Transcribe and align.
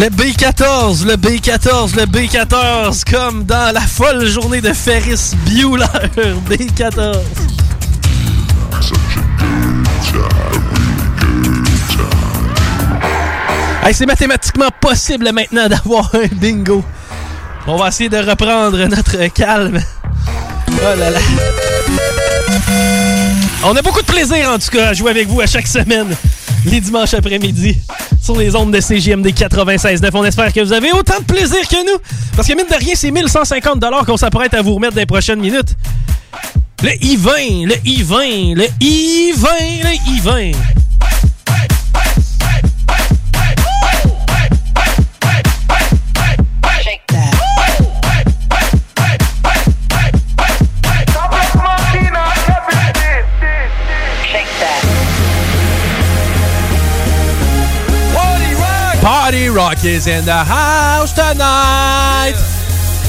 Le 0.00 0.08
B14, 0.08 1.06
le 1.06 1.14
B14, 1.14 1.94
le 1.96 2.02
B14, 2.02 3.04
comme 3.10 3.44
dans 3.44 3.72
la 3.72 3.80
folle 3.80 4.26
journée 4.26 4.60
de 4.60 4.72
Ferris 4.72 5.32
Bueller, 5.46 5.86
B14. 6.48 7.18
Hey, 13.84 13.94
c'est 13.94 14.06
mathématiquement 14.06 14.70
possible 14.80 15.30
maintenant 15.32 15.68
d'avoir 15.68 16.10
un 16.14 16.26
bingo. 16.34 16.82
On 17.66 17.76
va 17.76 17.88
essayer 17.88 18.08
de 18.08 18.18
reprendre 18.18 18.84
notre 18.86 19.26
calme. 19.28 19.78
Oh 20.70 20.98
là 20.98 21.10
là. 21.10 21.20
On 23.64 23.76
a 23.76 23.82
beaucoup 23.82 24.02
de 24.02 24.06
plaisir 24.06 24.50
en 24.50 24.58
tout 24.58 24.70
cas 24.70 24.88
à 24.88 24.92
jouer 24.92 25.10
avec 25.10 25.28
vous 25.28 25.40
à 25.40 25.46
chaque 25.46 25.66
semaine, 25.66 26.16
les 26.64 26.80
dimanches 26.80 27.14
après-midi, 27.14 27.76
sur 28.22 28.36
les 28.36 28.54
ondes 28.56 28.72
de 28.72 28.80
CGMD 28.80 29.28
96.9. 29.28 30.10
On 30.14 30.24
espère 30.24 30.52
que 30.52 30.60
vous 30.60 30.72
avez 30.72 30.92
autant 30.92 31.18
de 31.18 31.24
plaisir 31.24 31.66
que 31.68 31.84
nous, 31.84 31.98
parce 32.36 32.48
que 32.48 32.54
mine 32.54 32.66
de 32.70 32.76
rien, 32.76 32.94
c'est 32.94 33.10
1150 33.10 33.84
qu'on 34.06 34.16
s'apprête 34.16 34.54
à 34.54 34.62
vous 34.62 34.74
remettre 34.74 34.94
dans 34.94 35.00
les 35.00 35.06
prochaines 35.06 35.40
minutes. 35.40 35.74
Le 36.82 36.90
I-20, 37.02 37.66
le 37.66 37.74
I-20, 37.84 38.54
le 38.56 38.66
I-20, 38.80 39.82
le 39.82 39.94
I-20. 40.12 40.56
House 59.86 61.12
tonight. 61.14 62.34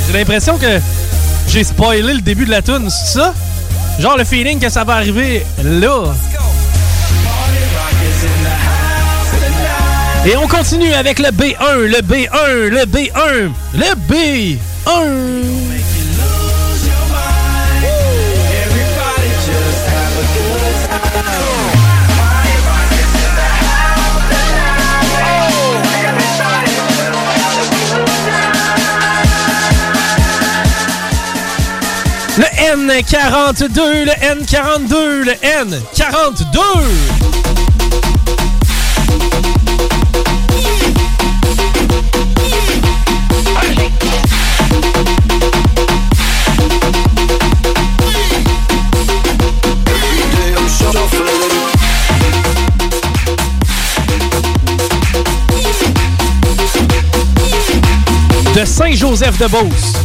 J'ai 0.05 0.17
l'impression 0.17 0.57
que 0.57 0.81
j'ai 1.47 1.63
spoilé 1.63 2.15
le 2.15 2.19
début 2.19 2.43
de 2.43 2.51
la 2.51 2.61
tune, 2.61 2.89
c'est 2.89 3.17
ça? 3.19 3.33
Genre 3.97 4.17
le 4.17 4.25
feeling 4.25 4.59
que 4.59 4.67
ça 4.67 4.83
va 4.83 4.95
arriver 4.95 5.45
là. 5.63 6.13
Et 10.25 10.35
on 10.35 10.47
continue 10.49 10.91
avec 10.93 11.19
le 11.19 11.29
B1, 11.29 11.77
le 11.77 12.01
B1, 12.01 12.67
le 12.67 12.85
B1, 12.85 13.51
le 13.73 14.57
B1. 14.89 15.74
Le 32.37 32.43
N42, 32.43 34.03
le 34.03 34.11
N42, 34.11 35.23
le 35.23 35.31
N42. 35.41 36.59
De 58.53 58.65
Saint-Joseph-de-Beauce. 58.65 60.04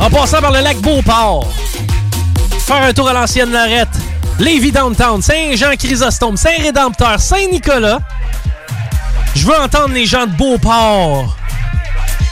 En 0.00 0.10
passant 0.10 0.40
par 0.40 0.52
le 0.52 0.60
lac 0.60 0.76
Beauport. 0.78 1.48
Faire 2.66 2.82
un 2.82 2.92
tour 2.92 3.08
à 3.08 3.12
l'ancienne 3.12 3.50
Lorette. 3.50 3.88
Lévis 4.38 4.70
Downtown, 4.70 5.20
Saint-Jean-Chrysostome, 5.20 6.36
Saint-Rédempteur, 6.36 7.18
Saint-Nicolas. 7.18 7.98
Je 9.34 9.44
veux 9.44 9.56
entendre 9.56 9.94
les 9.94 10.06
gens 10.06 10.26
de 10.26 10.32
Beauport. 10.32 11.36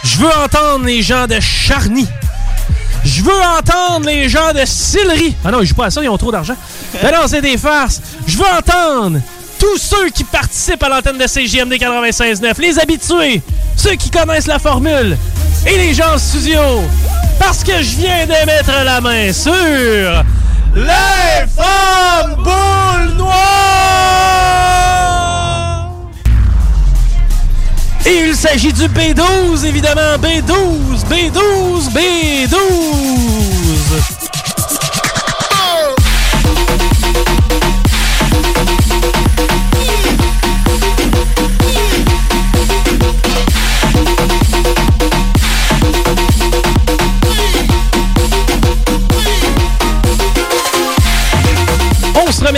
Je 0.05 0.19
veux 0.19 0.31
entendre 0.45 0.85
les 0.85 1.03
gens 1.03 1.27
de 1.27 1.41
Charny. 1.41 2.07
Je 3.05 3.23
veux 3.23 3.41
entendre 3.59 4.07
les 4.07 4.29
gens 4.29 4.53
de 4.53 4.65
Sillery. 4.65 5.35
Ah 5.45 5.51
non, 5.51 5.61
ils 5.61 5.67
jouent 5.67 5.75
pas 5.75 5.87
à 5.87 5.91
ça, 5.91 6.03
ils 6.03 6.09
ont 6.09 6.19
trop 6.19 6.31
d'argent. 6.31 6.55
Mais 7.03 7.11
non, 7.11 7.27
c'est 7.27 7.41
des 7.41 7.59
farces. 7.59 8.01
Je 8.27 8.37
veux 8.39 8.47
entendre 8.47 9.19
tous 9.59 9.79
ceux 9.79 10.11
qui 10.11 10.23
participent 10.23 10.83
à 10.83 10.89
l'antenne 10.89 11.19
de 11.19 11.27
CGMD 11.27 11.73
96.9, 11.75 12.61
les 12.61 12.79
habitués, 12.79 13.43
ceux 13.77 13.95
qui 13.95 14.11
connaissent 14.11 14.47
la 14.47 14.59
formule, 14.59 15.17
et 15.67 15.77
les 15.77 15.95
gens 15.95 16.15
en 16.15 16.19
studio. 16.19 16.61
Parce 17.39 17.63
que 17.63 17.83
je 17.83 17.97
viens 17.97 18.27
de 18.27 18.47
mettre 18.47 18.73
la 18.85 19.01
main 19.01 19.33
sur 19.33 19.53
les 20.75 21.47
femmes 21.55 22.35
boules 22.37 23.17
noires! 23.17 23.37
Et 28.07 28.29
il 28.29 28.37
s'agit 28.37 28.73
du 28.73 28.85
B12, 28.85 29.65
évidemment. 29.67 30.17
B12, 30.23 31.05
B12, 31.11 31.91
B12. 31.93 33.56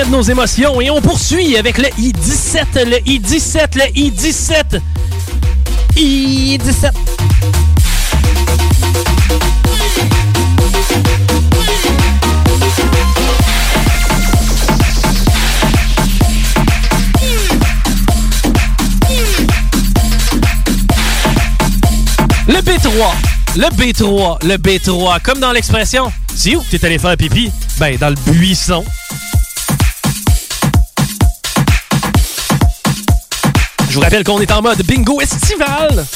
De 0.09 0.13
nos 0.13 0.23
émotions 0.23 0.81
et 0.81 0.91
on 0.91 1.01
poursuit 1.01 1.57
avec 1.57 1.79
le 1.79 1.87
I-17, 1.99 2.85
le 2.85 2.99
I-17, 3.09 3.77
le 3.77 3.99
I-17. 3.99 4.81
I-17. 5.97 6.93
Le 22.47 22.55
B3, 22.55 22.91
le 23.57 23.67
B3, 23.67 24.47
le 24.47 24.57
B3, 24.57 25.21
comme 25.23 25.41
dans 25.41 25.53
l'expression, 25.53 26.11
c'est 26.35 26.57
où 26.57 26.63
t'es 26.71 26.85
allé 26.85 26.99
faire 26.99 27.17
pipi? 27.17 27.51
Ben, 27.79 27.97
dans 27.97 28.11
le 28.11 28.17
buisson. 28.31 28.85
vous 33.99 34.05
rappelle 34.05 34.23
qu'on 34.23 34.39
est 34.39 34.53
en 34.53 34.63
mode 34.63 34.81
bingo 34.85 35.21
estival. 35.21 36.07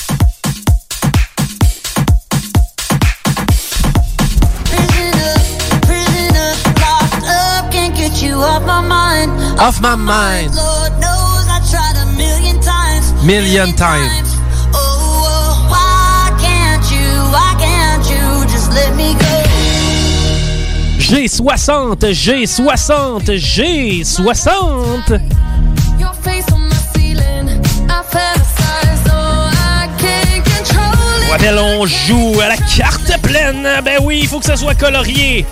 Off 9.59 9.81
my 9.81 9.97
mind. 9.97 10.55
Million 13.25 13.73
times. 13.73 14.29
G60, 20.99 22.13
G60, 22.13 23.25
G60. 23.37 25.32
Rappel, 31.31 31.59
on 31.59 31.87
joue 31.87 32.41
à 32.41 32.49
la 32.49 32.57
carte 32.57 33.21
pleine. 33.23 33.67
Ben 33.85 33.99
oui, 34.03 34.21
il 34.23 34.29
faut 34.29 34.39
que 34.39 34.45
ça 34.45 34.57
soit 34.57 34.75
colorié. 34.75 35.47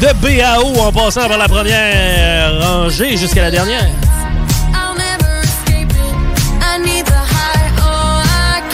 De 0.00 0.12
B 0.14 0.40
à 0.40 0.60
O 0.60 0.80
en 0.80 0.92
passant 0.92 1.28
par 1.28 1.38
la 1.38 1.46
première 1.46 2.60
rangée 2.60 3.16
jusqu'à 3.16 3.42
la 3.42 3.50
dernière. 3.50 3.86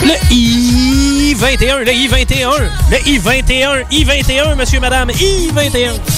Le 0.03 0.13
can't. 0.29 0.31
I-21, 0.31 1.83
le 1.85 1.93
I-21, 1.93 2.51
le 2.89 3.07
I-21, 3.07 3.85
I-21, 3.91 4.55
monsieur, 4.55 4.79
madame, 4.79 5.09
I-21. 5.09 6.10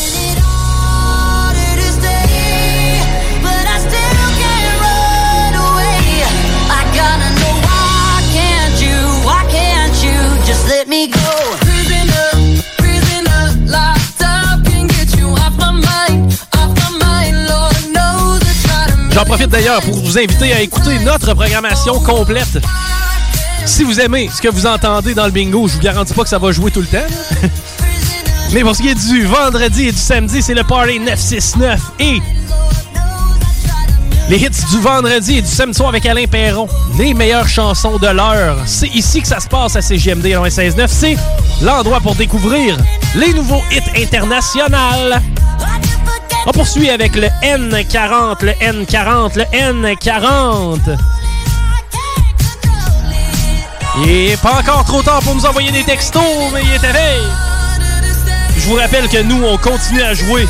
J'en 19.23 19.27
profite 19.27 19.51
d'ailleurs 19.51 19.81
pour 19.83 19.95
vous 19.95 20.17
inviter 20.17 20.51
à 20.51 20.59
écouter 20.59 20.99
notre 20.99 21.33
programmation 21.33 21.97
complète. 22.01 22.59
Si 23.65 23.85
vous 23.85 24.01
aimez 24.01 24.29
ce 24.29 24.41
que 24.41 24.49
vous 24.49 24.65
entendez 24.65 25.13
dans 25.13 25.23
le 25.23 25.31
bingo, 25.31 25.65
je 25.69 25.75
vous 25.75 25.79
garantis 25.79 26.13
pas 26.13 26.23
que 26.23 26.29
ça 26.29 26.39
va 26.39 26.51
jouer 26.51 26.71
tout 26.71 26.81
le 26.81 26.87
temps. 26.87 27.07
Mais 28.51 28.63
pour 28.63 28.75
ce 28.75 28.81
qui 28.81 28.89
est 28.89 28.95
du 28.95 29.25
vendredi 29.25 29.87
et 29.87 29.91
du 29.93 29.97
samedi, 29.97 30.41
c'est 30.41 30.53
le 30.53 30.65
Party 30.65 30.99
969 30.99 31.79
et 32.01 32.21
les 34.27 34.37
hits 34.39 34.49
du 34.71 34.81
vendredi 34.81 35.37
et 35.37 35.41
du 35.41 35.47
samedi 35.47 35.77
soir 35.77 35.87
avec 35.87 36.05
Alain 36.05 36.27
Perron. 36.27 36.67
Les 36.97 37.13
meilleures 37.13 37.47
chansons 37.47 37.97
de 37.99 38.07
l'heure. 38.07 38.57
C'est 38.65 38.93
ici 38.93 39.21
que 39.21 39.27
ça 39.29 39.39
se 39.39 39.47
passe 39.47 39.77
à 39.77 39.81
CGMD 39.81 40.25
96.9. 40.25 40.87
C'est 40.89 41.17
l'endroit 41.61 42.01
pour 42.01 42.15
découvrir 42.15 42.75
les 43.15 43.33
nouveaux 43.33 43.63
hits 43.71 44.03
internationaux. 44.03 45.15
On 46.45 46.51
poursuit 46.51 46.89
avec 46.89 47.15
le 47.15 47.27
N40, 47.41 48.43
le 48.43 48.51
N40, 48.51 49.37
le 49.37 49.43
N40. 49.45 50.97
Il 54.03 54.09
est 54.09 54.41
pas 54.41 54.59
encore 54.59 54.83
trop 54.83 55.01
tard 55.01 55.21
pour 55.21 55.35
nous 55.35 55.45
envoyer 55.45 55.71
des 55.71 55.83
textos, 55.83 56.21
mais 56.53 56.61
il 56.63 56.71
est 56.71 56.89
éveillé. 56.89 57.21
Je 58.57 58.67
vous 58.67 58.75
rappelle 58.75 59.07
que 59.07 59.21
nous, 59.21 59.41
on 59.43 59.57
continue 59.57 60.01
à 60.01 60.13
jouer. 60.13 60.47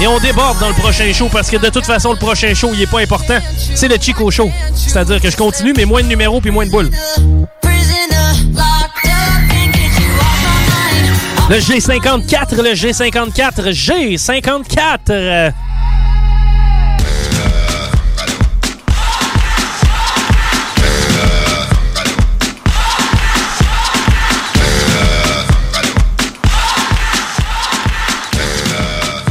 Et 0.00 0.06
on 0.06 0.18
déborde 0.20 0.58
dans 0.58 0.68
le 0.68 0.74
prochain 0.74 1.12
show 1.12 1.28
parce 1.32 1.50
que 1.50 1.56
de 1.56 1.68
toute 1.68 1.86
façon, 1.86 2.12
le 2.12 2.18
prochain 2.18 2.54
show, 2.54 2.70
il 2.72 2.82
est 2.82 2.90
pas 2.90 3.00
important. 3.00 3.38
C'est 3.74 3.88
le 3.88 3.96
Chico 4.00 4.30
Show. 4.30 4.50
C'est-à-dire 4.74 5.20
que 5.20 5.30
je 5.30 5.36
continue, 5.36 5.72
mais 5.76 5.84
moins 5.84 6.02
de 6.02 6.08
numéros 6.08 6.40
puis 6.40 6.50
moins 6.50 6.66
de 6.66 6.70
boules. 6.70 6.90
Le 11.52 11.58
G54, 11.58 12.62
le 12.62 12.72
G54, 12.72 13.72
G54. 13.72 14.98
euh, 15.10 15.50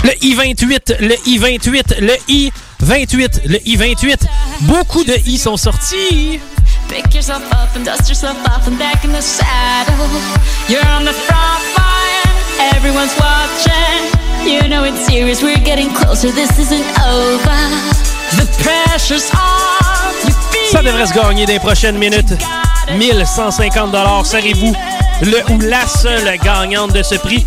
Le 0.03 0.11
I-28, 0.23 0.97
le 0.99 1.15
I-28, 1.25 2.01
le 2.01 2.13
I-28, 2.27 3.41
le 3.47 3.67
I-28. 3.67 4.27
Beaucoup 4.61 5.03
de 5.03 5.15
I 5.25 5.39
sont 5.39 5.57
sortis. 5.57 6.39
Pick 6.87 7.15
yourself 7.15 7.41
up 7.51 7.75
and 7.75 7.83
dust 7.83 8.07
yourself 8.07 8.37
off 8.45 8.67
and 8.67 8.77
back 8.77 9.03
in 9.03 9.11
the 9.11 9.21
saddle. 9.21 10.05
Everyone's 12.75 13.15
watching. 13.19 14.11
You 14.45 14.67
know 14.67 14.83
it's 14.83 15.05
serious, 15.05 15.41
we're 15.43 15.63
getting 15.63 15.89
closer, 15.93 16.31
this 16.31 16.57
isn't 16.57 16.85
over. 17.05 17.59
The 18.37 18.47
pressure's 18.63 19.29
on. 19.33 19.71
Ça 20.71 20.81
devrait 20.81 21.05
se 21.05 21.13
gagner 21.13 21.45
dans 21.45 21.53
les 21.53 21.59
prochaines 21.59 21.97
minutes. 21.97 22.33
1150 22.97 23.93
Serez-vous 24.25 24.73
le 25.21 25.51
ou 25.51 25.59
la 25.59 25.85
seule 25.85 26.37
gagnante 26.43 26.93
de 26.93 27.03
ce 27.03 27.15
prix? 27.15 27.45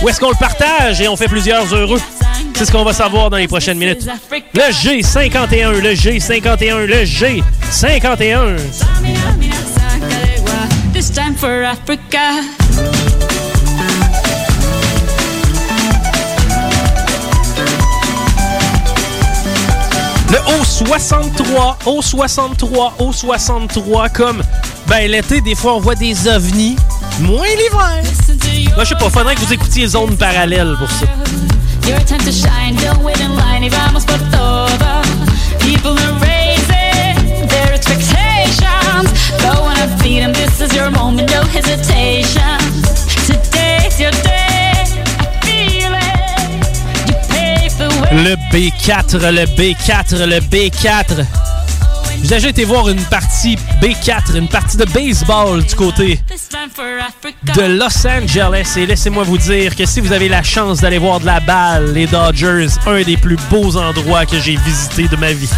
Ou 0.00 0.08
est-ce 0.08 0.18
qu'on 0.18 0.30
le 0.30 0.36
partage? 0.36 1.00
Et 1.00 1.08
on 1.08 1.16
fait 1.16 1.28
plusieurs 1.28 1.72
heureux? 1.74 2.00
C'est 2.56 2.64
ce 2.64 2.72
qu'on 2.72 2.84
va 2.84 2.92
savoir 2.92 3.30
dans 3.30 3.36
les 3.36 3.48
prochaines 3.48 3.78
minutes. 3.78 4.06
Le 4.54 4.72
G51, 4.72 5.80
le 5.80 5.94
G51, 5.94 6.86
le 6.86 7.04
G51. 7.04 8.56
This 10.92 11.10
time 11.10 11.34
for 11.34 11.64
Africa. 11.64 12.42
Le 20.32 20.38
O63, 20.38 21.76
O63, 21.84 22.92
O63, 22.98 24.10
comme 24.12 24.42
ben 24.86 25.10
l'été, 25.10 25.42
des 25.42 25.54
fois 25.54 25.74
on 25.74 25.80
voit 25.80 25.94
des 25.94 26.26
ovnis. 26.26 26.76
Moins 27.20 27.46
l'hiver. 27.48 28.02
Moi, 28.74 28.84
je 28.84 28.88
sais 28.88 28.94
pas, 28.94 29.10
faudrait 29.10 29.34
que 29.34 29.40
vous 29.40 29.52
écoutiez 29.52 29.86
Zone 29.86 30.16
Parallèle 30.16 30.74
pour 30.78 30.90
ça. 30.90 31.04
Le 48.12 48.36
B4, 48.52 49.16
le 49.30 49.46
B4, 49.56 50.24
le 50.26 50.38
B4. 50.40 51.24
J'ai 52.22 52.28
déjà 52.28 52.48
été 52.50 52.64
voir 52.66 52.90
une 52.90 53.00
partie 53.04 53.56
B4, 53.80 54.36
une 54.36 54.48
partie 54.48 54.76
de 54.76 54.84
baseball 54.84 55.64
du 55.64 55.74
côté 55.74 56.20
de 57.56 57.62
Los 57.62 58.06
Angeles. 58.06 58.74
Et 58.76 58.84
laissez-moi 58.84 59.24
vous 59.24 59.38
dire 59.38 59.74
que 59.74 59.86
si 59.86 60.00
vous 60.00 60.12
avez 60.12 60.28
la 60.28 60.42
chance 60.42 60.82
d'aller 60.82 60.98
voir 60.98 61.20
de 61.20 61.26
la 61.26 61.40
balle, 61.40 61.94
les 61.94 62.06
Dodgers, 62.06 62.68
un 62.86 63.00
des 63.00 63.16
plus 63.16 63.38
beaux 63.50 63.78
endroits 63.78 64.26
que 64.26 64.38
j'ai 64.38 64.56
visités 64.56 65.08
de 65.08 65.16
ma 65.16 65.32
vie. 65.32 65.48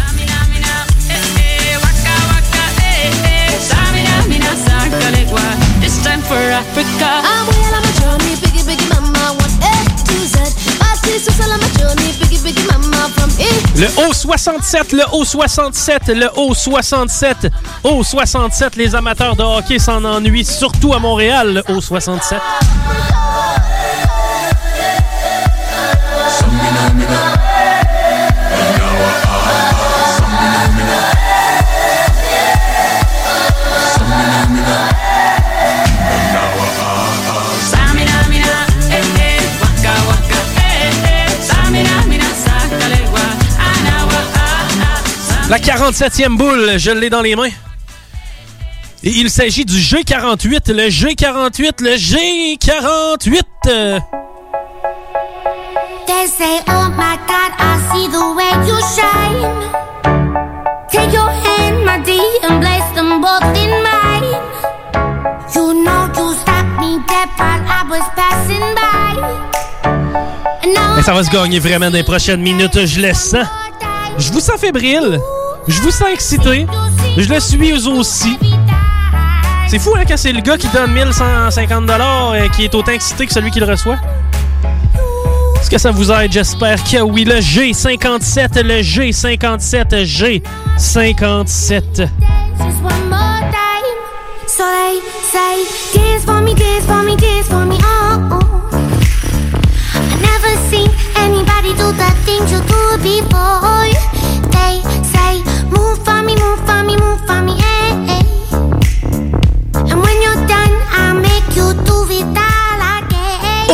Le 13.77 13.87
O67, 14.09 14.93
le 14.93 15.03
O67, 15.13 16.13
le 16.13 16.25
O67, 16.35 17.49
O67, 17.85 18.75
les 18.75 18.93
amateurs 18.95 19.35
de 19.37 19.43
hockey 19.43 19.79
s'en 19.79 20.03
ennuient, 20.03 20.43
surtout 20.43 20.93
à 20.93 20.99
Montréal, 20.99 21.53
le 21.53 21.61
O67. 21.73 22.35
La 45.55 45.61
47e 45.61 46.35
boule, 46.35 46.73
je 46.77 46.91
l'ai 46.91 47.09
dans 47.09 47.21
les 47.21 47.33
mains. 47.37 47.47
Et 49.05 49.09
il 49.09 49.29
s'agit 49.29 49.63
du 49.63 49.77
G48, 49.77 50.73
le 50.73 50.89
G48, 50.89 51.81
le 51.81 51.95
G48. 51.95 53.41
euh, 53.67 53.99
They 56.05 56.27
say, 56.27 56.59
oh 56.67 56.89
my 56.97 57.15
God, 57.25 57.53
I 57.57 57.79
see 57.89 58.09
the 58.09 58.35
way 58.35 58.51
you 58.67 58.75
shine. 58.95 59.47
Take 60.91 61.13
your 61.13 61.29
hand, 61.29 61.85
my 61.85 61.99
dear, 62.03 62.19
and 62.49 62.59
place 62.59 62.91
them 62.93 63.21
both 63.21 63.55
in 63.55 63.81
mine. 63.81 64.35
You 65.55 65.73
know 65.85 66.09
you 66.17 66.33
stopped 66.33 66.81
me 66.81 66.99
dead 67.07 67.29
while 67.37 67.63
I 67.65 67.85
was 67.89 68.03
passing 68.13 68.75
by. 68.75 69.15
Mais 70.97 71.01
ça 71.01 71.13
va 71.13 71.23
se 71.23 71.29
gagner 71.29 71.59
vraiment 71.59 71.89
dans 71.89 71.95
les 71.97 72.03
prochaines 72.03 72.41
minutes, 72.41 72.85
je 72.85 72.99
le 72.99 73.13
sens. 73.13 73.47
Je 74.17 74.31
vous 74.33 74.39
sens 74.41 74.59
fébrile. 74.59 75.17
Je 75.67 75.81
vous 75.81 75.91
sens 75.91 76.07
excité. 76.13 76.67
Je 77.17 77.27
le 77.27 77.39
suis 77.39 77.73
aussi. 77.73 78.37
C'est 79.67 79.79
fou, 79.79 79.93
hein, 79.97 80.03
quand 80.07 80.17
c'est 80.17 80.31
le 80.31 80.41
gars 80.41 80.57
qui 80.57 80.67
donne 80.67 80.91
1150 80.91 81.89
et 82.35 82.49
qui 82.49 82.65
est 82.65 82.75
autant 82.75 82.91
excité 82.91 83.25
que 83.25 83.33
celui 83.33 83.49
qui 83.51 83.59
le 83.59 83.65
reçoit. 83.65 83.97
Est-ce 85.59 85.69
que 85.71 85.77
ça 85.79 85.89
vous 85.89 86.11
aide? 86.11 86.31
J'espère 86.31 86.83
que 86.83 87.01
oui. 87.01 87.25
Le 87.25 87.39
G57, 87.39 88.61
le 88.61 88.81
G57, 88.83 90.05
G57. 90.77 91.81
Just 91.97 92.81
one 92.83 93.09
more 93.09 93.41
time. 93.49 93.97
So 94.47 94.63
they 94.63 95.01
say, 95.23 95.65
dance 95.95 96.23
for 96.23 96.41
me, 96.41 96.53
dance 96.53 96.85
for 96.85 97.01
me, 97.01 97.15
dance 97.15 97.47
for 97.47 97.65
me. 97.65 97.77
Oh, 97.81 98.29
oh. 98.33 98.69
I 99.95 100.15
never 100.21 100.55
seen 100.69 100.91
anybody 101.17 101.73
do 101.73 101.91
the 101.91 102.11
things 102.25 102.51
you 102.51 102.59
do 102.59 102.97
before. 103.01 103.89
They 104.51 104.83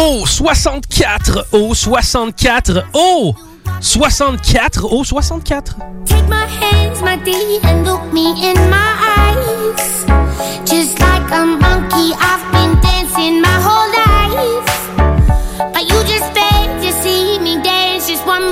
Oh, 0.04 0.26
64! 0.26 1.46
Oh, 1.54 1.74
64! 1.74 2.84
Oh! 2.94 3.36
64! 3.82 4.70
Oh, 4.84 5.04
64! 5.04 5.62
Take 6.06 6.28
my 6.28 6.46
hands, 6.46 7.02
my 7.02 7.16
D, 7.18 7.60
and 7.64 7.86
look 7.86 8.12
me 8.12 8.32
in 8.50 8.58
my 8.70 8.92
eyes. 9.18 10.06
Just 10.68 11.00
like 11.00 11.32
a 11.32 11.46
monkey, 11.46 12.14
I've 12.18 12.44
been 12.52 12.80
dancing 12.82 13.42
my 13.42 13.58
whole 13.62 13.90
life. 13.94 14.66
But 15.74 15.84
you 15.90 16.01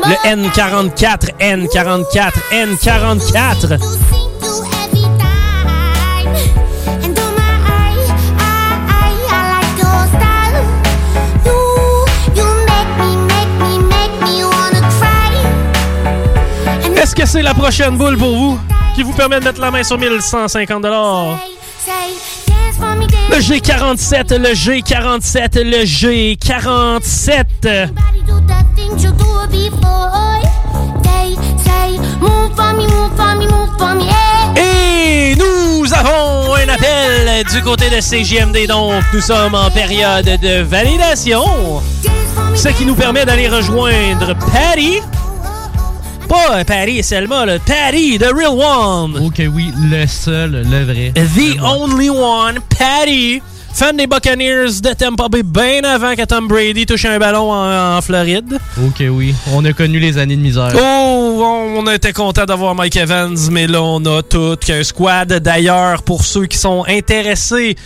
Le 0.09 0.15
N44, 0.27 1.29
N44, 1.39 2.33
N44! 2.51 3.69
You 3.69 3.77
sing 4.09 4.31
to 4.41 4.65
every 4.81 5.05
time. 5.19 6.27
And 7.03 7.13
oh 7.19 7.31
my, 7.37 7.53
I, 7.67 7.93
I, 8.39 8.41
I, 8.89 9.13
I 9.29 9.41
like 9.53 9.77
your 9.77 10.01
style. 10.09 10.65
You, 11.45 11.57
you 12.33 12.47
make 12.65 12.91
me, 12.97 13.11
make 13.27 13.53
me, 13.61 13.73
make 13.85 14.15
me 14.23 14.33
wanna 14.45 14.81
cry. 14.97 15.29
And 16.87 16.97
Est-ce 16.97 17.13
que 17.13 17.27
c'est 17.27 17.43
la 17.43 17.53
prochaine 17.53 17.95
boule 17.95 18.17
pour 18.17 18.35
vous 18.35 18.59
qui 18.95 19.03
vous 19.03 19.13
permet 19.13 19.39
de 19.39 19.43
mettre 19.45 19.61
la 19.61 19.69
main 19.69 19.83
sur 19.83 19.99
1150 19.99 20.85
say, 20.85 20.89
say, 21.85 21.93
dance 22.47 22.77
for 22.79 22.95
me, 22.95 23.05
dance 23.05 23.29
Le 23.29 23.37
G47, 23.37 24.37
le 24.39 24.53
G47, 24.55 25.61
le 25.63 25.85
G47! 25.85 27.89
Everybody 29.41 29.69
do 29.69 29.71
the 29.71 29.71
things 29.71 29.71
you 29.71 29.71
do 29.71 29.71
before. 29.71 30.41
They 31.03 31.35
say, 31.63 31.97
move 32.19 32.55
for 32.55 32.73
me, 32.73 32.85
move 32.87 33.15
for 33.15 33.35
me, 33.35 33.47
move 33.47 33.69
for 33.77 33.95
me. 33.95 34.05
Hey. 34.55 35.31
Et 35.31 35.35
nous 35.35 35.93
avons 35.93 36.55
un 36.55 36.69
appel 36.69 37.43
du 37.51 37.61
côté 37.61 37.89
de 37.89 38.01
CGMD, 38.01 38.67
donc 38.67 39.03
nous 39.13 39.21
sommes 39.21 39.55
en 39.55 39.69
période 39.71 40.25
de 40.25 40.61
validation. 40.61 41.81
Ce 42.55 42.69
qui 42.69 42.85
nous 42.85 42.95
permet 42.95 43.25
d'aller 43.25 43.47
rejoindre 43.47 44.35
Patty. 44.51 45.01
Pas 46.27 46.63
Patty 46.65 46.99
et 46.99 47.03
Selma, 47.03 47.45
là. 47.45 47.59
Patty, 47.59 48.17
the 48.19 48.31
real 48.33 48.57
one. 48.57 49.17
Ok, 49.25 49.41
oui, 49.51 49.71
le 49.89 50.05
seul, 50.05 50.63
le 50.69 50.83
vrai. 50.83 51.13
The 51.15 51.59
only 51.63 52.09
one, 52.09 52.59
Patty. 52.77 53.41
Fan 53.73 53.95
des 53.95 54.07
Buccaneers 54.07 54.81
de 54.83 54.93
Tampa 54.93 55.29
Bay 55.29 55.43
bien 55.43 55.83
avant 55.83 56.15
que 56.15 56.25
Tom 56.25 56.47
Brady 56.47 56.85
touche 56.85 57.05
un 57.05 57.17
ballon 57.17 57.51
en, 57.51 57.97
en 57.97 58.01
Floride. 58.01 58.59
Ok, 58.85 59.03
oui. 59.09 59.33
On 59.53 59.63
a 59.63 59.71
connu 59.73 59.99
les 59.99 60.17
années 60.17 60.35
de 60.35 60.41
misère. 60.41 60.73
Oh, 60.75 61.43
on 61.77 61.87
était 61.89 62.11
content 62.11 62.45
d'avoir 62.45 62.75
Mike 62.75 62.97
Evans, 62.97 63.37
mais 63.51 63.67
là, 63.67 63.81
on 63.81 64.03
a 64.05 64.21
tout 64.21 64.57
qu'un 64.57 64.83
squad. 64.83 65.31
D'ailleurs, 65.31 66.03
pour 66.03 66.25
ceux 66.25 66.45
qui 66.45 66.57
sont 66.57 66.83
intéressés 66.89 67.77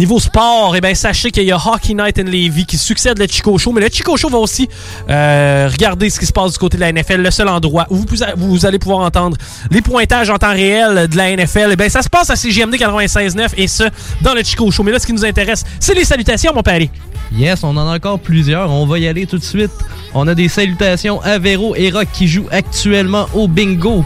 niveau 0.00 0.18
sport, 0.18 0.74
eh 0.74 0.80
bien, 0.80 0.94
sachez 0.94 1.30
qu'il 1.30 1.44
y 1.44 1.52
a 1.52 1.58
Hockey 1.58 1.92
Night 1.92 2.18
in 2.18 2.24
Levy 2.24 2.64
qui 2.64 2.78
succède 2.78 3.18
le 3.18 3.26
Chico 3.26 3.58
Show, 3.58 3.70
mais 3.72 3.82
le 3.82 3.88
Chico 3.92 4.16
Show 4.16 4.30
va 4.30 4.38
aussi 4.38 4.66
euh, 5.10 5.68
regarder 5.70 6.08
ce 6.08 6.18
qui 6.18 6.24
se 6.24 6.32
passe 6.32 6.52
du 6.52 6.58
côté 6.58 6.78
de 6.78 6.80
la 6.80 6.90
NFL, 6.90 7.20
le 7.20 7.30
seul 7.30 7.48
endroit 7.48 7.86
où 7.90 8.02
vous, 8.36 8.64
allez 8.64 8.78
pouvoir 8.78 9.00
entendre 9.00 9.36
les 9.70 9.82
pointages 9.82 10.30
en 10.30 10.38
temps 10.38 10.52
réel 10.52 11.06
de 11.06 11.16
la 11.18 11.36
NFL. 11.36 11.68
Eh 11.72 11.76
bien, 11.76 11.90
ça 11.90 12.00
se 12.00 12.08
passe 12.08 12.30
à 12.30 12.36
CGMD 12.36 12.76
96.9 12.76 13.48
et 13.58 13.68
ce, 13.68 13.84
dans 14.22 14.32
le 14.32 14.42
Chico 14.42 14.70
Show. 14.70 14.82
Mais 14.84 14.92
là, 14.92 14.98
ce 14.98 15.06
qui 15.06 15.12
nous 15.12 15.26
intéresse, 15.26 15.64
c'est 15.78 15.94
les 15.94 16.04
salutations, 16.04 16.54
mon 16.54 16.62
pari. 16.62 16.90
Yes, 17.36 17.62
on 17.62 17.76
en 17.76 17.86
a 17.86 17.96
encore 17.96 18.20
plusieurs. 18.20 18.70
On 18.70 18.86
va 18.86 18.98
y 18.98 19.06
aller 19.06 19.26
tout 19.26 19.38
de 19.38 19.44
suite. 19.44 19.70
On 20.14 20.26
a 20.28 20.34
des 20.34 20.48
salutations 20.48 21.20
à 21.20 21.38
Véro 21.38 21.76
et 21.76 21.90
Rock 21.90 22.08
qui 22.10 22.26
jouent 22.26 22.48
actuellement 22.50 23.26
au 23.34 23.48
bingo. 23.48 24.02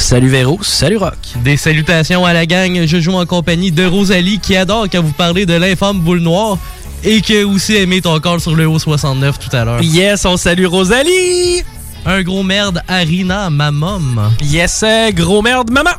Salut 0.00 0.28
Véro, 0.28 0.58
salut 0.62 0.96
Rock. 0.96 1.18
Des 1.44 1.56
salutations 1.58 2.24
à 2.24 2.32
la 2.32 2.46
gang. 2.46 2.84
Je 2.86 3.00
joue 3.00 3.12
en 3.12 3.26
compagnie 3.26 3.70
de 3.70 3.84
Rosalie 3.84 4.40
qui 4.40 4.56
adore 4.56 4.86
quand 4.90 5.02
vous 5.02 5.12
parlez 5.12 5.46
de 5.46 5.52
l'infâme 5.52 6.00
boule 6.00 6.20
noire 6.20 6.56
et 7.04 7.20
qui 7.20 7.36
a 7.36 7.46
aussi 7.46 7.76
aimé 7.76 8.00
ton 8.00 8.18
corps 8.18 8.40
sur 8.40 8.56
le 8.56 8.66
haut 8.66 8.78
69 8.78 9.38
tout 9.38 9.54
à 9.54 9.64
l'heure. 9.64 9.82
Yes, 9.82 10.24
on 10.24 10.36
salue 10.36 10.64
Rosalie. 10.64 11.62
Un 12.06 12.22
gros 12.22 12.42
merde 12.42 12.82
à 12.88 12.96
Rina, 12.96 13.50
ma 13.50 13.70
mom. 13.70 14.32
Yes, 14.42 14.82
euh, 14.82 15.12
gros 15.12 15.42
merde, 15.42 15.70
maman. 15.70 15.90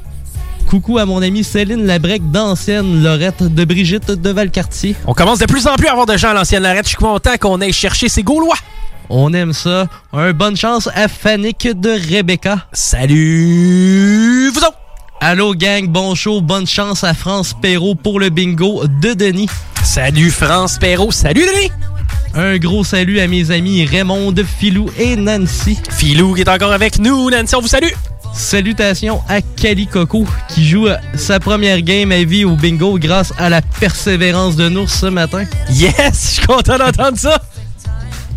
Coucou 0.67 0.97
à 0.97 1.05
mon 1.05 1.21
amie 1.21 1.43
Céline 1.43 1.85
Labrec 1.85 2.29
d'ancienne 2.31 3.03
Lorette 3.03 3.43
de 3.43 3.65
Brigitte 3.65 4.11
de 4.11 4.29
Valcartier. 4.31 4.95
On 5.05 5.13
commence 5.13 5.39
de 5.39 5.45
plus 5.45 5.67
en 5.67 5.75
plus 5.75 5.87
à 5.87 5.91
avoir 5.91 6.07
de 6.07 6.17
gens 6.17 6.29
à 6.29 6.33
l'ancienne 6.33 6.63
Lorette. 6.63 6.85
Je 6.85 6.89
suis 6.89 6.97
content 6.97 7.37
qu'on 7.39 7.61
aille 7.61 7.71
chercher 7.71 8.09
ces 8.09 8.23
Gaulois. 8.23 8.57
On 9.13 9.33
aime 9.33 9.51
ça. 9.51 9.87
Un 10.13 10.31
bonne 10.31 10.55
chance 10.55 10.87
à 10.95 11.09
Fannick 11.09 11.67
de 11.67 11.89
Rebecca. 12.15 12.65
Salut 12.71 14.49
vous 14.53 14.59
autres. 14.59 14.77
Allô 15.19 15.53
gang, 15.53 15.85
bon 15.85 16.15
show, 16.15 16.39
bonne 16.39 16.65
chance 16.65 17.03
à 17.03 17.13
France 17.13 17.53
Perrault 17.61 17.95
pour 17.95 18.21
le 18.21 18.29
bingo 18.29 18.83
de 19.01 19.13
Denis. 19.13 19.49
Salut 19.83 20.31
France 20.31 20.77
Perrault, 20.77 21.11
salut 21.11 21.41
Denis. 21.41 21.71
Un 22.35 22.57
gros 22.57 22.85
salut 22.85 23.19
à 23.19 23.27
mes 23.27 23.51
amis 23.51 23.83
Raymond, 23.83 24.33
Philou 24.57 24.89
et 24.97 25.17
Nancy. 25.17 25.77
Philou 25.89 26.33
qui 26.33 26.41
est 26.41 26.49
encore 26.49 26.71
avec 26.71 26.97
nous. 26.97 27.29
Nancy, 27.29 27.53
on 27.55 27.59
vous 27.59 27.67
salue. 27.67 27.91
Salutations 28.33 29.21
à 29.27 29.41
Cali 29.41 29.87
Coco 29.87 30.25
qui 30.47 30.65
joue 30.65 30.87
sa 31.15 31.41
première 31.41 31.81
game 31.81 32.13
à 32.13 32.23
vie 32.23 32.45
au 32.45 32.55
bingo 32.55 32.97
grâce 32.97 33.33
à 33.37 33.49
la 33.49 33.61
persévérance 33.61 34.55
de 34.55 34.69
Nours 34.69 34.89
ce 34.89 35.07
matin. 35.07 35.43
Yes, 35.69 35.93
je 36.13 36.15
suis 36.15 36.45
content 36.47 36.77
d'entendre 36.77 37.17
ça. 37.17 37.41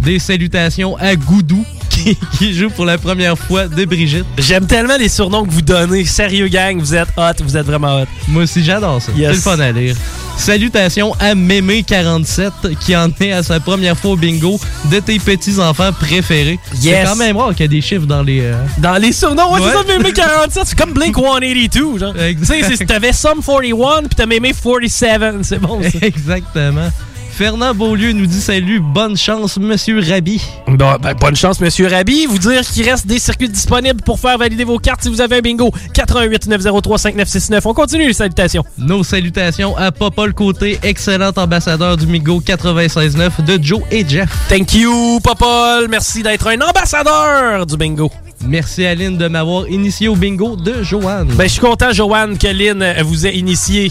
Des 0.05 0.19
salutations 0.19 0.97
à 0.99 1.17
Goudou 1.17 1.65
qui, 1.89 2.17
qui 2.39 2.55
joue 2.55 2.69
pour 2.71 2.85
la 2.85 2.99
première 2.99 3.39
fois 3.39 3.69
de 3.69 3.85
Brigitte. 3.85 4.27
J'aime 4.39 4.67
tellement 4.67 4.97
les 4.99 5.09
surnoms 5.09 5.45
que 5.45 5.51
vous 5.51 5.63
donnez. 5.63 6.05
Sérieux 6.05 6.49
gang, 6.49 6.79
vous 6.79 6.95
êtes 6.95 7.09
hot, 7.17 7.43
vous 7.43 7.57
êtes 7.57 7.67
vraiment 7.67 8.03
hot. 8.03 8.07
Moi 8.29 8.43
aussi 8.43 8.63
j'adore 8.63 9.01
ça. 9.01 9.13
Yes. 9.17 9.29
C'est 9.31 9.35
le 9.37 9.41
fun 9.57 9.61
à 9.61 9.73
lire. 9.73 9.97
Salutations 10.37 11.15
à 11.21 11.35
Mémé47 11.37 12.51
qui 12.81 12.97
en 12.97 13.09
est 13.21 13.33
à 13.33 13.43
sa 13.45 13.61
première 13.61 13.97
fois 13.97 14.11
au 14.13 14.17
bingo 14.17 14.59
de 14.91 14.99
tes 14.99 15.19
petits-enfants 15.21 15.93
préférés. 15.93 16.59
C'est 16.75 17.05
quand 17.05 17.17
même 17.17 17.37
rare 17.37 17.51
qu'il 17.53 17.61
y 17.61 17.65
a 17.65 17.69
des 17.69 17.81
chiffres 17.81 18.07
dans 18.07 18.23
les... 18.23 18.41
euh, 18.41 18.55
Dans 18.79 18.97
les 19.01 19.13
surnoms, 19.13 19.53
ouais, 19.53 19.61
Ouais. 19.61 19.71
c'est 19.73 19.93
ça, 19.93 19.97
Mémé 19.97 20.13
47, 20.13 20.63
c'est 20.67 20.77
comme 20.79 20.93
Blink 20.93 21.17
182, 21.17 21.99
genre. 21.99 22.15
Tu 22.15 22.45
sais, 22.77 22.85
t'avais 22.85 23.13
Sum 23.13 23.41
41 23.47 24.01
puis 24.03 24.09
t'as 24.17 24.27
Mémé 24.27 24.53
47, 24.53 25.45
c'est 25.45 25.59
bon 25.61 25.81
ça. 25.83 25.89
Exactement. 26.03 26.91
Fernand 27.37 27.75
Beaulieu 27.75 28.13
nous 28.13 28.27
dit 28.27 28.41
salut, 28.41 28.79
bonne 28.79 29.17
chance, 29.17 29.59
monsieur 29.59 29.99
Rabi. 29.99 30.41
Bon, 30.69 30.97
ben, 31.03 31.15
bonne 31.15 31.35
chance, 31.35 31.59
Monsieur 31.59 31.89
Rabi. 31.89 32.27
Vous 32.27 32.39
dire 32.39 32.61
qu'il 32.61 32.89
reste 32.89 33.09
des 33.09 33.19
circuits 33.19 33.49
disponibles 33.49 34.03
pour 34.03 34.21
faire 34.21 34.39
valider 34.39 34.63
vos 34.63 34.79
cartes 34.79 35.03
si 35.03 35.09
vous 35.09 35.21
avez 35.21 35.39
un 35.39 35.41
bingo. 35.41 35.73
88 35.95 36.47
903 36.47 36.97
5969. 36.99 37.67
On 37.67 37.75
continue 37.75 38.07
les 38.07 38.13
salutations. 38.13 38.63
Nos 38.79 39.03
salutations 39.03 39.77
à 39.77 39.91
Papa 39.91 40.27
le 40.27 40.33
Côté, 40.33 40.79
excellent 40.85 41.33
ambassadeur 41.37 41.97
du 41.97 42.07
Migo 42.07 42.41
96.9 42.41 43.45
de 43.45 43.61
Joe 43.61 43.83
et 43.91 44.09
Jeff. 44.09 44.31
Thank 44.49 44.73
you, 44.75 45.19
Popol. 45.21 45.89
Merci 45.91 46.23
d'être 46.23 46.47
un 46.47 46.61
ambassadeur 46.61 47.67
du 47.67 47.77
bingo. 47.77 48.13
Merci 48.47 48.87
à 48.87 48.95
Lynn 48.95 49.17
de 49.17 49.27
m'avoir 49.27 49.69
initié 49.69 50.07
au 50.07 50.15
bingo 50.15 50.55
de 50.55 50.85
Joanne. 50.85 51.29
Ben, 51.35 51.45
je 51.45 51.55
suis 51.55 51.61
content, 51.61 51.93
Joanne, 51.93 52.39
que 52.39 52.47
Lynn 52.47 52.81
euh, 52.81 53.03
vous 53.03 53.27
ait 53.27 53.35
initié. 53.35 53.91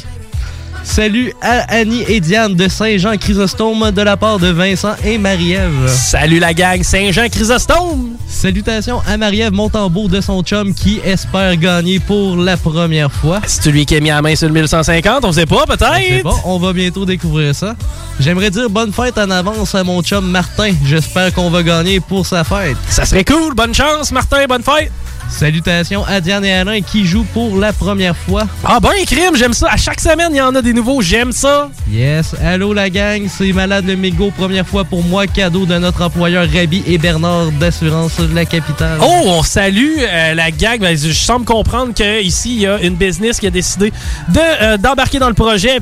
Salut 0.83 1.33
à 1.41 1.61
Annie 1.73 2.03
et 2.07 2.19
Diane 2.19 2.55
de 2.55 2.67
Saint-Jean-Chrysostome 2.67 3.91
de 3.91 4.01
la 4.01 4.17
part 4.17 4.37
de 4.37 4.47
Vincent 4.47 4.95
et 5.03 5.17
Marie-Ève. 5.17 5.87
Salut 5.87 6.39
la 6.39 6.53
gang 6.53 6.83
Saint-Jean-Chrysostome. 6.83 8.17
Salutations 8.27 9.01
à 9.07 9.17
Marie-Ève 9.17 9.53
Montembeau 9.53 10.07
de 10.07 10.19
son 10.19 10.43
chum 10.43 10.73
qui 10.73 10.99
espère 11.03 11.55
gagner 11.55 11.99
pour 11.99 12.35
la 12.35 12.57
première 12.57 13.11
fois. 13.11 13.39
C'est 13.47 13.71
lui 13.71 13.85
qui 13.85 13.95
a 13.95 14.01
mis 14.01 14.09
la 14.09 14.21
main 14.21 14.35
sur 14.35 14.47
le 14.47 14.53
1150, 14.53 15.23
on 15.23 15.31
sait 15.31 15.45
pas, 15.45 15.65
peut-être? 15.65 16.23
pas, 16.23 16.35
on 16.45 16.59
va 16.59 16.73
bientôt 16.73 17.05
découvrir 17.05 17.55
ça. 17.55 17.75
J'aimerais 18.19 18.51
dire 18.51 18.69
bonne 18.69 18.91
fête 18.91 19.17
en 19.17 19.29
avance 19.31 19.73
à 19.73 19.83
mon 19.83 20.01
chum 20.03 20.29
Martin. 20.29 20.73
J'espère 20.85 21.33
qu'on 21.33 21.49
va 21.49 21.63
gagner 21.63 22.01
pour 22.01 22.25
sa 22.27 22.43
fête. 22.43 22.77
Ça 22.89 23.05
serait 23.05 23.23
cool. 23.23 23.55
Bonne 23.55 23.73
chance, 23.73 24.11
Martin, 24.11 24.45
bonne 24.47 24.63
fête. 24.63 24.91
Salutations 25.29 26.05
à 26.05 26.21
Diane 26.21 26.45
et 26.45 26.53
Alain 26.53 26.81
qui 26.81 27.05
jouent 27.05 27.25
pour 27.33 27.57
la 27.57 27.73
première 27.73 28.15
fois. 28.15 28.43
Ah 28.63 28.79
ben, 28.79 28.91
crime, 29.05 29.35
j'aime 29.35 29.53
ça. 29.53 29.67
À 29.71 29.77
chaque 29.77 29.99
semaine, 29.99 30.29
il 30.31 30.37
y 30.37 30.41
en 30.41 30.53
a 30.55 30.61
des 30.61 30.73
nouveaux, 30.73 31.01
j'aime 31.01 31.31
ça. 31.31 31.69
Yes, 31.91 32.35
allô 32.43 32.73
la 32.73 32.89
gang, 32.89 33.27
c'est 33.27 33.51
Malade 33.51 33.85
le 33.85 33.95
Mégo, 33.95 34.31
première 34.31 34.67
fois 34.67 34.83
pour 34.83 35.03
moi, 35.03 35.27
cadeau 35.27 35.65
de 35.65 35.77
notre 35.77 36.03
employeur 36.03 36.47
Rabi 36.53 36.83
et 36.85 36.97
Bernard 36.97 37.51
d'Assurance 37.53 38.17
de 38.19 38.33
la 38.33 38.45
Capitale. 38.45 38.99
Oh, 39.01 39.21
on 39.25 39.43
salue 39.43 39.97
euh, 39.99 40.33
la 40.33 40.51
gang. 40.51 40.79
Ben, 40.79 40.97
je 40.97 41.11
semble 41.11 41.45
comprendre 41.45 41.93
qu'ici, 41.93 42.55
il 42.55 42.61
y 42.61 42.67
a 42.67 42.81
une 42.81 42.95
business 42.95 43.39
qui 43.39 43.47
a 43.47 43.51
décidé 43.51 43.91
de, 44.29 44.39
euh, 44.39 44.77
d'embarquer 44.77 45.19
dans 45.19 45.29
le 45.29 45.33
projet. 45.35 45.79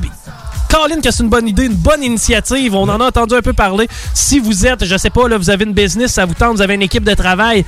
Colin, 0.68 1.02
que 1.02 1.10
c'est 1.10 1.22
une 1.22 1.28
bonne 1.28 1.46
idée, 1.46 1.66
une 1.66 1.74
bonne 1.74 2.02
initiative. 2.02 2.74
On 2.74 2.88
en 2.88 2.98
a 2.98 3.04
entendu 3.04 3.34
un 3.34 3.42
peu 3.42 3.52
parler. 3.52 3.86
Si 4.14 4.38
vous 4.38 4.66
êtes, 4.66 4.86
je 4.86 4.96
sais 4.96 5.10
pas, 5.10 5.28
là, 5.28 5.36
vous 5.36 5.50
avez 5.50 5.64
une 5.64 5.74
business, 5.74 6.12
ça 6.12 6.24
vous 6.24 6.32
tente, 6.32 6.56
vous 6.56 6.62
avez 6.62 6.74
une 6.74 6.82
équipe 6.82 7.04
de 7.04 7.12
travail. 7.12 7.64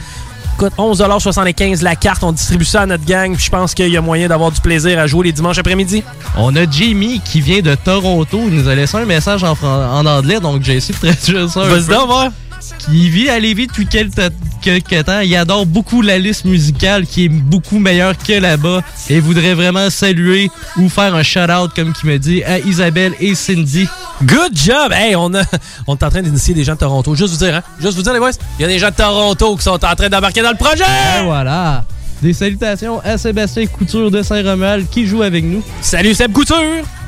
Écoute, 0.56 0.72
11,75 0.78 1.82
la 1.82 1.96
carte, 1.96 2.22
on 2.22 2.30
distribue 2.30 2.64
ça 2.64 2.82
à 2.82 2.86
notre 2.86 3.04
gang. 3.04 3.34
puis 3.34 3.44
Je 3.44 3.50
pense 3.50 3.74
qu'il 3.74 3.88
y 3.88 3.96
a 3.96 4.00
moyen 4.00 4.28
d'avoir 4.28 4.52
du 4.52 4.60
plaisir 4.60 5.00
à 5.00 5.08
jouer 5.08 5.26
les 5.26 5.32
dimanches 5.32 5.58
après-midi. 5.58 6.04
On 6.36 6.54
a 6.54 6.70
Jamie 6.70 7.20
qui 7.24 7.40
vient 7.40 7.60
de 7.60 7.74
Toronto. 7.74 8.40
Il 8.46 8.54
nous 8.54 8.68
a 8.68 8.74
laissé 8.76 8.96
un 8.96 9.04
message 9.04 9.42
en, 9.42 10.06
anglais, 10.06 10.38
donc 10.38 10.62
j'ai 10.62 10.76
essayé 10.76 10.94
de 10.94 11.12
traduire 11.12 11.50
ça. 11.50 11.64
Vas-y. 11.64 12.30
Qui 12.78 13.10
vit 13.10 13.28
à 13.28 13.38
Lévis 13.38 13.66
depuis 13.66 13.86
quelques, 13.86 15.04
temps. 15.04 15.20
Il 15.20 15.36
adore 15.36 15.66
beaucoup 15.66 16.02
la 16.02 16.18
liste 16.18 16.44
musicale 16.44 17.06
qui 17.06 17.26
est 17.26 17.28
beaucoup 17.28 17.78
meilleure 17.78 18.16
que 18.16 18.32
là-bas 18.32 18.80
et 19.10 19.20
voudrait 19.20 19.54
vraiment 19.54 19.90
saluer 19.90 20.50
ou 20.76 20.88
faire 20.88 21.14
un 21.14 21.22
shout-out, 21.22 21.72
comme 21.74 21.92
qui 21.92 22.06
me 22.06 22.18
dit, 22.18 22.42
à 22.44 22.58
Isabelle 22.58 23.12
et 23.20 23.34
Cindy. 23.34 23.86
Good 24.22 24.52
job! 24.54 24.92
Hey, 24.92 25.16
on, 25.16 25.34
a, 25.34 25.42
on 25.86 25.96
est 25.96 26.02
en 26.02 26.10
train 26.10 26.22
d'initier 26.22 26.54
des 26.54 26.64
gens 26.64 26.74
de 26.74 26.78
Toronto. 26.78 27.14
Juste 27.14 27.32
vous 27.34 27.44
dire, 27.44 27.56
hein? 27.56 27.62
Juste 27.80 27.96
vous 27.96 28.02
dire, 28.02 28.12
les 28.12 28.20
boys, 28.20 28.30
il 28.58 28.62
y 28.62 28.64
a 28.64 28.68
des 28.68 28.78
gens 28.78 28.90
de 28.90 28.94
Toronto 28.94 29.56
qui 29.56 29.64
sont 29.64 29.84
en 29.84 29.94
train 29.94 30.08
d'embarquer 30.08 30.42
dans 30.42 30.50
le 30.52 30.56
projet! 30.56 30.84
Et 30.84 31.24
voilà! 31.24 31.84
Des 32.24 32.32
salutations 32.32 33.00
à 33.04 33.18
Sébastien 33.18 33.66
Couture 33.66 34.10
de 34.10 34.22
Saint-Romuald 34.22 34.88
qui 34.88 35.06
joue 35.06 35.20
avec 35.20 35.44
nous. 35.44 35.62
Salut 35.82 36.14
Seb 36.14 36.32
Couture! 36.32 36.56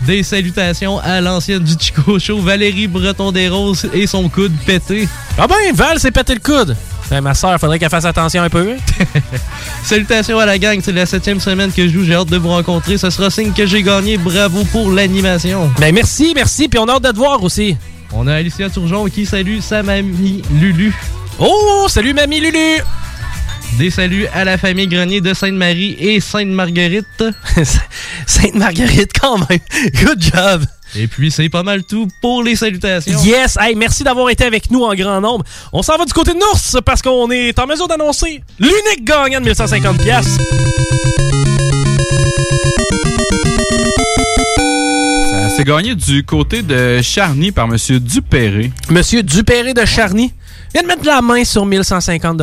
Des 0.06 0.22
salutations 0.22 0.98
à 0.98 1.22
l'ancienne 1.22 1.60
du 1.60 1.72
Chico 1.80 2.18
Show, 2.18 2.38
Valérie 2.42 2.86
Breton 2.86 3.32
des 3.32 3.48
Roses 3.48 3.88
et 3.94 4.06
son 4.06 4.28
coude 4.28 4.52
pété. 4.66 5.08
Ah 5.38 5.46
ben, 5.46 5.56
Val 5.72 5.98
s'est 5.98 6.10
pété 6.10 6.34
le 6.34 6.40
coude. 6.40 6.76
Ben, 7.08 7.22
ma 7.22 7.32
soeur, 7.32 7.58
faudrait 7.58 7.78
qu'elle 7.78 7.88
fasse 7.88 8.04
attention 8.04 8.42
un 8.42 8.50
peu. 8.50 8.74
Salutations 9.84 10.38
à 10.38 10.44
la 10.44 10.58
gang, 10.58 10.80
c'est 10.82 10.92
la 10.92 11.06
septième 11.06 11.40
semaine 11.40 11.72
que 11.72 11.88
je 11.88 11.94
joue, 11.94 12.04
j'ai 12.04 12.14
hâte 12.14 12.28
de 12.28 12.36
vous 12.36 12.50
rencontrer. 12.50 12.98
Ce 12.98 13.08
sera 13.08 13.30
signe 13.30 13.54
que 13.54 13.64
j'ai 13.64 13.82
gagné, 13.82 14.18
bravo 14.18 14.64
pour 14.64 14.90
l'animation. 14.90 15.70
Ben 15.78 15.94
merci, 15.94 16.32
merci, 16.34 16.68
puis 16.68 16.78
on 16.78 16.88
a 16.88 16.92
hâte 16.92 17.04
de 17.04 17.12
te 17.12 17.16
voir 17.16 17.42
aussi. 17.42 17.74
On 18.12 18.26
a 18.26 18.34
Alicia 18.34 18.68
Turgeon 18.68 19.06
qui 19.06 19.24
salue 19.24 19.60
sa 19.60 19.82
mamie 19.82 20.42
Lulu. 20.60 20.94
Oh, 21.38 21.86
salut 21.88 22.12
mamie 22.12 22.40
Lulu! 22.40 22.82
Des 23.78 23.90
saluts 23.90 24.26
à 24.32 24.44
la 24.44 24.56
famille 24.56 24.86
Grenier 24.86 25.20
de 25.20 25.34
Sainte-Marie 25.34 25.96
et 26.00 26.18
Sainte-Marguerite. 26.20 27.24
Sainte-Marguerite, 28.26 29.10
quand 29.20 29.38
même. 29.38 29.58
Good 30.02 30.22
job! 30.22 30.64
Et 30.94 31.06
puis 31.06 31.30
c'est 31.30 31.50
pas 31.50 31.62
mal 31.62 31.84
tout 31.84 32.08
pour 32.22 32.42
les 32.42 32.56
salutations. 32.56 33.20
Yes! 33.22 33.58
Hey, 33.60 33.74
merci 33.74 34.02
d'avoir 34.02 34.30
été 34.30 34.44
avec 34.44 34.70
nous 34.70 34.82
en 34.82 34.94
grand 34.94 35.20
nombre. 35.20 35.44
On 35.74 35.82
s'en 35.82 35.98
va 35.98 36.06
du 36.06 36.12
côté 36.14 36.32
de 36.32 36.38
Nours 36.38 36.82
parce 36.84 37.02
qu'on 37.02 37.30
est 37.30 37.58
en 37.58 37.66
mesure 37.66 37.86
d'annoncer 37.86 38.42
l'unique 38.58 39.04
gagnant 39.04 39.40
de 39.40 39.44
1150 39.44 39.98
pièces. 39.98 40.38
Ça 45.30 45.50
s'est 45.50 45.64
gagné 45.64 45.94
du 45.94 46.24
côté 46.24 46.62
de 46.62 47.02
Charny 47.02 47.52
par 47.52 47.66
M. 47.66 47.76
Dupéré. 47.98 48.72
Monsieur 48.88 49.22
Dupéré 49.22 49.74
de 49.74 49.84
Charny 49.84 50.32
vient 50.76 50.82
de 50.82 50.88
mettre 50.88 51.06
la 51.06 51.22
main 51.22 51.42
sur 51.42 51.64
1150 51.64 52.36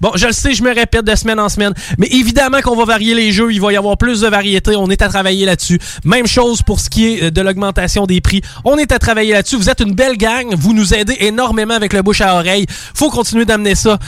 Bon, 0.00 0.12
je 0.14 0.26
le 0.28 0.32
sais, 0.32 0.54
je 0.54 0.62
me 0.62 0.72
répète 0.72 1.04
de 1.04 1.14
semaine 1.16 1.40
en 1.40 1.48
semaine, 1.48 1.72
mais 1.98 2.06
évidemment 2.06 2.60
qu'on 2.60 2.76
va 2.76 2.84
varier 2.84 3.14
les 3.14 3.32
jeux, 3.32 3.52
il 3.52 3.60
va 3.60 3.72
y 3.72 3.76
avoir 3.76 3.96
plus 3.98 4.20
de 4.20 4.28
variété, 4.28 4.76
on 4.76 4.88
est 4.90 5.02
à 5.02 5.08
travailler 5.08 5.44
là-dessus. 5.44 5.80
Même 6.04 6.28
chose 6.28 6.62
pour 6.62 6.78
ce 6.78 6.88
qui 6.88 7.14
est 7.14 7.22
euh, 7.24 7.30
de 7.32 7.40
l'augmentation 7.40 8.06
des 8.06 8.20
prix, 8.20 8.42
on 8.64 8.78
est 8.78 8.92
à 8.92 9.00
travailler 9.00 9.32
là-dessus. 9.32 9.56
Vous 9.56 9.70
êtes 9.70 9.80
une 9.80 9.94
belle 9.94 10.16
gang, 10.16 10.54
vous 10.56 10.72
nous 10.72 10.94
aidez 10.94 11.16
énormément 11.20 11.74
avec 11.74 11.92
le 11.92 12.02
bouche 12.02 12.20
à 12.20 12.36
oreille. 12.36 12.66
Faut 12.94 13.10
continuer 13.10 13.44
d'amener 13.44 13.74
ça 13.74 13.98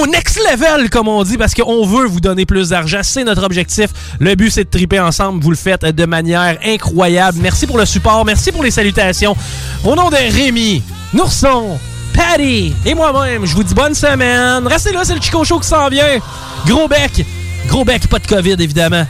au 0.00 0.06
next 0.08 0.40
level, 0.50 0.90
comme 0.90 1.06
on 1.06 1.22
dit, 1.22 1.36
parce 1.36 1.54
qu'on 1.54 1.86
veut 1.86 2.06
vous 2.06 2.20
donner 2.20 2.44
plus 2.44 2.70
d'argent. 2.70 3.00
C'est 3.02 3.24
notre 3.24 3.44
objectif. 3.44 3.90
Le 4.18 4.34
but, 4.34 4.50
c'est 4.50 4.64
de 4.64 4.70
triper 4.70 4.98
ensemble. 4.98 5.44
Vous 5.44 5.50
le 5.50 5.56
faites 5.56 5.84
de 5.84 6.06
manière 6.06 6.58
incroyable. 6.64 7.38
Merci 7.40 7.68
pour 7.68 7.78
le 7.78 7.84
support. 7.84 8.24
Merci 8.24 8.50
pour 8.50 8.64
les 8.64 8.70
salutations. 8.70 9.36
Au 9.84 9.94
nom 9.94 10.08
de 10.10 10.16
Rémi, 10.16 10.82
Nourson, 11.12 11.78
Patty 12.14 12.74
et 12.84 12.94
moi-même, 12.94 13.46
je 13.46 13.54
vous 13.54 13.62
dis 13.64 13.74
bonne 13.74 13.94
semaine. 13.94 14.66
Restez 14.66 14.92
là, 14.92 15.00
c'est 15.04 15.14
le 15.14 15.20
Chico 15.20 15.44
Show 15.44 15.58
qui 15.60 15.68
s'en 15.68 15.88
vient. 15.88 16.18
Gros 16.66 16.88
bec. 16.88 17.24
Gros 17.68 17.84
bec, 17.84 18.06
pas 18.08 18.18
de 18.18 18.26
COVID, 18.26 18.56
évidemment. 18.58 19.06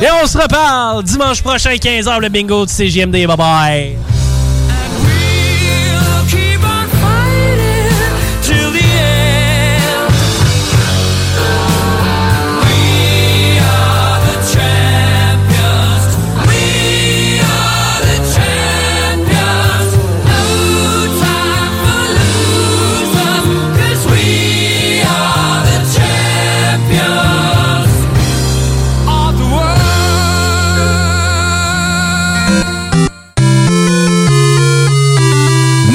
Et 0.00 0.06
on 0.22 0.26
se 0.26 0.36
reparle 0.38 1.02
dimanche 1.04 1.42
prochain, 1.42 1.74
15h, 1.74 2.20
le 2.20 2.28
bingo 2.28 2.66
du 2.66 2.72
CGMD. 2.72 3.26
Bye 3.26 3.36
bye. 3.36 3.96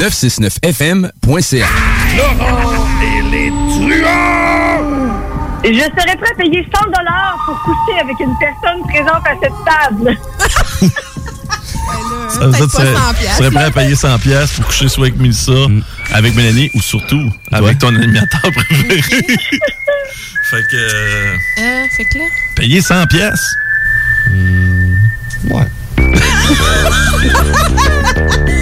969fm.ca. 0.02 1.66
Je 5.64 5.78
serais 5.78 6.16
prêt 6.16 6.32
à 6.32 6.34
payer 6.36 6.66
100 6.74 6.80
pour 7.46 7.56
coucher 7.62 8.00
avec 8.00 8.18
une 8.18 8.34
personne 8.40 8.82
présente 8.88 9.24
à 9.24 9.34
cette 9.40 9.52
table. 9.64 10.18
Ça 12.30 12.40
veut 12.46 12.52
dire 12.52 12.60
que 12.60 12.64
tu 12.64 12.70
serais, 12.76 12.94
tu 13.14 13.26
serais 13.36 13.50
prêt 13.52 13.64
à 13.64 13.70
payer 13.70 13.94
100$ 13.94 14.18
piastres 14.18 14.56
pour 14.56 14.66
coucher 14.66 14.88
soit 14.88 15.04
avec 15.06 15.18
Mélissa, 15.20 15.52
avec 16.12 16.34
Mélanie 16.34 16.68
ou 16.74 16.82
surtout 16.82 17.22
avec 17.52 17.78
ton 17.78 17.94
animateur 17.94 18.40
préféré. 18.52 19.00
fait 19.02 19.28
que. 20.68 20.76
euh, 20.76 21.36
Euh, 21.60 21.86
fait 21.96 22.04
que 22.06 22.18
là? 22.18 22.24
payer 22.56 22.80
100$. 22.80 23.06
piastres? 23.06 23.54
ouais. 25.50 25.66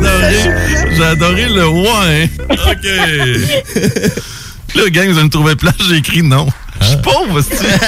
J'ai 0.00 0.08
adoré, 0.08 0.94
j'ai 0.96 1.04
adoré 1.04 1.48
le 1.48 1.68
ouais. 1.68 2.30
OK. 2.50 2.84
Là, 4.74 4.88
gang, 4.88 5.08
vous 5.08 5.18
allez 5.18 5.24
me 5.24 5.28
trouver 5.28 5.54
plat, 5.54 5.72
j'ai 5.86 5.96
écrit 5.96 6.22
non. 6.22 6.46
Je 6.80 6.86
suis 6.86 6.96
pauvre, 6.98 7.40
c'est 7.50 7.78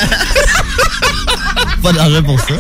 Pas 1.83 1.93
d'argent 1.93 2.23
pour 2.23 2.39
ça. 2.41 2.55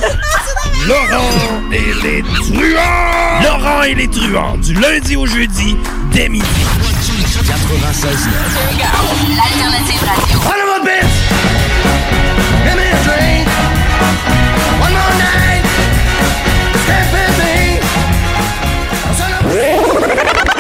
Laurent 0.87 1.71
et 1.73 1.95
les 2.03 2.23
truands! 2.23 3.43
Laurent 3.43 3.83
et 3.83 3.95
les 3.95 4.09
truands, 4.09 4.57
du 4.59 4.75
lundi 4.75 5.17
au 5.17 5.27
jeudi, 5.27 5.77
dès 6.13 6.29
midi. 6.29 6.45
96 7.47 8.29
L'alternative 9.37 10.03
radio. 10.07 10.39
One 10.39 10.67
more 10.67 10.81
bitch! 10.85 11.15
Give 12.65 12.77
me 12.77 12.83
a 12.83 13.05
drink! 13.05 13.34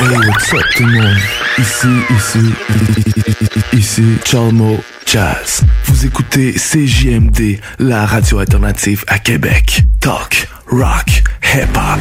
Hey, 0.06 0.18
what's 0.28 0.52
up 0.52 0.60
tout 0.76 0.84
le 0.84 1.00
monde? 1.00 1.16
Ici, 1.56 1.88
ici, 2.14 2.54
ici, 3.72 4.02
Chalmo 4.22 4.78
Jazz. 5.06 5.62
Vous 5.86 6.04
écoutez 6.04 6.52
CJMD, 6.52 7.58
la 7.78 8.04
radio 8.04 8.40
alternative 8.40 9.02
à 9.06 9.18
Québec. 9.18 9.82
Talk, 10.00 10.46
rock, 10.66 11.22
hip-hop. 11.54 12.00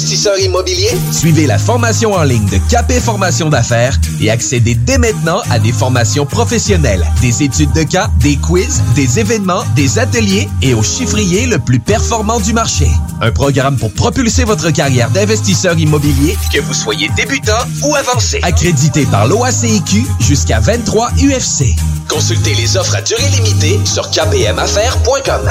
investisseur 0.00 0.38
immobilier? 0.38 0.88
Suivez 1.12 1.46
la 1.46 1.58
formation 1.58 2.14
en 2.14 2.22
ligne 2.22 2.48
de 2.48 2.56
Capé 2.70 3.00
Formation 3.00 3.50
d'affaires 3.50 4.00
et 4.18 4.30
accédez 4.30 4.74
dès 4.74 4.96
maintenant 4.96 5.42
à 5.50 5.58
des 5.58 5.72
formations 5.72 6.24
professionnelles, 6.24 7.06
des 7.20 7.42
études 7.42 7.72
de 7.72 7.82
cas, 7.82 8.08
des 8.18 8.36
quiz, 8.36 8.82
des 8.94 9.18
événements, 9.18 9.62
des 9.76 9.98
ateliers 9.98 10.48
et 10.62 10.72
au 10.72 10.82
chiffrier 10.82 11.44
le 11.44 11.58
plus 11.58 11.80
performant 11.80 12.40
du 12.40 12.54
marché. 12.54 12.88
Un 13.20 13.30
programme 13.30 13.76
pour 13.76 13.92
propulser 13.92 14.44
votre 14.44 14.70
carrière 14.70 15.10
d'investisseur 15.10 15.78
immobilier, 15.78 16.38
que 16.50 16.60
vous 16.60 16.72
soyez 16.72 17.10
débutant 17.14 17.58
ou 17.82 17.94
avancé. 17.94 18.40
Accrédité 18.42 19.04
par 19.04 19.26
l'OACIQ 19.26 20.06
jusqu'à 20.20 20.60
23 20.60 21.10
UFC. 21.18 21.76
Consultez 22.08 22.54
les 22.54 22.78
offres 22.78 22.96
à 22.96 23.02
durée 23.02 23.28
limitée 23.36 23.78
sur 23.84 24.10
kpmaffaires.com. 24.10 25.50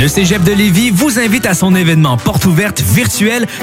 Le 0.00 0.08
Cégep 0.08 0.42
de 0.42 0.52
Lévis 0.52 0.90
vous 0.90 1.18
invite 1.18 1.46
à 1.46 1.54
son 1.54 1.76
événement 1.76 2.16
porte 2.16 2.46
ouverte 2.46 2.80
virtuel 2.80 3.46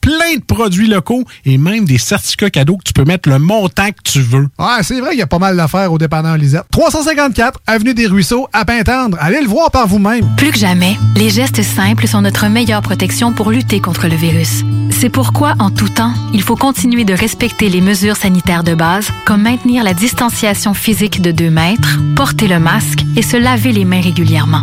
plein 0.00 0.36
de 0.36 0.42
produits 0.42 0.86
locaux 0.86 1.24
et 1.44 1.58
même 1.58 1.84
des 1.84 1.98
certificats 1.98 2.50
cadeaux 2.50 2.76
que 2.76 2.84
tu 2.84 2.92
peux 2.92 3.04
mettre 3.04 3.28
le 3.28 3.38
montant 3.38 3.88
que 3.90 4.02
tu 4.04 4.20
veux. 4.20 4.48
Ouais, 4.58 4.82
c'est 4.82 5.00
vrai 5.00 5.10
qu'il 5.10 5.18
y 5.18 5.22
a 5.22 5.26
pas 5.26 5.38
mal 5.38 5.56
d'affaires 5.56 5.92
au 5.92 5.98
dépanneur 5.98 6.36
Lisette. 6.36 6.64
354 6.70 7.60
Avenue 7.66 7.94
des 7.94 8.06
Ruisseaux, 8.06 8.48
à 8.52 8.64
Pintendre. 8.64 9.16
Allez 9.20 9.40
le 9.40 9.48
voir 9.48 9.70
par 9.70 9.86
vous-même. 9.86 10.26
Plus 10.36 10.50
que 10.50 10.58
jamais, 10.58 10.96
les 11.16 11.30
gestes 11.30 11.62
simples 11.62 12.06
sont 12.06 12.22
notre 12.22 12.48
meilleure 12.48 12.82
protection 12.82 13.32
pour 13.32 13.50
lutter 13.50 13.80
contre 13.80 14.08
le 14.08 14.16
virus. 14.16 14.62
C'est 14.90 15.08
pourquoi, 15.08 15.54
en 15.58 15.70
tout 15.70 15.88
temps, 15.88 16.12
il 16.34 16.42
faut 16.42 16.56
continuer 16.56 17.04
de 17.04 17.14
respecter 17.14 17.68
les 17.68 17.80
mesures 17.80 18.16
sanitaires 18.16 18.64
de 18.64 18.74
base, 18.74 19.08
comme 19.24 19.42
maintenir 19.42 19.84
la 19.84 19.94
distanciation 19.94 20.74
physique 20.74 21.22
de 21.22 21.30
2 21.30 21.50
mètres, 21.50 21.98
porter 22.16 22.48
le 22.48 22.58
masque 22.58 23.04
et 23.16 23.22
se 23.22 23.36
laver 23.36 23.72
les 23.72 23.84
mains 23.84 24.00
régulièrement. 24.02 24.62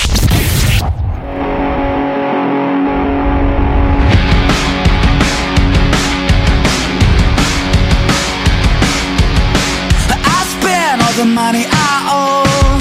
all 11.11 11.25
the 11.25 11.25
money 11.25 11.65
I 11.67 11.93
owe. 12.07 12.77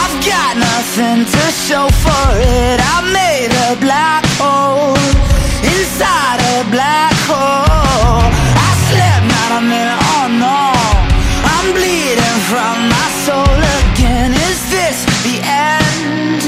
I've 0.00 0.16
got 0.24 0.56
nothing 0.56 1.24
to 1.24 1.42
show 1.66 1.86
for 2.04 2.26
it. 2.38 2.78
I 2.80 2.96
made 3.12 3.52
a 3.68 3.76
black 3.80 4.24
hole 4.38 4.96
inside 5.64 6.40
a 6.56 6.64
black 6.70 7.14
hole. 7.28 8.24
I 8.68 8.70
slept 8.88 9.24
not 9.36 9.50
a 9.58 9.62
minute, 9.64 10.00
oh 10.14 10.26
no. 10.44 10.60
I'm 11.54 11.68
bleeding 11.76 12.38
from 12.50 12.88
my 12.88 13.08
soul 13.24 13.58
again. 13.80 14.32
Is 14.48 14.60
this 14.70 14.98
the 15.26 15.36
end? 15.44 16.40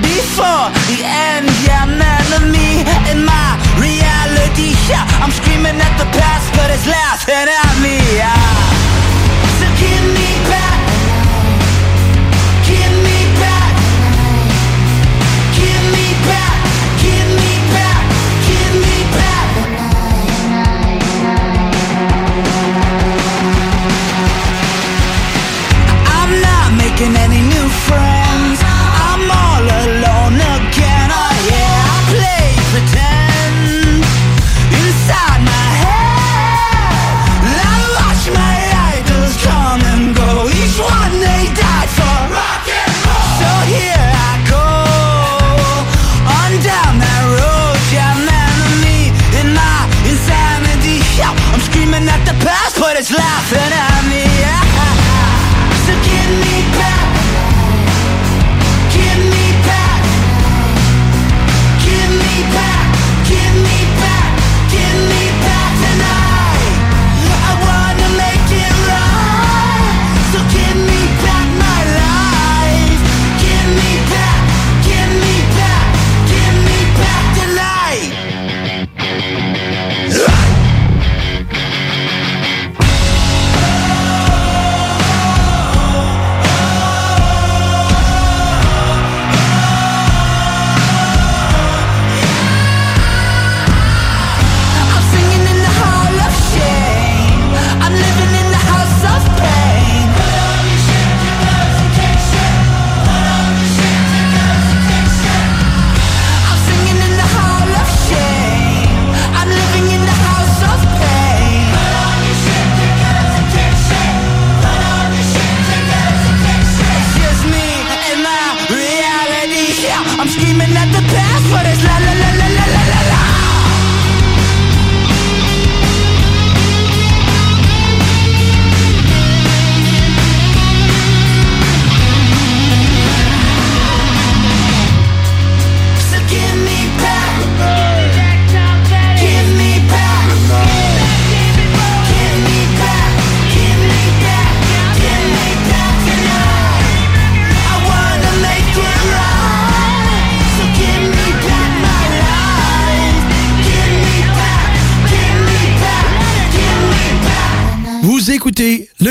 Before 0.00 0.66
the 0.88 1.00
end, 1.04 1.48
yeah, 1.66 1.84
man 1.84 2.26
of 2.38 2.44
me 2.48 2.84
in 3.10 3.24
my 3.24 3.48
reality. 3.80 4.76
Yeah, 4.88 5.04
I'm 5.22 5.32
screaming 5.32 5.78
at 5.80 5.94
the 5.98 6.08
past, 6.16 6.46
but 6.56 6.70
it's 6.70 6.86
laughing 6.86 7.48
at 7.48 7.74
me. 7.82 7.96
Yeah. 8.16 8.43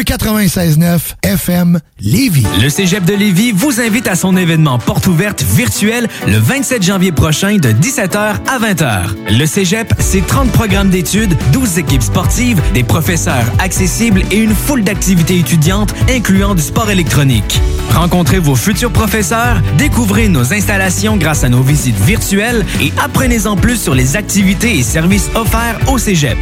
Le 0.03 0.15
96.9 0.15 0.99
FM 1.23 1.79
Lévis. 2.01 2.45
Le 2.61 2.69
Cégep 2.69 3.05
de 3.05 3.13
Lévis 3.13 3.53
vous 3.53 3.79
invite 3.79 4.07
à 4.07 4.15
son 4.15 4.35
événement 4.35 4.77
porte 4.77 5.07
ouverte 5.07 5.43
virtuel 5.43 6.09
le 6.27 6.37
27 6.37 6.83
janvier 6.83 7.11
prochain 7.11 7.57
de 7.57 7.69
17h 7.69 8.17
à 8.17 8.59
20h. 8.59 9.37
Le 9.37 9.45
Cégep, 9.45 9.93
c'est 9.99 10.25
30 10.25 10.51
programmes 10.51 10.89
d'études, 10.89 11.35
12 11.53 11.77
équipes 11.77 12.01
sportives, 12.01 12.61
des 12.73 12.83
professeurs 12.83 13.45
accessibles 13.59 14.23
et 14.31 14.37
une 14.37 14.53
foule 14.53 14.83
d'activités 14.83 15.39
étudiantes 15.39 15.93
incluant 16.09 16.55
du 16.55 16.61
sport 16.61 16.89
électronique. 16.89 17.61
Rencontrez 17.93 18.39
vos 18.39 18.55
futurs 18.55 18.91
professeurs, 18.91 19.61
découvrez 19.77 20.27
nos 20.27 20.53
installations 20.53 21.15
grâce 21.15 21.43
à 21.43 21.49
nos 21.49 21.61
visites 21.61 21.99
virtuelles 21.99 22.65
et 22.81 22.91
apprenez-en 23.01 23.55
plus 23.55 23.77
sur 23.77 23.95
les 23.95 24.17
activités 24.17 24.77
et 24.77 24.83
services 24.83 25.29
offerts 25.35 25.79
au 25.87 25.97
Cégep. 25.97 26.37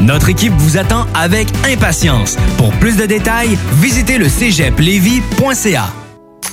Notre 0.00 0.28
équipe 0.28 0.52
vous 0.58 0.78
attend 0.78 1.06
avec 1.14 1.48
impatience. 1.70 2.36
Pour 2.58 2.72
plus 2.72 2.96
de 2.96 3.06
détails, 3.06 3.58
visitez 3.80 4.18
le 4.18 4.28
cégeplevy.ca. 4.28 6.05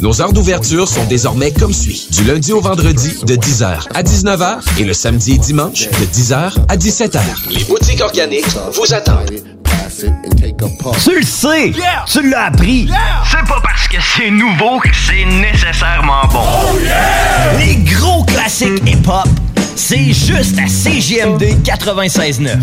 Nos 0.00 0.20
heures 0.20 0.32
d'ouverture 0.32 0.88
sont 0.88 1.04
désormais 1.04 1.50
comme 1.52 1.72
suit. 1.72 2.08
Du 2.10 2.24
lundi 2.24 2.52
au 2.52 2.60
vendredi 2.60 3.14
de 3.24 3.36
10h 3.36 3.88
à 3.94 4.02
19h 4.02 4.60
et 4.78 4.84
le 4.84 4.92
samedi 4.92 5.32
et 5.32 5.38
dimanche 5.38 5.88
de 5.88 6.06
10h 6.06 6.52
à 6.68 6.76
17h. 6.76 7.20
Les 7.50 7.64
boutiques 7.64 8.00
organiques 8.00 8.46
vous 8.74 8.94
attendent. 8.94 9.30
Tu 11.04 11.18
le 11.18 11.22
sais! 11.24 11.72
Tu 12.06 12.30
l'as 12.30 12.46
appris! 12.46 12.88
C'est 13.30 13.46
pas 13.46 13.60
parce 13.62 13.86
que 13.88 13.98
c'est 14.00 14.30
nouveau 14.30 14.80
que 14.80 14.88
c'est 14.92 15.24
nécessairement 15.24 16.26
bon. 16.32 16.44
Les 17.58 17.76
gros 17.76 18.24
classiques 18.24 18.82
hip-hop, 18.86 19.28
c'est 19.76 20.12
juste 20.12 20.58
à 20.58 20.66
CJMD 20.66 21.62
96.9. 21.62 22.58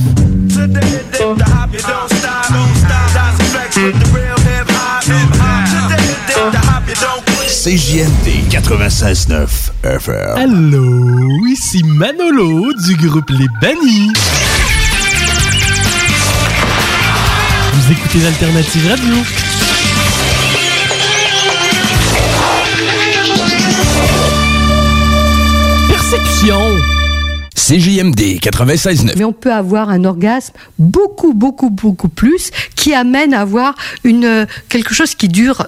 CJMD 7.00 8.50
96.9 8.52 9.48
FM. 9.84 10.36
Allô, 10.36 11.48
ici 11.48 11.82
Manolo 11.82 12.74
du 12.74 12.98
groupe 12.98 13.30
Les 13.30 13.48
Bannis. 13.62 14.12
Vous 17.72 17.92
écoutez 17.94 18.20
l'Alternative 18.20 18.90
Radio. 18.90 19.16
Perception. 25.88 26.60
CJMD 27.56 28.40
96.9. 28.42 29.14
Mais 29.16 29.24
on 29.24 29.32
peut 29.32 29.54
avoir 29.54 29.90
un 29.90 30.04
orgasme 30.04 30.54
beaucoup, 30.78 31.34
beaucoup, 31.34 31.70
beaucoup 31.70 32.10
plus 32.10 32.52
qui 32.76 32.94
amène 32.94 33.34
à 33.34 33.42
avoir 33.42 33.76
une, 34.04 34.26
euh, 34.26 34.46
quelque 34.68 34.94
chose 34.94 35.16
qui 35.16 35.30
dure 35.30 35.68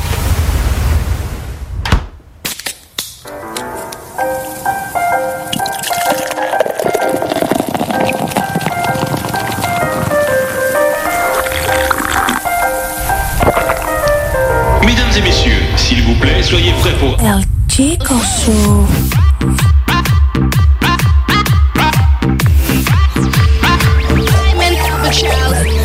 Mesdames 15.11 15.25
et 15.25 15.29
messieurs, 15.29 15.61
s'il 15.75 16.03
vous 16.03 16.15
plaît, 16.15 16.41
soyez 16.41 16.71
prêts 16.79 16.93
pour... 16.93 17.17
El 17.19 17.43
Chico 17.67 18.15
Show. 18.15 18.87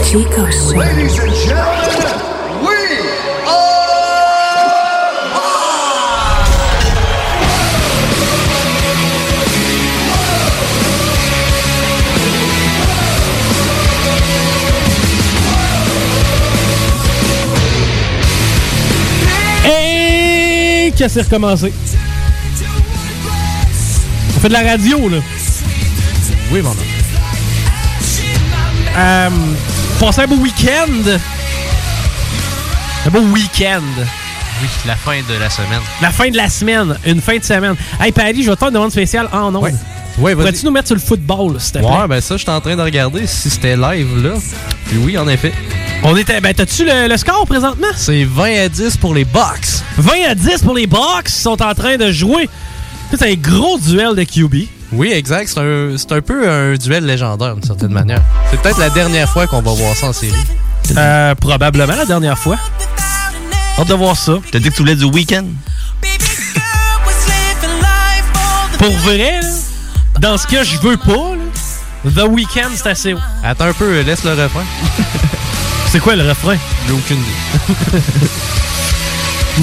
Chico 0.05 0.47
Show. 0.53 0.79
Ladies 0.79 1.19
and 1.19 1.35
gentlemen, 1.45 1.86
Et 20.96 20.98
que 20.98 21.09
c'est 21.09 21.22
recommencé? 21.22 21.74
On 24.35 24.40
fait 24.40 24.48
de 24.48 24.52
la 24.54 24.62
radio, 24.62 25.11
là. 25.11 25.18
Oui, 26.50 26.62
mon 26.62 26.70
homme. 26.70 26.76
Euh, 28.96 29.30
passez 30.00 30.22
un 30.22 30.26
beau 30.26 30.37
week-end. 30.37 31.18
Un 33.06 33.11
beau 33.11 33.20
week-end. 33.20 33.82
Oui, 34.62 34.68
la 34.87 34.96
fin 34.96 35.18
de 35.18 35.38
la 35.38 35.50
semaine. 35.50 35.80
La 36.00 36.11
fin 36.11 36.30
de 36.30 36.37
la 36.37 36.48
semaine. 36.48 36.96
Une 37.04 37.20
fin 37.20 37.37
de 37.37 37.44
semaine. 37.44 37.74
Hey, 38.00 38.12
Paris, 38.12 38.42
je 38.42 38.48
vais 38.48 38.54
te 38.54 38.59
faire 38.59 38.68
une 38.68 38.74
demande 38.74 38.92
spéciale 38.92 39.28
en 39.32 39.54
ondes. 39.54 39.64
Ouais, 40.18 40.35
vas-y. 40.35 40.35
Pourrais-tu 40.35 40.64
nous 40.64 40.72
mettre 40.72 40.87
sur 40.87 40.96
le 40.96 41.02
football, 41.02 41.61
s'il 41.61 41.72
te 41.72 41.78
plaît? 41.80 41.88
Ouais, 41.88 42.09
ben 42.09 42.22
ça, 42.22 42.38
je 42.38 42.42
suis 42.42 42.50
en 42.50 42.61
train 42.62 42.74
de 42.74 42.82
regarder 42.82 43.26
si 43.26 43.50
c'était 43.50 43.76
live, 43.76 44.22
là. 44.22 44.30
Puis 44.87 44.96
oui, 44.96 45.18
en 45.18 45.28
effet. 45.28 45.52
On 46.02 46.16
était. 46.16 46.40
Ben, 46.40 46.54
t'as-tu 46.54 46.85
le, 46.85 47.09
le 47.09 47.16
score 47.16 47.46
présentement? 47.46 47.87
C'est 47.96 48.24
20 48.24 48.64
à 48.64 48.68
10 48.68 48.96
pour 48.98 49.14
les 49.14 49.24
Bucks. 49.24 49.82
20 49.98 50.12
à 50.30 50.35
10 50.35 50.62
pour 50.62 50.74
les 50.74 50.87
Bucks. 50.87 51.26
Ils 51.26 51.30
sont 51.30 51.61
en 51.62 51.74
train 51.74 51.96
de 51.96 52.11
jouer. 52.12 52.48
C'est 53.11 53.22
un 53.30 53.35
gros 53.35 53.78
duel 53.78 54.14
de 54.14 54.24
QB. 54.24 54.68
Oui, 54.92 55.11
exact. 55.12 55.48
C'est 55.48 56.12
un, 56.12 56.20
peu 56.20 56.48
un 56.48 56.74
duel 56.74 57.06
légendaire, 57.06 57.54
d'une 57.54 57.64
certaine 57.64 57.92
manière. 57.92 58.22
C'est 58.50 58.61
peut-être 58.61 58.78
la 58.78 58.90
dernière 58.90 59.28
fois 59.28 59.46
qu'on 59.46 59.62
va 59.62 59.72
voir 59.72 59.94
ça 59.96 60.09
en 60.09 60.12
série. 60.12 60.32
Euh, 60.96 61.35
probablement 61.35 61.96
la 61.96 62.04
dernière 62.04 62.38
fois. 62.38 62.56
Hâte 63.78 63.88
de 63.88 63.94
voir 63.94 64.16
ça. 64.16 64.38
T'as 64.50 64.59
dit 64.59 64.70
que 64.70 64.74
tu 64.74 64.82
voulais 64.82 64.94
du 64.96 65.04
week-end? 65.04 65.44
Pour 68.78 68.92
vrai, 68.98 69.18
là, 69.18 69.40
dans 70.20 70.37
ce 70.37 70.46
que 70.46 70.62
je 70.62 70.78
veux 70.78 70.96
pas, 70.96 71.35
là, 71.35 72.11
The 72.11 72.28
Weeknd, 72.28 72.70
c'est 72.74 72.88
assez 72.88 73.14
haut. 73.14 73.20
Attends 73.42 73.64
un 73.64 73.72
peu, 73.72 74.00
laisse 74.02 74.22
le 74.22 74.30
refrain. 74.32 74.64
C'est 75.96 76.02
quoi 76.02 76.14
le 76.14 76.28
refrain? 76.28 76.59
J'ai 76.87 76.92
aucune 76.92 77.16
idée. 77.16 78.02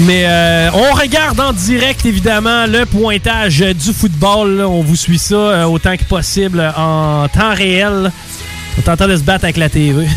Mais 0.00 0.24
euh, 0.26 0.68
on 0.74 0.92
regarde 0.92 1.38
en 1.38 1.52
direct, 1.52 2.04
évidemment, 2.04 2.66
le 2.66 2.86
pointage 2.86 3.60
du 3.60 3.92
football. 3.92 4.56
là. 4.56 4.68
On 4.68 4.82
vous 4.82 4.96
suit 4.96 5.20
ça 5.20 5.36
euh, 5.36 5.64
autant 5.66 5.96
que 5.96 6.02
possible 6.02 6.58
en 6.76 7.28
temps 7.28 7.54
réel. 7.54 8.10
On 8.76 8.80
est 8.80 8.88
en 8.88 8.96
train 8.96 9.06
de 9.06 9.16
se 9.16 9.22
battre 9.22 9.44
avec 9.44 9.56
la 9.56 9.68
TV. 9.68 10.08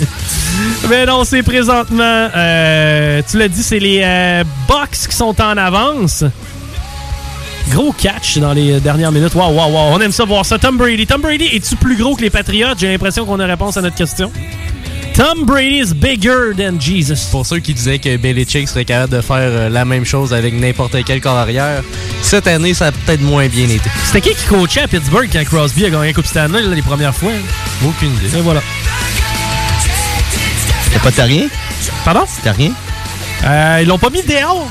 Mais 0.88 1.04
non, 1.04 1.24
c'est 1.24 1.42
présentement, 1.42 2.28
euh, 2.34 3.20
tu 3.30 3.36
l'as 3.36 3.48
dit, 3.48 3.62
c'est 3.62 3.80
les 3.80 4.42
Bucks 4.66 5.08
qui 5.10 5.14
sont 5.14 5.38
en 5.42 5.58
avance. 5.58 6.24
Gros 7.68 7.92
catch 7.92 8.38
dans 8.38 8.54
les 8.54 8.80
dernières 8.80 9.12
minutes. 9.12 9.34
Waouh, 9.34 9.52
waouh, 9.52 9.74
waouh. 9.74 9.92
On 9.92 10.00
aime 10.00 10.10
ça 10.10 10.24
voir 10.24 10.46
ça. 10.46 10.58
Tom 10.58 10.78
Brady. 10.78 11.06
Tom 11.06 11.20
Brady, 11.20 11.50
es-tu 11.52 11.76
plus 11.76 11.98
gros 11.98 12.16
que 12.16 12.22
les 12.22 12.30
Patriots? 12.30 12.68
J'ai 12.78 12.88
l'impression 12.88 13.26
qu'on 13.26 13.38
a 13.40 13.44
réponse 13.44 13.76
à 13.76 13.82
notre 13.82 13.96
question. 13.96 14.32
Tom 15.18 15.44
Brady 15.44 15.80
is 15.80 15.92
bigger 15.92 16.54
than 16.54 16.78
Jesus. 16.78 17.28
Pour 17.32 17.44
ceux 17.44 17.58
qui 17.58 17.74
disaient 17.74 17.98
que 17.98 18.16
Belichick 18.16 18.68
serait 18.68 18.84
capable 18.84 19.16
de 19.16 19.20
faire 19.20 19.38
euh, 19.38 19.68
la 19.68 19.84
même 19.84 20.04
chose 20.04 20.32
avec 20.32 20.54
n'importe 20.54 20.96
quel 21.04 21.20
corps 21.20 21.36
arrière, 21.36 21.82
cette 22.22 22.46
année, 22.46 22.72
ça 22.72 22.86
a 22.86 22.92
peut-être 22.92 23.22
moins 23.22 23.48
bien 23.48 23.64
été. 23.64 23.90
C'était 24.04 24.20
qui 24.20 24.36
qui 24.36 24.46
coachait 24.46 24.82
à 24.82 24.86
Pittsburgh 24.86 25.28
quand 25.32 25.42
Crosby 25.44 25.86
a 25.86 25.90
gagné 25.90 26.06
la 26.06 26.12
Coupe 26.12 26.26
Stanley 26.26 26.62
là, 26.62 26.72
les 26.72 26.82
premières 26.82 27.16
fois? 27.16 27.32
Aucune 27.84 28.14
idée. 28.14 28.38
Et 28.38 28.40
voilà. 28.42 28.62
T'as 30.92 31.00
pas 31.00 31.10
t'as 31.10 31.24
rien? 31.24 31.48
Pardon? 32.04 32.24
T'as 32.44 32.52
rien? 32.52 32.70
Euh, 33.44 33.78
ils 33.82 33.88
l'ont 33.88 33.98
pas 33.98 34.10
mis 34.10 34.22
dehors. 34.22 34.70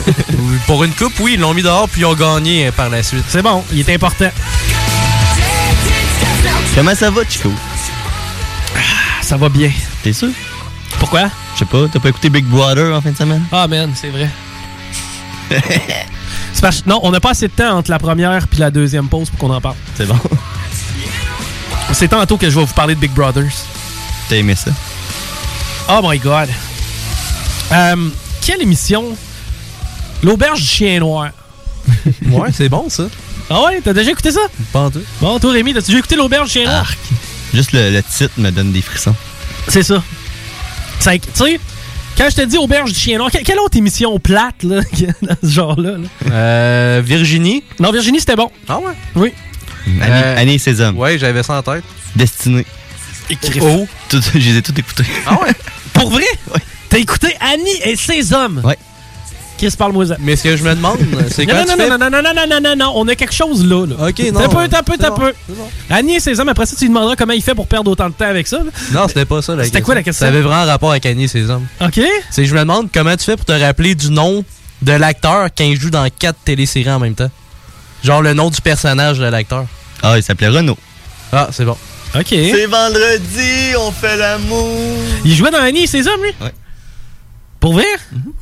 Pour 0.66 0.84
une 0.84 0.92
coupe, 0.92 1.20
oui, 1.20 1.32
ils 1.34 1.40
l'ont 1.40 1.52
mis 1.52 1.62
dehors 1.62 1.86
puis 1.90 2.00
ils 2.00 2.06
ont 2.06 2.14
gagné 2.14 2.68
euh, 2.68 2.72
par 2.72 2.88
la 2.88 3.02
suite. 3.02 3.24
C'est 3.28 3.42
bon, 3.42 3.62
il 3.70 3.80
est 3.80 3.94
important. 3.94 4.30
Comment 6.74 6.94
ça 6.94 7.10
va, 7.10 7.20
Chico? 7.28 7.52
Ça 9.32 9.38
va 9.38 9.48
bien. 9.48 9.70
T'es 10.02 10.12
sûr? 10.12 10.28
Pourquoi? 10.98 11.30
Je 11.54 11.60
sais 11.60 11.64
pas, 11.64 11.88
t'as 11.90 11.98
pas 12.00 12.10
écouté 12.10 12.28
Big 12.28 12.44
Brother 12.44 12.94
en 12.94 13.00
fin 13.00 13.12
de 13.12 13.16
semaine? 13.16 13.42
Ah, 13.50 13.66
man, 13.66 13.90
c'est 13.94 14.10
vrai. 14.10 14.28
C'est 16.52 16.60
parce- 16.60 16.84
non, 16.84 17.00
on 17.02 17.10
n'a 17.12 17.18
pas 17.18 17.30
assez 17.30 17.48
de 17.48 17.52
temps 17.54 17.78
entre 17.78 17.90
la 17.90 17.98
première 17.98 18.46
puis 18.46 18.58
la 18.58 18.70
deuxième 18.70 19.08
pause 19.08 19.30
pour 19.30 19.38
qu'on 19.38 19.54
en 19.54 19.60
parle. 19.62 19.76
C'est 19.96 20.04
bon. 20.04 20.18
C'est 21.94 22.08
tantôt 22.08 22.36
que 22.36 22.50
je 22.50 22.58
vais 22.58 22.66
vous 22.66 22.74
parler 22.74 22.94
de 22.94 23.00
Big 23.00 23.12
Brothers. 23.12 23.50
T'as 24.28 24.36
aimé 24.36 24.54
ça? 24.54 24.70
Oh 25.88 26.00
my 26.06 26.18
god. 26.18 26.50
Euh, 27.72 28.08
quelle 28.42 28.60
émission? 28.60 29.16
L'auberge 30.22 30.60
du 30.60 30.66
chien 30.66 31.00
noir. 31.00 31.30
ouais, 32.26 32.50
c'est 32.52 32.68
bon 32.68 32.90
ça. 32.90 33.04
Ah 33.48 33.62
ouais, 33.62 33.80
t'as 33.82 33.94
déjà 33.94 34.10
écouté 34.10 34.30
ça? 34.30 34.40
Pas 34.74 34.80
en 34.80 34.90
tout. 34.90 35.00
Bon, 35.22 35.38
toi 35.38 35.52
Rémi, 35.52 35.72
t'as-tu 35.72 35.86
déjà 35.86 36.00
écouté 36.00 36.16
l'auberge 36.16 36.48
du 36.48 36.52
chien 36.52 36.64
noir? 36.66 36.92
Juste 37.54 37.72
le, 37.72 37.90
le 37.90 38.02
titre 38.02 38.32
me 38.38 38.50
donne 38.50 38.72
des 38.72 38.82
frissons. 38.82 39.14
C'est 39.68 39.82
ça. 39.82 40.02
Tu 41.00 41.04
sais, 41.34 41.60
quand 42.16 42.28
je 42.30 42.36
te 42.36 42.42
dis 42.42 42.58
auberge 42.58 42.92
du 42.92 42.98
chien 42.98 43.18
noir, 43.18 43.30
que- 43.30 43.42
quelle 43.42 43.58
autre 43.58 43.76
émission 43.76 44.18
plate, 44.18 44.62
là, 44.62 44.82
qu'il 44.92 45.06
y 45.06 45.10
a 45.10 45.14
dans 45.22 45.36
ce 45.42 45.48
genre-là? 45.48 45.92
là? 45.98 46.08
Euh, 46.30 47.02
Virginie. 47.04 47.62
Non, 47.80 47.90
Virginie, 47.92 48.20
c'était 48.20 48.36
bon. 48.36 48.50
Ah 48.68 48.78
ouais? 48.78 48.92
Oui. 49.14 49.32
Annie, 50.00 50.00
Euh, 50.12 50.34
Annie 50.38 50.54
et 50.54 50.58
ses 50.58 50.80
hommes. 50.80 50.96
Ouais, 50.98 51.18
j'avais 51.18 51.42
ça 51.42 51.54
en 51.58 51.62
tête. 51.62 51.84
Destinée. 52.14 52.64
Oh. 53.60 53.86
Tout- 54.08 54.20
je 54.34 54.38
les 54.38 54.56
ai 54.58 54.62
tous 54.62 54.78
écoutés. 54.78 55.04
Ah 55.26 55.38
ouais? 55.42 55.52
Pour 55.92 56.10
vrai? 56.10 56.24
T'as 56.88 56.98
écouté 56.98 57.34
Annie 57.40 57.80
et 57.84 57.96
ses 57.96 58.32
hommes? 58.32 58.60
Ouais. 58.64 58.76
Parle-moi 59.78 60.06
ça? 60.06 60.16
Mais 60.20 60.36
ce 60.36 60.44
que 60.44 60.56
je 60.56 60.62
me 60.64 60.74
demande, 60.74 60.98
c'est 61.30 61.46
non, 61.46 61.54
quand 61.54 61.58
non, 61.60 61.64
tu 61.64 61.70
non, 61.70 61.76
fais... 61.76 61.88
non, 61.90 61.98
non, 61.98 62.10
non, 62.10 62.22
non, 62.22 62.32
non, 62.34 62.46
non, 62.48 62.60
non, 62.60 62.76
non, 62.76 62.92
on 62.96 63.08
a 63.08 63.14
quelque 63.14 63.34
chose 63.34 63.64
là. 63.66 63.86
là. 63.86 64.08
Ok, 64.08 64.18
non. 64.32 64.40
T'as 64.40 64.48
peu, 64.48 64.68
t'as 64.68 64.82
peu, 64.82 64.96
t'as 64.98 65.10
peu. 65.10 65.32
Annie 65.90 66.16
et 66.16 66.20
ses 66.20 66.38
hommes, 66.40 66.48
après 66.48 66.66
ça, 66.66 66.74
tu 66.76 66.84
lui 66.84 66.88
demanderas 66.88 67.16
comment 67.16 67.32
il 67.32 67.42
fait 67.42 67.54
pour 67.54 67.66
perdre 67.66 67.90
autant 67.90 68.08
de 68.08 68.14
temps 68.14 68.26
avec 68.26 68.46
ça. 68.46 68.58
là. 68.58 68.70
Non, 68.92 69.08
c'était 69.08 69.24
pas 69.24 69.40
ça 69.42 69.54
la 69.54 69.64
C'était 69.64 69.80
quoi 69.82 69.94
la 69.94 70.02
question? 70.02 70.24
Ça 70.26 70.28
avait 70.28 70.42
vraiment 70.42 70.64
rapport 70.64 70.90
avec 70.90 71.06
Annie 71.06 71.24
et 71.24 71.28
ses 71.28 71.48
hommes. 71.50 71.66
OK? 71.80 72.00
C'est 72.30 72.42
que 72.42 72.48
je 72.48 72.54
me 72.54 72.60
demande 72.60 72.88
comment 72.92 73.16
tu 73.16 73.24
fais 73.24 73.36
pour 73.36 73.44
te 73.46 73.52
rappeler 73.52 73.94
du 73.94 74.10
nom 74.10 74.44
de 74.82 74.92
l'acteur 74.92 75.48
quand 75.56 75.64
il 75.64 75.80
joue 75.80 75.90
dans 75.90 76.06
quatre 76.18 76.38
téléséries 76.44 76.90
en 76.90 76.98
même 76.98 77.14
temps. 77.14 77.30
Genre 78.02 78.20
le 78.22 78.34
nom 78.34 78.50
du 78.50 78.60
personnage 78.60 79.18
de 79.18 79.24
l'acteur. 79.26 79.66
Ah, 80.02 80.16
il 80.16 80.22
s'appelait 80.22 80.48
Renaud. 80.48 80.76
Ah, 81.32 81.48
c'est 81.52 81.64
bon. 81.64 81.76
OK. 82.14 82.26
C'est 82.28 82.66
vendredi, 82.66 83.76
on 83.78 83.90
fait 83.92 84.16
l'amour. 84.16 84.76
Il 85.24 85.34
jouait 85.34 85.50
dans 85.50 85.58
Annie 85.62 85.84
et 85.84 85.86
ses 85.86 86.06
hommes, 86.08 86.20
lui? 86.22 86.34
Ouais. 86.44 86.52
Pour 87.60 87.74
vrai? 87.74 87.86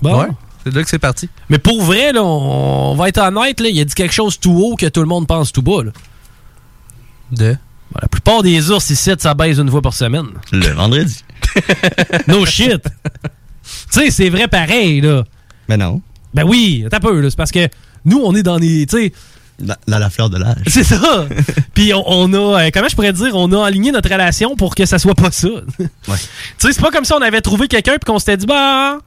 Bon. 0.03 0.19
Ouais. 0.23 0.27
C'est 0.65 0.75
là 0.75 0.83
que 0.83 0.89
c'est 0.89 0.99
parti. 0.99 1.29
Mais 1.49 1.59
pour 1.59 1.83
vrai, 1.83 2.13
là, 2.13 2.23
on, 2.23 2.93
on 2.93 2.95
va 2.95 3.09
être 3.09 3.19
honnête, 3.19 3.61
là, 3.61 3.69
il 3.69 3.81
a 3.81 3.85
dit 3.85 3.95
quelque 3.95 4.13
chose 4.15 4.39
tout 4.39 4.53
haut 4.53 4.77
que 4.77 4.87
tout 4.87 5.01
le 5.01 5.07
monde 5.07 5.27
pense 5.27 5.53
tout 5.53 5.63
bas. 5.63 5.83
Là. 5.85 5.93
De? 7.33 7.57
La 8.01 8.09
plupart 8.09 8.43
des 8.43 8.71
ours 8.71 8.89
ici, 8.91 9.11
ça 9.19 9.35
baise 9.35 9.59
une 9.59 9.71
fois 9.71 9.83
par 9.83 9.95
semaine. 9.95 10.27
Le 10.53 10.69
vendredi. 10.69 11.25
no 12.29 12.45
shit. 12.47 12.83
tu 12.83 13.31
sais, 13.91 14.11
c'est 14.11 14.29
vrai 14.29 14.47
pareil, 14.49 15.01
là. 15.01 15.25
Ben 15.69 15.77
non. 15.79 16.01
Ben 16.35 16.45
oui, 16.45 16.85
t'as 16.91 17.01
peu, 17.01 17.21
là. 17.21 17.31
C'est 17.31 17.37
parce 17.37 17.51
que 17.51 17.69
nous, 18.05 18.21
on 18.23 18.35
est 18.35 18.43
dans 18.43 18.59
les. 18.59 18.87
Tu 18.87 18.97
sais. 18.97 19.13
Dans, 19.59 19.75
dans 19.89 19.99
la 19.99 20.09
fleur 20.09 20.31
de 20.31 20.39
l'âge. 20.39 20.57
C'est 20.69 20.85
ça. 20.85 21.27
Puis 21.75 21.93
on, 21.93 22.03
on 22.07 22.33
a. 22.33 22.63
euh, 22.63 22.71
comment 22.73 22.89
je 22.89 22.95
pourrais 22.95 23.13
dire? 23.13 23.35
On 23.35 23.51
a 23.53 23.67
aligné 23.67 23.91
notre 23.93 24.09
relation 24.09 24.57
pour 24.57 24.75
que 24.75 24.87
ça 24.87 24.99
soit 24.99 25.15
pas 25.15 25.31
ça. 25.33 25.49
Ouais. 25.49 25.59
Tu 26.09 26.17
sais, 26.59 26.73
c'est 26.73 26.81
pas 26.81 26.91
comme 26.91 27.05
si 27.05 27.13
on 27.13 27.21
avait 27.21 27.41
trouvé 27.43 27.67
quelqu'un 27.69 27.93
puis 28.01 28.07
qu'on 28.11 28.19
s'était 28.19 28.39
dit, 28.39 28.47
bah, 28.47 28.99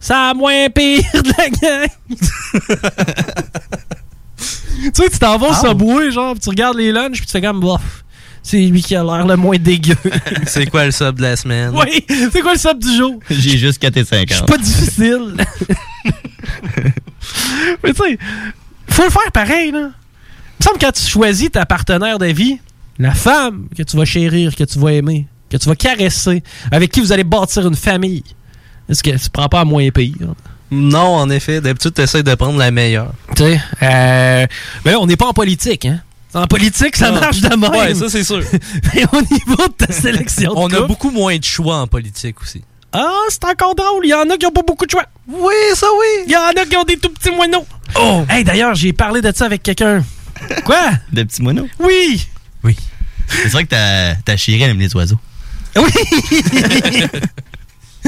ça 0.00 0.30
a 0.30 0.34
moins 0.34 0.68
pire 0.70 1.02
de 1.14 1.32
la 1.38 1.48
gang. 1.50 1.88
tu 4.38 4.90
sais, 4.94 5.10
tu 5.10 5.18
t'en 5.18 5.38
vas 5.38 5.48
au 5.48 5.52
Ah. 5.52 5.68
Subway, 5.68 6.10
genre, 6.10 6.32
puis 6.34 6.40
tu 6.40 6.48
regardes 6.50 6.76
les 6.76 6.92
lunchs, 6.92 7.16
puis 7.18 7.26
tu 7.26 7.32
fais 7.32 7.40
comme, 7.40 7.60
bof, 7.60 8.04
c'est 8.42 8.58
lui 8.60 8.82
qui 8.82 8.94
a 8.94 9.02
l'air 9.02 9.26
le 9.26 9.36
moins 9.36 9.56
dégueu. 9.58 9.96
c'est 10.46 10.66
quoi 10.66 10.84
le 10.84 10.90
sub 10.92 11.16
de 11.16 11.22
la 11.22 11.36
semaine? 11.36 11.72
oui, 11.74 12.04
c'est 12.32 12.40
quoi 12.42 12.52
le 12.52 12.58
sub 12.58 12.78
du 12.78 12.96
jour? 12.96 13.18
J'ai 13.30 13.56
juste 13.58 13.78
4 13.78 13.96
et 13.96 14.04
5 14.04 14.28
Je 14.28 14.34
ans. 14.34 14.36
suis 14.36 14.46
pas 14.46 14.58
difficile. 14.58 15.34
Mais 17.82 17.92
tu 17.92 18.02
sais, 18.02 18.18
faut 18.88 19.02
le 19.04 19.10
faire 19.10 19.32
pareil, 19.32 19.72
là. 19.72 19.78
Il 20.58 20.62
me 20.62 20.64
semble 20.64 20.78
que 20.78 20.86
quand 20.86 20.92
tu 20.92 21.02
choisis 21.06 21.50
ta 21.50 21.66
partenaire 21.66 22.18
de 22.18 22.26
vie, 22.26 22.58
la 22.98 23.12
femme 23.14 23.68
que 23.76 23.82
tu 23.82 23.96
vas 23.96 24.04
chérir, 24.04 24.54
que 24.54 24.64
tu 24.64 24.78
vas 24.78 24.92
aimer, 24.92 25.26
que 25.50 25.56
tu 25.56 25.68
vas 25.68 25.74
caresser, 25.76 26.42
avec 26.70 26.90
qui 26.92 27.00
vous 27.00 27.12
allez 27.12 27.24
bâtir 27.24 27.66
une 27.66 27.74
famille, 27.74 28.24
est-ce 28.88 29.02
que 29.02 29.10
tu 29.10 29.30
prends 29.30 29.48
pas 29.48 29.60
à 29.60 29.64
moins 29.64 29.88
pire? 29.90 30.34
Non, 30.70 31.14
en 31.16 31.30
effet. 31.30 31.60
D'habitude, 31.60 31.94
tu 31.94 32.02
essaies 32.02 32.22
de 32.22 32.34
prendre 32.34 32.58
la 32.58 32.70
meilleure. 32.70 33.12
Tu 33.36 33.42
sais, 33.42 33.60
euh, 33.82 34.46
mais 34.84 34.92
là, 34.92 35.00
on 35.00 35.06
n'est 35.06 35.16
pas 35.16 35.26
en 35.26 35.32
politique, 35.32 35.86
hein? 35.86 36.00
En 36.34 36.46
politique, 36.46 36.96
ça 36.96 37.12
marche 37.12 37.40
de 37.40 37.48
même. 37.56 37.70
Ouais, 37.70 37.94
ça, 37.94 38.10
c'est 38.10 38.24
sûr. 38.24 38.42
Mais 38.94 39.04
au 39.10 39.22
niveau 39.22 39.68
de 39.68 39.86
ta 39.86 39.90
sélection 39.90 40.52
de 40.52 40.58
On 40.58 40.68
a 40.68 40.86
beaucoup 40.86 41.10
moins 41.10 41.36
de 41.38 41.44
choix 41.44 41.78
en 41.78 41.86
politique 41.86 42.42
aussi. 42.42 42.62
Ah, 42.92 43.22
c'est 43.30 43.44
encore 43.44 43.74
drôle. 43.74 44.04
Il 44.04 44.10
y 44.10 44.14
en 44.14 44.28
a 44.28 44.36
qui 44.36 44.44
ont 44.44 44.50
pas 44.50 44.62
beaucoup 44.66 44.84
de 44.84 44.90
choix. 44.90 45.06
Oui, 45.28 45.54
ça 45.74 45.86
oui. 45.98 46.24
Il 46.26 46.32
y 46.32 46.36
en 46.36 46.48
a 46.48 46.66
qui 46.66 46.76
ont 46.76 46.84
des 46.84 46.98
tout 46.98 47.08
petits 47.08 47.30
moineaux. 47.30 47.66
Oh! 47.98 48.24
Hey, 48.28 48.44
d'ailleurs, 48.44 48.74
j'ai 48.74 48.92
parlé 48.92 49.22
de 49.22 49.32
ça 49.34 49.46
avec 49.46 49.62
quelqu'un. 49.62 50.04
Quoi? 50.64 50.90
Des 51.10 51.24
petits 51.24 51.42
moineaux? 51.42 51.68
Oui! 51.78 52.26
Oui. 52.62 52.76
C'est 53.28 53.48
vrai 53.48 53.64
que 53.64 53.70
ta, 53.70 54.14
ta 54.16 54.36
chérie 54.36 54.62
aime 54.64 54.78
les 54.78 54.94
oiseaux. 54.94 55.18
Oui! 55.76 55.90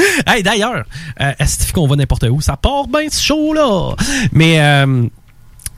hey, 0.27 0.43
d'ailleurs, 0.43 0.85
euh, 1.21 1.33
est-ce 1.39 1.73
qu'on 1.73 1.87
va 1.87 1.97
n'importe 1.97 2.25
où? 2.31 2.41
Ça 2.41 2.57
part 2.57 2.87
bien 2.87 3.09
ce 3.11 3.23
show-là. 3.23 3.95
Mais 4.33 4.61
euh, 4.61 5.05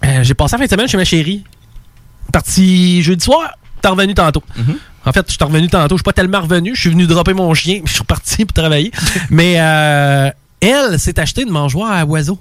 euh, 0.04 0.22
j'ai 0.22 0.34
passé 0.34 0.54
la 0.56 0.58
fin 0.58 0.64
de 0.66 0.70
semaine 0.70 0.88
chez 0.88 0.96
ma 0.96 1.04
chérie. 1.04 1.44
Parti 2.32 3.02
jeudi 3.02 3.24
soir. 3.24 3.50
T'es 3.82 3.88
revenu 3.88 4.14
tantôt. 4.14 4.42
En 5.06 5.12
fait, 5.12 5.24
je 5.26 5.32
suis 5.32 5.42
revenu 5.44 5.68
tantôt. 5.68 5.94
Je 5.96 6.00
suis 6.00 6.04
pas 6.04 6.12
tellement 6.12 6.40
revenu. 6.40 6.74
Je 6.74 6.80
suis 6.80 6.90
venu 6.90 7.06
dropper 7.06 7.32
mon 7.32 7.52
chien. 7.54 7.80
Je 7.84 7.90
suis 7.90 8.00
reparti 8.00 8.44
pour 8.44 8.52
travailler. 8.52 8.92
Mais 9.30 9.54
euh, 9.58 10.30
elle 10.60 10.98
s'est 10.98 11.18
acheté 11.18 11.42
une 11.42 11.50
mangeoire 11.50 11.90
à 11.92 12.04
oiseaux. 12.04 12.38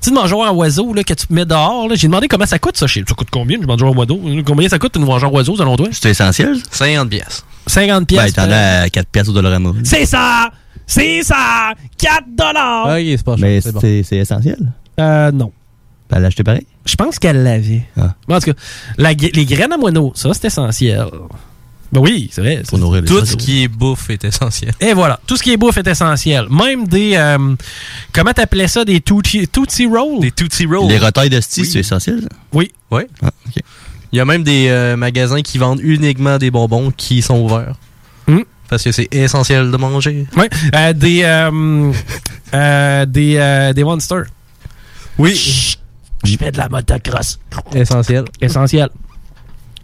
Tu 0.00 0.04
sais, 0.04 0.10
une 0.10 0.16
mangeoire 0.16 0.48
à 0.48 0.52
oiseaux 0.52 0.92
là, 0.94 1.02
que 1.02 1.14
tu 1.14 1.26
mets 1.30 1.46
dehors. 1.46 1.88
J'ai 1.94 2.06
demandé 2.06 2.28
comment 2.28 2.46
ça 2.46 2.58
coûte 2.58 2.76
ça. 2.76 2.86
chez- 2.86 3.02
Ça 3.08 3.14
coûte 3.14 3.28
combien 3.32 3.56
une 3.58 3.66
mangeoire 3.66 3.92
à 3.92 3.96
oiseaux? 3.96 4.20
Combien 4.46 4.68
ça 4.68 4.78
coûte 4.78 4.94
une 4.96 5.04
mangeoire 5.06 5.32
à 5.32 5.34
oiseaux 5.34 5.56
selon 5.56 5.76
toi? 5.76 5.88
C'est 5.90 6.10
essentiel? 6.10 6.56
50 6.70 7.08
pièces. 7.08 7.44
50 7.66 8.00
Ben, 8.00 8.06
pièces. 8.06 8.34
t'en 8.34 8.50
as 8.50 8.82
à 8.82 8.88
4 8.90 9.08
pièces 9.08 9.28
au 9.28 9.32
Dollarama. 9.32 9.70
C'est 9.84 10.04
ça! 10.06 10.50
C'est 10.88 11.22
ça! 11.22 11.74
4 11.98 12.24
dollars! 12.36 12.86
Ok, 12.86 13.04
c'est 13.06 13.22
pas 13.24 13.36
cher. 13.36 13.46
Mais 13.46 13.60
c'est 13.60 13.72
bon. 13.72 13.80
essentiel. 14.16 14.72
Euh, 14.98 15.30
non. 15.30 15.52
Elle 16.10 16.22
l'a 16.22 16.28
acheté 16.28 16.42
pareil? 16.42 16.66
Je 16.86 16.96
pense 16.96 17.18
qu'elle 17.18 17.42
l'avait. 17.42 17.82
Ah. 17.96 18.14
Bon, 18.26 18.36
en 18.36 18.40
tout 18.40 18.52
cas, 18.52 18.58
la 18.96 19.12
les 19.12 19.44
graines 19.44 19.72
à 19.72 19.76
moineaux, 19.76 20.12
ça, 20.14 20.32
c'est 20.32 20.46
essentiel. 20.46 21.06
Ben 21.92 22.00
oui, 22.00 22.28
c'est 22.32 22.40
vrai. 22.40 22.62
Pour 22.66 22.78
nourrir 22.78 23.02
les 23.02 23.08
Tout 23.08 23.24
ce 23.24 23.36
qui 23.36 23.62
est 23.62 23.68
bouffe 23.68 24.10
est 24.10 24.24
essentiel. 24.24 24.72
Et 24.80 24.92
voilà, 24.94 25.20
tout 25.26 25.36
ce 25.36 25.42
qui 25.42 25.52
est 25.52 25.56
bouffe 25.56 25.76
est 25.76 25.86
essentiel. 25.86 26.46
Même 26.50 26.86
des... 26.88 27.14
euh, 27.16 27.54
comment 28.12 28.32
t'appelais 28.32 28.68
ça? 28.68 28.84
Des 28.84 29.00
Tootsie, 29.00 29.48
tootsie 29.48 29.86
Rolls? 29.86 30.20
Des 30.20 30.30
Tootsie 30.30 30.66
Rolls. 30.66 30.88
Les 30.88 30.98
retailles 30.98 31.30
de 31.30 31.36
Oui. 31.36 31.42
c'est 31.66 31.78
essentiel, 31.78 32.22
ça? 32.22 32.28
Oui. 32.52 32.70
Oui. 32.90 33.02
Ah. 33.22 33.30
Il 34.12 34.16
y 34.16 34.20
a 34.20 34.24
même 34.24 34.42
des 34.42 34.68
euh, 34.68 34.96
magasins 34.96 35.42
qui 35.42 35.58
vendent 35.58 35.80
uniquement 35.82 36.38
des 36.38 36.50
bonbons 36.50 36.90
qui 36.90 37.20
sont 37.20 37.40
ouverts. 37.40 37.74
Parce 38.68 38.82
que 38.84 38.92
c'est 38.92 39.08
essentiel 39.12 39.70
de 39.70 39.76
manger. 39.76 40.26
Oui. 40.36 40.44
Euh, 40.74 40.92
des... 40.92 41.22
euh, 41.24 41.92
euh, 42.54 43.06
des... 43.06 43.36
euh, 43.36 43.72
des 43.72 43.84
Monsters. 43.84 44.24
Oui. 45.18 45.76
Je 46.24 46.36
fais 46.36 46.50
de 46.52 46.58
la 46.58 46.68
motocross. 46.68 47.38
Essentiel. 47.74 48.24
Essentiel. 48.40 48.88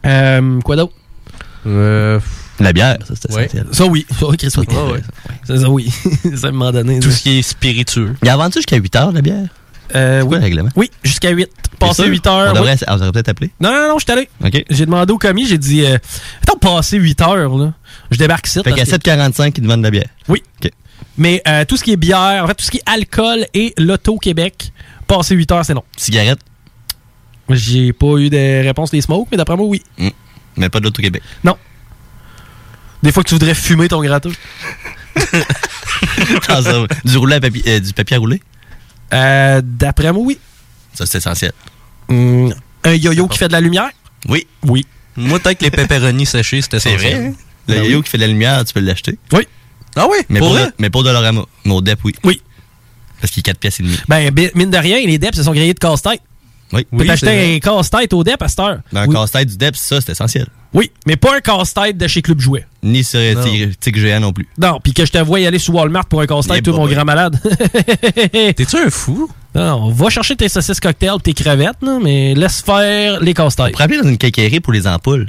Euh, 0.05 0.61
quoi 0.61 0.77
d'autre? 0.77 0.93
Euh, 1.67 2.21
La 2.61 2.73
bière, 2.73 2.99
ça, 3.09 3.15
c'est 3.17 3.31
essentiel. 3.31 3.67
Ça, 3.73 3.87
oui. 3.87 4.07
Ça, 4.19 4.27
oui, 4.29 4.37
Chris, 4.37 4.53
oui. 4.59 4.67
Ouais. 4.93 5.01
Ça, 5.47 5.59
ça, 5.59 5.69
oui. 5.71 5.91
ça, 6.37 6.47
à 6.47 6.51
un 6.51 6.53
moment 6.53 6.73
donné. 6.73 7.01
Tout 7.01 7.11
ça. 7.11 7.17
ce 7.19 7.23
qui 7.23 7.39
est 7.39 7.43
spiritueux. 7.43 8.15
Il 8.23 8.29
a 8.29 8.37
vendu 8.37 8.55
jusqu'à 8.55 8.77
8 8.77 8.97
heures, 8.97 9.13
la 9.13 9.21
bière? 9.23 9.47
Euh, 9.95 10.23
oui. 10.23 10.37
le 10.37 10.43
règlement? 10.43 10.71
Oui, 10.77 10.91
jusqu'à 11.03 11.31
8. 11.31 11.49
Sûr? 11.93 12.07
8 12.07 12.27
heures. 12.27 12.51
On 12.51 12.55
devrait, 12.55 12.77
on 12.89 12.95
devrait 12.95 13.13
peut-être 13.13 13.29
appeler. 13.29 13.51
Non, 13.61 13.71
non, 13.73 13.89
non, 13.91 13.99
je 13.99 14.05
suis 14.05 14.13
allé. 14.13 14.65
J'ai 14.71 14.87
demandé 14.87 15.13
au 15.13 15.19
commis, 15.19 15.47
j'ai 15.47 15.59
dit, 15.59 15.85
euh, 15.85 15.99
attends, 16.43 16.57
passer 16.59 16.97
8 16.99 17.21
heures, 17.23 17.57
là. 17.57 17.73
Je 18.11 18.19
débarque 18.19 18.47
ici. 18.47 18.61
Fait 18.65 18.73
qu'à 18.73 18.85
que- 18.85 18.91
7,45, 18.91 19.55
ils 19.59 19.63
te 19.63 19.67
vendent 19.69 19.81
de 19.81 19.85
la 19.85 19.91
bière. 19.91 20.09
Oui. 20.29 20.43
Mais 21.17 21.43
euh, 21.47 21.65
tout 21.65 21.77
ce 21.77 21.85
qui 21.85 21.93
est 21.93 21.97
bière, 21.97 22.45
en 22.45 22.47
fait, 22.49 22.55
tout 22.55 22.65
ce 22.65 22.71
qui 22.71 22.79
est 22.79 22.89
alcool 22.91 23.47
et 23.55 23.75
l'auto-Québec, 23.79 24.73
passer 25.07 25.35
8 25.35 25.53
heures, 25.53 25.65
c'est 25.65 25.75
non. 25.75 25.85
Cigarette, 25.97 26.41
J'ai 27.51 27.93
pas 27.93 28.17
eu 28.17 28.31
de 28.31 28.65
réponse 28.65 28.91
des 28.91 29.01
smokes, 29.01 29.29
mais 29.31 29.37
d'après 29.37 29.57
moi, 29.57 29.67
oui. 29.67 29.83
mais 30.57 30.69
pas 30.71 30.79
de 30.81 30.85
l'Auto-Québec. 30.85 31.23
Non. 31.45 31.57
Des 33.03 33.13
fois 33.13 33.23
que 33.23 33.29
tu 33.29 33.35
voudrais 33.35 33.55
fumer 33.55 33.89
ton 33.89 34.01
gratteux. 34.03 34.33
Du, 37.05 37.17
rouleau 37.17 37.35
à 37.37 37.41
papier, 37.41 37.63
euh, 37.67 37.81
du 37.81 37.93
papier 37.93 38.17
à 38.17 38.19
rouler, 38.21 38.41
Euh, 39.13 39.61
d'après 39.63 40.13
moi, 40.13 40.23
oui. 40.25 40.39
ça, 40.93 41.07
c'est 41.07 41.19
essentiel. 41.19 41.53
Hum, 42.09 42.53
un 42.85 42.95
yo-yo 42.95 43.27
qui 43.29 43.39
fait 43.39 43.49
de 43.49 43.53
la 43.53 43.61
lumière? 43.61 43.91
Oui. 44.29 44.47
Oui. 44.67 44.85
Moi, 45.17 45.39
tant 45.41 45.55
que 45.55 45.63
les 45.65 45.71
pepperonis 45.71 46.27
séchés, 46.27 46.61
c'était 46.63 46.81
C'est 46.81 46.97
vrai. 46.97 47.15
hein? 47.15 47.33
Le 47.69 47.75
Ben 47.75 47.85
yo-yo 47.85 47.99
oui. 47.99 48.05
qui 48.05 48.11
fait 48.11 48.19
de 48.19 48.23
la 48.23 48.29
lumière, 48.29 48.65
tu 48.65 48.73
peux 48.75 48.81
l'acheter. 48.81 49.19
Oui. 49.33 49.47
Ah 49.97 50.07
oui? 50.11 50.19
Mais 50.29 50.39
Pour 50.41 50.49
pour, 50.49 50.57
vrai? 50.57 50.67
le- 50.67 50.73
mais 50.79 50.91
pour 50.91 51.05
Dolorama. 51.05 51.43
Mais 51.65 51.73
au 51.73 51.81
DEP, 51.81 51.99
oui. 52.05 52.15
Oui. 52.25 52.43
Parce 53.21 53.33
qu'il 53.33 53.41
est 53.41 53.45
4 53.45 53.59
pièces 53.59 53.81
et 53.81 53.83
demi. 53.85 53.97
Ben, 54.09 54.35
mine 54.55 54.71
de 54.71 54.77
rien, 54.77 54.99
les 55.07 55.19
DEP 55.19 55.35
se 55.35 55.43
sont 55.45 55.53
grillés 55.53 55.73
de 55.73 55.79
casse-tête. 55.79 56.21
Oui. 56.73 56.85
Tu 56.91 56.97
peux 56.99 57.07
t'acheter 57.07 57.55
un 57.55 57.59
casse-tête 57.61 58.13
au 58.13 58.25
DEP 58.25 58.43
à 58.43 58.49
cette 58.49 58.59
heure. 58.61 58.79
Ben, 58.93 59.03
un 59.03 59.07
Oui. 59.07 59.15
casse-tête 59.15 59.49
du 59.49 59.57
DEP, 59.57 59.77
ça, 59.77 60.01
c'est 60.01 60.13
essentiel. 60.13 60.49
Oui, 60.75 60.91
mais 61.07 61.15
pas 61.17 61.37
un 61.37 61.41
casse-tête 61.41 61.97
de 61.97 62.07
chez 62.09 62.21
Club 62.21 62.41
Jouet. 62.41 62.67
Ni 62.83 63.05
sur 63.05 63.21
Non. 63.21 63.43
Tig 63.43 63.79
Tig 63.79 63.97
Géant 63.97 64.19
non 64.21 64.33
plus. 64.33 64.49
Non, 64.59 64.81
puis 64.83 64.93
que 64.93 65.07
je 65.07 65.13
te 65.13 65.19
vois 65.19 65.39
y 65.41 65.47
aller 65.47 65.61
sur 65.61 65.75
Walmart 65.75 66.07
pour 66.07 66.21
un 66.21 66.27
casse-tête, 66.27 66.65
pas 66.65 66.73
mon 66.73 66.87
grand 66.89 67.05
malade. 67.05 67.39
T'es-tu 68.57 68.77
un 68.77 68.91
fou? 68.91 69.31
Non, 69.55 69.91
va 69.93 70.11
chercher 70.11 70.35
tes 70.35 70.49
saucisses 70.49 70.81
cocktails 70.81 71.21
tes 71.23 71.33
crevettes, 71.33 71.81
là, 71.83 71.99
mais 72.03 72.35
laisse 72.35 72.61
faire 72.61 73.21
les 73.21 73.35
casse-têtes. 73.35 73.73
Pour 73.73 73.81
appeler 73.83 74.01
dans 74.03 74.09
une 74.09 74.19
quincaillerie 74.19 74.61
pour 74.61 74.73
les 74.73 74.87
ampoules. 74.89 75.29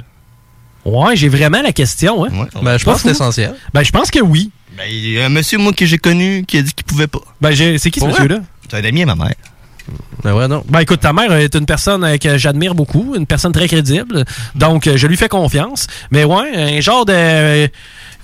Ouais, 0.84 1.16
j'ai 1.16 1.28
vraiment 1.28 1.62
la 1.62 1.72
question. 1.72 2.24
Hein. 2.24 2.46
Ben, 2.62 2.76
je 2.78 2.84
pense 2.84 2.96
que 2.96 3.08
c'est 3.08 3.10
essentiel. 3.10 3.54
Ben, 3.72 3.82
je 3.82 3.90
pense 3.90 4.10
que 4.10 4.20
oui. 4.20 4.50
Ben, 4.76 4.84
il 4.90 5.12
y 5.12 5.20
a 5.20 5.26
un 5.26 5.28
monsieur, 5.28 5.58
moi, 5.58 5.72
que 5.72 5.86
j'ai 5.86 5.98
connu, 5.98 6.44
qui 6.46 6.58
a 6.58 6.62
dit 6.62 6.72
qu'il 6.72 6.84
pouvait 6.84 7.06
pas. 7.06 7.20
Ben, 7.40 7.52
j'ai- 7.52 7.78
c'est 7.78 7.90
qui 7.90 8.00
ce 8.00 8.04
monsieur-là? 8.06 8.40
C'est 8.68 8.76
un 8.78 8.84
ami 8.84 9.02
à 9.02 9.06
ma 9.06 9.14
mère. 9.14 9.34
Ben 10.24 10.34
ouais, 10.34 10.48
non. 10.48 10.64
Ben 10.68 10.80
écoute, 10.80 11.00
ta 11.00 11.12
mère 11.12 11.32
est 11.32 11.54
une 11.54 11.66
personne 11.66 12.02
euh, 12.02 12.16
que 12.16 12.36
j'admire 12.38 12.74
beaucoup, 12.74 13.14
une 13.16 13.26
personne 13.26 13.52
très 13.52 13.68
crédible, 13.68 14.24
donc 14.54 14.86
euh, 14.86 14.96
je 14.96 15.06
lui 15.06 15.16
fais 15.16 15.28
confiance. 15.28 15.86
Mais 16.10 16.24
ouais, 16.24 16.56
un 16.56 16.80
genre 16.80 17.04
de... 17.04 17.12
euh, 17.14 17.68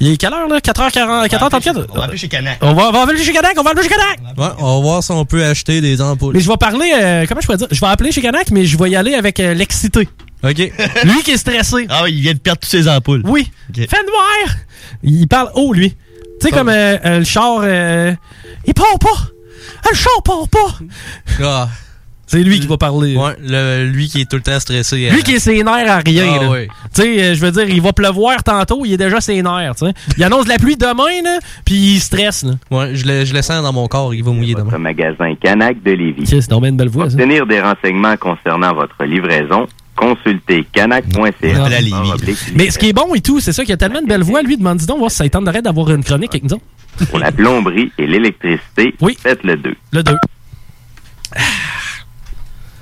il 0.01 0.13
est 0.13 0.17
quelle 0.17 0.33
heure 0.33 0.49
là? 0.49 0.59
4h40, 0.59 1.29
4h34? 1.29 1.87
On 1.91 1.97
va 1.99 2.05
appeler 2.05 2.19
chez 2.19 2.29
Canac. 2.29 2.59
On 2.63 2.73
va, 2.75 2.89
on 2.89 2.93
va 2.93 3.03
appeler 3.03 3.23
chez 3.23 3.33
Canac, 3.33 3.55
on 3.57 3.63
va 3.63 3.71
appeler 3.71 3.85
chez 3.85 3.91
Canac! 3.95 4.19
Ouais, 4.37 4.49
on 4.59 4.77
va 4.77 4.81
voir 4.83 5.03
si 5.05 5.13
on 5.13 5.25
peut 5.25 5.45
acheter 5.45 5.81
des 5.81 6.01
ampoules. 6.01 6.35
Mais 6.35 6.41
je 6.41 6.49
vais 6.49 6.57
parler, 6.57 6.91
euh, 7.01 7.25
comment 7.29 7.41
je 7.41 7.47
peux 7.47 7.57
dire? 7.57 7.69
Je 7.71 7.81
vais 7.81 7.87
appeler 7.87 8.11
chez 8.11 8.23
Canac, 8.23 8.51
mais 8.51 8.65
je 8.67 8.77
vais 8.77 8.91
y 8.91 8.97
aller 8.97 9.15
avec 9.15 9.39
euh, 9.39 9.55
l'excité. 9.55 10.09
OK. 10.43 10.57
Lui 11.05 11.23
qui 11.25 11.31
est 11.33 11.37
stressé. 11.37 11.87
Ah 11.89 12.01
oui, 12.05 12.15
il 12.15 12.21
vient 12.23 12.33
de 12.35 12.39
perdre 12.39 12.59
toutes 12.61 12.71
ses 12.71 12.89
ampoules. 12.89 13.23
Oui. 13.25 13.49
Fais 13.73 13.85
noir! 13.87 14.57
Il 15.05 15.29
parle 15.29 15.51
haut, 15.55 15.73
lui. 15.73 15.91
Tu 16.41 16.49
sais, 16.49 16.51
comme 16.51 16.69
euh, 16.69 16.97
euh, 17.05 17.19
le 17.21 17.25
char... 17.25 17.61
euh, 17.63 18.13
il 18.67 18.75
part 18.75 18.99
pas! 18.99 19.09
Le 19.91 19.97
char 19.97 20.23
part 20.25 20.49
pas! 20.49 20.79
Ah. 21.43 21.69
C'est 22.27 22.43
lui 22.43 22.61
qui 22.61 22.67
va 22.67 22.79
parler. 22.79 23.15
Ouais, 23.15 23.37
le- 23.43 23.85
lui 23.85 24.09
qui 24.09 24.23
est 24.23 24.25
tout 24.25 24.37
le 24.37 24.43
temps 24.43 24.59
stressé. 24.59 24.97
Lui 25.11 25.19
euh, 25.19 25.23
qui 25.23 25.33
est 25.33 25.39
ses 25.39 25.63
nerfs 25.63 25.91
à 25.91 25.99
rien. 25.99 26.39
Ah. 26.41 26.55
Tu 26.95 27.03
sais, 27.03 27.23
euh, 27.23 27.35
je 27.35 27.41
veux 27.41 27.51
dire, 27.51 27.69
il 27.69 27.83
va 27.83 27.93
pleuvoir 27.93 28.43
tantôt, 28.43 28.87
il 28.87 28.95
est 28.95 28.97
déjà 28.97 29.21
ses 29.21 29.43
nerfs. 29.43 29.75
tu 29.79 29.85
sais. 29.87 29.93
Il 30.17 30.25
annonce 30.25 30.47
la 30.49 30.57
pluie 30.57 30.77
demain, 30.77 31.21
là, 31.23 31.41
puis 31.67 31.75
il 31.97 32.01
stresse. 32.01 32.45
Là. 32.45 32.53
Ouais, 32.71 32.95
je 32.95 33.07
le, 33.07 33.27
je 33.27 33.35
le 33.35 33.43
sens 33.43 33.63
dans 33.63 33.73
mon 33.75 33.87
corps, 33.87 34.15
il 34.15 34.25
va 34.25 34.31
mouiller 34.31 34.55
demain. 34.55 34.65
Votre 34.65 34.79
magasin 34.79 35.35
Canac 35.43 35.83
de 35.83 35.91
Lévis. 35.91 36.27
C'est 36.27 36.49
bien 36.49 36.71
une 36.71 36.77
belle 36.79 36.89
voix, 36.89 37.11
ça. 37.11 37.17
Obtenir 37.17 37.47
des 37.47 37.61
renseignements 37.61 38.17
concernant 38.17 38.73
votre 38.73 39.05
livraison, 39.05 39.67
consultez 39.95 40.65
canac.ca. 40.73 41.69
Mais 42.55 42.71
ce 42.71 42.79
qui 42.79 42.89
est 42.89 42.93
bon 42.95 43.15
et 43.15 43.21
tout, 43.21 43.41
c'est 43.41 43.53
ça 43.53 43.63
qu'il 43.63 43.75
a 43.75 43.77
tellement 43.77 44.01
de 44.01 44.07
belle 44.07 44.23
voix, 44.23 44.41
lui, 44.41 44.57
demande 44.57 44.79
dis 44.79 44.87
donc 44.87 45.01
voir 45.01 45.11
si 45.11 45.19
ça 45.19 45.29
tenterait 45.29 45.61
d'avoir 45.61 45.91
une 45.91 46.03
chronique 46.03 46.31
avec 46.31 46.45
nous 46.45 46.55
autres. 46.55 46.65
Pour 47.11 47.19
la 47.19 47.33
plomberie 47.33 47.93
et 47.99 48.07
l'électricité, 48.07 48.95
faites 49.21 49.43
le 49.43 49.57
2. 49.57 49.75
Le 49.93 50.03
2. 50.03 50.17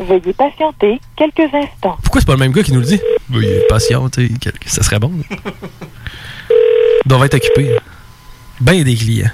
Veuillez 0.00 0.32
patienter 0.32 1.00
quelques 1.16 1.54
instants. 1.54 1.98
Pourquoi 2.02 2.20
c'est 2.20 2.26
pas 2.26 2.32
le 2.32 2.38
même 2.38 2.52
gars 2.52 2.62
qui 2.62 2.72
nous 2.72 2.80
le 2.80 2.86
dit? 2.86 3.00
Oui, 3.30 3.46
patient, 3.68 4.08
tu 4.08 4.26
sais, 4.28 4.32
quelque- 4.38 4.68
ça 4.68 4.82
serait 4.82 4.98
bon. 4.98 5.12
Il 5.30 7.08
doit 7.08 7.26
être 7.26 7.34
occupé. 7.34 7.76
Ben 8.60 8.82
des 8.82 8.96
clients. 8.96 9.30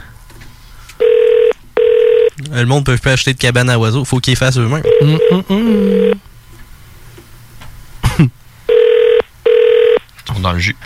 Euh, 2.52 2.60
Le 2.60 2.66
monde 2.66 2.84
peut 2.84 2.96
pas 2.98 3.12
acheter 3.12 3.32
de 3.32 3.38
cabane 3.38 3.70
à 3.70 3.78
oiseaux, 3.78 4.04
faut 4.04 4.18
qu'ils 4.18 4.36
fassent 4.36 4.58
eux-mêmes. 4.58 4.82
Hum, 5.00 5.18
hum, 5.30 5.42
hum. 5.48 6.14
Ils 8.18 8.28
sont 10.34 10.40
dans 10.40 10.52
le 10.52 10.58
jus. 10.58 10.76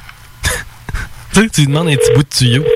tu 1.32 1.40
sais, 1.40 1.48
tu 1.48 1.66
demandes 1.66 1.88
un 1.88 1.96
petit 1.96 2.12
bout 2.14 2.22
de 2.22 2.28
tuyau. 2.28 2.64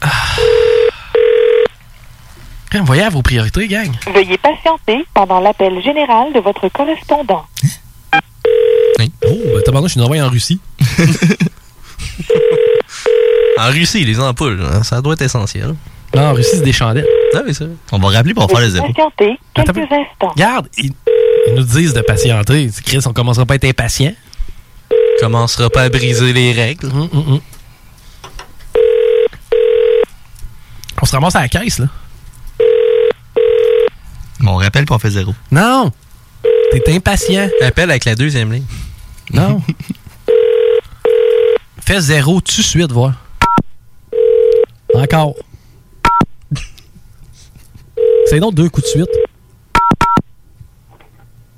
Ah. 0.00 0.08
Voyez 2.84 3.02
à 3.02 3.10
vos 3.10 3.22
priorités, 3.22 3.68
gang. 3.68 3.90
Veuillez 4.12 4.38
patienter 4.38 5.04
pendant 5.14 5.40
l'appel 5.40 5.82
général 5.82 6.32
de 6.32 6.40
votre 6.40 6.68
correspondant. 6.68 7.44
Oh, 9.24 9.28
ben 9.54 9.62
tabarnak, 9.64 9.88
je 9.88 9.92
suis 9.92 10.00
envoyé 10.00 10.22
en 10.22 10.28
Russie. 10.28 10.60
En 13.58 13.70
Russie, 13.70 14.04
les 14.04 14.18
ampoules, 14.18 14.60
hein, 14.60 14.82
ça 14.82 15.00
doit 15.00 15.12
être 15.14 15.22
essentiel. 15.22 15.74
Non, 16.16 16.22
en 16.22 16.32
Russie, 16.32 16.56
c'est 16.56 16.64
des 16.64 16.72
chandelles. 16.72 17.06
Ah 17.34 17.42
oui, 17.46 17.54
ça. 17.54 17.66
On 17.92 17.98
va 17.98 18.08
rappeler 18.08 18.34
pour 18.34 18.50
faire 18.50 18.60
les 18.60 18.70
zéros. 18.70 18.88
Patientez 18.88 19.38
quelques 19.54 19.92
instants. 19.92 20.30
Regarde, 20.34 20.68
ils, 20.78 20.90
ils 21.48 21.54
nous 21.54 21.62
disent 21.62 21.94
de 21.94 22.00
patienter. 22.00 22.70
Chris, 22.84 23.00
on 23.06 23.12
commencera 23.12 23.46
pas 23.46 23.54
à 23.54 23.56
être 23.56 23.66
impatient. 23.66 24.14
Commencera 25.20 25.70
pas 25.70 25.82
à 25.82 25.88
briser 25.88 26.32
les 26.32 26.52
règles. 26.52 26.86
Hum, 26.86 27.08
hum. 27.12 27.40
On 31.00 31.04
se 31.04 31.12
ramasse 31.12 31.36
à 31.36 31.42
la 31.42 31.48
caisse, 31.48 31.78
là. 31.78 31.86
Bon, 34.40 34.52
on 34.52 34.56
rappelle 34.56 34.84
pour 34.84 34.96
on 34.96 34.98
fait 34.98 35.10
zéro. 35.10 35.32
Non! 35.50 35.92
T'es 36.72 36.94
impatient. 36.94 37.48
Appelle 37.60 37.90
avec 37.90 38.04
la 38.04 38.14
deuxième 38.14 38.52
ligne. 38.52 38.64
Non. 39.32 39.62
Fais 41.84 42.00
zéro 42.00 42.40
tout 42.40 42.56
de 42.56 42.62
suite, 42.62 42.92
voir. 42.92 43.14
Encore. 44.94 45.34
C'est 48.26 48.40
donc 48.40 48.54
deux 48.54 48.68
coups 48.68 48.86
de 48.86 48.90
suite. 48.90 49.10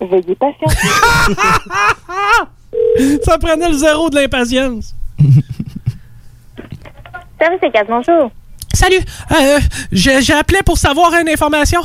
Veuillez 0.00 0.34
patienter. 0.34 0.88
Ça 3.22 3.38
prenait 3.38 3.68
le 3.68 3.74
zéro 3.76 4.10
de 4.10 4.16
l'impatience. 4.16 4.94
Service 7.40 7.60
C4, 7.60 7.86
bonjour. 7.88 8.30
Salut. 8.72 9.00
Euh, 9.32 9.58
j'ai 9.92 10.22
j'ai 10.22 10.32
appelé 10.34 10.60
pour 10.64 10.78
savoir 10.78 11.12
une 11.14 11.28
information. 11.28 11.80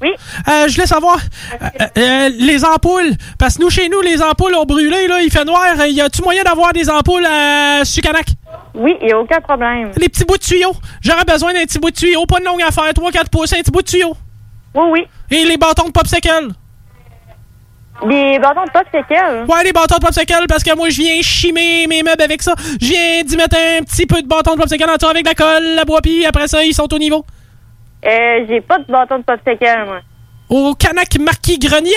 Oui. 0.00 0.10
Euh, 0.48 0.66
je 0.66 0.74
voulais 0.74 0.86
savoir 0.86 1.16
euh, 1.62 1.66
euh, 1.96 2.28
les 2.38 2.64
ampoules. 2.64 3.12
Parce 3.38 3.56
que 3.56 3.62
nous, 3.62 3.70
chez 3.70 3.88
nous, 3.88 4.00
les 4.00 4.20
ampoules 4.20 4.54
ont 4.56 4.64
brûlé. 4.64 5.06
Là, 5.06 5.20
il 5.22 5.30
fait 5.30 5.44
noir. 5.44 5.62
Euh, 5.78 5.86
Y 5.86 6.00
a-tu 6.00 6.22
moyen 6.22 6.42
d'avoir 6.42 6.72
des 6.72 6.90
ampoules 6.90 7.24
à 7.24 7.84
Sucanac? 7.84 8.26
Oui, 8.74 8.96
il 9.00 9.06
n'y 9.06 9.12
a 9.12 9.18
aucun 9.20 9.40
problème. 9.40 9.92
Les 9.96 10.08
petits 10.08 10.24
bouts 10.24 10.38
de 10.38 10.42
tuyau. 10.42 10.72
J'aurais 11.00 11.24
besoin 11.24 11.52
d'un 11.52 11.62
petit 11.64 11.78
bout 11.78 11.90
de 11.90 11.96
tuyau. 11.96 12.26
Pas 12.26 12.40
de 12.40 12.44
longue 12.44 12.62
affaire. 12.62 12.90
3-4 12.92 13.28
pouces. 13.30 13.52
Un 13.52 13.60
petit 13.60 13.70
bout 13.70 13.82
de 13.82 13.86
tuyau. 13.86 14.16
Oui, 14.74 14.84
oui. 14.90 15.06
Et 15.30 15.44
les 15.44 15.56
bâtons 15.56 15.86
de 15.86 15.92
popsicle. 15.92 16.48
Des 18.00 18.38
bâtons 18.38 18.64
de 18.64 18.70
popsicle? 18.70 19.44
Ouais, 19.48 19.64
les 19.64 19.72
bâtons 19.72 19.96
de 19.96 20.00
popsicle, 20.00 20.46
parce 20.48 20.64
que 20.64 20.74
moi, 20.74 20.88
je 20.88 20.96
viens 20.96 21.22
chimer 21.22 21.86
mes 21.86 22.02
meubles 22.02 22.22
avec 22.22 22.42
ça. 22.42 22.54
Je 22.80 22.88
viens 22.88 23.22
d'y 23.22 23.36
mettre 23.36 23.56
un 23.56 23.82
petit 23.84 24.06
peu 24.06 24.20
de 24.22 24.26
bâton 24.26 24.54
de 24.54 24.60
popsicle 24.60 24.88
en 24.90 24.96
dessous 24.96 25.06
avec 25.06 25.26
la 25.26 25.34
colle, 25.34 25.74
la 25.76 25.84
bois, 25.84 26.00
puis 26.00 26.26
après 26.26 26.48
ça, 26.48 26.64
ils 26.64 26.74
sont 26.74 26.92
au 26.92 26.98
niveau. 26.98 27.24
Euh, 28.04 28.44
j'ai 28.48 28.60
pas 28.60 28.78
de 28.78 28.90
bâton 28.90 29.18
de 29.18 29.22
popsicle, 29.22 29.84
moi. 29.86 30.00
Au 30.48 30.74
Canac 30.74 31.16
Marquis 31.20 31.58
Grenier? 31.58 31.92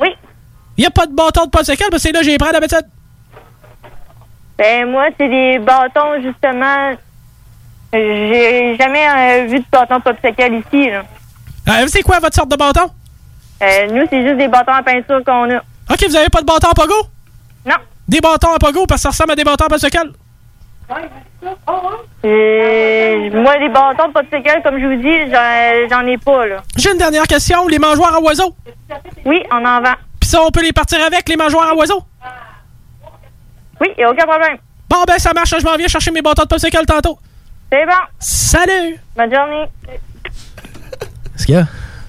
Oui. 0.00 0.08
Y 0.76 0.84
a 0.86 0.90
pas 0.90 1.06
de 1.06 1.14
bâton 1.14 1.46
de 1.46 1.50
popsicle, 1.50 1.84
parce 1.90 2.02
que 2.02 2.08
c'est 2.08 2.12
là 2.12 2.22
j'ai 2.22 2.36
pris 2.36 2.52
d'habitude. 2.52 2.86
Ben, 4.58 4.90
moi, 4.90 5.06
c'est 5.18 5.28
des 5.28 5.58
bâtons, 5.60 6.20
justement. 6.22 6.92
J'ai 7.92 8.76
jamais 8.76 9.06
euh, 9.08 9.46
vu 9.46 9.60
de 9.60 9.64
bâton 9.72 9.98
de 9.98 10.02
popsicle 10.02 10.54
ici, 10.54 10.90
là. 10.90 11.04
Euh, 11.68 11.86
c'est 11.86 12.02
quoi 12.02 12.18
votre 12.18 12.34
sorte 12.34 12.50
de 12.50 12.56
bâton? 12.56 12.90
Euh, 13.62 13.86
nous, 13.92 14.06
c'est 14.10 14.22
juste 14.24 14.38
des 14.38 14.48
bâtons 14.48 14.72
à 14.72 14.82
peinture 14.82 15.22
qu'on 15.24 15.50
a. 15.50 15.58
Ok, 15.90 16.04
vous 16.08 16.16
avez 16.16 16.28
pas 16.28 16.40
de 16.40 16.46
bâton 16.46 16.68
à 16.70 16.74
pogo? 16.74 16.94
Non. 17.66 17.74
Des 18.06 18.20
bâtons 18.20 18.52
à 18.52 18.58
pogo, 18.58 18.86
parce 18.86 19.00
que 19.00 19.02
ça 19.02 19.08
ressemble 19.10 19.32
à 19.32 19.36
des 19.36 19.44
bâtons 19.44 19.64
à 19.64 19.68
popsicle? 19.68 20.12
Euh, 22.24 23.30
moi, 23.42 23.56
les 23.58 23.68
bâtons 23.68 24.08
de 24.08 24.12
popsicle, 24.12 24.60
comme 24.62 24.78
je 24.80 24.86
vous 24.86 25.02
dis, 25.02 25.30
j'en- 25.90 26.06
ai 26.06 26.18
pas, 26.18 26.46
là. 26.46 26.62
J'ai 26.76 26.92
une 26.92 26.98
dernière 26.98 27.26
question. 27.26 27.66
Les 27.68 27.78
mangeoires 27.78 28.14
à 28.14 28.20
oiseaux? 28.20 28.54
Oui, 29.24 29.42
on 29.52 29.64
en 29.64 29.80
vend. 29.82 29.94
Puis 30.20 30.30
ça, 30.30 30.40
on 30.42 30.50
peut 30.50 30.62
les 30.62 30.72
partir 30.72 31.04
avec, 31.04 31.28
les 31.28 31.36
mangeoires 31.36 31.68
à 31.70 31.74
oiseaux? 31.74 32.02
Oui, 33.80 33.88
il 33.96 34.04
a 34.04 34.10
aucun 34.10 34.26
problème. 34.26 34.56
Bon, 34.88 35.04
ben, 35.06 35.18
ça 35.18 35.32
marche. 35.32 35.54
Je 35.58 35.64
m'en 35.64 35.76
viens 35.76 35.86
chercher 35.88 36.10
mes 36.10 36.22
bâtons 36.22 36.42
de 36.42 36.48
popsicle 36.48 36.84
tantôt. 36.86 37.18
C'est 37.70 37.84
bon. 37.84 37.92
Salut! 38.18 38.96
Bonne 39.16 39.34
journée. 39.34 39.66
Est-ce 41.36 41.46
qu'il 41.46 41.54
y 41.54 41.58
a? 41.58 41.66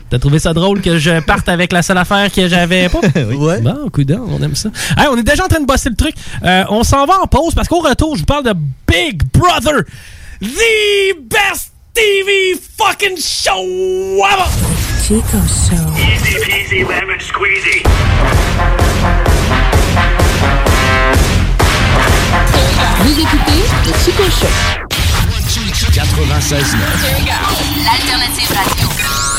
T'as 0.09 0.17
trouvé 0.17 0.39
ça 0.39 0.53
drôle 0.53 0.81
que 0.81 0.97
je 0.97 1.19
parte 1.19 1.47
avec 1.49 1.71
la 1.71 1.81
seule 1.83 1.97
affaire 1.99 2.31
que 2.31 2.47
j'avais 2.47 2.89
pas? 2.89 2.99
Ouais. 3.39 3.61
Bon, 3.61 3.89
coudonc, 3.91 4.25
on 4.27 4.41
aime 4.41 4.55
ça. 4.55 4.69
Hey, 4.97 5.07
on 5.11 5.17
est 5.17 5.23
déjà 5.23 5.45
en 5.45 5.47
train 5.47 5.59
de 5.59 5.65
bosser 5.65 5.89
le 5.89 5.95
truc. 5.95 6.15
Euh, 6.43 6.63
on 6.69 6.83
s'en 6.83 7.05
va 7.05 7.19
en 7.21 7.27
pause 7.27 7.53
parce 7.53 7.67
qu'au 7.67 7.79
retour, 7.79 8.15
je 8.15 8.21
vous 8.21 8.25
parle 8.25 8.43
de 8.43 8.53
Big 8.87 9.21
Brother, 9.31 9.83
the 10.41 11.15
best 11.29 11.71
TV 11.93 12.59
fucking 12.77 13.17
show 13.17 14.23
ever! 14.25 14.49
Chico 15.03 15.37
Show. 15.47 15.75
Easy 15.97 16.35
peasy 16.45 16.79
lemon 16.83 17.19
squeezy. 17.19 17.83
Vous 23.01 23.19
écoutez 23.19 23.63
le 23.85 23.93
Chico 24.03 24.23
Show. 24.23 24.47
96 25.93 26.75
L'alternative 27.83 28.55
radio. 28.55 29.38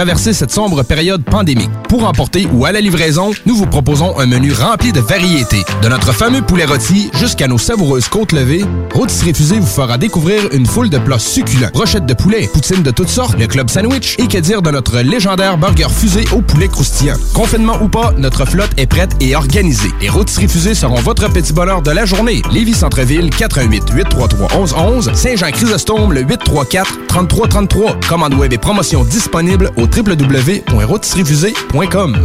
traverser 0.00 0.32
cette 0.32 0.50
sombre 0.50 0.82
période 0.82 1.22
pandémique. 1.22 1.68
Pour 1.86 2.08
emporter 2.08 2.48
ou 2.54 2.64
à 2.64 2.72
la 2.72 2.80
livraison, 2.80 3.32
nous 3.44 3.54
vous 3.54 3.66
proposons 3.66 4.18
un 4.18 4.24
menu 4.24 4.50
rempli 4.50 4.92
de 4.92 5.00
variétés. 5.00 5.62
De 5.82 5.88
notre 5.88 6.14
fameux 6.14 6.40
poulet 6.40 6.64
rôti 6.64 7.10
jusqu'à 7.12 7.46
nos 7.46 7.58
savoureuses 7.58 8.08
côtes 8.08 8.32
levées, 8.32 8.64
Rôtisserie 8.94 9.34
Fusée 9.34 9.58
vous 9.58 9.66
fera 9.66 9.98
découvrir 9.98 10.40
une 10.52 10.64
foule 10.64 10.88
de 10.88 10.96
plats 10.96 11.18
succulents. 11.18 11.68
Brochettes 11.74 12.06
de 12.06 12.14
poulet, 12.14 12.48
poutines 12.50 12.82
de 12.82 12.90
toutes 12.90 13.10
sortes, 13.10 13.38
le 13.38 13.46
club 13.46 13.68
sandwich 13.68 14.16
et 14.18 14.26
que 14.26 14.38
dire 14.38 14.62
de 14.62 14.70
notre 14.70 15.00
légendaire 15.00 15.58
burger 15.58 15.90
fusé 15.90 16.24
au 16.32 16.40
poulet 16.40 16.68
croustillant. 16.68 17.16
Confinement 17.34 17.76
ou 17.82 17.88
pas, 17.88 18.14
notre 18.16 18.46
flotte 18.46 18.70
est 18.78 18.86
prête 18.86 19.14
et 19.20 19.36
organisée. 19.36 19.90
Les 20.00 20.08
Rôtisseries 20.08 20.48
Fusées 20.48 20.74
seront 20.74 21.00
votre 21.02 21.30
petit 21.30 21.52
bonheur 21.52 21.82
de 21.82 21.90
la 21.90 22.06
journée. 22.06 22.40
Lévis 22.50 22.72
Centreville, 22.72 23.28
418 23.28 23.90
833 23.92 24.48
1111 24.60 25.10
Saint-Jean-Chrysostome, 25.12 26.14
le 26.14 26.22
834 26.22 27.06
3333. 27.06 28.00
Commande 28.08 28.32
web 28.32 28.54
et 28.54 28.58
promotion 28.58 29.04
disponible 29.04 29.70
au 29.76 29.89
www.rôtisseriefusée.com. 29.96 32.16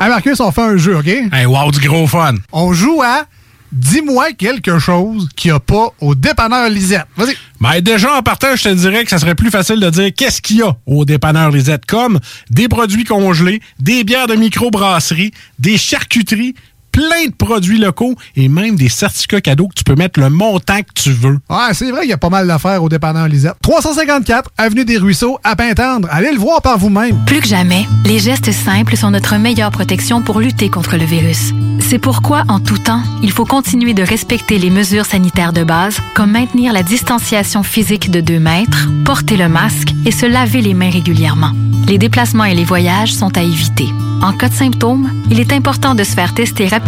Hey 0.00 0.08
Marcus, 0.08 0.40
on 0.40 0.50
fait 0.52 0.62
un 0.62 0.76
jeu, 0.76 0.96
OK? 0.96 1.06
Hey, 1.06 1.46
wow, 1.46 1.70
du 1.70 1.88
gros 1.88 2.06
fun. 2.06 2.34
On 2.52 2.72
joue 2.72 3.00
à 3.02 3.26
Dis-moi 3.74 4.34
quelque 4.34 4.78
chose 4.78 5.28
qu'il 5.34 5.50
n'y 5.50 5.56
a 5.56 5.58
pas 5.58 5.88
au 6.00 6.14
dépanneur 6.14 6.70
Lisette. 6.70 7.06
Vas-y. 7.16 7.34
Ben 7.60 7.80
déjà, 7.80 8.14
en 8.14 8.22
partant, 8.22 8.54
je 8.54 8.62
te 8.62 8.68
dirais 8.68 9.02
que 9.02 9.10
ça 9.10 9.18
serait 9.18 9.34
plus 9.34 9.50
facile 9.50 9.80
de 9.80 9.90
dire 9.90 10.10
qu'est-ce 10.16 10.40
qu'il 10.40 10.58
y 10.58 10.62
a 10.62 10.76
au 10.86 11.04
dépanneur 11.04 11.50
Lisette, 11.50 11.84
comme 11.84 12.20
des 12.50 12.68
produits 12.68 13.02
congelés, 13.02 13.60
des 13.80 14.04
bières 14.04 14.28
de 14.28 14.36
microbrasserie, 14.36 15.32
des 15.58 15.76
charcuteries, 15.76 16.54
plein 16.94 17.26
de 17.26 17.34
produits 17.34 17.78
locaux 17.78 18.14
et 18.36 18.48
même 18.48 18.76
des 18.76 18.88
certificats 18.88 19.40
cadeaux 19.40 19.66
que 19.66 19.74
tu 19.74 19.82
peux 19.82 19.96
mettre 19.96 20.20
le 20.20 20.30
montant 20.30 20.78
que 20.78 20.92
tu 20.94 21.10
veux. 21.10 21.40
Ouais, 21.50 21.72
c'est 21.72 21.90
vrai 21.90 22.02
qu'il 22.02 22.10
y 22.10 22.14
a 22.14 22.18
pas 22.18 22.30
mal 22.30 22.46
d'affaires 22.46 22.84
au 22.84 22.88
dépanneur 22.88 23.26
Lisette. 23.26 23.56
354 23.62 24.52
Avenue 24.56 24.84
des 24.84 24.98
Ruisseaux, 24.98 25.40
à 25.42 25.56
Pintendre. 25.56 26.06
Allez 26.12 26.30
le 26.30 26.38
voir 26.38 26.62
par 26.62 26.78
vous-même. 26.78 27.18
Plus 27.26 27.40
que 27.40 27.48
jamais, 27.48 27.84
les 28.04 28.20
gestes 28.20 28.52
simples 28.52 28.96
sont 28.96 29.10
notre 29.10 29.36
meilleure 29.38 29.72
protection 29.72 30.22
pour 30.22 30.38
lutter 30.38 30.68
contre 30.68 30.96
le 30.96 31.04
virus. 31.04 31.52
C'est 31.80 31.98
pourquoi, 31.98 32.44
en 32.46 32.60
tout 32.60 32.78
temps, 32.78 33.02
il 33.24 33.32
faut 33.32 33.44
continuer 33.44 33.92
de 33.92 34.04
respecter 34.04 34.58
les 34.58 34.70
mesures 34.70 35.04
sanitaires 35.04 35.52
de 35.52 35.64
base, 35.64 35.96
comme 36.14 36.30
maintenir 36.30 36.72
la 36.72 36.84
distanciation 36.84 37.64
physique 37.64 38.12
de 38.12 38.20
2 38.20 38.38
mètres, 38.38 38.88
porter 39.04 39.36
le 39.36 39.48
masque 39.48 39.92
et 40.06 40.12
se 40.12 40.26
laver 40.26 40.62
les 40.62 40.74
mains 40.74 40.90
régulièrement. 40.90 41.50
Les 41.88 41.98
déplacements 41.98 42.44
et 42.44 42.54
les 42.54 42.64
voyages 42.64 43.12
sont 43.12 43.36
à 43.36 43.42
éviter. 43.42 43.88
En 44.22 44.32
cas 44.32 44.48
de 44.48 44.54
symptômes, 44.54 45.10
il 45.30 45.38
est 45.38 45.52
important 45.52 45.94
de 45.94 46.04
se 46.04 46.12
faire 46.12 46.32
tester 46.32 46.66
rapidement 46.66 46.83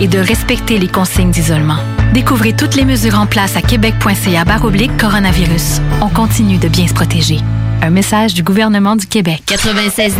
et 0.00 0.08
de 0.08 0.18
respecter 0.18 0.78
les 0.78 0.88
consignes 0.88 1.30
d'isolement. 1.30 1.78
Découvrez 2.12 2.54
toutes 2.54 2.74
les 2.74 2.84
mesures 2.84 3.18
en 3.18 3.26
place 3.26 3.56
à 3.56 3.62
québec.ca 3.62 4.44
baroblique 4.44 4.96
coronavirus. 4.98 5.80
On 6.00 6.08
continue 6.08 6.58
de 6.58 6.68
bien 6.68 6.86
se 6.86 6.94
protéger. 6.94 7.40
Un 7.80 7.90
message 7.90 8.34
du 8.34 8.42
gouvernement 8.42 8.96
du 8.96 9.06
Québec. 9.06 9.42
96.9 9.46 10.12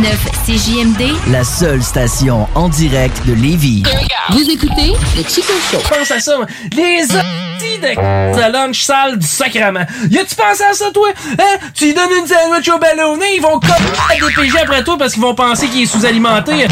CJMD. 0.47 1.33
La 1.33 1.45
seule 1.45 1.83
station 1.83 2.47
en 2.55 2.69
direct 2.69 3.27
de 3.27 3.35
Lévis. 3.35 3.83
Vous 4.31 4.49
écoutez 4.49 4.93
le 5.17 5.23
Chico 5.23 5.53
Show. 5.71 5.79
Pense 5.89 6.11
à 6.11 6.21
ça, 6.21 6.39
les 6.73 7.15
hosties 7.59 7.79
de, 7.79 8.53
lunch 8.53 8.83
sale 8.83 9.19
du 9.19 9.27
sacrement. 9.27 9.85
Y 10.11 10.19
a-tu 10.19 10.35
pensé 10.35 10.65
à 10.65 10.73
ça, 10.73 10.91
toi? 10.93 11.09
Hein? 11.39 11.59
Tu 11.75 11.87
lui 11.87 11.95
donnes 11.95 12.11
une 12.19 12.27
sandwich 12.27 12.69
au 12.69 12.79
ballonné, 12.79 13.37
ils 13.37 13.43
vont 13.43 13.61
comme 13.61 14.29
des 14.29 14.35
PG 14.35 14.59
après 14.61 14.83
toi 14.85 14.97
parce 14.99 15.13
qu'ils 15.13 15.23
vont 15.23 15.35
penser 15.35 15.69
qu'il 15.69 15.83
est 15.83 15.87
sous-alimenté. 15.87 16.67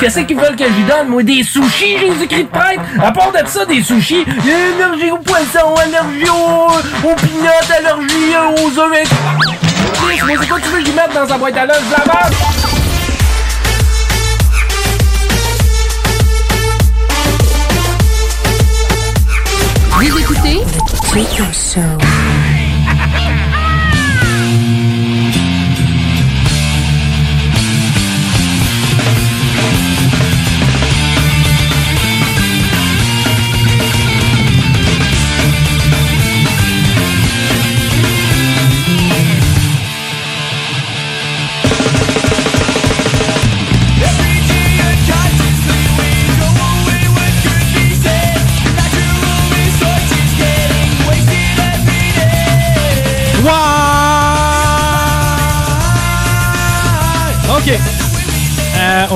Qu'est-ce 0.00 0.20
qu'ils 0.20 0.36
veulent 0.36 0.56
que 0.56 0.64
je 0.64 0.72
lui 0.72 0.84
donne, 0.84 1.08
moi? 1.08 1.22
Des 1.22 1.42
sushis, 1.42 1.96
écrit 2.22 2.44
de 2.44 2.48
prêtre? 2.48 2.82
À 3.02 3.12
part 3.12 3.32
de 3.32 3.46
ça, 3.46 3.64
des 3.64 3.82
sushis, 3.82 4.24
y 4.44 4.50
a 4.50 4.84
allergie 4.86 5.10
au 5.10 5.18
poisson, 5.18 5.74
allergie 5.76 6.30
aux, 6.30 7.08
aux 7.08 7.16
allergie 7.76 8.36
aux 8.58 8.78
œufs. 8.78 9.10
Moi, 10.00 10.36
c'est 10.40 10.48
quoi 10.48 10.58
tu 10.60 10.68
veux 10.68 10.78
que 10.78 10.84
je 10.84 10.90
lui 10.90 10.92
mette 10.92 11.12
dans 11.14 11.26
sa 11.26 11.38
boîte 11.38 11.56
à 11.56 11.66
lunch? 11.66 11.76
De 11.76 12.08
la 12.08 12.85
Chico 21.16 21.50
Show. 21.50 22.05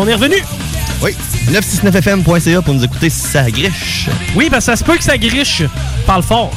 On 0.00 0.08
est 0.08 0.14
revenu. 0.14 0.36
Oui. 1.02 1.14
969fm.ca 1.50 2.62
pour 2.62 2.74
nous 2.74 2.84
écouter 2.84 3.10
si 3.10 3.20
ça 3.20 3.50
griche. 3.50 4.08
Oui, 4.34 4.48
parce 4.50 4.66
que 4.66 4.72
ça 4.72 4.76
se 4.76 4.84
peut 4.84 4.96
que 4.96 5.04
ça 5.04 5.16
griche. 5.18 5.62
Parle 6.06 6.22
fort. 6.22 6.52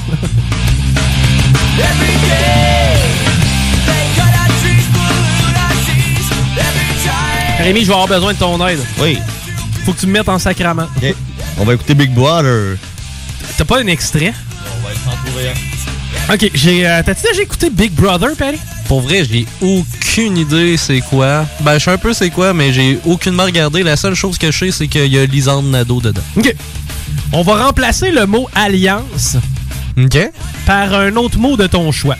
Rémi, 7.59 7.81
je 7.81 7.87
vais 7.87 7.93
avoir 7.93 8.07
besoin 8.07 8.33
de 8.33 8.37
ton 8.37 8.65
aide. 8.67 8.79
Oui. 8.99 9.17
Faut 9.85 9.93
que 9.93 9.99
tu 9.99 10.07
me 10.07 10.13
mettes 10.13 10.29
en 10.29 10.39
sacrament. 10.39 10.87
OK. 10.97 11.15
On 11.59 11.65
va 11.65 11.73
écouter 11.75 11.93
Big 11.93 12.11
Brother. 12.11 12.77
T'as 13.57 13.65
pas 13.65 13.79
un 13.79 13.87
extrait? 13.87 14.33
On 14.65 14.87
va 14.87 14.93
s'en 14.95 15.17
trouver 15.25 15.49
un. 15.49 16.33
Ok, 16.33 16.49
j'ai. 16.53 16.87
euh, 16.87 17.01
T'as-tu 17.05 17.21
déjà 17.29 17.41
écouté 17.41 17.69
Big 17.69 17.91
Brother, 17.93 18.29
Patty? 18.37 18.57
Pour 18.93 19.01
vrai, 19.01 19.23
j'ai 19.25 19.47
aucune 19.59 20.37
idée 20.37 20.77
c'est 20.77 21.01
quoi. 21.01 21.47
Ben, 21.61 21.79
je 21.79 21.85
sais 21.85 21.89
un 21.89 21.97
peu 21.97 22.13
c'est 22.13 22.29
quoi, 22.29 22.53
mais 22.53 22.71
j'ai 22.71 22.99
aucunement 23.07 23.45
regardé. 23.45 23.81
La 23.81 23.97
seule 23.97 24.13
chose 24.13 24.37
que 24.37 24.51
je 24.51 24.65
sais, 24.65 24.71
c'est 24.71 24.87
qu'il 24.87 25.07
y 25.11 25.17
a 25.17 25.25
Lisande 25.25 25.65
Nadeau 25.65 25.99
dedans. 25.99 26.21
Ok. 26.37 26.53
On 27.31 27.41
va 27.41 27.65
remplacer 27.65 28.11
le 28.11 28.27
mot 28.27 28.47
alliance 28.53 29.37
OK. 29.97 30.29
par 30.67 30.93
un 30.93 31.15
autre 31.15 31.39
mot 31.39 31.57
de 31.57 31.65
ton 31.65 31.91
choix. 31.91 32.17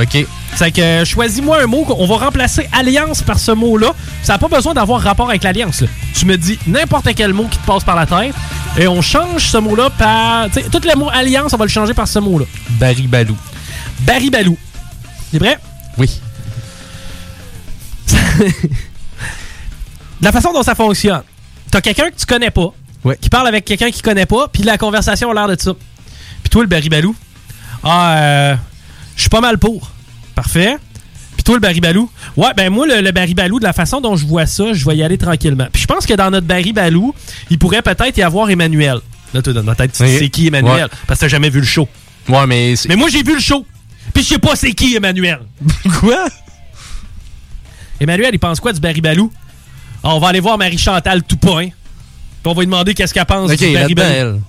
OK. 0.00 0.24
C'est 0.54 0.70
que 0.70 1.04
choisis-moi 1.04 1.60
un 1.64 1.66
mot. 1.66 1.84
On 1.98 2.06
va 2.06 2.18
remplacer 2.26 2.68
alliance 2.72 3.20
par 3.22 3.40
ce 3.40 3.50
mot-là. 3.50 3.92
Ça 4.22 4.34
n'a 4.34 4.38
pas 4.38 4.46
besoin 4.46 4.74
d'avoir 4.74 5.00
rapport 5.00 5.28
avec 5.28 5.42
l'alliance. 5.42 5.80
là. 5.80 5.88
Tu 6.14 6.24
me 6.24 6.36
dis 6.38 6.56
n'importe 6.68 7.08
quel 7.16 7.32
mot 7.32 7.48
qui 7.50 7.58
te 7.58 7.66
passe 7.66 7.82
par 7.82 7.96
la 7.96 8.06
tête 8.06 8.36
et 8.78 8.86
on 8.86 9.02
change 9.02 9.48
ce 9.48 9.58
mot-là 9.58 9.90
par. 9.90 10.46
Tu 10.52 10.62
sais, 10.62 10.66
tous 10.70 10.86
les 10.86 10.94
mots 10.94 11.10
alliance, 11.12 11.52
on 11.52 11.56
va 11.56 11.64
le 11.64 11.68
changer 11.72 11.94
par 11.94 12.06
ce 12.06 12.20
mot-là. 12.20 12.44
Barry 12.78 13.08
Balou. 13.08 13.36
Barry 14.02 14.30
Balou. 14.30 14.56
T'es 15.32 15.40
prêt? 15.40 15.58
Oui. 15.98 16.20
la 20.20 20.32
façon 20.32 20.52
dont 20.52 20.62
ça 20.62 20.74
fonctionne. 20.74 21.22
T'as 21.70 21.80
quelqu'un 21.80 22.10
que 22.10 22.16
tu 22.16 22.26
connais 22.26 22.50
pas, 22.50 22.72
qui 23.20 23.28
parle 23.30 23.48
avec 23.48 23.64
quelqu'un 23.64 23.90
qui 23.90 24.02
connaît 24.02 24.26
pas, 24.26 24.48
puis 24.48 24.62
la 24.62 24.78
conversation 24.78 25.30
a 25.30 25.34
l'air 25.34 25.48
de 25.48 25.60
ça. 25.60 25.72
Puis 26.42 26.50
toi, 26.50 26.62
le 26.62 26.68
Barry 26.68 26.88
Balou, 26.88 27.14
ah, 27.82 28.16
euh, 28.16 28.54
je 29.16 29.22
suis 29.22 29.30
pas 29.30 29.40
mal 29.40 29.58
pour. 29.58 29.90
Parfait. 30.34 30.76
Puis 31.34 31.44
toi, 31.44 31.54
le 31.56 31.60
Barry 31.60 31.80
Balou, 31.80 32.10
ouais, 32.36 32.52
ben 32.56 32.70
moi, 32.70 32.86
le, 32.86 33.00
le 33.00 33.10
Barry 33.10 33.34
Balou, 33.34 33.58
de 33.58 33.64
la 33.64 33.72
façon 33.72 34.00
dont 34.00 34.16
je 34.16 34.26
vois 34.26 34.46
ça, 34.46 34.72
je 34.72 34.84
vais 34.84 34.96
y 34.96 35.02
aller 35.02 35.18
tranquillement. 35.18 35.66
Puis 35.72 35.82
je 35.82 35.86
pense 35.86 36.06
que 36.06 36.14
dans 36.14 36.30
notre 36.30 36.46
Barry 36.46 36.72
Balou, 36.72 37.14
il 37.50 37.58
pourrait 37.58 37.82
peut-être 37.82 38.16
y 38.16 38.22
avoir 38.22 38.50
Emmanuel. 38.50 39.00
Là, 39.34 39.40
toi, 39.42 39.52
dans 39.52 39.64
ta 39.64 39.74
tête, 39.74 39.92
tu 39.92 40.06
sais 40.06 40.28
qui 40.28 40.48
Emmanuel? 40.48 40.84
Ouais. 40.84 40.90
Parce 41.06 41.18
que 41.20 41.24
t'as 41.24 41.28
jamais 41.28 41.50
vu 41.50 41.60
le 41.60 41.66
show. 41.66 41.88
Ouais, 42.28 42.46
mais. 42.46 42.74
Mais 42.88 42.96
moi, 42.96 43.08
j'ai 43.08 43.22
vu 43.22 43.34
le 43.34 43.40
show. 43.40 43.66
Puis 44.12 44.22
je 44.22 44.28
sais 44.28 44.38
pas 44.38 44.56
c'est 44.56 44.72
qui 44.72 44.94
Emmanuel. 44.96 45.40
Quoi? 46.00 46.26
Emmanuel, 48.00 48.30
il 48.32 48.38
pense 48.38 48.58
quoi 48.58 48.72
du 48.72 48.80
Barry 48.80 49.00
Balou? 49.00 49.32
Ah, 50.02 50.16
on 50.16 50.18
va 50.18 50.28
aller 50.28 50.40
voir 50.40 50.58
Marie-Chantal 50.58 51.22
Toupin. 51.22 51.68
Puis 51.68 51.72
on 52.44 52.52
va 52.52 52.62
lui 52.62 52.66
demander 52.66 52.94
qu'est-ce 52.94 53.14
qu'elle 53.14 53.24
pense 53.26 53.50
du 53.52 53.72
Barry 53.72 53.94
Balou. 53.94 54.42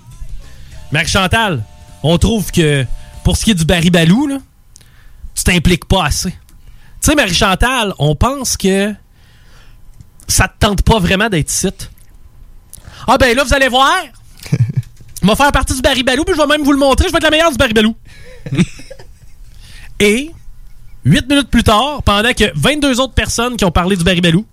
Marie-Chantal, 0.92 1.64
on 2.02 2.18
trouve 2.18 2.52
que 2.52 2.86
pour 3.24 3.38
ce 3.38 3.46
qui 3.46 3.52
est 3.52 3.56
du 3.56 3.66
Baribalou, 3.66 4.28
là, 4.28 4.38
tu 5.36 5.44
t'impliques 5.44 5.86
pas 5.86 6.06
assez. 6.06 6.32
Tu 6.32 6.38
sais, 7.02 7.16
Marie-Chantal, 7.16 7.94
on 7.98 8.16
pense 8.16 8.58
que 8.58 8.94
ça 10.28 10.48
te 10.48 10.54
tente 10.60 10.82
pas 10.84 11.00
vraiment 11.00 11.30
d'être 11.30 11.50
site. 11.50 11.92
Ah 13.08 13.18
ben 13.18 13.36
là, 13.36 13.44
vous 13.44 13.54
allez 13.54 13.68
voir. 13.68 13.92
On 15.24 15.28
va 15.28 15.36
faire 15.36 15.52
partie 15.52 15.74
du 15.74 15.82
Baribalou, 15.82 16.24
puis 16.26 16.36
je 16.36 16.42
vais 16.42 16.48
même 16.48 16.64
vous 16.64 16.74
le 16.74 16.78
montrer. 16.78 17.08
Je 17.08 17.12
vais 17.12 17.18
être 17.18 17.24
la 17.24 17.30
meilleure 17.30 17.52
du 17.52 17.58
Baribalou. 17.58 17.96
Et, 20.00 20.32
huit 21.06 21.28
minutes 21.30 21.50
plus 21.50 21.64
tard, 21.64 22.02
pendant 22.04 22.34
que 22.34 22.46
22 22.56 23.00
autres 23.00 23.14
personnes 23.14 23.56
qui 23.58 23.66
ont 23.66 23.72
parlé 23.72 23.96
du 23.96 24.04
Baribalou, 24.04 24.46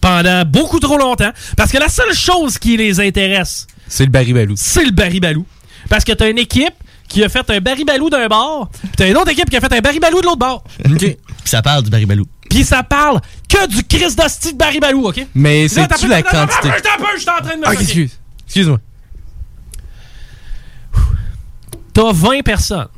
pendant 0.00 0.44
beaucoup 0.44 0.80
trop 0.80 0.98
longtemps, 0.98 1.30
parce 1.56 1.70
que 1.70 1.78
la 1.78 1.88
seule 1.88 2.12
chose 2.14 2.58
qui 2.58 2.76
les 2.76 3.00
intéresse, 3.00 3.66
C'est 3.88 4.04
le 4.04 4.10
Baribalou. 4.10 4.54
c'est 4.56 4.84
le 4.84 4.90
Baribalou. 4.90 5.46
Parce 5.88 6.04
que 6.04 6.12
t'as 6.12 6.30
une 6.30 6.38
équipe 6.38 6.74
qui 7.08 7.22
a 7.22 7.28
fait 7.28 7.48
un 7.50 7.60
Baribalou 7.60 8.08
d'un 8.10 8.26
bord, 8.26 8.70
puis 8.70 8.90
t'as 8.96 9.08
une 9.08 9.16
autre 9.16 9.30
équipe 9.30 9.50
qui 9.50 9.56
a 9.56 9.60
fait 9.60 9.72
un 9.72 9.80
Baribalou 9.80 10.20
de 10.20 10.26
l'autre 10.26 10.38
bord. 10.38 10.64
Puis 10.98 11.16
ça 11.44 11.60
parle 11.60 11.82
du 11.82 11.90
Baribalou. 11.90 12.26
Puis 12.48 12.64
ça 12.64 12.82
parle 12.82 13.20
que 13.48 13.66
du 13.66 13.82
Christ 13.84 14.16
d'hostie 14.18 14.52
de 14.52 14.58
Baribalou, 14.58 15.08
OK? 15.08 15.26
Mais 15.34 15.68
c'est-tu 15.68 16.06
la 16.08 16.22
quantité? 16.22 16.68
je 17.16 17.20
suis 17.20 17.30
en 17.30 17.44
train 17.44 17.56
de 17.56 17.60
me 17.60 17.66
choquer. 17.66 17.82
excuse. 17.82 18.18
Excuse-moi. 18.46 18.78
T'as 21.92 22.12
20 22.12 22.42
personnes. 22.42 22.88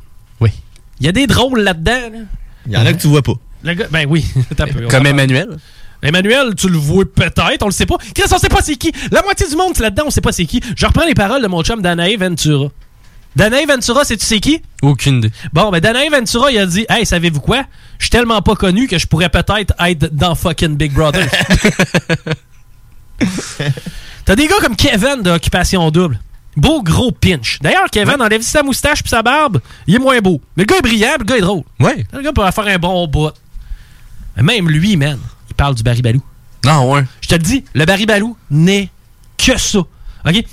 Il 0.99 1.05
y 1.05 1.09
a 1.09 1.11
des 1.11 1.27
drôles 1.27 1.59
là-dedans. 1.61 2.09
là. 2.11 2.19
Il 2.67 2.73
y 2.73 2.77
en 2.77 2.85
a 2.85 2.93
que 2.93 3.01
tu 3.01 3.07
vois 3.07 3.21
pas. 3.21 3.33
Le 3.63 3.73
gars, 3.73 3.87
ben 3.91 4.05
oui, 4.09 4.25
peu, 4.57 4.87
Comme 4.89 5.05
Emmanuel. 5.07 5.57
Emmanuel, 6.01 6.53
tu 6.55 6.69
le 6.69 6.77
vois 6.77 7.05
peut-être, 7.05 7.63
on 7.63 7.67
le 7.67 7.71
sait 7.71 7.85
pas. 7.85 7.97
Chris, 8.13 8.25
on 8.31 8.37
sait 8.37 8.49
pas 8.49 8.61
c'est 8.61 8.75
qui. 8.75 8.91
La 9.11 9.23
moitié 9.23 9.47
du 9.47 9.55
monde, 9.55 9.73
c'est 9.75 9.81
là-dedans, 9.83 10.03
on 10.07 10.09
sait 10.11 10.21
pas 10.21 10.31
c'est 10.31 10.45
qui. 10.45 10.61
Je 10.75 10.85
reprends 10.85 11.05
les 11.05 11.15
paroles 11.15 11.41
de 11.41 11.47
mon 11.47 11.63
chum 11.63 11.81
Danae 11.81 12.15
Ventura. 12.17 12.69
Danae 13.35 13.65
Ventura, 13.67 14.05
sais-tu 14.05 14.23
c'est 14.25 14.39
qui? 14.39 14.61
Aucune 14.81 15.17
idée. 15.17 15.31
Bon, 15.51 15.71
ben 15.71 15.79
Danae 15.79 16.09
Ventura, 16.11 16.51
il 16.51 16.57
a 16.59 16.65
dit 16.65 16.85
Hey, 16.89 17.05
savez-vous 17.05 17.39
quoi? 17.41 17.63
Je 17.97 18.05
suis 18.05 18.11
tellement 18.11 18.41
pas 18.41 18.55
connu 18.55 18.87
que 18.87 18.97
je 18.99 19.07
pourrais 19.07 19.29
peut-être 19.29 19.73
être 19.79 20.13
dans 20.13 20.35
fucking 20.35 20.77
Big 20.77 20.93
Brother. 20.93 21.27
T'as 24.25 24.35
des 24.35 24.47
gars 24.47 24.55
comme 24.61 24.75
Kevin 24.75 25.21
de 25.23 25.31
Occupation 25.31 25.89
Double. 25.91 26.19
Beau 26.55 26.81
gros 26.81 27.11
pinch. 27.11 27.59
D'ailleurs, 27.61 27.89
Kevin 27.91 28.21
enlève 28.21 28.41
sa 28.41 28.63
moustache 28.63 29.01
puis 29.01 29.09
sa 29.09 29.21
barbe, 29.21 29.59
il 29.87 29.95
est 29.95 29.99
moins 29.99 30.19
beau. 30.19 30.41
Mais 30.55 30.63
le 30.63 30.67
gars 30.67 30.77
est 30.77 30.81
brillant, 30.81 31.15
puis 31.15 31.19
le 31.19 31.25
gars 31.25 31.37
est 31.37 31.41
drôle. 31.41 31.63
Ouais. 31.79 32.05
Le 32.13 32.21
gars 32.21 32.31
pourrait 32.31 32.51
faire 32.51 32.67
un 32.67 32.77
bon 32.77 33.07
bout. 33.07 33.31
Mais 34.37 34.43
même 34.43 34.69
lui, 34.69 34.95
man, 34.97 35.19
il 35.49 35.55
parle 35.55 35.75
du 35.75 35.83
Baribalou. 35.83 36.21
Non, 36.65 36.91
ouais. 36.93 37.03
Je 37.21 37.27
te 37.27 37.35
le 37.35 37.41
dis, 37.41 37.63
le 37.73 37.85
Baribalou 37.85 38.37
n'est 38.49 38.89
que 39.37 39.57
ça. 39.57 39.79
OK? 39.79 40.45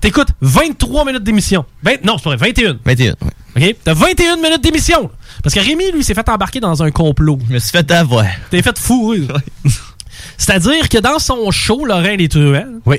T'écoutes 0.00 0.28
23 0.40 1.04
minutes 1.04 1.24
d'émission. 1.24 1.64
20 1.82 2.04
non, 2.04 2.18
c'est 2.18 2.24
pas 2.24 2.36
vrai, 2.36 2.48
21. 2.48 2.78
21. 2.84 3.14
OK? 3.56 3.76
T'as 3.82 3.94
21 3.94 4.36
minutes 4.36 4.62
d'émission. 4.62 5.10
Parce 5.42 5.54
que 5.54 5.60
Rémi, 5.60 5.90
lui, 5.92 6.04
s'est 6.04 6.14
fait 6.14 6.28
embarquer 6.28 6.60
dans 6.60 6.82
un 6.82 6.90
complot. 6.90 7.38
Je 7.48 7.54
me 7.54 7.58
suis 7.58 7.70
fait 7.70 7.90
avoir. 7.90 8.24
T'es 8.50 8.62
fait 8.62 8.78
fourrer. 8.78 9.26
C'est-à-dire 10.36 10.88
que 10.88 10.98
dans 10.98 11.18
son 11.18 11.50
show, 11.50 11.84
Laurent 11.84 12.14
les 12.16 12.28
Truelles, 12.28 12.78
Oui. 12.86 12.98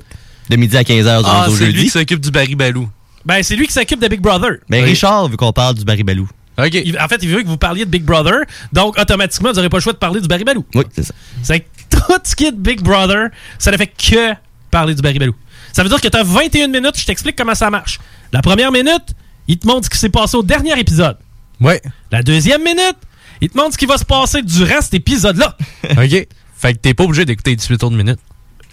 De 0.50 0.56
midi 0.56 0.76
à 0.78 0.84
15h 0.84 1.22
Ah, 1.26 1.48
au 1.50 1.56
c'est 1.56 1.66
lui 1.66 1.72
jeudi. 1.74 1.84
qui 1.86 1.90
s'occupe 1.92 2.20
du 2.22 2.32
Baribalou. 2.32 2.90
ben, 3.26 3.44
c'est 3.44 3.56
lui 3.56 3.68
qui 3.68 3.74
s'occupe 3.74 4.00
de 4.02 4.08
Big 4.08 4.20
Brother. 4.22 4.58
Mais 4.70 4.82
Richard 4.82 5.28
veut 5.30 5.38
qu'on 5.38 5.54
parle 5.54 5.76
du 5.76 5.86
Baribalou. 5.86 6.28
OK. 6.58 6.74
Il- 6.74 7.00
en 7.00 7.08
fait, 7.08 7.20
il 7.22 7.30
veut 7.30 7.42
que 7.44 7.48
vous 7.48 7.58
parliez 7.58 7.86
de 7.86 7.90
Big 7.90 8.04
Brother. 8.04 8.42
Donc, 8.74 8.98
automatiquement, 9.00 9.50
vous 9.50 9.56
n'aurez 9.56 9.70
pas 9.70 9.78
le 9.78 9.82
choix 9.84 9.94
de 9.94 9.98
parler 9.98 10.20
du 10.22 10.28
Baribalou. 10.28 10.66
Oui, 10.76 10.84
c'est 10.94 11.04
ça. 11.04 11.14
C'est 11.44 11.60
que 11.62 11.66
tout 11.92 12.20
ce 12.24 12.36
qui 12.36 12.46
est 12.46 12.52
de 12.52 12.58
Big 12.58 12.82
Brother, 12.82 13.30
ça 13.58 13.72
ne 13.72 13.78
fait 13.78 13.88
que 13.88 14.34
parler 14.72 14.94
du 14.96 15.02
Baribalou. 15.02 15.36
Ça 15.72 15.84
veut 15.84 15.90
dire 15.90 16.02
que 16.02 16.08
tu 16.08 16.18
as 16.18 16.24
21 16.24 16.68
minutes, 16.68 16.98
je 17.00 17.06
t'explique 17.06 17.36
comment 17.38 17.56
ça 17.56 17.70
marche. 17.70 18.00
La 18.34 18.42
première 18.42 18.72
minute, 18.72 19.14
il 19.48 19.58
te 19.58 19.68
montre 19.68 19.86
ce 19.86 19.90
qui 19.90 19.98
s'est 19.98 20.10
passé 20.10 20.36
au 20.36 20.44
dernier 20.44 20.78
épisode. 20.80 21.18
Ouais. 21.62 21.82
La 22.12 22.24
deuxième 22.24 22.64
minute, 22.64 22.98
il 23.42 23.50
te 23.50 23.58
montre 23.58 23.74
ce 23.74 23.78
qui 23.78 23.86
va 23.86 23.98
se 23.98 24.06
passer 24.06 24.42
durant 24.42 24.82
cet 24.82 24.96
épisode-là. 24.96 25.56
OK. 25.92 26.28
Fait 26.58 26.74
que 26.74 26.80
t'es 26.80 26.94
pas 26.94 27.04
obligé 27.06 27.24
d'écouter 27.24 27.56
18 27.56 27.84
autres 27.84 27.96
minutes. 27.96 28.20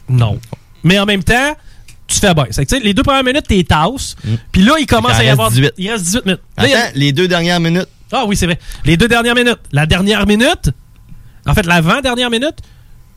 Non. 0.09 0.41
Mais 0.83 0.99
en 0.99 1.07
même 1.07 1.23
temps, 1.23 1.57
tu 2.07 2.19
fais 2.19 2.29
sais, 2.53 2.81
les 2.81 2.95
deux 2.95 3.03
premières 3.03 3.25
minutes, 3.25 3.47
t'es 3.49 3.63
tasse. 3.65 4.17
Puis 4.53 4.63
là, 4.63 4.75
il 4.79 4.87
commence 4.87 5.13
Il 5.17 5.21
à 5.21 5.25
y 5.25 5.29
avoir. 5.29 5.51
18. 5.51 5.73
Il 5.79 5.91
reste 5.91 6.05
18 6.05 6.25
minutes. 6.27 6.41
Là, 6.57 6.65
a- 6.65 6.67
Attends, 6.67 6.93
les 6.95 7.13
deux 7.13 7.29
dernières 7.29 7.61
minutes. 7.61 7.89
Ah 8.13 8.25
oui, 8.27 8.37
c'est 8.37 8.47
vrai. 8.47 8.59
Les 8.85 8.97
deux 8.97 9.09
dernières 9.09 9.35
minutes. 9.35 9.59
La 9.73 9.87
dernière 9.87 10.27
minute, 10.27 10.71
en 11.47 11.55
fait, 11.55 11.67
l'avant-dernière 11.67 12.31
minute, 12.31 12.57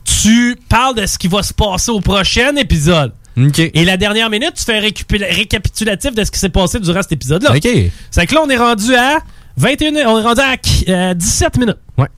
tu 0.04 0.56
parles 0.68 0.96
de 0.96 1.06
ce 1.06 1.18
qui 1.18 1.28
va 1.28 1.42
se 1.42 1.52
passer 1.54 1.90
au 1.90 2.00
prochain 2.00 2.54
épisode. 2.56 3.12
Et 3.58 3.84
la 3.84 3.96
dernière 3.96 4.28
minute, 4.28 4.54
tu 4.54 4.64
fais 4.64 4.76
un 4.78 4.80
récapitulatif 5.34 6.14
de 6.14 6.24
ce 6.24 6.30
qui 6.30 6.38
s'est 6.38 6.48
passé 6.48 6.78
durant 6.80 7.00
cet 7.02 7.12
épisode-là. 7.12 7.52
OK. 7.56 7.68
C'est 8.10 8.26
que 8.26 8.34
là, 8.34 8.42
on 8.44 8.50
est 8.50 8.56
rendu 8.56 8.94
à 8.94 9.18
21, 9.56 9.92
on 10.08 10.18
est 10.18 10.22
rendu 10.22 10.40
à 10.40 10.56
qui- 10.56 10.84
euh, 10.88 11.14
17 11.14 11.56
minutes. 11.58 11.78
Ouais. 11.96 12.08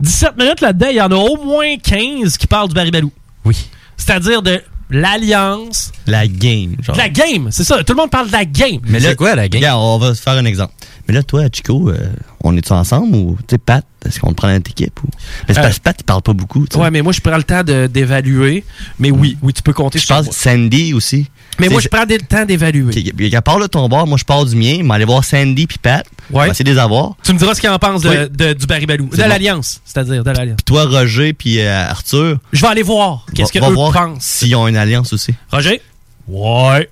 17 0.00 0.36
minutes 0.36 0.60
là-dedans, 0.60 0.88
il 0.90 0.96
y 0.96 1.00
en 1.00 1.10
a 1.10 1.16
au 1.16 1.42
moins 1.44 1.76
15 1.78 2.36
qui 2.36 2.46
parlent 2.46 2.68
du 2.68 2.74
Baribalou. 2.74 3.10
Oui. 3.44 3.56
C'est-à-dire 3.96 4.42
de 4.42 4.62
l'alliance, 4.90 5.92
La 6.06 6.26
game. 6.26 6.76
Genre. 6.82 6.96
la 6.96 7.08
game. 7.08 7.48
C'est 7.50 7.64
ça, 7.64 7.82
tout 7.84 7.92
le 7.92 7.98
monde 7.98 8.10
parle 8.10 8.28
de 8.28 8.32
la 8.32 8.44
game. 8.44 8.80
Mais 8.84 9.00
là, 9.00 9.10
C'est 9.10 9.16
quoi 9.16 9.34
la 9.34 9.48
game? 9.48 9.60
Regarde, 9.60 9.80
on 9.82 9.98
va 9.98 10.14
se 10.14 10.20
faire 10.22 10.34
un 10.34 10.44
exemple. 10.44 10.72
Mais 11.08 11.14
là, 11.14 11.22
toi, 11.22 11.44
Chico, 11.52 11.88
euh, 11.90 11.96
on 12.44 12.56
est-tu 12.56 12.72
ensemble 12.72 13.14
ou, 13.16 13.36
tu 13.46 13.54
sais, 13.54 13.58
Pat, 13.58 13.84
est-ce 14.06 14.20
qu'on 14.20 14.30
te 14.30 14.34
prend 14.34 14.46
dans 14.48 14.54
notre 14.54 14.70
équipe 14.70 14.98
ou? 15.02 15.08
Mais 15.48 15.54
c'est 15.54 15.60
Euh, 15.60 15.62
parce 15.64 15.78
que 15.78 15.82
Pat, 15.82 15.96
il 15.98 16.04
parle 16.04 16.22
pas 16.22 16.32
beaucoup, 16.32 16.66
tu 16.66 16.74
sais. 16.76 16.80
Ouais, 16.82 16.90
mais 16.90 17.02
moi, 17.02 17.12
je 17.12 17.20
prends 17.20 17.36
le 17.36 17.42
temps 17.42 17.62
de- 17.64 17.86
d'évaluer. 17.86 18.64
Mais 18.98 19.10
oui, 19.10 19.36
oui, 19.42 19.52
tu 19.52 19.62
peux 19.62 19.72
compter 19.72 19.98
Je 19.98 20.06
sur 20.06 20.16
pense. 20.16 20.30
Sandy 20.30 20.94
aussi. 20.94 21.26
Mais 21.58 21.68
moi, 21.68 21.80
je 21.80 21.88
prends 21.88 22.04
le 22.08 22.18
temps 22.18 22.44
d'évaluer. 22.46 22.92
À 23.34 23.42
part 23.42 23.58
de 23.58 23.66
ton 23.66 23.88
bord, 23.88 24.06
moi, 24.06 24.16
je 24.18 24.24
pars 24.24 24.44
du 24.46 24.56
mien, 24.56 24.78
mais 24.82 24.94
aller 24.94 25.04
voir 25.04 25.24
Sandy 25.24 25.66
puis 25.66 25.78
Pat. 25.78 26.06
On 26.32 26.38
Ouais. 26.38 26.46
va 26.46 26.52
essayer 26.52 26.64
de 26.64 26.70
les 26.70 26.78
avoir. 26.78 27.14
Tu 27.24 27.32
me 27.32 27.38
diras 27.38 27.54
ce 27.54 27.60
qu'il 27.60 27.68
en 27.68 27.78
pense 27.78 28.02
de- 28.02 28.30
de- 28.32 28.52
du 28.54 28.66
Baribalou. 28.66 29.06
De 29.08 29.16
C'est 29.16 29.22
bon. 29.22 29.28
l'Alliance, 29.28 29.80
c'est-à-dire 29.84 30.22
de 30.24 30.30
l'Alliance. 30.30 30.56
Puis 30.56 30.64
toi, 30.64 30.84
Roger 30.86 31.32
puis 31.32 31.60
euh, 31.60 31.88
Arthur. 31.90 32.38
Je 32.52 32.60
vais 32.62 32.68
aller 32.68 32.82
voir 32.82 33.26
qu'est-ce 33.34 33.58
voir 33.58 33.92
pensent. 33.92 34.22
S'ils 34.24 34.54
ont 34.54 34.68
une 34.68 34.76
alliance 34.76 35.12
aussi. 35.12 35.34
Roger? 35.50 35.82
Ouais. 36.28 36.88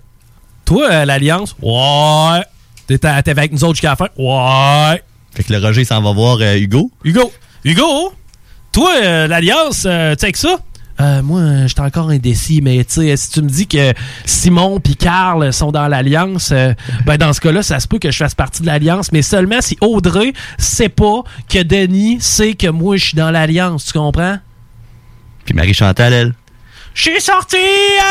Toi, 0.64 1.04
l'Alliance? 1.06 1.54
Ouais. 1.62 2.42
T'es 2.96 3.30
avec 3.30 3.52
nous 3.52 3.62
autres 3.64 3.74
jusqu'à 3.74 3.90
la 3.90 3.96
fin? 3.96 4.08
Ouais. 4.16 5.02
Fait 5.34 5.44
que 5.44 5.52
le 5.52 5.58
Roger, 5.58 5.82
il 5.82 5.86
s'en 5.86 6.00
va 6.00 6.12
voir 6.12 6.38
euh, 6.40 6.56
Hugo. 6.56 6.90
Hugo, 7.04 7.30
Hugo, 7.64 8.14
toi, 8.72 8.90
euh, 9.02 9.26
l'Alliance, 9.26 9.84
euh, 9.86 10.14
tu 10.14 10.26
sais 10.26 10.32
que 10.32 10.38
ça? 10.38 10.58
Euh, 11.00 11.22
moi, 11.22 11.66
j'étais 11.66 11.82
encore 11.82 12.08
indécis, 12.08 12.60
mais 12.60 12.82
tu 12.84 12.94
sais, 12.94 13.16
si 13.16 13.30
tu 13.30 13.42
me 13.42 13.48
dis 13.48 13.68
que 13.68 13.92
Simon 14.24 14.80
puis 14.80 14.96
Carl 14.96 15.52
sont 15.52 15.70
dans 15.70 15.86
l'Alliance, 15.86 16.50
euh, 16.50 16.72
ben 17.06 17.16
dans 17.16 17.32
ce 17.32 17.40
cas-là, 17.40 17.62
ça 17.62 17.78
se 17.78 17.86
peut 17.86 18.00
que 18.00 18.10
je 18.10 18.16
fasse 18.16 18.34
partie 18.34 18.62
de 18.62 18.66
l'Alliance, 18.66 19.12
mais 19.12 19.22
seulement 19.22 19.60
si 19.60 19.78
Audrey 19.80 20.32
sait 20.56 20.88
pas 20.88 21.22
que 21.48 21.62
Denis 21.62 22.18
sait 22.20 22.54
que 22.54 22.66
moi, 22.66 22.96
je 22.96 23.04
suis 23.04 23.16
dans 23.16 23.30
l'Alliance, 23.30 23.84
tu 23.84 23.92
comprends? 23.92 24.38
Puis 25.44 25.54
Marie-Chantal, 25.54 26.12
elle. 26.12 26.34
Je 26.94 27.02
suis 27.02 27.20
sorti 27.20 27.56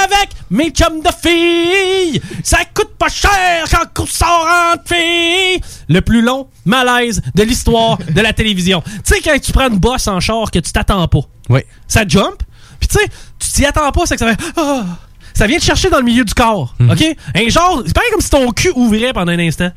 avec 0.04 0.30
mes 0.50 0.70
chums 0.70 1.02
de 1.02 1.10
filles. 1.22 2.22
Ça 2.44 2.60
coûte 2.74 2.96
pas 2.98 3.10
cher 3.10 3.66
quand 3.70 4.04
on 4.04 4.06
sort 4.06 4.48
entre 4.74 4.96
filles. 4.96 5.62
Le 5.90 6.00
plus 6.02 6.22
long 6.22 6.48
malaise 6.66 7.22
de 7.36 7.44
l'histoire 7.44 7.98
de 7.98 8.22
la 8.22 8.34
télévision. 8.34 8.82
Tu 8.82 9.16
sais, 9.16 9.22
quand 9.22 9.38
tu 9.40 9.52
prends 9.52 9.70
une 9.70 9.80
bosse 9.80 10.08
en 10.08 10.20
char 10.20 10.52
que 10.52 10.60
tu 10.60 10.72
t'attends 10.72 11.08
pas. 11.08 11.22
Oui. 11.50 11.62
Ça 11.88 12.08
jump. 12.08 12.42
Puis 12.80 12.88
tu 12.88 12.98
sais, 12.98 13.10
tu 13.40 13.50
t'y 13.52 13.66
attends 13.66 13.92
pas, 13.92 14.06
c'est 14.06 14.16
que 14.16 14.26
ça 14.26 14.36
fait... 14.36 14.44
Ah! 14.56 14.86
ça 15.38 15.46
vient 15.46 15.60
te 15.60 15.64
chercher 15.64 15.90
dans 15.90 16.00
le 16.00 16.04
milieu 16.04 16.26
du 16.26 16.34
corps. 16.34 16.74
Mhm. 16.80 16.92
OK? 16.92 17.04
Un 17.36 17.50
genre, 17.50 17.84
c'est 17.86 17.94
pareil 17.94 18.10
comme 18.12 18.22
si 18.22 18.30
ton 18.30 18.52
cul 18.52 18.72
ouvrait 18.76 19.14
pendant 19.14 19.32
un 19.32 19.40
instant. 19.40 19.72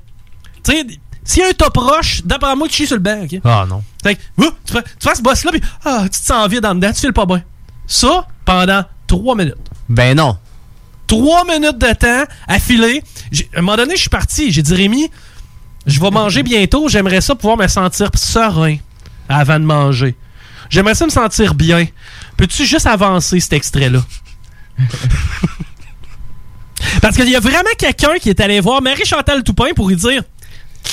Tu 0.65 0.73
sais, 0.73 0.87
s'il 1.23 1.43
y 1.43 1.45
a 1.45 1.49
un 1.49 1.53
top 1.53 1.77
roche, 1.77 2.23
d'après 2.25 2.57
moi, 2.57 2.67
tu 2.67 2.77
chies 2.77 2.87
sur 2.87 2.97
le 2.97 3.03
banc. 3.03 3.23
OK? 3.25 3.41
Ah 3.45 3.67
non. 3.69 3.83
Fait 4.03 4.15
que, 4.15 4.21
tu, 4.65 4.73
fais, 4.73 4.83
tu 4.83 5.09
fais 5.09 5.15
ce 5.15 5.23
boss-là, 5.23 5.53
puis 5.53 5.61
ah, 5.85 6.05
tu 6.05 6.19
te 6.19 6.25
sens 6.25 6.49
vide 6.49 6.65
en 6.65 6.75
dedans, 6.75 6.91
tu 6.93 7.01
files 7.01 7.13
pas 7.13 7.27
bien. 7.27 7.43
Ça, 7.87 8.27
pendant 8.51 8.83
trois 9.07 9.37
minutes. 9.37 9.55
Ben 9.89 10.17
non. 10.17 10.37
Trois 11.07 11.45
minutes 11.45 11.79
de 11.79 11.95
temps 11.95 12.25
à 12.49 12.59
filer. 12.59 13.01
À 13.55 13.61
un 13.61 13.63
moment 13.63 13.77
donné, 13.77 13.95
je 13.95 14.01
suis 14.01 14.11
parti. 14.11 14.51
J'ai 14.51 14.63
dit, 14.63 14.75
Rémi, 14.75 15.09
je 15.87 16.01
vais 16.01 16.11
manger 16.11 16.43
bientôt. 16.43 16.89
J'aimerais 16.89 17.21
ça 17.21 17.37
pouvoir 17.37 17.57
me 17.57 17.69
sentir 17.69 18.11
serein 18.15 18.79
avant 19.29 19.61
de 19.61 19.65
manger. 19.65 20.17
J'aimerais 20.69 20.97
ça 20.97 21.05
me 21.05 21.11
sentir 21.11 21.55
bien. 21.55 21.87
Peux-tu 22.37 22.67
juste 22.67 22.89
avancer 22.89 23.39
cet 23.39 23.53
extrait-là? 23.53 24.05
Parce 27.03 27.15
qu'il 27.15 27.29
y 27.29 27.37
a 27.37 27.41
vraiment 27.41 27.71
quelqu'un 27.79 28.19
qui 28.21 28.31
est 28.31 28.41
allé 28.41 28.59
voir 28.59 28.83
Marie-Chantal 28.83 29.45
Toupin 29.45 29.75
pour 29.77 29.89
lui 29.89 29.97
dire 29.97 30.25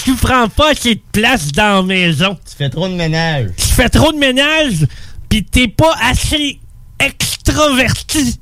Tu 0.04 0.14
prends 0.14 0.48
pas 0.48 0.74
assez 0.74 0.94
de 0.94 1.02
place 1.12 1.52
dans 1.52 1.78
la 1.78 1.84
maison. 1.84 2.38
Tu 2.48 2.56
fais 2.56 2.70
trop 2.70 2.88
de 2.88 2.94
ménage. 2.94 3.50
Tu 3.58 3.66
fais 3.66 3.90
trop 3.90 4.12
de 4.12 4.18
ménage, 4.18 4.86
pis 5.28 5.44
t'es 5.44 5.68
pas 5.68 5.96
assez 6.04 6.60
extraverti. 7.00 8.40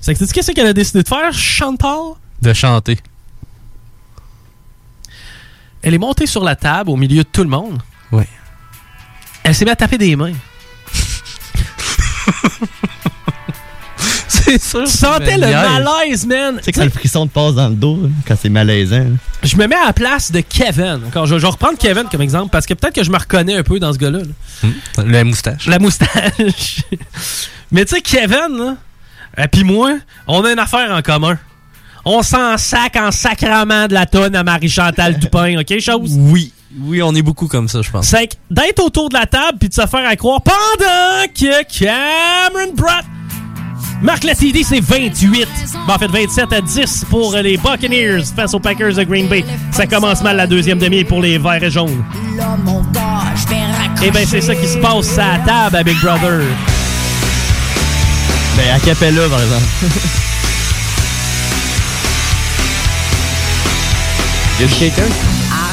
C'est 0.00 0.14
que 0.14 0.18
tu 0.18 0.26
sais 0.26 0.32
qu'est-ce 0.32 0.52
qu'elle 0.52 0.66
a 0.66 0.72
décidé 0.72 1.02
de 1.02 1.08
faire, 1.08 1.32
Chantal? 1.32 2.14
De 2.40 2.52
chanter. 2.52 2.98
Elle 5.82 5.94
est 5.94 5.98
montée 5.98 6.26
sur 6.26 6.44
la 6.44 6.56
table 6.56 6.90
au 6.90 6.96
milieu 6.96 7.22
de 7.22 7.28
tout 7.28 7.42
le 7.42 7.48
monde. 7.48 7.80
Oui. 8.12 8.24
Elle 9.44 9.54
s'est 9.54 9.64
mise 9.64 9.72
à 9.72 9.76
taper 9.76 9.98
des 9.98 10.16
mains. 10.16 10.32
C'est 14.28 14.62
sûr. 14.62 14.84
Tu 14.84 14.90
sentais 14.90 15.36
le 15.36 15.46
malaise, 15.50 16.26
man. 16.26 16.56
Tu 16.58 16.64
sais 16.64 16.72
quand 16.72 16.84
le 16.84 16.90
frisson 16.90 17.26
te 17.26 17.32
passe 17.32 17.54
dans 17.54 17.68
le 17.68 17.74
dos, 17.74 17.98
hein, 18.06 18.10
quand 18.26 18.36
c'est 18.40 18.48
malaisant. 18.48 19.06
Je 19.42 19.56
me 19.56 19.66
mets 19.66 19.76
à 19.76 19.86
la 19.86 19.92
place 19.92 20.30
de 20.32 20.40
Kevin. 20.40 21.00
Encore, 21.06 21.26
je, 21.26 21.36
je 21.38 21.42
vais 21.42 21.48
reprendre 21.50 21.78
Kevin 21.78 22.04
comme 22.10 22.22
exemple 22.22 22.50
parce 22.50 22.66
que 22.66 22.74
peut-être 22.74 22.94
que 22.94 23.04
je 23.04 23.10
me 23.10 23.18
reconnais 23.18 23.56
un 23.56 23.62
peu 23.62 23.78
dans 23.78 23.92
ce 23.92 23.98
gars-là. 23.98 24.20
là. 24.20 24.70
La 25.04 25.24
moustache. 25.24 25.66
La 25.66 25.78
moustache. 25.78 26.82
Mais 27.70 27.84
tu 27.84 27.94
sais, 27.96 28.00
Kevin, 28.00 28.56
là, 28.56 28.76
et 29.36 29.48
puis 29.48 29.64
moi, 29.64 29.92
on 30.26 30.44
a 30.44 30.52
une 30.52 30.58
affaire 30.58 30.90
en 30.90 31.02
commun. 31.02 31.38
On 32.04 32.22
s'en 32.22 32.56
sac 32.56 32.96
en 32.96 33.10
sacrament 33.10 33.86
de 33.88 33.94
la 33.94 34.06
tonne 34.06 34.34
à 34.34 34.42
Marie-Chantal 34.42 35.18
Dupin, 35.18 35.60
OK, 35.60 35.78
chose? 35.80 36.14
Oui. 36.16 36.52
Oui, 36.80 37.02
on 37.02 37.14
est 37.14 37.22
beaucoup 37.22 37.48
comme 37.48 37.66
ça, 37.68 37.80
je 37.80 37.90
pense. 37.90 38.06
C'est 38.06 38.28
que 38.28 38.34
d'être 38.50 38.84
autour 38.84 39.08
de 39.08 39.14
la 39.14 39.26
table 39.26 39.58
puis 39.58 39.68
de 39.70 39.74
se 39.74 39.86
faire 39.86 40.06
à 40.06 40.16
croire 40.16 40.40
pendant 40.42 41.26
que 41.34 41.64
Cameron 41.78 42.74
Bratt 42.74 43.06
marque 44.02 44.24
la 44.24 44.34
CD, 44.34 44.62
c'est 44.62 44.80
28. 44.80 45.48
Ben, 45.86 45.94
en 45.94 45.98
fait, 45.98 46.08
27 46.08 46.52
à 46.52 46.60
10 46.60 47.06
pour 47.08 47.32
les 47.34 47.56
Buccaneers 47.56 48.22
face 48.36 48.52
aux 48.52 48.60
Packers 48.60 48.94
de 48.94 49.02
Green 49.04 49.28
Bay. 49.28 49.44
Ça 49.72 49.86
commence 49.86 50.22
mal 50.22 50.36
la 50.36 50.46
deuxième 50.46 50.78
demi 50.78 51.04
pour 51.04 51.22
les 51.22 51.38
Verts 51.38 51.62
et 51.64 51.70
jaunes. 51.70 52.04
Et 54.02 54.10
ben 54.10 54.26
c'est 54.26 54.42
ça 54.42 54.54
qui 54.54 54.66
se 54.68 54.78
passe 54.78 55.18
à 55.18 55.38
la 55.38 55.44
table 55.44 55.76
à 55.76 55.82
Big 55.82 55.98
Brother. 56.00 56.42
Ben, 58.58 58.74
à 58.74 58.80
Capella, 58.80 59.28
par 59.28 59.40
exemple. 59.40 59.62
Y 64.60 64.64
a 64.64 64.66
quelqu'un? 64.66 65.02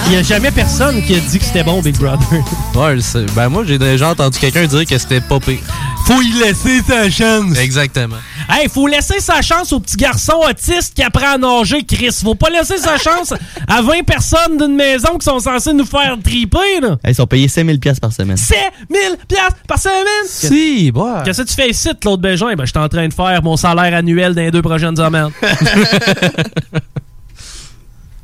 Il 0.06 0.12
n'y 0.12 0.18
a 0.18 0.22
jamais 0.22 0.52
personne 0.52 1.02
qui 1.04 1.16
a 1.16 1.20
dit 1.20 1.40
que 1.40 1.46
c'était 1.46 1.64
bon, 1.64 1.82
Big 1.82 1.98
Brother. 1.98 2.28
Ouais, 2.76 2.98
je 2.98 3.00
sais. 3.02 3.26
ben 3.36 3.50
moi 3.50 3.64
j'ai 3.66 3.80
déjà 3.80 4.10
entendu 4.12 4.38
quelqu'un 4.38 4.68
dire 4.68 4.86
que 4.86 4.98
c'était 5.00 5.20
pas 5.22 5.40
pire. 5.40 5.58
Faut 6.06 6.22
y 6.22 6.32
laisser 6.34 6.84
sa 6.88 7.10
chance. 7.10 7.58
Exactement. 7.58 8.18
Hey, 8.50 8.70
faut 8.70 8.88
laisser 8.88 9.20
sa 9.20 9.41
chance 9.41 9.74
au 9.74 9.80
petit 9.80 9.98
garçon 9.98 10.34
autiste 10.48 10.93
qui 10.93 11.02
apprend 11.04 11.34
à 11.34 11.38
nager, 11.38 11.84
Chris. 11.84 12.16
Faut 12.24 12.36
pas 12.36 12.50
laisser 12.50 12.78
sa 12.78 12.98
chance 12.98 13.34
à 13.68 13.82
20 13.82 14.04
personnes 14.06 14.58
d'une 14.58 14.76
maison 14.76 15.18
qui 15.18 15.26
sont 15.26 15.39
censées 15.39 15.74
nous 15.74 15.86
faire 15.86 16.16
triper, 16.24 16.80
là. 16.82 16.98
Ils 17.08 17.16
sont 17.16 17.26
payés 17.28 17.48
5000 17.48 17.80
pièces 17.80 18.00
par 18.00 18.14
semaine. 18.14 18.38
5000 18.38 19.18
piastres 19.28 19.58
par 19.68 19.80
semaine! 19.80 20.26
Si, 20.28 20.91
bah. 20.91 21.24
Qu'est-ce 21.26 21.41
que 21.41 21.48
tu 21.48 21.54
fais 21.56 21.70
ici, 21.70 21.89
Claude 22.00 22.22
Bégin? 22.22 22.54
Ben, 22.56 22.66
je 22.66 22.72
suis 22.72 22.80
en 22.80 22.88
train 22.88 23.08
de 23.08 23.14
faire 23.14 23.41
mon 23.43 23.58
salaire 23.58 23.93
annuel 23.96 24.36
dans 24.36 24.41
les 24.41 24.52
deux 24.52 24.62
prochaines 24.62 24.96
semaines. 24.96 25.32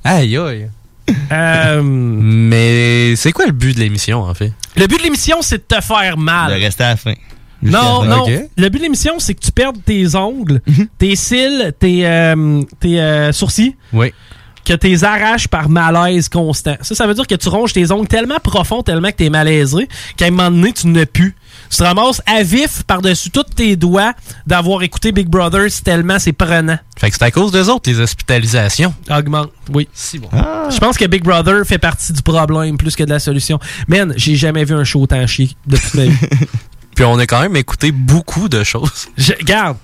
Aïe, 0.04 0.36
aïe. 0.38 0.70
Euh, 1.32 1.82
Mais 1.84 3.16
c'est 3.16 3.32
quoi 3.32 3.46
le 3.46 3.52
but 3.52 3.76
de 3.76 3.82
l'émission, 3.82 4.22
en 4.24 4.34
fait? 4.34 4.52
le 4.76 4.88
but 4.88 4.98
de 4.98 5.04
l'émission, 5.04 5.38
c'est 5.42 5.58
de 5.58 5.76
te 5.76 5.82
faire 5.82 6.18
mal. 6.18 6.52
De 6.54 6.60
rester 6.60 6.84
à 6.84 6.90
la 6.90 6.96
fin. 6.98 7.14
Non, 7.62 8.04
non. 8.04 8.26
Le 8.58 8.70
but 8.70 8.78
de 8.80 8.84
l'émission, 8.84 9.14
c'est 9.20 9.34
que 9.34 9.40
tu 9.42 9.52
perdes 9.52 9.78
tes 9.86 10.16
ongles, 10.16 10.62
tes 10.98 11.16
cils, 11.16 11.74
tes, 11.80 12.06
euh, 12.08 12.62
tes 12.80 13.00
euh, 13.00 13.32
sourcils, 13.32 13.76
Oui. 13.94 14.14
que 14.66 14.74
tes 14.74 15.04
arraches 15.04 15.48
par 15.48 15.70
malaise 15.70 16.30
constant. 16.30 16.76
Ça, 16.82 16.96
ça 16.96 17.08
veut 17.08 17.14
dire 17.14 17.28
que 17.28 17.36
tu 17.36 17.50
ronges 17.50 17.74
tes 17.74 17.92
ongles 17.92 18.08
tellement 18.08 18.40
profond, 18.44 18.82
tellement 18.84 19.10
que 19.10 19.16
t'es 19.18 19.30
malaisé, 19.30 19.88
qu'à 20.18 20.26
un 20.28 20.32
moment 20.32 20.52
donné, 20.52 20.74
tu 20.74 20.88
n'as 20.88 21.06
plus. 21.06 21.36
Tu 21.70 21.78
te 21.78 21.84
ramasses 21.84 22.22
à 22.26 22.44
vif 22.44 22.84
par-dessus 22.84 23.30
tous 23.30 23.44
tes 23.44 23.76
doigts 23.78 24.14
d'avoir 24.46 24.84
écouté 24.84 25.12
Big 25.14 25.28
Brother 25.30 25.70
c'est 25.70 25.84
tellement 25.84 26.20
c'est 26.20 26.34
prenant. 26.34 26.78
Fait 26.98 27.10
que 27.10 27.16
c'est 27.18 27.24
à 27.24 27.32
cause 27.32 27.52
des 27.52 27.70
autres, 27.70 27.90
les 27.90 28.00
hospitalisations. 28.00 28.94
Augmente, 29.10 29.52
oui. 29.74 29.88
Si 29.94 30.20
bon. 30.20 30.28
Je 30.70 30.78
pense 30.80 30.98
que 30.98 31.06
Big 31.06 31.24
Brother 31.24 31.66
fait 31.66 31.78
partie 31.78 32.12
du 32.14 32.22
problème 32.22 32.78
plus 32.78 32.96
que 32.96 33.04
de 33.04 33.10
la 33.10 33.20
solution. 33.20 33.58
Man, 33.88 34.14
j'ai 34.18 34.36
jamais 34.36 34.66
vu 34.66 34.74
un 34.76 34.84
show 34.84 35.02
autant 35.02 35.26
chier 35.28 35.52
de 35.66 35.78
toute 35.78 35.94
ma 35.94 36.06
vie. 36.06 36.18
Puis 36.96 37.06
on 37.06 37.18
a 37.20 37.26
quand 37.26 37.42
même 37.42 37.56
écouté 37.56 37.92
beaucoup 37.92 38.50
de 38.50 38.64
choses. 38.64 39.10
Je, 39.18 39.34
regarde, 39.34 39.78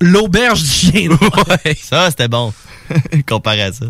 l'auberge 0.00 0.62
du 0.62 0.68
chien. 0.68 1.08
noir. 1.08 1.46
Ça, 1.82 2.10
c'était 2.10 2.28
bon. 2.28 2.52
Comparé 3.28 3.62
à 3.62 3.72
ça. 3.72 3.86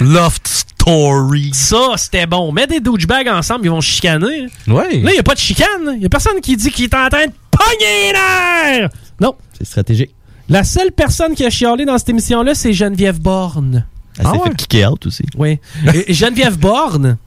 Loft 0.00 0.46
Story. 0.46 1.50
Ça, 1.52 1.94
c'était 1.96 2.26
bon. 2.26 2.52
Mets 2.52 2.66
des 2.66 2.80
douchebags 2.80 3.28
ensemble, 3.28 3.64
ils 3.66 3.70
vont 3.70 3.80
chicaner. 3.80 4.46
Ouais. 4.66 5.00
Là, 5.00 5.12
il 5.12 5.18
a 5.18 5.22
pas 5.22 5.34
de 5.34 5.40
chicane. 5.40 5.94
Il 5.96 6.02
y 6.02 6.06
a 6.06 6.08
personne 6.08 6.40
qui 6.40 6.56
dit 6.56 6.70
qu'il 6.70 6.84
est 6.84 6.94
en 6.94 7.08
train 7.08 7.26
de 7.26 7.32
pogner 7.50 8.12
nerfs. 8.12 8.90
Non. 9.20 9.34
C'est 9.56 9.66
stratégique. 9.66 10.14
La 10.48 10.64
seule 10.64 10.92
personne 10.92 11.34
qui 11.34 11.44
a 11.44 11.50
chialé 11.50 11.84
dans 11.84 11.98
cette 11.98 12.08
émission-là, 12.08 12.54
c'est 12.54 12.72
Geneviève 12.72 13.20
Borne. 13.20 13.84
Elle 14.18 14.26
s'est 14.26 14.38
fait 14.44 14.56
kicker 14.56 14.86
out 14.92 15.06
aussi. 15.06 15.24
Oui. 15.36 15.58
Et 16.06 16.14
Geneviève 16.14 16.58
Borne? 16.58 17.18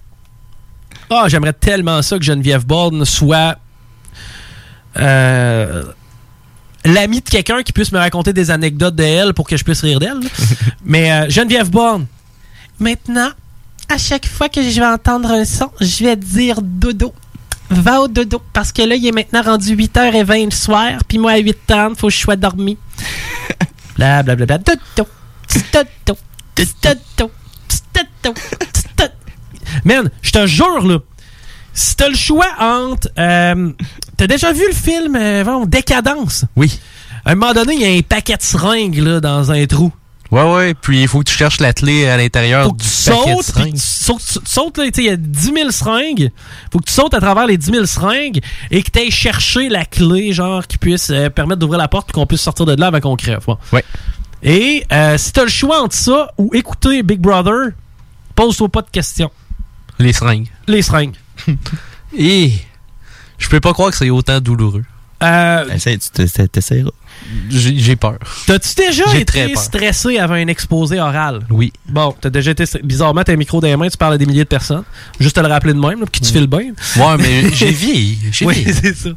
Ah, 1.10 1.26
j'aimerais 1.28 1.54
tellement 1.54 2.02
ça 2.02 2.18
que 2.18 2.24
Geneviève 2.24 2.66
Borne 2.66 3.06
soit 3.06 3.58
euh, 4.98 5.84
l'amie 6.86 7.22
de 7.22 7.30
quelqu'un 7.30 7.64
qui 7.64 7.74
puisse 7.74 7.92
me 7.92 8.00
raconter 8.00 8.34
des 8.34 8.52
anecdotes 8.52 8.96
de 8.96 9.04
elle 9.04 9.34
pour 9.34 9.48
que 9.48 9.58
je 9.58 9.64
puisse 9.64 9.82
rire 9.82 10.00
d'elle. 10.00 10.20
Mais 10.86 11.12
euh, 11.12 11.30
Geneviève 11.30 11.70
Borne. 11.70 12.08
Maintenant, 12.80 13.30
à 13.90 13.98
chaque 13.98 14.26
fois 14.26 14.50
que 14.50 14.62
je 14.62 14.80
vais 14.80 14.88
entendre 14.88 15.30
un 15.32 15.46
son, 15.46 15.70
je 15.80 16.04
vais 16.04 16.16
dire 16.16 16.62
dodo. 16.62 17.14
Va 17.70 18.02
au 18.02 18.08
dodo. 18.08 18.42
Parce 18.54 18.72
que 18.72 18.82
là, 18.82 18.96
il 18.96 19.06
est 19.08 19.12
maintenant 19.12 19.44
rendu 19.44 19.76
8h20 19.76 20.46
le 20.46 20.52
soir. 20.52 20.92
Puis 21.08 21.18
moi, 21.18 21.32
à 21.32 21.40
8h30, 21.40 21.96
faut 21.96 22.08
que 22.08 22.14
je 22.14 22.20
sois 22.20 22.36
dormi. 22.36 22.78
Bla 23.96 24.24
bla 24.24 24.36
bla 24.36 24.46
bla. 24.46 24.58
Dodo. 24.58 24.80
Dodo. 24.98 26.18
Dodo. 26.56 26.68
Dodo. 26.84 27.32
Dodo. 28.98 29.14
Man, 29.86 30.10
je 30.22 30.32
te 30.32 30.48
jure, 30.48 30.88
là. 30.88 30.98
Si 31.74 31.96
t'as 31.96 32.10
le 32.10 32.16
choix 32.16 32.48
entre. 32.60 33.08
euh, 33.18 33.72
t'as 34.18 34.28
déjà 34.28 34.52
vu 34.52 34.64
le 34.68 34.74
film 34.76 35.16
euh, 35.16 35.66
Décadence? 35.66 36.46
Oui. 36.56 36.80
À 37.26 37.32
un 37.32 37.36
moment 37.36 37.54
donné, 37.54 37.76
il 37.76 37.82
y 37.82 37.86
a 37.86 37.98
un 37.98 38.02
paquet 38.02 38.36
de 38.38 38.42
seringues 38.42 38.98
là, 38.98 39.20
dans 39.20 39.52
un 39.52 39.66
trou. 39.66 39.92
Ouais, 40.32 40.44
ouais. 40.50 40.74
Puis 40.74 41.02
il 41.02 41.08
faut 41.08 41.20
que 41.20 41.26
tu 41.30 41.36
cherches 41.36 41.60
la 41.60 41.74
clé 41.74 42.08
à 42.08 42.16
l'intérieur 42.18 42.64
Faut 42.66 42.72
que 42.74 42.82
du 42.82 42.88
tu 42.88 43.10
paquet 43.10 43.32
de 43.36 43.36
sautes, 43.42 43.46
seringues. 43.46 43.74
tu 43.74 43.80
sautes, 43.82 44.22
tu 44.46 44.52
sautes, 44.52 44.78
là, 44.78 44.86
tu 44.86 44.92
sais, 44.96 45.02
il 45.04 45.08
y 45.08 45.10
a 45.10 45.16
10 45.18 45.54
000 45.54 45.72
seringues. 45.72 46.32
Faut 46.72 46.80
que 46.80 46.86
tu 46.86 46.94
sautes 46.94 47.14
à 47.14 47.20
travers 47.20 47.46
les 47.48 47.58
10 47.58 47.72
000 47.72 47.86
seringues 47.86 48.40
et 48.72 48.82
que 48.82 48.90
tu 48.92 49.00
ailles 49.00 49.12
chercher 49.12 49.68
la 49.70 49.84
clé, 49.86 50.32
genre, 50.34 50.66
qui 50.68 50.78
puisse 50.78 51.10
euh, 51.10 51.30
permettre 51.30 51.60
d'ouvrir 51.60 51.80
la 51.80 51.88
porte 51.90 52.10
et 52.10 52.14
qu'on 52.14 52.26
puisse 52.26 52.42
sortir 52.42 52.66
de 52.66 52.76
là 52.80 52.88
avant 52.88 53.00
qu'on 53.02 53.16
crève. 53.18 53.44
Ouais. 53.48 53.56
Ouais. 53.74 53.84
Et 54.44 54.86
euh, 54.92 55.18
si 55.18 55.32
t'as 55.34 55.44
le 55.44 55.50
choix 55.50 55.82
entre 55.84 55.96
ça 55.96 56.32
ou 56.38 56.50
écouter 56.56 57.04
Big 57.04 57.20
Brother, 57.20 57.72
pose-toi 58.34 58.70
pas 58.70 58.82
de 58.82 58.90
questions. 58.90 59.30
Les 60.00 60.14
seringues. 60.14 60.48
Les 60.68 60.82
seringues. 60.82 61.16
Et 62.18 62.54
je 63.38 63.50
peux 63.50 63.60
pas 63.60 63.74
croire 63.74 63.92
que 63.92 63.98
c'est 63.98 64.10
autant 64.10 64.40
douloureux. 64.40 64.84
Euh, 65.24 65.70
Essaye, 65.76 66.00
tu 66.00 66.10
t'essayeras. 66.50 66.90
J'ai 67.48 67.78
j'ai 67.78 67.96
peur. 67.96 68.18
T'as-tu 68.48 68.74
déjà 68.76 69.04
J'ai 69.12 69.24
très 69.24 69.44
été 69.44 69.54
peur. 69.54 69.62
stressé 69.62 70.18
avant 70.18 70.34
un 70.34 70.48
exposé 70.48 71.00
oral? 71.00 71.42
Oui. 71.52 71.72
Bon, 71.88 72.16
t'as 72.20 72.32
déjà 72.32 72.50
été... 72.50 72.64
Bizarrement, 72.84 73.24
t'as 73.24 73.34
un 73.34 73.36
micro 73.36 73.62
dans 73.62 73.68
les 73.68 73.78
mains, 73.78 73.88
tu 73.88 73.98
parles 73.98 74.16
à 74.16 74.18
des 74.18 74.26
milliers 74.26 74.46
de 74.46 74.50
personnes. 74.50 74.84
Juste 75.20 75.36
te 75.36 75.40
le 75.40 75.46
rappeler 75.48 75.74
de 75.74 75.80
même, 75.80 76.00
là, 76.00 76.06
pour 76.08 76.10
que 76.12 76.20
tu 76.20 76.32
files 76.32 76.48
bien. 76.48 76.72
Ouais, 76.96 77.18
mais 77.20 77.50
j'ai 77.54 77.70
vieilli. 77.70 78.18
Oui, 78.42 78.66
c'est 78.74 78.96
ça. 78.98 79.10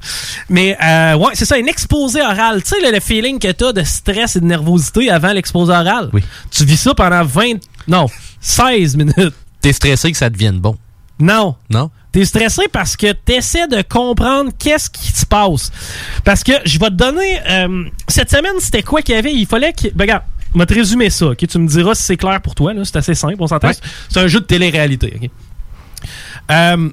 Mais, 0.51 0.77
euh, 0.85 1.17
ouais, 1.17 1.33
c'est 1.33 1.47
ça, 1.47 1.55
un 1.55 1.65
exposé 1.65 2.21
oral. 2.21 2.63
Tu 2.63 2.69
sais, 2.79 2.93
le 2.93 3.01
feeling 3.01 3.39
que 3.39 3.51
t'as 3.53 3.73
de 3.73 3.83
stress 3.83 4.37
et 4.37 4.41
de 4.41 4.45
nervosité 4.47 5.09
avant 5.09 5.33
l'exposé 5.33 5.73
oral? 5.73 6.11
Oui. 6.13 6.23
Tu 6.51 6.67
vis 6.67 6.77
ça 6.77 6.93
pendant 6.95 7.25
20... 7.25 7.55
Non, 7.89 8.09
16 8.43 8.97
minutes. 8.99 9.33
T'es 9.63 9.73
stressé 9.73 10.13
que 10.13 10.19
ça 10.19 10.29
devienne 10.29 10.59
bon. 10.61 10.77
Non. 11.19 11.55
Non? 11.71 11.91
T'es 12.15 12.25
stressé 12.25 12.63
parce 12.71 12.97
que 12.97 13.11
t'essaies 13.11 13.67
de 13.67 13.83
comprendre 13.83 14.53
qu'est-ce 14.57 14.89
qui 14.89 15.11
se 15.11 15.27
passe. 15.27 15.73
Parce 16.23 16.45
que 16.45 16.53
je 16.65 16.79
vais 16.79 16.87
te 16.87 16.95
donner... 16.95 17.41
euh, 17.51 17.85
cette 18.07 18.31
semaine, 18.31 18.55
c'était 18.61 18.85
quoi 18.85 19.03
qu'il 19.03 19.17
y 19.17 19.19
avait? 19.19 19.35
Il 19.35 19.47
fallait 19.47 19.73
que... 19.73 19.89
Ben, 19.89 20.05
regarde, 20.05 20.23
je 20.55 20.59
vais 20.61 20.67
te 20.67 20.75
résumer 20.75 21.11
ça. 21.11 21.27
ok? 21.27 21.45
Tu 21.45 21.59
me 21.59 21.67
diras 21.67 21.97
si 21.97 22.05
c'est 22.05 22.17
clair 22.17 22.41
pour 22.41 22.55
toi. 22.55 22.73
C'est 22.85 22.95
assez 22.95 23.17
simple, 23.17 23.35
on 23.41 23.49
s'entend. 23.49 23.67
Ouais. 23.67 23.75
C'est 24.09 24.21
un 24.21 24.29
jeu 24.29 24.39
de 24.39 24.45
télé-réalité. 24.45 25.29
Euh, 26.53 26.89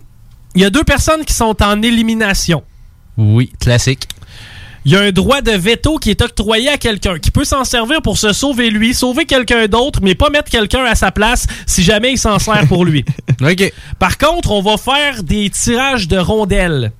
Il 0.56 0.62
y 0.64 0.66
a 0.66 0.72
deux 0.72 0.84
personnes 0.84 1.24
qui 1.24 1.34
sont 1.34 1.56
en 1.62 1.82
élimination. 1.84 2.64
Oui, 3.16 3.52
classique. 3.60 4.08
Il 4.84 4.92
y 4.92 4.96
a 4.96 5.02
un 5.02 5.12
droit 5.12 5.42
de 5.42 5.52
veto 5.52 5.98
qui 5.98 6.10
est 6.10 6.22
octroyé 6.22 6.70
à 6.70 6.78
quelqu'un, 6.78 7.20
qui 7.20 7.30
peut 7.30 7.44
s'en 7.44 7.64
servir 7.64 8.02
pour 8.02 8.18
se 8.18 8.34
sauver 8.34 8.72
lui, 8.72 8.96
sauver 8.96 9.26
quelqu'un 9.26 9.68
d'autre, 9.68 10.00
mais 10.02 10.16
pas 10.16 10.32
mettre 10.32 10.50
quelqu'un 10.50 10.84
à 10.86 10.96
sa 10.96 11.12
place 11.12 11.46
si 11.68 11.84
jamais 11.84 12.14
il 12.14 12.18
s'en 12.18 12.40
sert 12.40 12.68
pour 12.68 12.84
lui. 12.84 13.06
Par 14.00 14.18
contre, 14.18 14.52
on 14.52 14.62
va 14.62 14.78
faire 14.78 15.24
des 15.24 15.52
tirages 15.52 16.08
de 16.08 16.18
rondelles. 16.18 16.92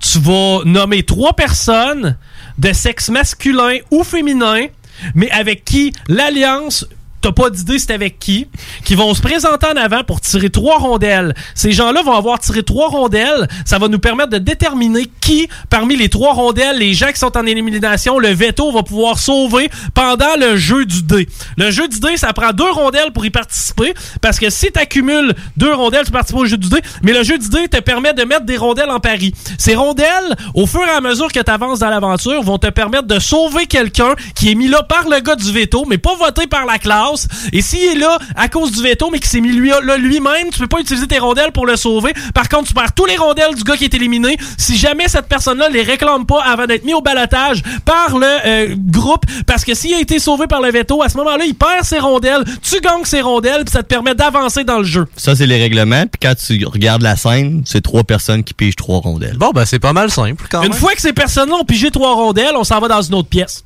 Tu 0.00 0.18
vas 0.18 0.60
nommer 0.64 1.02
trois 1.02 1.32
personnes 1.32 2.16
de 2.58 2.72
sexe 2.72 3.08
masculin 3.08 3.78
ou 3.90 4.04
féminin, 4.04 4.66
mais 5.14 5.30
avec 5.30 5.64
qui 5.64 5.92
l'alliance 6.08 6.86
t'as 7.20 7.32
pas 7.32 7.50
d'idée 7.50 7.78
c'est 7.78 7.92
avec 7.92 8.18
qui, 8.18 8.48
qui 8.84 8.94
vont 8.94 9.14
se 9.14 9.22
présenter 9.22 9.66
en 9.66 9.76
avant 9.76 10.04
pour 10.04 10.20
tirer 10.20 10.50
trois 10.50 10.78
rondelles. 10.78 11.34
Ces 11.54 11.72
gens-là 11.72 12.02
vont 12.02 12.12
avoir 12.12 12.38
tiré 12.38 12.62
trois 12.62 12.88
rondelles. 12.88 13.48
Ça 13.64 13.78
va 13.78 13.88
nous 13.88 13.98
permettre 13.98 14.30
de 14.30 14.38
déterminer 14.38 15.06
qui, 15.20 15.48
parmi 15.70 15.96
les 15.96 16.08
trois 16.08 16.32
rondelles, 16.32 16.78
les 16.78 16.94
gens 16.94 17.08
qui 17.08 17.18
sont 17.18 17.36
en 17.36 17.46
élimination, 17.46 18.18
le 18.18 18.28
veto 18.28 18.72
va 18.72 18.82
pouvoir 18.82 19.18
sauver 19.18 19.70
pendant 19.94 20.36
le 20.38 20.56
jeu 20.56 20.84
du 20.84 21.02
dé. 21.02 21.28
Le 21.56 21.70
jeu 21.70 21.88
du 21.88 22.00
dé, 22.00 22.16
ça 22.16 22.32
prend 22.32 22.52
deux 22.52 22.70
rondelles 22.70 23.12
pour 23.12 23.24
y 23.24 23.30
participer, 23.30 23.94
parce 24.20 24.38
que 24.38 24.50
si 24.50 24.70
tu 24.72 24.78
accumules 24.78 25.34
deux 25.56 25.72
rondelles, 25.74 26.04
tu 26.06 26.12
participes 26.12 26.38
au 26.38 26.46
jeu 26.46 26.56
du 26.56 26.68
dé, 26.68 26.80
mais 27.02 27.12
le 27.12 27.22
jeu 27.22 27.38
du 27.38 27.48
dé 27.48 27.68
te 27.68 27.80
permet 27.80 28.14
de 28.14 28.24
mettre 28.24 28.44
des 28.44 28.56
rondelles 28.56 28.90
en 28.90 29.00
pari. 29.00 29.34
Ces 29.58 29.74
rondelles, 29.74 30.36
au 30.54 30.66
fur 30.66 30.84
et 30.86 30.90
à 30.90 31.00
mesure 31.00 31.32
que 31.32 31.40
tu 31.40 31.50
avances 31.50 31.80
dans 31.80 31.90
l'aventure, 31.90 32.42
vont 32.42 32.58
te 32.58 32.68
permettre 32.68 33.06
de 33.06 33.18
sauver 33.18 33.66
quelqu'un 33.66 34.14
qui 34.34 34.50
est 34.50 34.54
mis 34.54 34.68
là 34.68 34.82
par 34.82 35.08
le 35.08 35.20
gars 35.20 35.36
du 35.36 35.52
veto, 35.52 35.84
mais 35.86 35.98
pas 35.98 36.14
voté 36.14 36.46
par 36.46 36.66
la 36.66 36.78
classe. 36.78 37.07
Et 37.52 37.62
s'il 37.62 37.82
est 37.82 37.98
là 37.98 38.18
à 38.36 38.48
cause 38.48 38.72
du 38.72 38.82
veto, 38.82 39.10
mais 39.10 39.18
qui 39.18 39.28
s'est 39.28 39.40
mis 39.40 39.52
lui, 39.52 39.70
là 39.70 39.96
lui-même, 39.96 40.50
tu 40.52 40.58
peux 40.58 40.66
pas 40.66 40.80
utiliser 40.80 41.06
tes 41.06 41.18
rondelles 41.18 41.52
pour 41.52 41.66
le 41.66 41.76
sauver. 41.76 42.12
Par 42.34 42.48
contre, 42.48 42.68
tu 42.68 42.74
perds 42.74 42.92
tous 42.94 43.06
les 43.06 43.16
rondelles 43.16 43.54
du 43.54 43.62
gars 43.62 43.76
qui 43.76 43.84
est 43.84 43.94
éliminé. 43.94 44.36
Si 44.56 44.76
jamais 44.76 45.08
cette 45.08 45.26
personne-là 45.26 45.68
les 45.68 45.82
réclame 45.82 46.26
pas 46.26 46.42
avant 46.42 46.66
d'être 46.66 46.84
mis 46.84 46.94
au 46.94 47.00
balotage 47.00 47.62
par 47.84 48.18
le 48.18 48.26
euh, 48.46 48.74
groupe, 48.76 49.24
parce 49.46 49.64
que 49.64 49.74
s'il 49.74 49.94
a 49.94 50.00
été 50.00 50.18
sauvé 50.18 50.46
par 50.46 50.60
le 50.60 50.70
veto, 50.70 51.02
à 51.02 51.08
ce 51.08 51.16
moment-là, 51.18 51.44
il 51.44 51.54
perd 51.54 51.84
ses 51.84 51.98
rondelles, 51.98 52.44
tu 52.62 52.80
gagnes 52.80 53.04
ses 53.04 53.20
rondelles, 53.20 53.64
puis 53.64 53.72
ça 53.72 53.82
te 53.82 53.88
permet 53.88 54.14
d'avancer 54.14 54.64
dans 54.64 54.78
le 54.78 54.84
jeu. 54.84 55.06
Ça, 55.16 55.34
c'est 55.34 55.46
les 55.46 55.58
règlements. 55.58 56.06
Puis 56.06 56.20
quand 56.20 56.34
tu 56.34 56.64
regardes 56.66 57.02
la 57.02 57.16
scène, 57.16 57.62
c'est 57.66 57.80
trois 57.80 58.04
personnes 58.04 58.44
qui 58.44 58.54
pigent 58.54 58.76
trois 58.76 59.00
rondelles. 59.00 59.36
Bon, 59.36 59.50
ben, 59.50 59.64
c'est 59.64 59.78
pas 59.78 59.92
mal 59.92 60.10
simple, 60.10 60.44
quand 60.50 60.62
Une 60.62 60.72
fois 60.72 60.94
que 60.94 61.00
ces 61.00 61.12
personnes-là 61.12 61.56
ont 61.56 61.64
pigé 61.64 61.90
trois 61.90 62.14
rondelles, 62.14 62.56
on 62.56 62.64
s'en 62.64 62.80
va 62.80 62.88
dans 62.88 63.02
une 63.02 63.14
autre 63.14 63.28
pièce. 63.28 63.64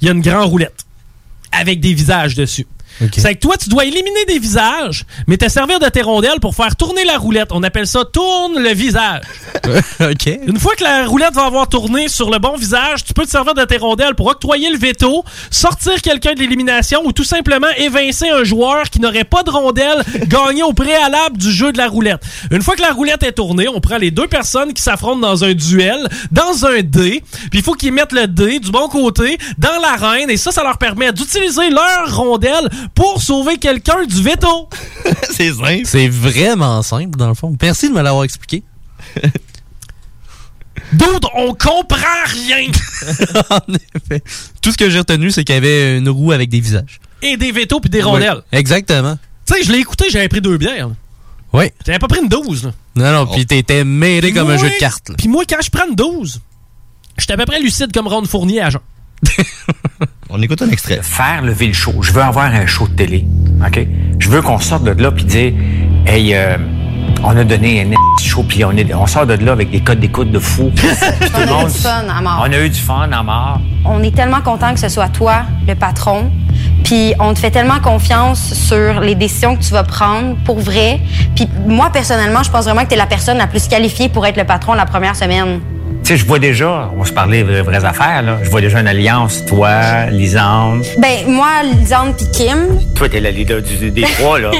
Il 0.00 0.06
y 0.06 0.08
a 0.08 0.12
une 0.12 0.20
grande 0.20 0.48
roulette 0.48 0.84
avec 1.52 1.80
des 1.80 1.94
visages 1.94 2.34
dessus. 2.34 2.66
C'est 3.16 3.34
que 3.34 3.40
toi, 3.40 3.56
tu 3.56 3.68
dois 3.68 3.84
éliminer 3.84 4.24
des 4.26 4.38
visages, 4.38 5.04
mais 5.26 5.36
te 5.36 5.48
servir 5.48 5.78
de 5.78 5.88
tes 5.88 6.02
rondelles 6.02 6.40
pour 6.40 6.54
faire 6.54 6.76
tourner 6.76 7.04
la 7.04 7.16
roulette. 7.16 7.48
On 7.52 7.62
appelle 7.62 7.86
ça 7.86 8.04
tourne 8.04 8.62
le 8.62 8.72
visage. 8.74 9.22
OK. 10.00 10.26
Une 10.46 10.58
fois 10.58 10.74
que 10.74 10.84
la 10.84 11.06
roulette 11.06 11.34
va 11.34 11.44
avoir 11.44 11.68
tourné 11.68 12.08
sur 12.08 12.30
le 12.30 12.38
bon 12.38 12.56
visage, 12.56 13.04
tu 13.04 13.14
peux 13.14 13.24
te 13.24 13.30
servir 13.30 13.54
de 13.54 13.64
tes 13.64 13.78
rondelles 13.78 14.14
pour 14.14 14.26
octroyer 14.26 14.70
le 14.70 14.78
veto, 14.78 15.24
sortir 15.50 16.00
quelqu'un 16.02 16.34
de 16.34 16.40
l'élimination 16.40 17.00
ou 17.04 17.12
tout 17.12 17.24
simplement 17.24 17.68
évincer 17.76 18.28
un 18.28 18.44
joueur 18.44 18.90
qui 18.90 19.00
n'aurait 19.00 19.24
pas 19.24 19.42
de 19.42 19.50
rondelle 19.50 20.02
gagné 20.26 20.62
au 20.62 20.72
préalable 20.72 21.38
du 21.38 21.50
jeu 21.50 21.72
de 21.72 21.78
la 21.78 21.88
roulette. 21.88 22.22
Une 22.50 22.62
fois 22.62 22.76
que 22.76 22.82
la 22.82 22.92
roulette 22.92 23.22
est 23.22 23.32
tournée, 23.32 23.68
on 23.68 23.80
prend 23.80 23.96
les 23.96 24.10
deux 24.10 24.26
personnes 24.26 24.72
qui 24.72 24.82
s'affrontent 24.82 25.20
dans 25.20 25.44
un 25.44 25.54
duel, 25.54 26.08
dans 26.30 26.66
un 26.66 26.82
dé, 26.82 27.22
puis 27.50 27.60
il 27.60 27.62
faut 27.62 27.74
qu'ils 27.74 27.92
mettent 27.92 28.12
le 28.12 28.26
dé 28.26 28.58
du 28.58 28.70
bon 28.70 28.88
côté 28.88 29.38
dans 29.58 29.80
l'arène 29.80 30.30
et 30.30 30.36
ça, 30.36 30.52
ça 30.52 30.62
leur 30.62 30.78
permet 30.78 31.12
d'utiliser 31.12 31.70
leur 31.70 32.16
rondelle 32.16 32.68
pour 32.94 33.22
sauver 33.22 33.58
quelqu'un 33.58 34.04
du 34.04 34.22
veto. 34.22 34.68
c'est 35.30 35.52
simple. 35.52 35.82
C'est 35.84 36.08
vraiment 36.08 36.82
simple, 36.82 37.16
dans 37.18 37.28
le 37.28 37.34
fond. 37.34 37.56
Merci 37.60 37.88
de 37.88 37.94
me 37.94 38.02
l'avoir 38.02 38.24
expliqué. 38.24 38.62
D'autres, 40.92 41.30
on 41.34 41.54
comprend 41.54 42.24
rien. 42.26 42.66
en 43.50 43.60
effet. 43.72 44.22
Tout 44.60 44.72
ce 44.72 44.76
que 44.76 44.90
j'ai 44.90 44.98
retenu, 44.98 45.30
c'est 45.30 45.44
qu'il 45.44 45.54
y 45.54 45.58
avait 45.58 45.98
une 45.98 46.08
roue 46.08 46.32
avec 46.32 46.48
des 46.48 46.60
visages. 46.60 47.00
Et 47.22 47.36
des 47.36 47.52
vétos 47.52 47.80
puis 47.80 47.90
des 47.90 48.02
rondelles. 48.02 48.42
Oui, 48.52 48.58
exactement. 48.58 49.18
Tu 49.46 49.54
sais, 49.54 49.62
je 49.62 49.72
l'ai 49.72 49.78
écouté, 49.78 50.06
j'avais 50.10 50.28
pris 50.28 50.40
deux 50.40 50.56
bières. 50.56 50.90
Oui. 51.52 51.66
J'avais 51.84 51.98
pas 51.98 52.08
pris 52.08 52.20
une 52.20 52.28
12. 52.28 52.64
là. 52.64 52.72
Non, 52.96 53.12
non, 53.12 53.32
puis 53.32 53.46
t'étais 53.46 53.84
mêlé 53.84 54.32
comme 54.32 54.50
un 54.50 54.56
jeu 54.56 54.68
de 54.68 54.78
cartes. 54.78 55.10
Puis 55.16 55.28
moi, 55.28 55.44
quand 55.48 55.60
je 55.62 55.70
prends 55.70 55.86
une 55.88 55.94
12, 55.94 56.40
j'étais 57.18 57.32
à 57.32 57.36
peu 57.36 57.46
près 57.46 57.60
lucide 57.60 57.92
comme 57.92 58.08
Ron 58.08 58.24
Fournier 58.24 58.60
à 58.60 58.70
Jean. 58.70 58.80
On 60.30 60.40
écoute 60.40 60.62
un 60.62 60.70
extrait. 60.70 61.00
Faire 61.02 61.42
lever 61.42 61.66
le 61.66 61.72
show. 61.72 61.94
Je 62.02 62.12
veux 62.12 62.22
avoir 62.22 62.46
un 62.46 62.66
show 62.66 62.86
de 62.86 62.94
télé. 62.94 63.26
OK? 63.66 63.86
Je 64.18 64.28
veux 64.28 64.42
qu'on 64.42 64.58
sorte 64.58 64.84
de 64.84 64.90
là 64.90 65.10
puis 65.10 65.24
dire 65.24 65.52
Hey, 66.06 66.34
euh, 66.34 66.56
on 67.22 67.36
a 67.36 67.44
donné 67.44 67.82
un 67.82 67.90
petit 68.16 68.28
show 68.28 68.42
puis 68.42 68.64
on, 68.64 68.72
est, 68.72 68.94
on 68.94 69.06
sort 69.06 69.26
de 69.26 69.34
là 69.34 69.52
avec 69.52 69.70
des 69.70 69.80
codes 69.80 70.00
d'écoute 70.00 70.30
de 70.30 70.38
fou. 70.38 70.70
On 71.34 71.56
a 71.56 71.62
eu 71.62 71.66
du 71.66 71.78
fun 71.78 72.04
à 72.08 72.20
mort. 72.20 72.44
On 72.46 72.52
a 72.52 72.58
eu 72.58 72.68
du 72.68 72.80
fun 72.80 73.10
à 73.12 73.22
mort. 73.22 73.60
On 73.84 74.02
est 74.02 74.14
tellement 74.14 74.40
content 74.40 74.72
que 74.72 74.80
ce 74.80 74.88
soit 74.88 75.08
toi, 75.08 75.42
le 75.66 75.74
patron. 75.74 76.30
Puis 76.84 77.14
on 77.18 77.34
te 77.34 77.38
fait 77.38 77.50
tellement 77.50 77.80
confiance 77.80 78.54
sur 78.54 79.00
les 79.00 79.14
décisions 79.14 79.56
que 79.56 79.62
tu 79.62 79.72
vas 79.72 79.84
prendre 79.84 80.36
pour 80.44 80.58
vrai. 80.58 81.00
Puis 81.34 81.48
moi, 81.66 81.90
personnellement, 81.90 82.42
je 82.42 82.50
pense 82.50 82.64
vraiment 82.64 82.82
que 82.82 82.88
tu 82.88 82.94
es 82.94 82.98
la 82.98 83.06
personne 83.06 83.38
la 83.38 83.46
plus 83.46 83.68
qualifiée 83.68 84.08
pour 84.08 84.26
être 84.26 84.36
le 84.36 84.44
patron 84.44 84.74
la 84.74 84.86
première 84.86 85.16
semaine. 85.16 85.60
Tu 86.02 86.16
sais, 86.16 86.16
je 86.16 86.26
vois 86.26 86.38
déjà, 86.38 86.90
on 86.94 87.00
va 87.00 87.04
se 87.04 87.12
parler 87.12 87.44
de 87.44 87.60
vraies 87.60 87.84
affaires, 87.84 88.22
là. 88.22 88.38
Je 88.42 88.50
vois 88.50 88.60
déjà 88.60 88.80
une 88.80 88.88
alliance, 88.88 89.44
toi, 89.46 90.06
Lisande. 90.10 90.84
Ben, 90.98 91.26
moi, 91.28 91.62
Lisande 91.62 92.16
puis 92.16 92.26
Kim. 92.32 92.80
Toi, 92.96 93.08
t'es 93.08 93.20
la 93.20 93.30
leader 93.30 93.62
du- 93.62 93.90
des 93.90 94.02
trois, 94.18 94.40
là. 94.40 94.50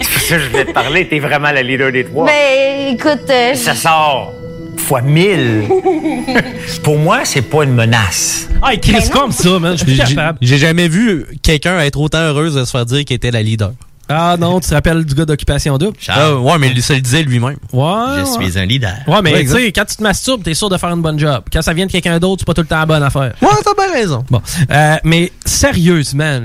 C'est 0.00 0.10
pour 0.12 0.22
ça 0.22 0.36
que 0.36 0.42
je 0.42 0.48
voulais 0.48 0.64
te 0.64 0.72
parler, 0.72 1.06
t'es 1.08 1.18
vraiment 1.18 1.50
la 1.50 1.62
leader 1.62 1.92
des 1.92 2.04
trois. 2.04 2.26
Ben, 2.26 2.94
écoute. 2.94 3.28
euh, 3.28 3.54
Ça 3.54 3.74
sort 3.74 4.32
fois 4.76 5.02
mille. 5.02 5.64
Pour 6.82 6.96
moi, 6.98 7.20
c'est 7.24 7.42
pas 7.42 7.64
une 7.64 7.74
menace. 7.74 8.48
Ah, 8.62 8.74
Chris, 8.80 8.92
Ben 8.92 9.10
comme 9.10 9.32
ça, 9.32 9.58
man. 9.58 9.76
Je 9.76 9.84
suis 9.84 9.94
J'ai- 9.96 10.04
plus 10.04 10.14
capable. 10.14 10.38
J'ai 10.40 10.56
jamais 10.56 10.88
vu 10.88 11.26
quelqu'un 11.42 11.78
être 11.80 12.00
autant 12.00 12.20
heureuse 12.20 12.54
de 12.54 12.64
se 12.64 12.70
faire 12.70 12.86
dire 12.86 13.04
qu'il 13.04 13.16
était 13.16 13.30
la 13.30 13.42
leader. 13.42 13.72
Ah 14.08 14.36
non, 14.38 14.58
tu 14.60 14.68
te 14.68 14.74
rappelles 14.74 15.04
du 15.04 15.14
gars 15.14 15.26
d'Occupation 15.26 15.76
Double? 15.76 15.96
Ah, 16.08 16.34
ouais, 16.34 16.58
mais 16.58 16.70
il 16.74 16.82
se 16.82 16.94
le 16.94 17.00
disait 17.00 17.22
lui-même. 17.22 17.56
Ouais. 17.72 17.92
Je 18.16 18.38
ouais. 18.38 18.50
suis 18.50 18.58
un 18.58 18.64
leader. 18.64 18.94
Ouais, 19.06 19.20
mais 19.22 19.32
Ouais, 19.32 19.44
tu 19.44 19.50
sais, 19.50 19.72
quand 19.72 19.84
tu 19.84 19.96
te 19.96 20.02
masturbes, 20.02 20.42
t'es 20.42 20.54
sûr 20.54 20.70
de 20.70 20.78
faire 20.78 20.90
une 20.90 21.02
bonne 21.02 21.18
job. 21.18 21.42
Quand 21.52 21.60
ça 21.60 21.74
vient 21.74 21.86
de 21.86 21.92
quelqu'un 21.92 22.18
d'autre, 22.18 22.40
c'est 22.40 22.46
pas 22.46 22.54
tout 22.54 22.62
le 22.62 22.66
temps 22.66 22.78
la 22.78 22.86
bonne 22.86 23.02
affaire. 23.02 23.34
Ouais, 23.42 23.48
t'as 23.62 23.74
bien 23.74 23.92
raison. 23.92 24.24
Bon. 24.30 24.40
Euh, 24.70 24.96
mais 25.04 25.30
sérieusement, 25.44 26.40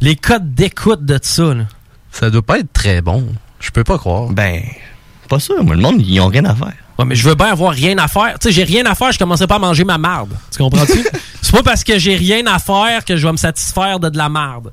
les 0.00 0.14
codes 0.16 0.54
d'écoute 0.54 1.04
de 1.04 1.18
ça, 1.20 1.54
là. 1.54 1.64
Ça 2.12 2.30
doit 2.30 2.42
pas 2.42 2.60
être 2.60 2.72
très 2.72 3.00
bon. 3.00 3.26
Je 3.58 3.70
peux 3.70 3.82
pas 3.82 3.98
croire. 3.98 4.28
Ben, 4.28 4.62
pas 5.28 5.40
sûr. 5.40 5.62
Moi, 5.64 5.74
le 5.74 5.80
monde, 5.80 6.00
ils 6.00 6.20
ont 6.20 6.28
rien 6.28 6.44
à 6.44 6.54
faire. 6.54 6.74
Ouais, 6.98 7.04
mais 7.04 7.16
je 7.16 7.28
veux 7.28 7.34
bien 7.34 7.48
avoir 7.48 7.72
rien 7.72 7.98
à 7.98 8.06
faire. 8.06 8.38
Tu 8.38 8.48
sais, 8.48 8.52
j'ai 8.52 8.62
rien 8.62 8.86
à 8.86 8.94
faire, 8.94 9.10
je 9.10 9.18
commencerai 9.18 9.48
pas 9.48 9.56
à 9.56 9.58
manger 9.58 9.82
ma 9.82 9.98
marde. 9.98 10.30
Tu 10.52 10.58
comprends-tu? 10.58 11.04
c'est 11.42 11.52
pas 11.52 11.64
parce 11.64 11.82
que 11.82 11.98
j'ai 11.98 12.14
rien 12.14 12.46
à 12.46 12.60
faire 12.60 13.04
que 13.04 13.16
je 13.16 13.26
vais 13.26 13.32
me 13.32 13.36
satisfaire 13.36 13.98
de 13.98 14.08
de 14.08 14.16
la 14.16 14.28
marde. 14.28 14.70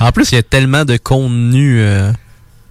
En 0.00 0.12
plus, 0.12 0.32
il 0.32 0.36
y 0.36 0.38
a 0.38 0.42
tellement 0.42 0.84
de 0.84 0.96
contenu 0.96 1.80
euh, 1.80 2.10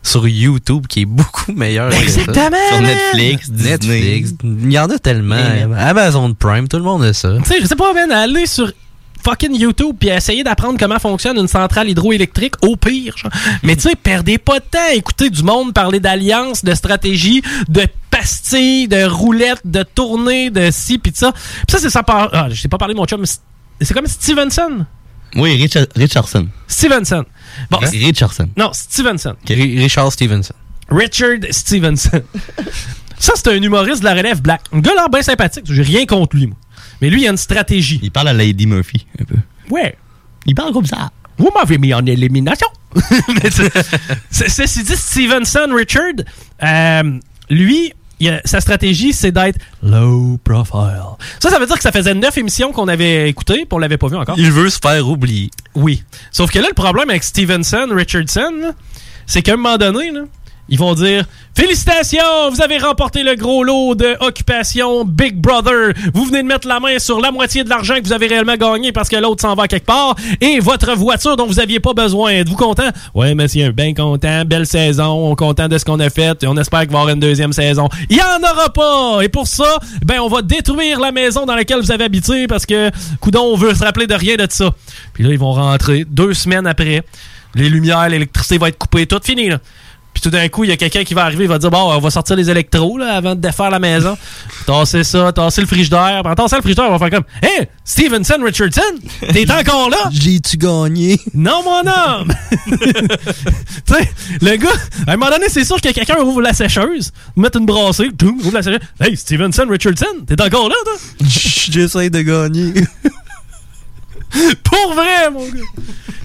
sur 0.02 0.28
YouTube 0.28 0.88
qui 0.88 1.02
est 1.02 1.06
beaucoup 1.06 1.52
meilleur. 1.54 1.90
que 1.90 1.96
ça. 1.96 2.02
Exactement, 2.02 2.58
Sur. 2.70 2.82
Netflix, 2.82 3.50
Disney. 3.50 3.72
Netflix. 3.72 4.34
Il 4.44 4.72
y 4.72 4.80
en 4.80 4.90
a 4.90 5.00
tellement. 5.00 5.36
Amazon 5.78 6.34
Prime, 6.34 6.68
tout 6.68 6.78
le 6.78 6.84
monde 6.84 7.04
a 7.04 7.14
ça. 7.14 7.34
Tu 7.44 7.50
sais, 7.50 7.62
je 7.62 7.66
sais 7.68 7.76
pas, 7.76 7.94
man, 7.94 8.12
aller 8.12 8.46
sur 8.46 8.72
fucking 9.24 9.56
YouTube 9.56 9.96
puis 9.98 10.10
essayer 10.10 10.44
d'apprendre 10.44 10.78
comment 10.78 11.00
fonctionne 11.00 11.38
une 11.38 11.48
centrale 11.48 11.90
hydroélectrique, 11.90 12.56
au 12.62 12.76
pire. 12.76 13.16
genre. 13.18 13.32
Mais 13.64 13.76
tu 13.76 13.84
sais, 13.84 13.96
perdez 13.96 14.38
pas 14.38 14.60
de 14.60 14.66
temps 14.70 14.80
à 14.90 14.94
écouter 14.94 15.30
du 15.30 15.44
monde 15.44 15.74
parler 15.74 16.02
d'alliance, 16.02 16.66
de 16.66 16.74
stratégie, 16.74 17.42
de 17.70 17.88
pastilles, 18.12 18.90
de 18.90 19.06
roulettes, 19.06 19.62
de 19.66 19.84
tournées, 19.84 20.50
de 20.50 20.70
ci 20.72 20.98
pis 20.98 21.12
de 21.12 21.18
ça. 21.18 21.32
Pis 21.32 21.72
ça, 21.72 21.80
c'est 21.80 21.90
ça 21.90 22.04
par... 22.04 22.30
Ah, 22.34 22.48
je 22.50 22.62
t'ai 22.62 22.68
pas 22.68 22.78
parlé 22.78 22.94
de 22.94 23.00
mon 23.00 23.06
chum, 23.06 23.24
c'est 23.26 23.94
comme 23.94 24.08
Stevenson. 24.08 24.86
Oui, 25.36 25.56
Richard- 25.56 25.88
Richardson. 25.96 26.48
Stevenson. 26.68 27.26
Bon, 27.72 27.80
Hein? 27.82 27.90
Richardson. 27.92 28.50
non, 28.58 28.72
Stevenson. 28.74 29.36
Ri- 29.48 29.80
Richard 29.80 30.12
Stevenson. 30.12 30.54
Richard 30.90 31.40
Stevenson. 31.52 32.22
ça, 33.18 33.34
c'est 33.36 33.48
un 33.48 33.62
humoriste 33.62 34.00
de 34.02 34.06
la 34.06 34.14
relève 34.14 34.42
black. 34.42 34.62
Un 34.72 34.80
gars 34.80 34.94
là, 34.96 35.08
bien 35.12 35.22
sympathique. 35.22 35.66
J'ai 35.68 35.82
rien 35.84 36.06
contre 36.06 36.36
lui, 36.36 36.48
moi. 36.48 36.58
Mais 37.02 37.10
lui, 37.10 37.24
il 37.24 37.28
a 37.28 37.32
une 37.32 37.38
stratégie. 37.38 38.00
Il 38.04 38.12
parle 38.12 38.30
à 38.30 38.34
Lady 38.34 38.66
Murphy, 38.68 39.06
un 39.20 39.24
peu. 39.26 39.36
Ouais. 39.70 39.98
Il 40.46 40.56
parle 40.56 40.72
comme 40.74 40.86
ça. 40.86 41.10
Vous 41.38 41.50
m'avez 41.56 41.78
mis 41.78 41.94
en 41.94 42.06
élimination. 42.06 42.68
Mais 43.44 43.50
Ceci 44.30 44.84
dit, 44.84 44.96
Stevenson 44.96 45.68
Richard, 45.76 46.14
euh, 46.64 47.20
lui, 47.50 47.94
a- 48.22 48.42
sa 48.46 48.62
stratégie, 48.62 49.12
c'est 49.14 49.32
d'être 49.32 49.60
low 49.82 50.40
profile. 50.44 51.02
Ça, 51.42 51.50
ça 51.50 51.60
veut 51.60 51.66
dire 51.66 51.76
que 51.76 51.82
ça 51.84 51.92
faisait 51.92 52.14
neuf 52.14 52.38
émissions 52.38 52.72
qu'on 52.72 52.88
avait 52.88 53.30
écoutées, 53.30 53.60
puis 53.66 53.68
on 53.72 53.78
l'avait 53.80 53.98
pas 53.98 54.08
vu 54.08 54.16
encore. 54.16 54.36
Il 54.38 54.52
veut 54.52 54.70
se 54.70 54.80
faire 54.82 55.08
oublier. 55.08 55.50
Oui. 55.76 56.04
Sauf 56.32 56.52
que 56.52 56.60
là, 56.60 56.68
le 56.70 56.74
problème 56.74 57.10
avec 57.10 57.24
Stevenson, 57.24 57.88
Richardson, 57.92 58.74
c'est 59.26 59.42
qu'à 59.42 59.54
un 59.54 59.58
moment 59.58 59.78
donné, 59.78 60.12
là, 60.12 60.22
ils 60.70 60.80
vont 60.80 60.94
dire 60.94 61.26
Félicitations, 61.56 62.50
vous 62.50 62.64
avez 62.64 62.80
remporté 62.80 63.22
le 63.22 63.36
gros 63.36 63.64
lot 63.64 63.94
de 63.94 64.18
Occupation 64.22 65.06
Big 65.06 65.36
Brother. 65.36 65.94
Vous 66.16 66.26
venez 66.26 66.42
de 66.42 66.48
mettre 66.48 66.68
la 66.68 66.80
main 66.80 66.98
sur 66.98 67.22
la 67.22 67.32
moitié 67.32 67.64
de 67.64 67.70
l'argent 67.70 67.94
que 67.96 68.06
vous 68.06 68.14
avez 68.14 68.26
réellement 68.26 68.56
gagné 68.56 68.92
parce 68.92 69.08
que 69.08 69.18
l'autre 69.18 69.42
s'en 69.42 69.54
va 69.54 69.68
quelque 69.68 69.86
part. 69.86 70.16
Et 70.42 70.60
votre 70.60 70.96
voiture 70.96 71.38
dont 71.38 71.46
vous 71.46 71.60
aviez 71.60 71.80
pas 71.80 71.94
besoin. 71.94 72.32
Êtes-vous 72.32 72.56
content? 72.56 72.90
Ouais, 73.14 73.36
monsieur, 73.36 73.72
bien 73.72 73.94
content. 73.94 74.46
Belle 74.46 74.66
saison. 74.66 75.06
On 75.06 75.34
est 75.34 75.36
content 75.36 75.68
de 75.68 75.78
ce 75.78 75.86
qu'on 75.86 76.00
a 76.00 76.10
fait. 76.10 76.42
Et 76.42 76.48
on 76.48 76.58
espère 76.58 76.82
qu'il 76.82 76.90
va 76.92 76.98
y 76.98 77.02
avoir 77.02 77.14
une 77.14 77.20
deuxième 77.20 77.54
saison. 77.54 77.88
Il 78.10 78.18
y 78.18 78.22
en 78.22 78.42
aura 78.42 78.74
pas! 78.74 79.24
Et 79.24 79.30
pour 79.30 79.46
ça, 79.46 79.78
ben, 80.04 80.22
on 80.22 80.28
va 80.28 80.42
détruire 80.42 81.00
la 81.00 81.12
maison 81.12 81.46
dans 81.46 81.56
laquelle 81.56 81.82
vous 81.82 81.92
avez 81.92 82.06
habité 82.06 82.48
parce 82.48 82.66
que, 82.66 82.90
coudon, 83.20 83.44
on 83.44 83.58
veut 83.58 83.76
se 83.76 83.84
rappeler 83.84 84.08
de 84.08 84.16
rien 84.16 84.38
de 84.38 84.48
ça. 84.50 84.72
Puis 85.14 85.24
là, 85.24 85.30
ils 85.30 85.40
vont 85.40 85.52
rentrer 85.52 86.04
deux 86.10 86.34
semaines 86.34 86.66
après. 86.66 87.04
Les 87.54 87.70
lumières, 87.70 88.10
l'électricité 88.10 88.58
va 88.58 88.70
être 88.70 88.80
coupée. 88.80 89.06
Tout 89.06 89.20
fini, 89.24 89.50
là. 89.50 89.60
Puis 90.14 90.22
tout 90.22 90.30
d'un 90.30 90.48
coup, 90.50 90.64
il 90.64 90.70
y 90.70 90.74
a 90.74 90.78
quelqu'un 90.78 91.04
qui 91.04 91.14
va 91.14 91.24
arriver, 91.24 91.46
il 91.46 91.50
va 91.50 91.58
dire 91.58 91.72
Bon, 91.72 91.92
on 91.92 92.00
va 92.00 92.10
sortir 92.12 92.36
les 92.36 92.50
électros 92.50 92.98
là, 92.98 93.16
avant 93.16 93.36
de 93.36 93.42
défaire 93.42 93.70
la 93.70 93.80
maison. 93.80 94.18
tasser 94.66 95.04
ça, 95.04 95.32
tasser 95.32 95.62
le 95.62 95.68
frigidaire. 95.68 96.22
En 96.26 96.36
tassant 96.36 96.58
le 96.58 96.62
frigidaire, 96.62 96.86
on 96.90 96.98
va 96.98 97.00
faire 97.00 97.20
comme 97.20 97.26
Hey, 97.42 97.68
Stevenson 97.84 98.38
Richardson, 98.44 98.82
t'es 99.32 99.50
encore 99.60 99.90
là? 99.90 100.10
J'ai-tu 100.12 100.58
gagné? 100.58 101.20
Non, 101.34 101.64
mon 101.64 101.80
homme 101.90 102.34
Tu 102.68 103.94
sais, 103.94 104.12
le 104.42 104.56
gars, 104.56 104.70
à 105.08 105.14
un 105.14 105.18
moment 105.18 105.32
donné, 105.32 105.46
c'est 105.50 105.66
sûr 105.66 105.82
que 105.82 105.90
quelqu'un 105.92 106.20
ouvre 106.22 106.42
la 106.42 106.54
sécheuse, 106.54 107.12
mettre 107.36 107.58
une 107.58 107.66
brassée, 107.66 108.10
ouvre 108.24 108.52
la 108.54 108.62
sécheuse. 108.64 108.80
Hey, 109.00 109.18
Stevenson 109.18 109.66
Richardson, 109.70 110.06
t'es 110.28 110.42
encore 110.42 110.70
là, 110.70 110.76
toi? 110.86 110.94
J'essaie 111.28 112.10
de 112.10 112.22
gagner. 112.22 112.74
Pour 114.64 114.94
vrai, 114.94 115.30
mon 115.32 115.46
gars. 115.46 115.62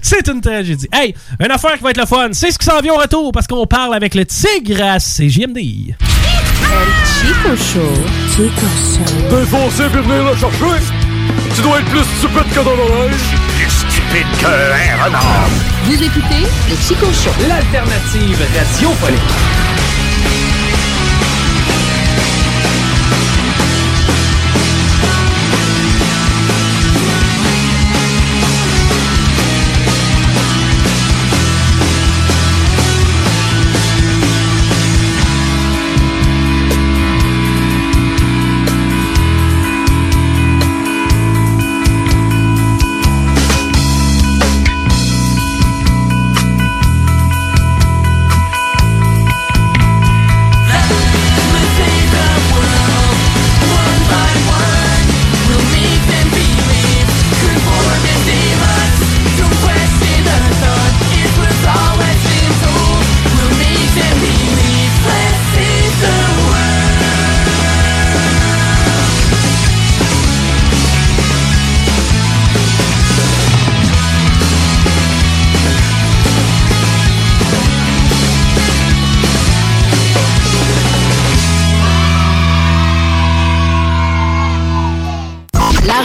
C'est 0.01 0.27
une 0.27 0.41
tragédie. 0.41 0.87
Hey, 0.91 1.13
une 1.39 1.51
affaire 1.51 1.75
qui 1.77 1.83
va 1.83 1.91
être 1.91 1.97
le 1.97 2.05
fun. 2.05 2.29
C'est 2.31 2.51
ce 2.51 2.57
qui 2.57 2.65
s'en 2.65 2.79
vient 2.79 2.93
au 2.93 2.97
retour 2.97 3.31
parce 3.31 3.47
qu'on 3.47 3.67
parle 3.67 3.93
avec 3.93 4.15
le 4.15 4.25
tigre 4.25 4.81
à 4.83 4.97
CJMD. 4.97 5.57
El 5.57 6.89
Chico 7.05 7.55
Show. 7.55 7.93
Chico 8.31 8.65
Show. 8.65 9.29
T'es 9.29 9.45
foncé 9.45 9.83
pour 9.91 10.01
venir 10.03 10.23
le 10.31 10.37
chercher. 10.37 10.83
Tu 11.55 11.61
dois 11.61 11.79
être 11.79 11.89
plus 11.89 12.03
stupide 12.17 12.53
que 12.53 12.59
dans 12.63 12.75
l'oreille. 12.75 13.11
Plus 13.57 13.69
stupide 13.69 14.27
qu'un 14.39 15.03
renard. 15.03 15.49
Vous 15.85 16.03
écoutez 16.03 16.47
le 16.69 16.75
Chico 16.75 17.05
Show. 17.07 17.31
L'alternative 17.47 18.39
radiophonique. 18.55 19.78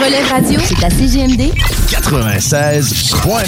Relève 0.05 0.27
radio, 0.27 0.59
c'est 0.63 0.83
à 0.85 0.89
CGMD 0.91 1.51
96.9, 1.87 3.47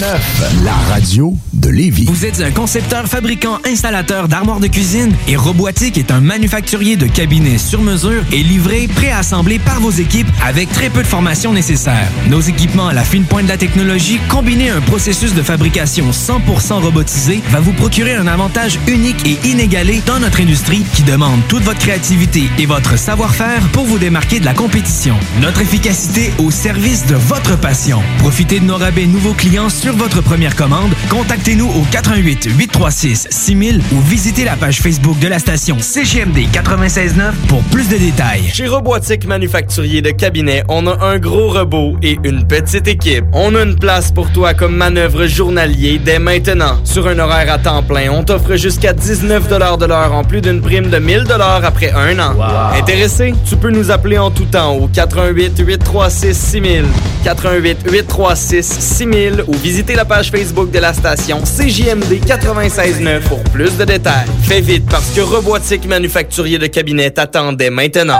la 0.64 0.72
radio 0.72 1.34
de 1.52 1.70
Lévis. 1.70 2.04
Vous 2.04 2.24
êtes 2.24 2.40
un 2.40 2.52
concepteur, 2.52 3.06
fabricant, 3.06 3.58
installateur 3.66 4.28
d'armoires 4.28 4.60
de 4.60 4.68
cuisine 4.68 5.12
et 5.26 5.34
Robotique 5.34 5.98
est 5.98 6.12
un 6.12 6.20
manufacturier 6.20 6.96
de 6.96 7.06
cabinets 7.06 7.58
sur 7.58 7.82
mesure 7.82 8.22
et 8.30 8.44
livré, 8.44 8.86
préassemblé 8.86 9.58
par 9.58 9.80
vos 9.80 9.90
équipes 9.90 10.28
avec 10.46 10.70
très 10.70 10.88
peu 10.88 11.02
de 11.02 11.06
formation 11.08 11.52
nécessaire. 11.52 12.08
Nos 12.28 12.40
équipements 12.40 12.86
à 12.86 12.92
la 12.92 13.02
fine 13.02 13.24
pointe 13.24 13.46
de 13.46 13.48
la 13.48 13.56
technologie, 13.56 14.20
combinés 14.28 14.70
à 14.70 14.76
un 14.76 14.82
processus 14.82 15.34
de 15.34 15.42
fabrication 15.42 16.12
100% 16.12 16.80
robotisé, 16.80 17.42
va 17.50 17.58
vous 17.58 17.72
procurer 17.72 18.14
un 18.14 18.28
avantage 18.28 18.78
unique 18.86 19.26
et 19.26 19.48
inégalé 19.48 20.00
dans 20.06 20.20
notre 20.20 20.40
industrie 20.40 20.84
qui 20.94 21.02
demande 21.02 21.40
toute 21.48 21.64
votre 21.64 21.80
créativité 21.80 22.44
et 22.58 22.66
votre 22.66 22.96
savoir-faire 22.96 23.62
pour 23.72 23.84
vous 23.84 23.98
démarquer 23.98 24.38
de 24.38 24.44
la 24.44 24.54
compétition. 24.54 25.16
Notre 25.40 25.60
efficacité 25.60 26.32
au 26.38 26.52
service 26.52 27.04
de 27.06 27.16
votre 27.16 27.58
passion. 27.58 28.00
Profitez 28.28 28.60
de 28.60 28.66
nos 28.66 28.76
rabais 28.76 29.06
nouveaux 29.06 29.32
clients 29.32 29.70
sur 29.70 29.94
votre 29.96 30.20
première 30.20 30.54
commande. 30.54 30.92
Contactez-nous 31.08 31.66
au 31.66 31.82
88 31.90 32.50
836 32.58 33.26
6000 33.30 33.80
ou 33.90 34.00
visitez 34.02 34.44
la 34.44 34.54
page 34.54 34.82
Facebook 34.82 35.18
de 35.18 35.28
la 35.28 35.38
station 35.38 35.78
CGMD 35.80 36.40
969 36.52 37.34
pour 37.48 37.62
plus 37.62 37.88
de 37.88 37.96
détails. 37.96 38.50
Chez 38.52 38.66
Robotique 38.66 39.26
Manufacturier 39.26 40.02
de 40.02 40.10
Cabinet, 40.10 40.62
on 40.68 40.86
a 40.86 41.06
un 41.06 41.18
gros 41.18 41.48
robot 41.48 41.96
et 42.02 42.18
une 42.22 42.46
petite 42.46 42.86
équipe. 42.86 43.24
On 43.32 43.54
a 43.54 43.62
une 43.62 43.76
place 43.76 44.12
pour 44.12 44.30
toi 44.30 44.52
comme 44.52 44.76
manœuvre 44.76 45.26
journalier 45.26 45.98
dès 45.98 46.18
maintenant. 46.18 46.80
Sur 46.84 47.08
un 47.08 47.18
horaire 47.18 47.50
à 47.50 47.56
temps 47.58 47.82
plein, 47.82 48.10
on 48.10 48.24
t'offre 48.24 48.56
jusqu'à 48.56 48.92
19 48.92 49.48
de 49.48 49.86
l'heure 49.86 50.12
en 50.12 50.22
plus 50.22 50.42
d'une 50.42 50.60
prime 50.60 50.90
de 50.90 50.98
1000 50.98 51.24
après 51.64 51.92
un 51.92 52.18
an. 52.18 52.34
Intéressé? 52.78 53.32
Tu 53.48 53.56
peux 53.56 53.70
nous 53.70 53.90
appeler 53.90 54.18
en 54.18 54.30
tout 54.30 54.44
temps 54.44 54.74
au 54.74 54.86
88 54.86 55.62
836 55.66 56.36
6000, 56.36 56.84
88 57.24 57.78
836 57.90 58.17
6000 58.26 59.44
ou 59.46 59.54
visiter 59.54 59.94
la 59.94 60.04
page 60.04 60.30
Facebook 60.30 60.70
de 60.72 60.78
la 60.80 60.92
station 60.92 61.40
CJMD 61.42 62.20
969 62.26 63.28
pour 63.28 63.42
plus 63.44 63.76
de 63.76 63.84
détails. 63.84 64.26
Fais 64.42 64.60
vite 64.60 64.86
parce 64.90 65.10
que 65.10 65.20
Robotique 65.20 65.86
Manufacturier 65.86 66.58
de 66.58 66.66
Cabinet 66.66 67.12
t'attendait 67.12 67.70
maintenant. 67.70 68.18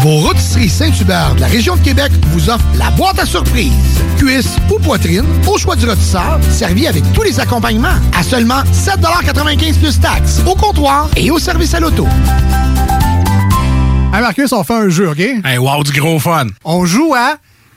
Vos 0.00 0.16
rôtisseries 0.16 0.68
Saint-Hubert 0.68 1.36
de 1.36 1.40
la 1.42 1.46
région 1.46 1.76
de 1.76 1.80
Québec 1.80 2.10
vous 2.32 2.50
offrent 2.50 2.64
la 2.76 2.90
boîte 2.90 3.20
à 3.20 3.24
surprise. 3.24 3.70
Cuisse 4.18 4.56
ou 4.68 4.80
poitrine, 4.80 5.24
au 5.46 5.56
choix 5.56 5.76
du 5.76 5.88
rôtisseur, 5.88 6.40
servi 6.50 6.88
avec 6.88 7.04
tous 7.12 7.22
les 7.22 7.38
accompagnements 7.38 7.96
à 8.18 8.24
seulement 8.24 8.62
7,95 8.72 9.78
plus 9.78 10.00
taxes, 10.00 10.42
au 10.44 10.56
comptoir 10.56 11.08
et 11.16 11.30
au 11.30 11.38
service 11.38 11.72
à 11.74 11.80
l'auto. 11.80 12.08
Hey 14.12 14.20
Marcus, 14.20 14.52
on 14.52 14.64
fait 14.64 14.74
un 14.74 14.88
jeu, 14.88 15.08
OK? 15.08 15.20
Hey, 15.20 15.58
wow, 15.58 15.82
du 15.84 15.92
gros 15.92 16.18
fun. 16.18 16.46
On 16.64 16.84
joue 16.84 17.14
à 17.14 17.36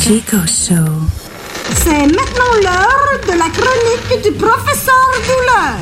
Chico 0.00 0.38
Show. 0.46 0.74
C'est 1.74 2.06
maintenant 2.06 2.54
l'heure 2.62 3.20
de 3.26 3.32
la 3.32 3.48
chronique 3.50 4.22
du 4.22 4.32
professeur 4.32 4.94
Douleur. 5.26 5.76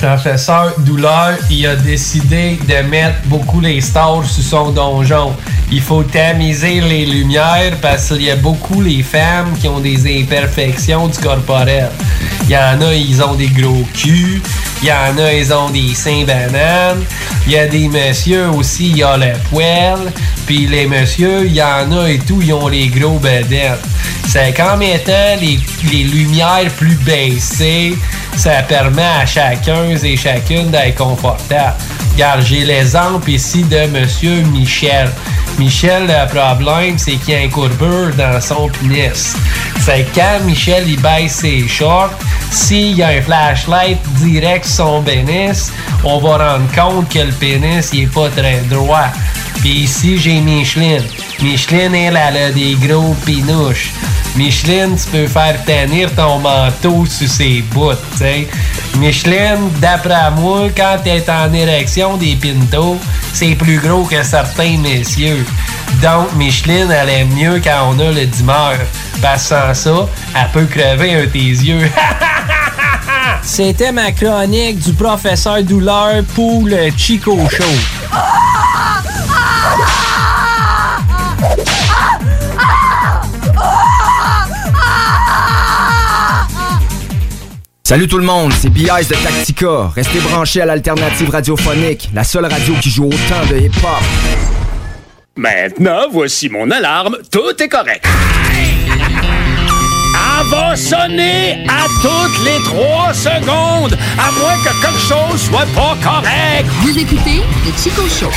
Professeur 0.00 0.72
Douleur, 0.78 1.36
il 1.50 1.66
a 1.66 1.76
décidé 1.76 2.58
de 2.68 2.88
mettre 2.88 3.18
beaucoup 3.26 3.60
les 3.60 3.80
stars 3.80 4.24
sur 4.24 4.42
son 4.42 4.70
donjon. 4.70 5.34
Il 5.70 5.80
faut 5.80 6.04
tamiser 6.04 6.80
les 6.80 7.06
lumières 7.06 7.76
parce 7.80 8.08
qu'il 8.08 8.22
y 8.22 8.30
a 8.30 8.36
beaucoup 8.36 8.80
les 8.80 9.02
femmes 9.02 9.52
qui 9.60 9.68
ont 9.68 9.80
des 9.80 10.22
imperfections 10.22 11.08
du 11.08 11.18
corporel. 11.18 11.90
Il 12.44 12.50
y 12.50 12.56
en 12.56 12.80
a, 12.80 12.94
ils 12.94 13.22
ont 13.22 13.34
des 13.34 13.48
gros 13.48 13.84
culs. 13.94 14.40
Il 14.82 14.88
y 14.88 14.92
en 14.92 15.16
a, 15.16 15.32
ils 15.32 15.52
ont 15.54 15.70
des 15.70 15.94
seins 15.94 16.24
bananes. 16.24 17.04
Il 17.46 17.52
y 17.52 17.58
a 17.58 17.66
des 17.66 17.88
messieurs 17.88 18.48
aussi, 18.48 18.90
il 18.90 18.96
y 18.98 19.02
a 19.02 19.16
le 19.16 19.32
poêle. 19.48 20.12
Puis 20.44 20.66
les 20.66 20.86
messieurs, 20.86 21.46
il 21.46 21.54
y 21.54 21.62
en 21.62 21.92
a 21.92 22.10
et 22.10 22.18
tout, 22.18 22.40
ils 22.42 22.52
ont 22.52 22.66
les 22.66 22.88
gros 22.88 23.18
bedettes. 23.18 23.80
C'est 24.26 24.52
qu'en 24.52 24.76
mettant 24.76 25.36
les, 25.40 25.60
les 25.90 26.04
lumières 26.04 26.70
plus 26.76 26.96
baissées, 26.96 27.96
ça 28.36 28.62
permet 28.62 29.02
à 29.02 29.26
chacun 29.26 29.90
et 30.02 30.16
chacune 30.16 30.70
d'être 30.70 30.96
confortable. 30.96 31.76
Regarde, 32.12 32.42
j'ai 32.44 32.64
l'exemple 32.64 33.30
ici 33.30 33.62
de 33.62 33.86
Monsieur 33.86 34.42
Michel. 34.42 35.08
Michel, 35.58 36.06
le 36.06 36.28
problème, 36.28 36.98
c'est 36.98 37.12
qu'il 37.12 37.34
y 37.34 37.36
a 37.36 37.40
un 37.40 37.48
courbure 37.48 38.10
dans 38.16 38.40
son 38.40 38.68
pénis. 38.68 39.36
C'est 39.80 40.06
quand 40.14 40.44
Michel, 40.44 40.84
il 40.88 41.00
baisse 41.00 41.32
ses 41.32 41.66
shorts, 41.68 42.12
s'il 42.50 42.96
y 42.96 43.02
a 43.02 43.08
un 43.08 43.22
flashlight 43.22 43.98
direct 44.20 44.64
son 44.72 45.02
pénis, 45.02 45.70
on 46.02 46.18
va 46.18 46.54
rendre 46.54 46.72
compte 46.74 47.08
que 47.12 47.18
le 47.18 47.32
pénis, 47.32 47.90
il 47.92 48.04
est 48.04 48.06
pas 48.06 48.30
très 48.30 48.60
droit. 48.70 49.08
Puis 49.60 49.82
ici, 49.82 50.18
j'ai 50.18 50.40
Micheline. 50.40 51.04
Micheline, 51.40 51.94
elle, 51.94 52.16
a 52.16 52.50
des 52.50 52.74
gros 52.74 53.14
pinouches. 53.26 53.90
Micheline, 54.34 54.96
tu 54.96 55.10
peux 55.10 55.26
faire 55.26 55.62
tenir 55.64 56.12
ton 56.14 56.38
manteau 56.38 57.04
sur 57.06 57.28
ses 57.28 57.62
bouts. 57.70 57.92
Micheline, 58.98 59.70
d'après 59.78 60.30
moi, 60.32 60.68
quand 60.74 60.96
t'es 61.04 61.24
en 61.30 61.52
érection 61.52 62.16
des 62.16 62.34
pintos, 62.34 62.98
c'est 63.32 63.54
plus 63.54 63.78
gros 63.78 64.04
que 64.04 64.22
certains 64.22 64.78
messieurs. 64.78 65.44
Donc, 66.02 66.34
Micheline, 66.36 66.90
elle 66.90 67.10
aime 67.10 67.34
mieux 67.34 67.60
quand 67.62 67.90
on 67.90 67.98
a 68.00 68.10
le 68.10 68.24
dimeur. 68.24 68.78
Parce 69.20 69.42
que 69.42 69.48
sans 69.48 69.74
ça, 69.74 70.08
elle 70.34 70.50
peut 70.52 70.66
crever 70.66 71.14
un 71.14 71.26
tes 71.26 71.38
yeux. 71.38 71.90
C'était 73.44 73.92
ma 73.92 74.12
chronique 74.12 74.78
du 74.78 74.92
professeur 74.92 75.62
Douleur 75.62 76.22
pour 76.34 76.64
le 76.66 76.90
Chico 76.96 77.36
Show. 77.50 77.64
Salut 87.84 88.08
tout 88.08 88.16
le 88.16 88.24
monde, 88.24 88.52
c'est 88.58 88.70
B.I.S. 88.70 89.08
de 89.08 89.14
Tactica. 89.16 89.88
Restez 89.94 90.20
branchés 90.20 90.62
à 90.62 90.66
l'alternative 90.66 91.28
radiophonique, 91.28 92.08
la 92.14 92.24
seule 92.24 92.46
radio 92.46 92.74
qui 92.80 92.88
joue 92.88 93.06
autant 93.06 93.44
de 93.50 93.58
hip-hop. 93.58 94.02
Maintenant, 95.36 96.06
voici 96.10 96.48
mon 96.48 96.70
alarme. 96.70 97.18
Tout 97.30 97.62
est 97.62 97.68
correct. 97.68 98.06
Va 100.52 100.76
sonner 100.76 101.64
à 101.66 101.86
toutes 102.02 102.44
les 102.44 102.62
trois 102.64 103.14
secondes, 103.14 103.96
à 104.18 104.30
moins 104.38 104.56
que 104.62 104.82
quelque 104.82 104.98
chose 104.98 105.40
soit 105.40 105.66
pas 105.74 105.96
correct. 106.04 106.68
Vous 106.82 106.98
écoutez 106.98 107.42
le 107.64 107.72
Chico 107.82 108.02
Show. 108.06 108.30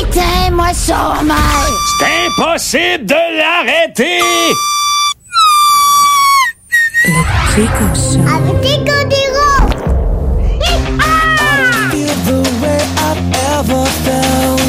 Éteins-moi 0.00 0.72
ça, 0.72 1.16
C'est 1.98 2.26
impossible 2.28 3.04
de 3.04 3.14
l'arrêter. 3.36 4.22
Chico 7.54 7.84
Show. 7.94 8.20
Avec 8.26 8.86
ever 13.58 13.86
felt. 14.04 14.60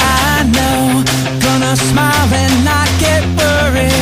I 0.00 0.44
know, 0.54 1.04
gonna 1.40 1.76
smile 1.76 2.34
and 2.42 2.64
not 2.64 2.88
get 2.98 3.22
worried. 3.36 3.99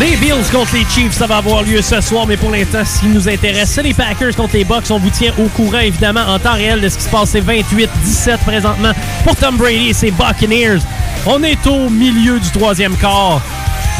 Les 0.00 0.16
Bills 0.16 0.50
contre 0.50 0.74
les 0.74 0.84
Chiefs, 0.88 1.12
ça 1.12 1.26
va 1.26 1.36
avoir 1.36 1.62
lieu 1.62 1.80
ce 1.80 2.00
soir, 2.00 2.26
mais 2.26 2.36
pour 2.36 2.50
l'instant, 2.50 2.82
ce 2.84 3.00
qui 3.00 3.06
nous 3.06 3.28
intéresse, 3.28 3.70
c'est 3.70 3.82
les 3.82 3.94
Packers 3.94 4.34
contre 4.34 4.54
les 4.56 4.64
Bucks. 4.64 4.90
On 4.90 4.98
vous 4.98 5.10
tient 5.10 5.32
au 5.38 5.48
courant, 5.48 5.78
évidemment, 5.78 6.22
en 6.26 6.38
temps 6.38 6.54
réel 6.54 6.80
de 6.80 6.88
ce 6.88 6.96
qui 6.96 7.04
se 7.04 7.08
passe. 7.08 7.30
C'est 7.30 7.40
28-17 7.40 8.38
présentement 8.38 8.92
pour 9.24 9.36
Tom 9.36 9.56
Brady 9.56 9.90
et 9.90 9.92
ses 9.92 10.10
Buccaneers. 10.10 10.80
On 11.24 11.42
est 11.42 11.66
au 11.66 11.88
milieu 11.88 12.40
du 12.40 12.50
troisième 12.50 12.96
quart. 12.96 13.40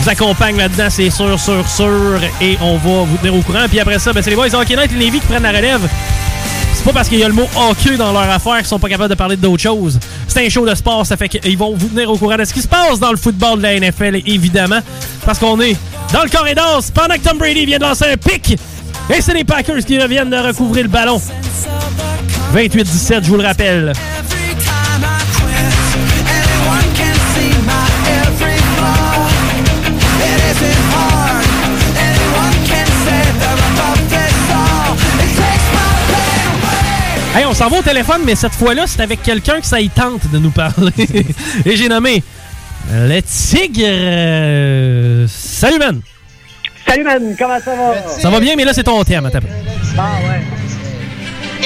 Vous 0.01 0.09
accompagne 0.09 0.57
là-dedans, 0.57 0.89
c'est 0.91 1.11
sûr, 1.11 1.39
sûr, 1.39 1.69
sûr, 1.69 2.21
et 2.41 2.59
on 2.61 2.77
va 2.77 3.05
vous 3.05 3.17
tenir 3.19 3.35
au 3.35 3.43
courant. 3.43 3.67
Puis 3.69 3.79
après 3.79 3.99
ça, 3.99 4.13
ben, 4.13 4.23
c'est 4.23 4.31
les 4.31 4.37
Boys 4.37 4.55
Hockey 4.55 4.77
Night 4.77 4.91
et 4.93 4.99
Lévis 4.99 5.21
qui 5.21 5.27
prennent 5.27 5.43
la 5.43 5.53
relève. 5.53 5.89
C'est 6.75 6.85
pas 6.85 6.93
parce 6.93 7.09
qu'il 7.09 7.19
y 7.19 7.23
a 7.23 7.29
le 7.29 7.35
mot 7.35 7.47
hockey 7.55 7.97
dans 7.97 8.11
leur 8.13 8.29
affaire 8.29 8.59
qu'ils 8.59 8.67
sont 8.67 8.79
pas 8.79 8.89
capables 8.89 9.11
de 9.11 9.15
parler 9.15 9.37
d'autre 9.37 9.63
chose. 9.63 10.01
C'est 10.27 10.45
un 10.45 10.49
show 10.49 10.67
de 10.69 10.75
sport, 10.75 11.07
ça 11.07 11.17
fait 11.17 11.29
qu'ils 11.29 11.57
vont 11.57 11.75
vous 11.77 11.87
tenir 11.87 12.11
au 12.11 12.17
courant 12.17 12.37
de 12.37 12.45
ce 12.45 12.53
qui 12.53 12.61
se 12.61 12.67
passe 12.67 12.99
dans 12.99 13.13
le 13.13 13.17
football 13.17 13.59
de 13.59 13.63
la 13.63 13.79
NFL, 13.79 14.17
évidemment. 14.27 14.81
Parce 15.25 15.39
qu'on 15.39 15.61
est 15.61 15.77
dans 16.13 16.25
le 16.25 16.29
corridor 16.29 16.83
pendant 16.93 17.15
que 17.15 17.21
Tom 17.21 17.39
Brady 17.39 17.67
vient 17.67 17.79
de 17.79 17.85
lancer 17.85 18.07
un 18.07 18.17
pic. 18.17 18.59
Et 19.15 19.21
c'est 19.21 19.35
les 19.35 19.45
Packers 19.45 19.85
qui 19.85 20.01
reviennent 20.01 20.31
de 20.31 20.37
recouvrir 20.37 20.83
le 20.85 20.89
ballon. 20.89 21.21
28-17, 22.55 23.25
je 23.25 23.29
vous 23.29 23.37
le 23.37 23.45
rappelle. 23.45 23.93
Hey, 37.35 37.47
on 37.47 37.55
s'en 37.55 37.69
va 37.69 37.79
au 37.79 37.83
téléphone, 37.83 38.21
mais 38.27 38.35
cette 38.35 38.53
fois-là, 38.55 38.87
c'est 38.87 39.01
avec 39.01 39.23
quelqu'un 39.23 39.59
que 39.61 39.67
ça 39.67 39.81
y 39.81 39.89
tente 39.89 40.31
de 40.31 40.39
nous 40.39 40.51
parler. 40.51 40.93
Et 41.65 41.77
j'ai 41.77 41.89
nommé 41.89 42.23
le 42.93 43.21
Tigre. 43.23 45.27
Salut, 45.29 45.79
man. 45.79 46.01
Salut, 46.87 47.05
man. 47.05 47.35
Comment 47.39 47.59
ça 47.65 47.75
va? 47.75 47.95
Ça 48.21 48.29
va 48.31 48.39
bien, 48.41 48.55
mais 48.55 48.65
là, 48.65 48.75
c'est 48.75 48.83
ton 48.85 49.03
thème. 49.03 49.25
Attends. 49.27 49.39
Ah, 49.97 50.11
ouais. 50.25 50.43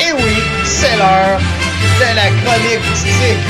Et 0.01 0.13
oui, 0.13 0.37
c'est 0.65 0.97
l'heure 0.97 1.41
de 1.41 2.15
la 2.15 2.29
chronique 2.43 2.83
du 2.83 2.93
tigre. 3.03 3.43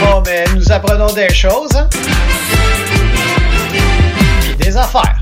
Bon, 0.00 0.22
mais 0.26 0.44
nous 0.54 0.70
apprenons 0.70 1.12
des 1.14 1.32
choses, 1.32 1.70
hein? 1.76 1.88
Puis 4.42 4.54
des 4.66 4.76
affaires. 4.76 5.18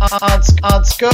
En, 0.00 0.06
en- 0.06 0.76
en 0.76 0.80
tout 0.80 0.96
cas, 1.00 1.10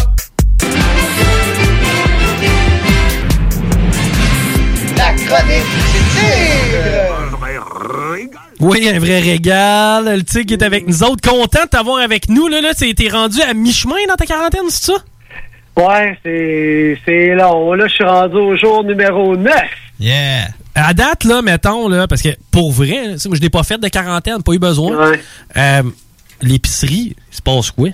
la 5.05 5.13
chronique 5.15 5.71
du 5.93 6.01
tigre. 6.15 7.25
Oui, 8.61 8.89
un 8.89 8.99
vrai 8.99 9.21
régal. 9.21 10.17
Le 10.17 10.23
Tigre 10.23 10.55
est 10.55 10.63
avec 10.63 10.87
nous 10.87 11.03
autres. 11.03 11.29
Content 11.29 11.65
de 11.65 11.69
t'avoir 11.69 11.99
avec 11.99 12.29
nous. 12.29 12.49
Là, 12.49 12.61
là, 12.61 12.73
t'es 12.75 13.09
rendu 13.09 13.43
à 13.43 13.53
mi-chemin 13.53 13.97
dans 14.09 14.15
ta 14.15 14.25
quarantaine, 14.25 14.63
c'est 14.69 14.93
ça? 14.93 14.99
Ouais, 15.77 16.17
c'est 16.25 16.99
c'est 17.05 17.35
long. 17.35 17.75
Là, 17.75 17.87
je 17.89 17.95
suis 17.95 18.05
rendu 18.05 18.37
au 18.37 18.57
jour 18.57 18.85
numéro 18.85 19.37
9. 19.37 19.55
Yeah. 20.01 20.49
À 20.75 20.95
date, 20.95 21.25
là, 21.25 21.43
mettons, 21.43 21.89
là, 21.89 22.07
parce 22.07 22.23
que 22.23 22.31
pour 22.51 22.73
vrai, 22.73 23.17
moi, 23.27 23.37
je 23.37 23.41
n'ai 23.41 23.51
pas 23.51 23.63
fait 23.65 23.79
de 23.79 23.89
quarantaine, 23.89 24.43
pas 24.43 24.53
eu 24.53 24.59
besoin. 24.59 25.13
Euh, 25.57 25.83
L'épicerie, 26.43 27.15
il 27.31 27.37
se 27.37 27.43
passe 27.43 27.71
quoi? 27.71 27.89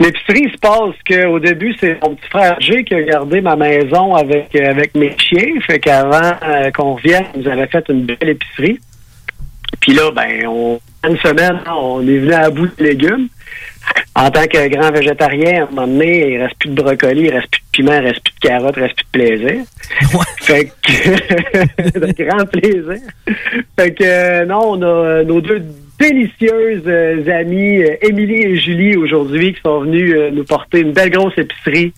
L'épicerie, 0.00 0.44
il 0.46 0.52
se 0.52 0.56
passe 0.56 0.94
qu'au 1.06 1.38
début, 1.38 1.74
c'est 1.78 1.98
mon 2.02 2.14
petit 2.14 2.28
frère 2.30 2.58
G 2.58 2.84
qui 2.84 2.94
a 2.94 3.02
gardé 3.02 3.42
ma 3.42 3.54
maison 3.54 4.14
avec, 4.14 4.48
euh, 4.56 4.70
avec 4.70 4.94
mes 4.94 5.14
chiens. 5.18 5.60
Fait 5.66 5.78
qu'avant 5.78 6.32
euh, 6.42 6.70
qu'on 6.70 6.94
revienne, 6.94 7.26
il 7.34 7.42
nous 7.42 7.50
avait 7.50 7.66
fait 7.66 7.84
une 7.90 8.06
belle 8.06 8.30
épicerie. 8.30 8.80
Puis 9.80 9.92
là, 9.92 10.10
ben, 10.10 10.46
on, 10.46 10.80
une 11.06 11.18
semaine, 11.18 11.60
on 11.66 12.00
est 12.00 12.16
venu 12.16 12.32
à 12.32 12.48
bout 12.48 12.66
de 12.78 12.82
légumes. 12.82 13.28
En 14.14 14.30
tant 14.30 14.46
que 14.46 14.68
grand 14.68 14.90
végétarien, 14.90 15.60
à 15.60 15.62
un 15.64 15.66
moment 15.66 15.86
donné, 15.86 16.32
il 16.32 16.42
reste 16.42 16.56
plus 16.58 16.70
de 16.70 16.82
brocoli, 16.82 17.22
il 17.22 17.34
reste 17.34 17.50
plus 17.50 17.60
de 17.60 17.70
piment, 17.70 17.92
il 17.92 18.06
reste 18.06 18.22
plus 18.22 18.34
de 18.34 18.48
carottes, 18.48 18.74
il 18.76 18.82
reste 18.82 18.94
plus 18.94 19.04
de 19.04 19.36
plaisir. 19.36 19.64
Fait 20.40 20.72
que, 20.82 21.98
de 21.98 22.24
grand 22.24 22.46
plaisir. 22.46 23.06
Fait 23.78 23.92
que, 23.92 24.04
euh, 24.04 24.46
non, 24.46 24.60
on 24.64 24.82
a 24.82 25.24
nos 25.24 25.40
deux 25.42 25.62
délicieuses 26.00 26.82
euh, 26.86 27.40
amies, 27.40 27.82
euh, 27.82 27.96
Émilie 28.02 28.42
et 28.42 28.56
Julie, 28.56 28.96
aujourd'hui, 28.96 29.52
qui 29.54 29.60
sont 29.60 29.82
venues 29.82 30.16
euh, 30.16 30.30
nous 30.32 30.44
porter 30.44 30.80
une 30.80 30.92
belle 30.92 31.10
grosse 31.10 31.36
épicerie 31.36 31.92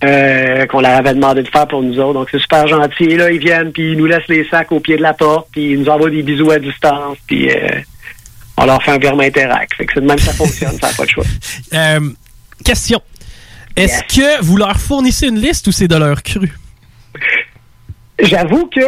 qu'on 0.00 0.80
leur 0.80 0.92
avait 0.92 1.14
demandé 1.14 1.42
de 1.42 1.48
faire 1.48 1.66
pour 1.66 1.82
nous 1.82 1.98
autres. 1.98 2.14
Donc, 2.14 2.28
c'est 2.30 2.38
super 2.38 2.68
gentil. 2.68 3.04
Et 3.04 3.16
là, 3.16 3.32
ils 3.32 3.40
viennent, 3.40 3.72
puis 3.72 3.92
ils 3.92 3.98
nous 3.98 4.06
laissent 4.06 4.28
les 4.28 4.44
sacs 4.44 4.70
au 4.70 4.78
pied 4.78 4.96
de 4.96 5.02
la 5.02 5.12
porte, 5.12 5.48
puis 5.50 5.72
ils 5.72 5.80
nous 5.80 5.88
envoient 5.88 6.08
des 6.08 6.22
bisous 6.22 6.52
à 6.52 6.60
distance, 6.60 7.18
puis 7.26 7.50
on 8.58 8.66
leur 8.66 8.82
fait 8.82 8.92
un 8.92 8.98
virement 8.98 9.22
interact. 9.22 9.74
Fait 9.74 9.86
que 9.86 9.92
c'est 9.94 10.00
de 10.00 10.06
même 10.06 10.16
que 10.16 10.22
ça 10.22 10.32
fonctionne, 10.32 10.78
ça 10.80 10.88
n'a 10.88 10.94
pas 10.94 11.04
de 11.04 11.10
choix. 11.10 11.24
Euh, 11.74 12.00
question. 12.64 13.00
Est-ce 13.76 14.02
que 14.04 14.42
vous 14.42 14.56
leur 14.56 14.78
fournissez 14.78 15.28
une 15.28 15.38
liste 15.38 15.66
ou 15.66 15.72
c'est 15.72 15.86
de 15.86 15.96
leur 15.96 16.22
cru? 16.22 16.50
J'avoue 18.18 18.66
que 18.66 18.80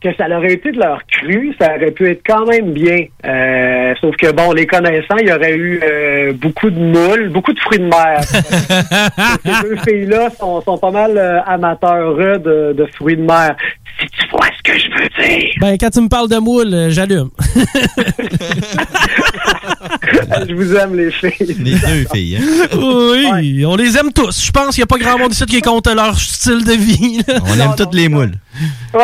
que 0.00 0.14
ça 0.16 0.26
aurait 0.28 0.52
été 0.52 0.70
de 0.72 0.78
leur 0.78 1.02
cru, 1.06 1.54
ça 1.58 1.76
aurait 1.76 1.90
pu 1.90 2.10
être 2.10 2.22
quand 2.26 2.46
même 2.46 2.72
bien. 2.72 3.06
Euh, 3.24 3.73
sauf 4.00 4.14
que, 4.16 4.30
bon, 4.32 4.52
les 4.52 4.66
connaissants, 4.66 5.16
il 5.20 5.28
y 5.28 5.32
aurait 5.32 5.54
eu 5.54 5.80
euh, 5.82 6.32
beaucoup 6.34 6.70
de 6.70 6.78
moules, 6.78 7.28
beaucoup 7.30 7.52
de 7.52 7.60
fruits 7.60 7.78
de 7.78 7.84
mer. 7.84 8.20
Ces 9.44 9.62
deux 9.62 9.76
filles-là 9.86 10.30
sont, 10.38 10.60
sont 10.62 10.78
pas 10.78 10.90
mal 10.90 11.16
euh, 11.16 11.40
amateurs 11.46 12.16
euh, 12.18 12.38
de, 12.38 12.72
de 12.72 12.86
fruits 12.94 13.16
de 13.16 13.22
mer. 13.22 13.56
Si 14.00 14.06
tu 14.08 14.26
vois 14.30 14.46
ce 14.56 14.62
que 14.72 14.78
je 14.78 14.88
veux 14.90 15.08
dire. 15.24 15.50
Ben, 15.60 15.76
quand 15.78 15.90
tu 15.90 16.00
me 16.00 16.08
parles 16.08 16.28
de 16.28 16.38
moule, 16.38 16.74
euh, 16.74 16.90
j'allume. 16.90 17.30
Je 20.48 20.54
vous 20.54 20.74
aime, 20.74 20.94
les 20.96 21.10
filles. 21.10 21.56
Les 21.58 21.74
deux 21.74 22.06
filles, 22.12 22.36
hein? 22.38 22.66
Oui, 22.76 23.64
on 23.66 23.76
les 23.76 23.96
aime 23.96 24.12
tous. 24.12 24.44
Je 24.44 24.50
pense 24.50 24.74
qu'il 24.74 24.80
n'y 24.80 24.84
a 24.84 24.86
pas 24.86 24.98
grand 24.98 25.18
monde 25.18 25.32
ici 25.32 25.44
qui 25.46 25.56
est 25.56 25.60
contre 25.62 25.92
leur 25.94 26.18
style 26.18 26.64
de 26.64 26.72
vie. 26.72 27.22
là. 27.26 27.38
On 27.46 27.58
aime 27.60 27.74
toutes 27.76 27.94
les 27.94 28.08
moules. 28.08 28.32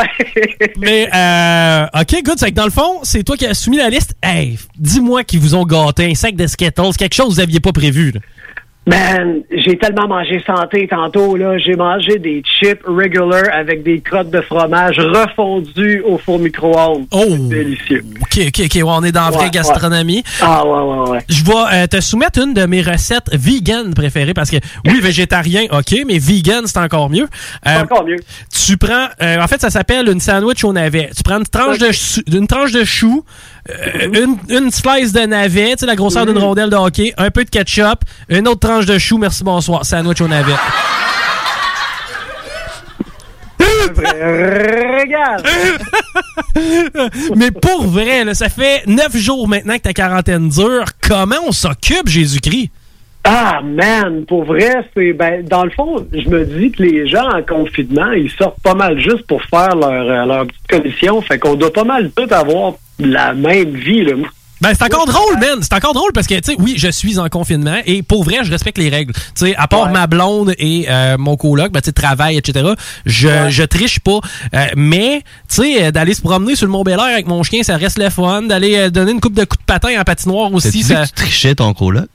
Mais, 0.79 1.09
euh, 1.15 1.87
OK, 2.01 2.23
good. 2.25 2.39
C'est 2.39 2.51
que 2.51 2.57
dans 2.57 2.65
le 2.65 2.71
fond, 2.71 3.01
c'est 3.03 3.23
toi 3.23 3.37
qui 3.37 3.47
as 3.47 3.55
soumis 3.55 3.79
la 3.79 3.91
liste. 3.91 4.15
Hey, 4.23 4.59
dis-moi 4.79 5.25
qu'ils 5.25 5.41
vous 5.41 5.55
ont 5.55 5.65
gâté 5.65 6.05
un 6.11 6.15
sac 6.15 6.37
de 6.37 6.47
Skittles, 6.47 6.95
quelque 6.99 7.15
chose 7.15 7.29
que 7.29 7.35
vous 7.35 7.41
n'aviez 7.41 7.61
pas 7.61 7.73
prévu. 7.73 8.13
là. 8.13 8.21
Man, 8.87 9.43
j'ai 9.53 9.77
tellement 9.77 10.09
mangé 10.09 10.43
santé 10.45 10.89
tantôt, 10.89 11.37
là. 11.37 11.59
J'ai 11.59 11.77
mangé 11.77 12.19
des 12.19 12.43
chips 12.43 12.81
regular 12.87 13.45
avec 13.53 13.83
des 13.83 14.01
crottes 14.01 14.31
de 14.31 14.41
fromage 14.41 14.99
refondues 14.99 16.03
au 16.05 16.17
four 16.17 16.39
micro-ondes. 16.39 17.07
Oh! 17.13 17.25
délicieux. 17.39 18.03
OK, 18.23 18.41
OK, 18.49 18.61
OK. 18.65 18.75
ouais, 18.75 18.83
on 18.87 19.05
est 19.05 19.13
dans 19.13 19.25
la 19.27 19.31
vraie 19.31 19.45
Ouais, 19.45 19.51
gastronomie. 19.51 20.25
Ah, 20.41 20.65
ouais, 20.67 20.81
ouais, 20.81 21.11
ouais. 21.11 21.19
Je 21.29 21.45
vais 21.45 21.53
euh, 21.75 21.87
te 21.89 22.01
soumettre 22.01 22.41
une 22.43 22.55
de 22.55 22.65
mes 22.65 22.81
recettes 22.81 23.29
vegan 23.35 23.93
préférées 23.95 24.35
parce 24.35 24.51
que, 24.51 24.57
oui, 24.87 24.99
végétarien, 25.03 25.65
OK, 25.71 25.95
mais 26.07 26.19
vegan, 26.19 26.63
c'est 26.67 26.79
encore 26.79 27.11
mieux. 27.11 27.29
Euh, 27.69 27.83
encore 27.83 28.05
mieux. 28.07 28.17
Tu 28.51 28.79
prends, 28.79 29.09
euh, 29.23 29.41
en 29.41 29.47
fait, 29.47 29.61
ça 29.61 29.69
s'appelle 29.71 30.09
une 30.09 30.21
sandwich 30.21 30.65
au 30.65 30.73
navet. 30.73 31.11
Tu 31.15 31.23
prends 31.23 31.39
une 31.39 31.47
tranche, 31.47 31.79
de, 31.79 31.93
chou- 31.93 32.23
une 32.33 32.47
tranche 32.47 32.73
de 32.73 32.85
chou, 32.85 33.25
une, 33.69 34.37
une 34.49 34.71
slice 34.71 35.13
de 35.13 35.21
navet, 35.21 35.73
tu 35.73 35.81
sais, 35.81 35.87
la 35.87 35.97
grosseur 35.97 36.27
d'une 36.27 36.39
rondelle 36.39 36.71
de 36.71 36.77
hockey, 36.77 37.13
un 37.17 37.31
peu 37.31 37.45
de 37.45 37.51
ketchup, 37.51 38.05
une 38.29 38.49
autre 38.49 38.61
tranche 38.61 38.87
de 38.87 38.99
chou, 38.99 39.19
merci, 39.19 39.45
bonsoir, 39.45 39.85
sandwich 39.85 40.21
au 40.21 40.29
navet. 40.29 40.55
Regarde! 45.01 45.47
Mais 47.37 47.51
pour 47.51 47.85
vrai, 47.87 48.25
là, 48.25 48.35
ça 48.35 48.49
fait 48.49 48.83
neuf 48.87 49.17
jours 49.17 49.49
maintenant 49.49 49.77
que 49.77 49.83
ta 49.83 49.93
quarantaine 49.93 50.49
dure. 50.49 50.87
Comment 51.07 51.37
on 51.47 51.53
s'occupe, 51.53 52.09
Jésus-Christ? 52.09 52.71
Ah, 53.25 53.61
man, 53.63 54.25
pour 54.25 54.45
vrai, 54.45 54.89
c'est. 54.95 55.13
Ben, 55.13 55.45
dans 55.45 55.65
le 55.65 55.71
fond, 55.71 56.07
je 56.13 56.29
me 56.29 56.45
dis 56.45 56.73
que 56.73 56.83
les 56.83 57.07
gens 57.07 57.29
en 57.29 57.43
confinement, 57.43 58.13
ils 58.13 58.31
sortent 58.31 58.61
pas 58.63 58.75
mal 58.75 58.99
juste 58.99 59.27
pour 59.27 59.43
faire 59.45 59.77
leur, 59.77 59.91
euh, 59.91 60.25
leur 60.25 60.47
petite 60.47 60.67
commission. 60.69 61.21
Fait 61.21 61.39
qu'on 61.39 61.55
doit 61.55 61.73
pas 61.73 61.85
mal 61.85 62.11
tout 62.17 62.33
avoir 62.33 62.75
la 62.99 63.35
même 63.35 63.75
vie, 63.75 64.05
là. 64.05 64.15
Ben, 64.61 64.73
c'est 64.75 64.85
encore 64.85 65.07
drôle, 65.07 65.39
man. 65.39 65.59
C'est 65.63 65.73
encore 65.73 65.95
drôle 65.95 66.13
parce 66.13 66.27
que, 66.27 66.35
tu 66.35 66.53
sais, 66.53 66.57
oui, 66.59 66.75
je 66.77 66.89
suis 66.89 67.19
en 67.19 67.29
confinement 67.29 67.79
et 67.87 68.03
pour 68.03 68.25
vrai, 68.25 68.39
je 68.43 68.51
respecte 68.51 68.77
les 68.77 68.91
règles. 68.91 69.15
Tu 69.15 69.47
sais, 69.47 69.57
à 69.57 69.67
part 69.67 69.91
ma 69.91 70.07
blonde 70.07 70.55
et 70.59 70.87
euh, 70.91 71.17
mon 71.19 71.37
coloc, 71.37 71.73
ben, 71.73 71.81
tu 71.81 71.87
sais, 71.87 71.93
travail, 71.93 72.37
etc., 72.37 72.69
je, 73.07 73.49
je 73.49 73.63
triche 73.63 74.01
pas. 74.01 74.21
Euh, 74.55 74.67
mais, 74.77 75.23
tu 75.49 75.63
sais, 75.63 75.85
euh, 75.85 75.91
d'aller 75.91 76.13
se 76.13 76.21
promener 76.21 76.57
sur 76.57 76.67
le 76.67 76.73
Mont 76.73 76.83
Bel 76.83 77.01
avec 77.01 77.27
mon 77.27 77.43
chien, 77.43 77.63
ça 77.63 77.79
reste 77.79 77.99
le 77.99 78.11
fun. 78.11 78.43
D'aller 78.43 78.77
euh, 78.77 78.91
donner 78.91 79.13
une 79.13 79.21
coupe 79.21 79.35
de 79.35 79.45
coups 79.45 79.61
de 79.61 79.65
patin 79.65 79.99
en 79.99 80.05
patinoire 80.05 80.53
aussi, 80.53 80.71
dit 80.71 80.83
ça... 80.83 81.05
que 81.05 81.07
tu 81.07 81.13
trichais 81.15 81.55
ton 81.55 81.73
coloc? 81.73 82.07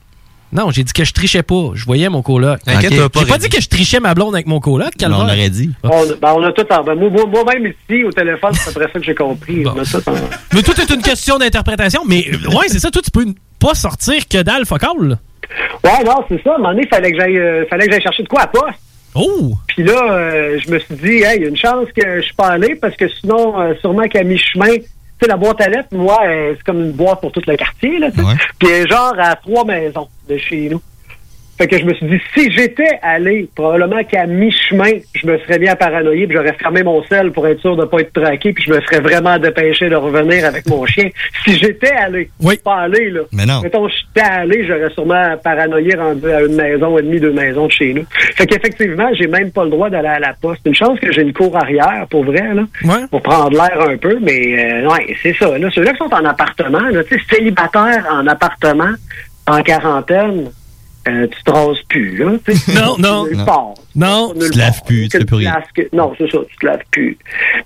Non, 0.52 0.70
j'ai 0.70 0.84
dit 0.84 0.92
que 0.92 1.04
je 1.04 1.12
trichais 1.12 1.42
pas. 1.42 1.70
Je 1.74 1.84
voyais 1.84 2.08
mon 2.08 2.22
coloc. 2.22 2.60
Pas, 2.64 2.80
J'ai 2.80 3.26
pas 3.26 3.38
dit 3.38 3.48
que 3.48 3.60
je 3.60 3.68
trichais 3.68 4.00
ma 4.00 4.14
blonde 4.14 4.34
avec 4.34 4.46
mon 4.46 4.60
coloc, 4.60 4.90
calvaire. 4.96 5.18
on 5.20 5.24
aurait 5.24 5.50
dit. 5.50 5.70
On, 5.82 6.06
ben, 6.20 6.34
on 6.36 6.42
a 6.44 6.52
tout 6.52 6.64
en. 6.72 6.84
Moi- 6.84 6.94
moi- 7.10 7.26
moi-même 7.26 7.66
ici, 7.66 8.04
au 8.04 8.12
téléphone, 8.12 8.52
c'est 8.54 8.70
après 8.70 8.86
ça 8.92 8.98
que 8.98 9.04
j'ai 9.04 9.14
compris. 9.14 9.64
On 9.66 9.78
a 9.78 9.84
tout 9.84 10.08
en. 10.08 10.14
Mais 10.54 10.62
tout 10.62 10.80
est 10.80 10.90
une 10.94 11.02
question 11.02 11.38
d'interprétation. 11.38 12.02
Mais, 12.06 12.30
ouais, 12.48 12.68
c'est 12.68 12.78
ça. 12.78 12.90
Toi, 12.90 13.02
tu 13.02 13.10
peux 13.10 13.26
pas 13.58 13.74
sortir 13.74 14.26
que 14.28 14.42
dalle 14.42 14.64
focal. 14.66 15.18
Ouais, 15.84 16.04
non, 16.04 16.24
c'est 16.28 16.42
ça. 16.42 16.52
À 16.52 16.54
un 16.54 16.58
moment 16.58 16.70
donné, 16.70 16.82
il 16.84 16.88
fallait 16.88 17.10
que 17.12 17.18
j'aille 17.18 17.38
euh, 17.38 17.64
fallait 17.68 17.86
que 17.86 17.92
j'aille 17.92 18.02
chercher 18.02 18.22
de 18.22 18.28
quoi 18.28 18.42
à 18.42 18.46
poste. 18.46 18.78
Oh! 19.14 19.54
Puis 19.68 19.82
là, 19.82 20.12
euh, 20.12 20.58
je 20.64 20.70
me 20.70 20.78
suis 20.78 20.94
dit, 20.94 21.22
hey, 21.22 21.36
il 21.38 21.42
y 21.42 21.44
a 21.46 21.48
une 21.48 21.56
chance 21.56 21.86
que 21.96 22.16
je 22.16 22.22
suis 22.22 22.34
pas 22.34 22.48
allé 22.48 22.74
parce 22.74 22.94
que 22.96 23.08
sinon, 23.08 23.58
euh, 23.60 23.72
sûrement 23.80 24.06
qu'à 24.08 24.22
mi-chemin, 24.22 24.74
sais, 25.20 25.28
la 25.28 25.36
boîte 25.36 25.60
à 25.60 25.68
lettres, 25.68 25.88
moi, 25.92 26.18
euh, 26.24 26.54
c'est 26.56 26.64
comme 26.64 26.80
une 26.80 26.92
boîte 26.92 27.20
pour 27.20 27.32
tout 27.32 27.42
le 27.46 27.56
quartier, 27.56 27.98
là. 27.98 28.08
Puis 28.58 28.68
est 28.68 28.88
genre 28.88 29.14
à 29.18 29.36
trois 29.36 29.64
maisons 29.64 30.08
de 30.28 30.36
chez 30.36 30.68
nous. 30.68 30.80
Fait 31.58 31.66
que 31.66 31.78
je 31.78 31.84
me 31.84 31.94
suis 31.94 32.06
dit, 32.06 32.20
si 32.36 32.50
j'étais 32.52 32.98
allé, 33.02 33.48
probablement 33.54 34.04
qu'à 34.04 34.26
mi-chemin, 34.26 34.90
je 35.14 35.26
me 35.26 35.38
serais 35.38 35.58
bien 35.58 35.74
paranoïé, 35.74 36.26
puis 36.26 36.36
j'aurais 36.36 36.52
fermé 36.52 36.82
mon 36.82 37.02
sel 37.04 37.32
pour 37.32 37.46
être 37.46 37.60
sûr 37.60 37.76
de 37.76 37.84
pas 37.86 38.00
être 38.00 38.12
traqué, 38.12 38.52
puis 38.52 38.64
je 38.64 38.72
me 38.72 38.80
serais 38.82 39.00
vraiment 39.00 39.38
dépêché 39.38 39.88
de 39.88 39.96
revenir 39.96 40.44
avec 40.44 40.68
mon 40.68 40.84
chien. 40.84 41.08
Si 41.44 41.56
j'étais 41.56 41.92
allé, 41.92 42.28
pas 42.62 42.80
allé, 42.80 43.10
là. 43.10 43.20
Mais 43.32 43.46
non. 43.46 43.60
Mettons, 43.62 43.88
j'étais 43.88 44.28
allé, 44.28 44.66
j'aurais 44.66 44.90
sûrement 44.90 45.36
paranoïé 45.42 45.94
rendu 45.96 46.30
à 46.30 46.42
une 46.42 46.56
maison 46.56 46.98
et 46.98 47.02
demie, 47.02 47.20
deux 47.20 47.32
maisons 47.32 47.66
de 47.66 47.72
chez 47.72 47.94
nous. 47.94 48.04
Fait 48.10 48.46
qu'effectivement, 48.46 49.08
j'ai 49.14 49.26
même 49.26 49.50
pas 49.50 49.64
le 49.64 49.70
droit 49.70 49.88
d'aller 49.88 50.08
à 50.08 50.18
la 50.18 50.34
poste. 50.34 50.60
Une 50.66 50.74
chance 50.74 50.98
que 51.00 51.10
j'ai 51.12 51.22
une 51.22 51.32
cour 51.32 51.56
arrière, 51.56 52.06
pour 52.10 52.24
vrai, 52.24 52.54
là. 52.54 52.64
Pour 53.10 53.22
prendre 53.22 53.52
l'air 53.52 53.80
un 53.80 53.96
peu, 53.96 54.18
mais 54.20 54.82
euh, 54.82 54.88
ouais, 54.88 55.16
c'est 55.22 55.34
ça. 55.36 55.56
Là, 55.56 55.70
ceux-là 55.70 55.92
qui 55.92 55.98
sont 55.98 56.12
en 56.12 56.24
appartement, 56.24 56.80
là, 56.80 57.02
tu 57.04 57.18
sais, 57.18 57.36
célibataires 57.36 58.06
en 58.10 58.26
appartement, 58.26 58.92
en 59.46 59.62
quarantaine, 59.62 60.50
euh, 61.08 61.26
tu 61.28 61.42
te 61.44 61.50
rases 61.50 61.80
plus, 61.88 62.18
là. 62.18 62.26
Non, 62.74 62.96
non. 62.98 63.26
Non. 63.32 63.74
Non. 63.94 64.32
Tu 64.40 64.50
te 64.50 64.58
laves 64.58 64.82
plus, 64.86 65.08
tu 65.08 65.18
fais 65.18 65.24
plus 65.24 65.36
rien. 65.36 65.52
Place 65.52 65.68
que- 65.74 65.96
Non, 65.96 66.12
c'est 66.18 66.30
ça, 66.30 66.38
tu 66.48 66.56
te 66.56 66.66
laves 66.66 66.82
plus. 66.90 67.16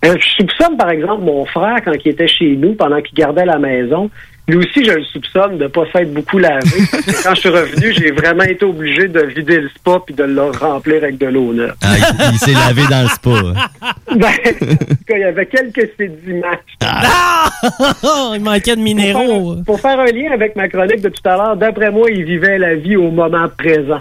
Euh, 0.05 0.17
je 0.19 0.29
soupçonne, 0.37 0.77
par 0.77 0.91
exemple, 0.91 1.23
mon 1.25 1.45
frère, 1.47 1.79
quand 1.85 1.93
il 2.05 2.09
était 2.11 2.29
chez 2.29 2.57
nous, 2.57 2.75
pendant 2.75 3.01
qu'il 3.01 3.15
gardait 3.17 3.45
la 3.47 3.59
maison, 3.59 4.11
lui 4.49 4.57
aussi, 4.57 4.85
je 4.85 4.93
le 4.93 5.05
soupçonne 5.05 5.59
de 5.59 5.67
pas 5.67 5.85
s'être 5.93 6.13
beaucoup 6.13 6.39
lavé. 6.39 6.61
parce 6.91 7.05
que 7.05 7.23
quand 7.23 7.35
je 7.35 7.41
suis 7.41 7.49
revenu, 7.49 7.93
j'ai 7.93 8.11
vraiment 8.11 8.45
été 8.45 8.65
obligé 8.65 9.09
de 9.09 9.21
vider 9.21 9.61
le 9.61 9.69
spa 9.69 10.01
puis 10.05 10.15
de 10.15 10.25
le 10.25 10.51
remplir 10.51 11.03
avec 11.03 11.19
de 11.19 11.27
l'eau 11.27 11.53
neuve. 11.53 11.75
Ah, 11.83 11.97
il 11.97 12.33
il 12.33 12.39
s'est 12.39 12.53
lavé 12.53 12.83
dans 12.91 13.03
le 13.03 13.09
spa. 13.09 13.31
Ben, 14.11 14.27
en 14.27 14.77
tout 14.77 15.05
cas, 15.07 15.15
il 15.15 15.21
y 15.21 15.25
avait 15.25 15.47
quelques 15.47 15.89
sédiments. 15.97 16.49
Ah! 16.81 17.49
il 18.35 18.41
manquait 18.43 18.75
de 18.75 18.81
minéraux. 18.81 19.57
Pour 19.65 19.81
faire 19.81 20.01
un 20.01 20.07
lien 20.07 20.33
avec 20.33 20.57
ma 20.57 20.69
chronique 20.69 21.01
de 21.01 21.11
tout 21.11 21.29
à 21.29 21.37
l'heure, 21.37 21.57
d'après 21.57 21.93
moi, 21.93 22.11
il 22.11 22.25
vivait 22.25 22.59
la 22.59 22.75
vie 22.75 22.97
au 22.97 23.11
moment 23.11 23.47
présent. 23.57 24.01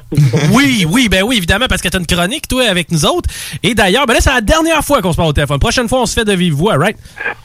Oui, 0.52 0.86
oui, 0.92 1.10
ben 1.10 1.24
oui, 1.24 1.38
évidemment, 1.38 1.68
parce 1.70 1.82
que 1.82 1.90
t'as 1.90 2.00
une 2.00 2.08
chronique, 2.08 2.48
toi, 2.48 2.64
avec 2.68 2.92
nous 2.92 3.06
autres. 3.06 3.30
Et 3.62 3.76
d'ailleurs, 3.76 4.08
ben 4.08 4.14
là, 4.14 4.20
c'est 4.20 4.34
la 4.34 4.42
dernière 4.42 4.84
fois 4.84 5.02
qu'on 5.02 5.12
se 5.12 5.18
parle 5.18 5.30
au 5.30 5.34
téléphone. 5.34 5.60
Prochaine 5.60 5.88
fois, 5.88 6.02
on 6.02 6.06
se 6.08 6.16
fait 6.16 6.26
de 6.26 6.34
vive 6.34 6.54
voix, 6.54 6.76
right? 6.76 6.98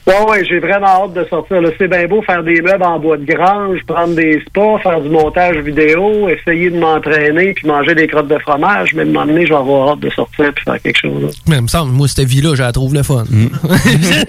Ouais, 0.06 0.22
ouais, 0.28 0.44
j'ai 0.44 0.58
vraiment 0.58 1.04
hâte 1.04 1.12
de 1.12 1.24
sortir. 1.24 1.60
là. 1.60 1.70
C'est 1.78 1.88
bien 1.88 2.06
beau 2.06 2.22
faire 2.22 2.42
des 2.42 2.60
meubles 2.62 2.83
en 2.84 2.98
bois 2.98 3.16
de 3.16 3.24
grange, 3.24 3.80
prendre 3.86 4.14
des 4.14 4.40
spas, 4.46 4.78
faire 4.82 5.00
du 5.00 5.08
montage 5.08 5.56
vidéo, 5.58 6.28
essayer 6.28 6.70
de 6.70 6.78
m'entraîner 6.78 7.52
puis 7.54 7.66
manger 7.66 7.94
des 7.94 8.06
crottes 8.06 8.28
de 8.28 8.38
fromage. 8.38 8.94
Mais 8.94 9.04
m'emmener, 9.04 9.44
je 9.46 9.50
vais 9.52 9.58
avoir 9.58 9.90
hâte 9.90 10.00
de 10.00 10.10
sortir 10.10 10.52
puis 10.54 10.64
faire 10.64 10.80
quelque 10.80 10.98
chose. 11.00 11.22
là. 11.22 11.28
Mais 11.48 11.56
il 11.56 11.62
me 11.62 11.68
semble, 11.68 11.92
moi, 11.92 12.08
cette 12.08 12.26
vie-là, 12.28 12.54
je 12.54 12.62
la 12.62 12.72
trouve 12.72 12.94
le 12.94 13.02
fun. 13.02 13.24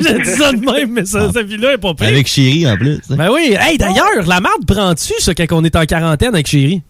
J'ai 0.02 0.20
dit 0.20 0.26
ça 0.30 0.52
de 0.52 0.60
même, 0.66 0.92
mais 0.92 1.06
ça, 1.06 1.32
cette 1.32 1.48
vie-là 1.48 1.74
est 1.74 1.78
pas 1.78 1.94
pire. 1.94 2.08
Avec 2.08 2.28
Chéri 2.28 2.68
en 2.68 2.76
plus. 2.78 3.00
Ben 3.10 3.30
oui. 3.32 3.56
Hey, 3.60 3.78
d'ailleurs, 3.78 4.26
la 4.28 4.40
marde 4.40 4.66
prend-tu, 4.68 5.14
ça, 5.20 5.34
quand 5.34 5.46
on 5.52 5.64
est 5.64 5.76
en 5.76 5.86
quarantaine 5.86 6.34
avec 6.34 6.48
Chéri? 6.48 6.82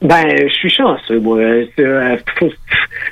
Ben, 0.00 0.46
je 0.48 0.52
suis 0.52 0.70
chanceux, 0.70 1.18
moi. 1.18 1.38
Euh, 1.38 2.16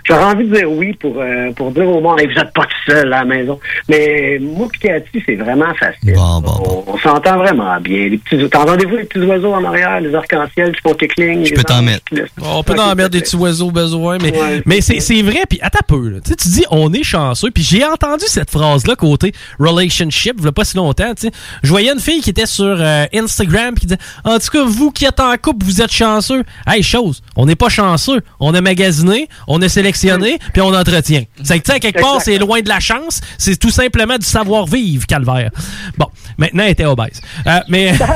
J'aurais 0.05 0.25
envie 0.25 0.45
de 0.45 0.55
dire 0.55 0.71
oui 0.71 0.93
pour, 0.95 1.17
euh, 1.19 1.51
pour 1.53 1.73
dire 1.73 1.89
au 1.89 2.01
monde, 2.01 2.21
Hey, 2.21 2.29
vous 2.29 2.35
n'êtes 2.35 2.53
pas 2.53 2.63
tout 2.63 2.91
seul 2.93 3.13
à 3.13 3.19
la 3.19 3.25
maison. 3.25 3.59
Mais 3.89 4.39
moi 4.41 4.69
et 4.73 4.79
Cathy, 4.79 5.23
c'est 5.27 5.35
vraiment 5.35 5.75
facile. 5.75 6.15
On, 6.17 6.85
on 6.87 6.99
s'entend 6.99 7.39
vraiment 7.39 7.81
bien. 7.81 8.09
Les 8.09 8.19
petits, 8.19 8.49
T'entendez-vous 8.49 8.97
les 8.97 9.05
petits 9.05 9.25
oiseaux 9.27 9.53
en 9.53 9.65
arrière, 9.65 10.01
les 10.01 10.15
arcs-en-ciel 10.15 10.77
qui 10.77 10.81
font 10.81 10.95
kickling? 10.95 11.45
Je 11.45 11.55
peux 11.55 11.65
t'en 11.65 11.83
mettre. 11.83 12.05
On 12.41 12.63
peut 12.63 12.79
en 12.79 12.95
mettre 12.95 13.11
des 13.11 13.21
petits 13.21 13.37
oiseaux 13.37 13.71
besoin, 13.73 14.19
mais, 14.23 14.33
mais 14.65 14.81
c'est, 14.81 15.01
c'est 15.01 15.23
vrai, 15.23 15.41
puis 15.49 15.59
attends 15.63 15.81
un 15.81 15.87
peu. 15.89 16.09
là. 16.09 16.19
Tu 16.25 16.31
sais, 16.31 16.37
tu 16.37 16.49
dis 16.49 16.65
on 16.71 16.93
est 16.93 17.03
chanceux, 17.03 17.51
puis 17.51 17.65
j'ai 17.65 17.85
entendu 17.85 18.25
cette 18.29 18.51
phrase-là 18.51 18.95
côté 18.95 19.33
relationship, 19.59 20.37
il 20.39 20.45
y 20.45 20.49
a 20.49 20.53
pas 20.53 20.65
si 20.65 20.77
longtemps. 20.77 21.15
tu 21.15 21.27
sais. 21.27 21.33
Je 21.63 21.69
voyais 21.69 21.93
une 21.93 22.01
fille 22.01 22.21
qui 22.21 22.31
était 22.31 22.47
sur 22.47 22.65
euh, 22.79 23.05
Instagram 23.13 23.75
puis 23.75 23.83
qui 23.83 23.87
disait 23.87 24.01
En 24.25 24.39
tout 24.39 24.51
cas, 24.53 24.65
vous 24.65 24.91
qui 24.93 25.05
êtes 25.05 25.21
en 25.21 25.35
couple, 25.37 25.65
vous 25.67 25.83
êtes 25.83 25.93
chanceux. 25.93 26.45
Hey, 26.67 26.76
chose, 26.83 27.23
on 27.37 27.47
n'est 27.47 27.57
pas 27.57 27.69
chanceux. 27.69 28.21
On 28.41 28.55
a 28.55 28.61
magasiné, 28.61 29.29
on 29.49 29.61
a 29.63 29.69
sélectionné, 29.69 30.39
puis 30.53 30.63
on 30.63 30.75
entretient. 30.75 31.25
C'est 31.43 31.59
que, 31.59 31.65
tu 31.65 31.71
sais, 31.71 31.77
à 31.77 31.81
quelque 31.81 32.01
part, 32.01 32.21
c'est 32.21 32.39
loin 32.39 32.61
de 32.61 32.69
la 32.69 32.81
chance, 32.81 33.21
c'est 33.39 33.57
tout 33.59 33.71
simplement 33.71 34.19
du 34.19 34.27
savoir-vivre, 34.27 35.07
calvaire. 35.07 35.51
Bon, 35.99 36.07
maintenant, 36.39 36.65
elle 36.65 36.71
était 36.73 36.85
obèse. 36.85 37.21
Euh, 37.47 37.61
mais. 37.69 37.93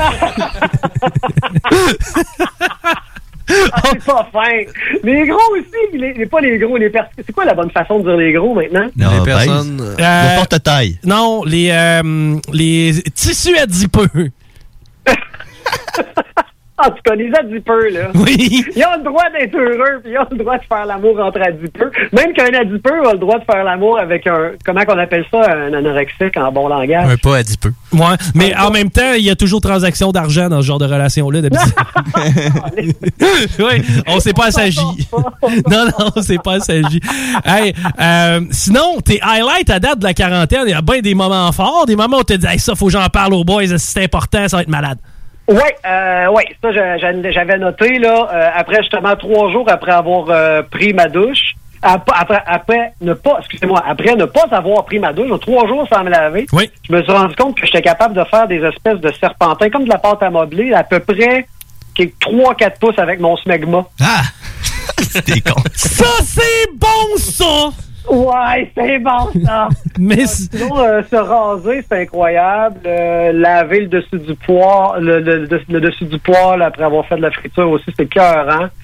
Ah, 3.73 3.81
c'est 3.91 4.05
pas 4.05 4.29
fin. 4.31 4.63
Les 5.03 5.27
gros 5.27 5.37
aussi, 5.57 5.97
les, 5.97 6.13
les- 6.13 6.25
pas 6.25 6.39
les 6.39 6.57
gros, 6.57 6.77
les 6.77 6.89
personnes. 6.89 7.11
C'est 7.17 7.33
quoi 7.33 7.43
la 7.43 7.53
bonne 7.53 7.69
façon 7.71 7.99
de 7.99 8.03
dire 8.09 8.15
les 8.17 8.31
gros 8.31 8.55
maintenant? 8.55 8.87
Non, 8.95 9.17
Les 9.17 9.23
personnes, 9.25 9.77
ben, 9.97 10.03
euh, 10.03 10.29
le 10.33 10.37
porte-taille. 10.37 10.99
Non, 11.03 11.43
les, 11.43 11.69
euh, 11.71 12.37
les 12.53 13.03
tissus 13.13 13.57
adipeux. 13.57 14.31
Ah, 16.83 16.89
tu 16.89 17.01
connais 17.05 17.25
les 17.25 17.35
adipeux, 17.35 17.89
là? 17.89 18.09
Oui. 18.15 18.65
Ils 18.75 18.83
ont 18.85 18.97
le 18.97 19.03
droit 19.03 19.23
d'être 19.31 19.55
heureux, 19.55 19.99
puis 20.03 20.13
ils 20.13 20.17
ont 20.17 20.27
le 20.31 20.37
droit 20.37 20.57
de 20.57 20.63
faire 20.63 20.85
l'amour 20.85 21.19
entre 21.19 21.41
adipeux. 21.41 21.91
Même 22.11 22.33
qu'un 22.33 22.53
adipeux 22.59 23.07
a 23.07 23.13
le 23.13 23.19
droit 23.19 23.39
de 23.39 23.43
faire 23.43 23.63
l'amour 23.63 23.99
avec 23.99 24.25
un, 24.27 24.51
comment 24.65 24.83
qu'on 24.85 24.97
appelle 24.97 25.25
ça, 25.31 25.41
un 25.51 25.73
anorexique 25.73 26.37
en 26.37 26.51
bon 26.51 26.67
langage. 26.67 27.09
Un 27.09 27.17
pas 27.17 27.37
adipeux. 27.37 27.73
Ouais, 27.93 28.15
mais 28.35 28.55
en 28.55 28.71
même 28.71 28.89
temps, 28.89 29.13
il 29.15 29.23
y 29.23 29.29
a 29.29 29.35
toujours 29.35 29.61
transaction 29.61 30.11
d'argent 30.11 30.49
dans 30.49 30.61
ce 30.61 30.67
genre 30.67 30.79
de 30.79 30.85
relation-là. 30.85 31.41
d'habitude. 31.41 31.73
oui, 33.59 33.83
on 34.07 34.19
sait 34.19 34.33
pas 34.33 34.51
s'agit. 34.51 35.09
non, 35.69 35.85
non, 35.99 36.11
c'est 36.21 36.41
pas 36.41 36.59
s'agit. 36.59 37.01
Hey, 37.45 37.73
euh, 37.99 38.41
sinon, 38.51 38.99
tes 39.03 39.19
highlights 39.21 39.69
à 39.69 39.79
date 39.79 39.99
de 39.99 40.03
la 40.03 40.13
quarantaine, 40.13 40.63
il 40.65 40.71
y 40.71 40.73
a 40.73 40.81
bien 40.81 41.01
des 41.01 41.15
moments 41.15 41.51
forts, 41.51 41.85
des 41.85 41.95
moments 41.95 42.17
où 42.17 42.23
tu 42.23 42.33
te 42.33 42.39
dis, 42.39 42.47
hey, 42.47 42.59
ça, 42.59 42.75
faut 42.75 42.85
que 42.87 42.91
j'en 42.91 43.07
parle 43.07 43.33
aux 43.33 43.43
boys, 43.43 43.77
c'est 43.77 44.03
important, 44.03 44.47
ça 44.47 44.57
va 44.57 44.63
être 44.63 44.69
malade. 44.69 44.97
Oui, 45.51 45.69
euh, 45.85 46.27
ouais, 46.29 46.45
ça 46.61 46.71
j'a- 46.71 46.97
j'a- 46.97 47.31
j'avais 47.31 47.57
noté 47.57 47.99
là. 47.99 48.29
euh, 48.33 48.49
après 48.55 48.77
justement 48.81 49.15
trois 49.15 49.51
jours 49.51 49.65
après 49.69 49.91
avoir 49.91 50.25
euh, 50.29 50.61
pris 50.63 50.93
ma 50.93 51.07
douche, 51.07 51.53
ap- 51.81 52.09
après, 52.13 52.41
après 52.45 52.93
ne 53.01 53.13
pas, 53.13 53.37
excusez-moi, 53.39 53.83
après 53.85 54.15
ne 54.15 54.25
pas 54.25 54.45
avoir 54.51 54.85
pris 54.85 54.99
ma 54.99 55.11
douche, 55.13 55.27
donc 55.29 55.41
trois 55.41 55.67
jours 55.67 55.85
sans 55.91 56.03
me 56.03 56.09
laver, 56.09 56.45
Oui. 56.53 56.69
je 56.87 56.93
me 56.93 57.01
suis 57.03 57.11
rendu 57.11 57.35
compte 57.35 57.59
que 57.59 57.65
j'étais 57.65 57.81
capable 57.81 58.13
de 58.15 58.23
faire 58.25 58.47
des 58.47 58.63
espèces 58.63 58.99
de 58.99 59.11
serpentins 59.19 59.69
comme 59.69 59.83
de 59.85 59.89
la 59.89 59.97
pâte 59.97 60.23
à 60.23 60.29
modeler, 60.29 60.73
à 60.73 60.83
peu 60.83 60.99
près 60.99 61.45
3-4 61.97 62.79
pouces 62.79 62.97
avec 62.99 63.19
mon 63.19 63.35
smegma. 63.37 63.83
Ah! 64.01 64.21
C'était 65.01 65.41
con. 65.41 65.61
Ça, 65.75 66.05
c'est 66.23 66.69
bon, 66.75 67.17
ça! 67.17 67.69
Ouais, 68.09 68.71
c'est 68.75 68.99
bon 68.99 69.29
ça. 69.45 69.67
Mais 69.99 70.25
sinon, 70.25 70.77
euh, 70.79 71.01
se 71.09 71.15
raser, 71.15 71.83
c'est 71.87 72.01
incroyable. 72.01 72.79
Euh, 72.85 73.31
laver 73.33 73.81
le 73.81 73.87
dessus 73.87 74.17
du 74.19 74.35
poêle, 74.35 74.99
le, 75.03 75.19
le- 75.19 75.45
le- 75.45 75.61
le 75.69 75.81
dessus 75.81 76.05
du 76.05 76.17
poêle 76.19 76.61
après 76.61 76.83
avoir 76.83 77.05
fait 77.05 77.17
de 77.17 77.21
la 77.21 77.31
friture 77.31 77.69
aussi, 77.69 77.91
c'est. 77.97 78.09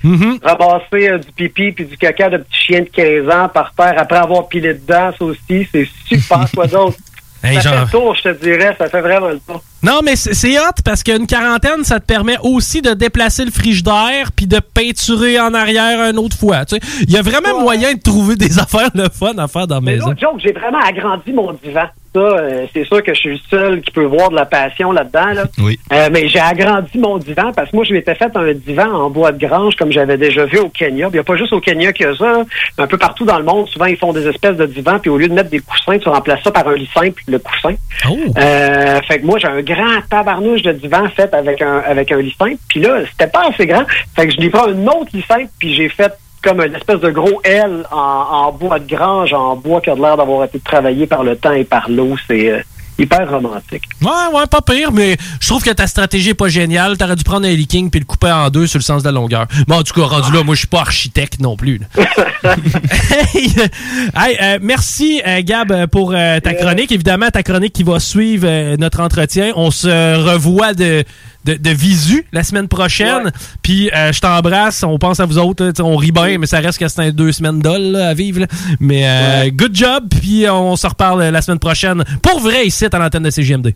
Mhm. 0.03 0.39
Ramasser 0.43 1.09
euh, 1.09 1.17
du 1.17 1.31
pipi 1.35 1.71
puis 1.71 1.85
du 1.85 1.97
caca 1.97 2.29
de 2.29 2.37
petit 2.37 2.55
chien 2.67 2.81
de 2.81 2.89
15 2.89 3.29
ans 3.35 3.49
par 3.49 3.73
terre 3.73 3.95
après 3.97 4.17
avoir 4.17 4.47
pilé 4.47 4.73
dedans, 4.73 5.11
ça 5.17 5.25
aussi, 5.25 5.67
c'est 5.71 5.87
super. 6.05 6.45
Quoi 6.53 6.67
d'autre? 6.67 6.97
Hey, 7.43 7.61
ça 7.61 7.71
fait 7.71 7.79
le 7.81 7.87
tour, 7.91 8.15
je 8.15 8.23
te 8.23 8.43
dirais, 8.43 8.75
ça 8.77 8.89
fait 8.89 9.01
vraiment 9.01 9.27
le 9.29 9.39
tour. 9.39 9.61
Non, 9.83 9.99
mais 10.03 10.15
c'est 10.15 10.57
hot 10.59 10.81
parce 10.83 11.03
qu'une 11.03 11.27
quarantaine, 11.27 11.83
ça 11.83 11.99
te 11.99 12.05
permet 12.05 12.37
aussi 12.41 12.81
de 12.81 12.93
déplacer 12.93 13.45
le 13.45 13.51
frigidaire 13.51 14.31
puis 14.35 14.47
de 14.47 14.59
peinturer 14.59 15.39
en 15.39 15.53
arrière 15.53 16.09
une 16.09 16.17
autre 16.17 16.35
fois. 16.37 16.65
Tu 16.65 16.75
sais, 16.75 16.81
il 17.01 17.11
y 17.11 17.17
a 17.17 17.21
vraiment 17.21 17.61
moyen 17.61 17.93
de 17.93 17.99
trouver 18.01 18.35
des 18.35 18.57
affaires 18.59 18.89
le 18.95 19.07
fun 19.13 19.37
à 19.37 19.47
faire 19.47 19.67
dans 19.67 19.75
la 19.75 19.81
Mais 19.81 19.93
maison. 19.93 20.07
l'autre 20.07 20.19
joke, 20.19 20.39
j'ai 20.43 20.51
vraiment 20.51 20.79
agrandi 20.79 21.31
mon 21.31 21.53
divan. 21.63 21.85
Ça, 22.17 22.23
euh, 22.23 22.65
c'est 22.73 22.83
sûr 22.85 23.03
que 23.03 23.13
je 23.13 23.19
suis 23.19 23.29
le 23.29 23.39
seul 23.47 23.81
qui 23.81 23.91
peut 23.91 24.05
voir 24.05 24.31
de 24.31 24.35
la 24.35 24.45
passion 24.45 24.91
là-dedans. 24.91 25.33
Là. 25.33 25.43
Oui. 25.59 25.79
Euh, 25.93 26.09
mais 26.11 26.27
j'ai 26.27 26.39
agrandi 26.39 26.97
mon 26.97 27.19
divan 27.19 27.51
parce 27.55 27.69
que 27.69 27.75
moi, 27.75 27.85
je 27.85 27.93
m'étais 27.93 28.15
fait 28.15 28.35
un 28.35 28.53
divan 28.53 28.91
en 28.91 29.09
bois 29.11 29.31
de 29.31 29.45
grange 29.45 29.75
comme 29.75 29.91
j'avais 29.91 30.17
déjà 30.17 30.45
vu 30.45 30.57
au 30.57 30.69
Kenya. 30.69 31.09
Il 31.11 31.13
n'y 31.13 31.19
a 31.19 31.23
pas 31.23 31.35
juste 31.35 31.53
au 31.53 31.59
Kenya 31.59 31.93
qu'il 31.93 32.07
y 32.07 32.09
a 32.09 32.15
ça. 32.15 32.43
mais 32.75 32.85
Un 32.85 32.87
peu 32.87 32.97
partout 32.97 33.23
dans 33.23 33.37
le 33.37 33.43
monde, 33.43 33.67
souvent, 33.67 33.85
ils 33.85 33.97
font 33.97 34.13
des 34.13 34.27
espèces 34.27 34.57
de 34.57 34.65
divans. 34.65 34.97
Puis 34.97 35.11
au 35.11 35.17
lieu 35.19 35.27
de 35.27 35.33
mettre 35.33 35.51
des 35.51 35.59
coussins, 35.59 35.99
tu 35.99 36.09
remplaces 36.09 36.41
ça 36.43 36.49
par 36.49 36.67
un 36.67 36.73
lit 36.73 36.89
simple, 36.91 37.21
le 37.27 37.37
coussin. 37.37 37.75
Euh, 38.09 38.99
fait 39.07 39.19
que 39.19 39.25
moi, 39.25 39.37
j'ai 39.37 39.49
un 39.49 39.61
grand 39.61 40.01
tabarnouche 40.09 40.63
de 40.63 40.71
divan 40.71 41.07
fait 41.15 41.31
avec 41.35 41.61
un, 41.61 41.83
avec 41.85 42.11
un 42.11 42.19
lit 42.19 42.35
simple. 42.39 42.57
Puis 42.67 42.79
là, 42.79 43.01
c'était 43.11 43.29
pas 43.29 43.49
assez 43.49 43.67
grand. 43.67 43.83
Fait 44.15 44.25
que 44.25 44.33
je 44.33 44.41
lui 44.41 44.49
prends 44.49 44.67
un 44.67 44.87
autre 44.87 45.11
lit 45.13 45.25
simple, 45.27 45.49
puis 45.59 45.75
j'ai 45.75 45.89
fait 45.89 46.13
comme 46.41 46.61
une 46.61 46.75
espèce 46.75 46.99
de 46.99 47.09
gros 47.09 47.41
L 47.43 47.85
en, 47.91 47.97
en 47.97 48.51
bois 48.51 48.79
de 48.79 48.87
grange, 48.87 49.33
en 49.33 49.55
bois 49.55 49.81
qui 49.81 49.89
a 49.89 49.95
l'air 49.95 50.17
d'avoir 50.17 50.45
été 50.45 50.59
travaillé 50.59 51.07
par 51.07 51.23
le 51.23 51.35
temps 51.35 51.53
et 51.53 51.63
par 51.63 51.89
l'eau. 51.89 52.15
C'est 52.27 52.51
euh, 52.51 52.61
hyper 52.97 53.29
romantique. 53.29 53.83
Ouais, 54.01 54.09
ouais, 54.33 54.47
pas 54.47 54.61
pire, 54.61 54.91
mais 54.91 55.17
je 55.39 55.47
trouve 55.47 55.63
que 55.63 55.71
ta 55.71 55.87
stratégie 55.87 56.29
est 56.29 56.33
pas 56.33 56.47
géniale. 56.47 56.97
T'aurais 56.97 57.15
dû 57.15 57.23
prendre 57.23 57.45
un 57.45 57.51
leaking 57.51 57.89
puis 57.89 57.99
le 57.99 58.05
couper 58.05 58.31
en 58.31 58.49
deux 58.49 58.67
sur 58.67 58.79
le 58.79 58.83
sens 58.83 59.03
de 59.03 59.07
la 59.07 59.11
longueur. 59.11 59.45
Bon, 59.67 59.75
en 59.75 59.83
tout 59.83 59.93
cas, 59.93 60.07
rendu 60.07 60.31
là, 60.31 60.43
moi, 60.43 60.55
je 60.55 60.59
suis 60.59 60.67
pas 60.67 60.81
architecte 60.81 61.39
non 61.39 61.55
plus. 61.55 61.81
hey, 61.97 63.53
euh, 63.57 63.67
hey, 64.15 64.37
euh, 64.41 64.59
merci, 64.61 65.21
euh, 65.25 65.41
Gab, 65.43 65.87
pour 65.87 66.11
ta 66.11 66.53
chronique. 66.53 66.91
Évidemment, 66.91 67.29
ta 67.29 67.43
chronique 67.43 67.73
qui 67.73 67.83
va 67.83 67.99
suivre 67.99 68.75
notre 68.77 69.01
entretien. 69.01 69.51
On 69.55 69.71
se 69.71 69.87
revoit 70.17 70.73
de, 70.73 71.03
de, 71.47 71.53
de 71.55 71.69
visu 71.69 72.25
la 72.33 72.43
semaine 72.43 72.67
prochaine. 72.67 73.31
Puis, 73.61 73.89
euh, 73.95 74.11
je 74.11 74.19
t'embrasse. 74.19 74.83
On 74.83 74.99
pense 74.99 75.19
à 75.19 75.25
vous 75.25 75.37
autres. 75.37 75.63
là. 75.65 75.71
On 75.79 75.95
rit 75.95 76.11
bien, 76.11 76.37
mais 76.37 76.45
ça 76.45 76.59
reste 76.59 76.77
que 76.77 76.87
c'est 76.87 77.11
deux 77.11 77.31
semaines 77.31 77.59
d'ol 77.59 77.95
à 77.95 78.13
vivre. 78.13 78.41
là. 78.41 78.47
Mais 78.79 79.03
euh, 79.07 79.49
good 79.51 79.73
job. 79.73 80.05
Puis, 80.09 80.45
on 80.49 80.75
se 80.75 80.85
reparle 80.85 81.21
euh, 81.21 81.31
la 81.31 81.41
semaine 81.41 81.59
prochaine. 81.59 82.03
Pour 82.21 82.39
vrai, 82.41 82.67
ici, 82.67 82.85
à 82.91 82.99
l'antenne 82.99 83.23
de 83.23 83.29
CGMD. 83.29 83.73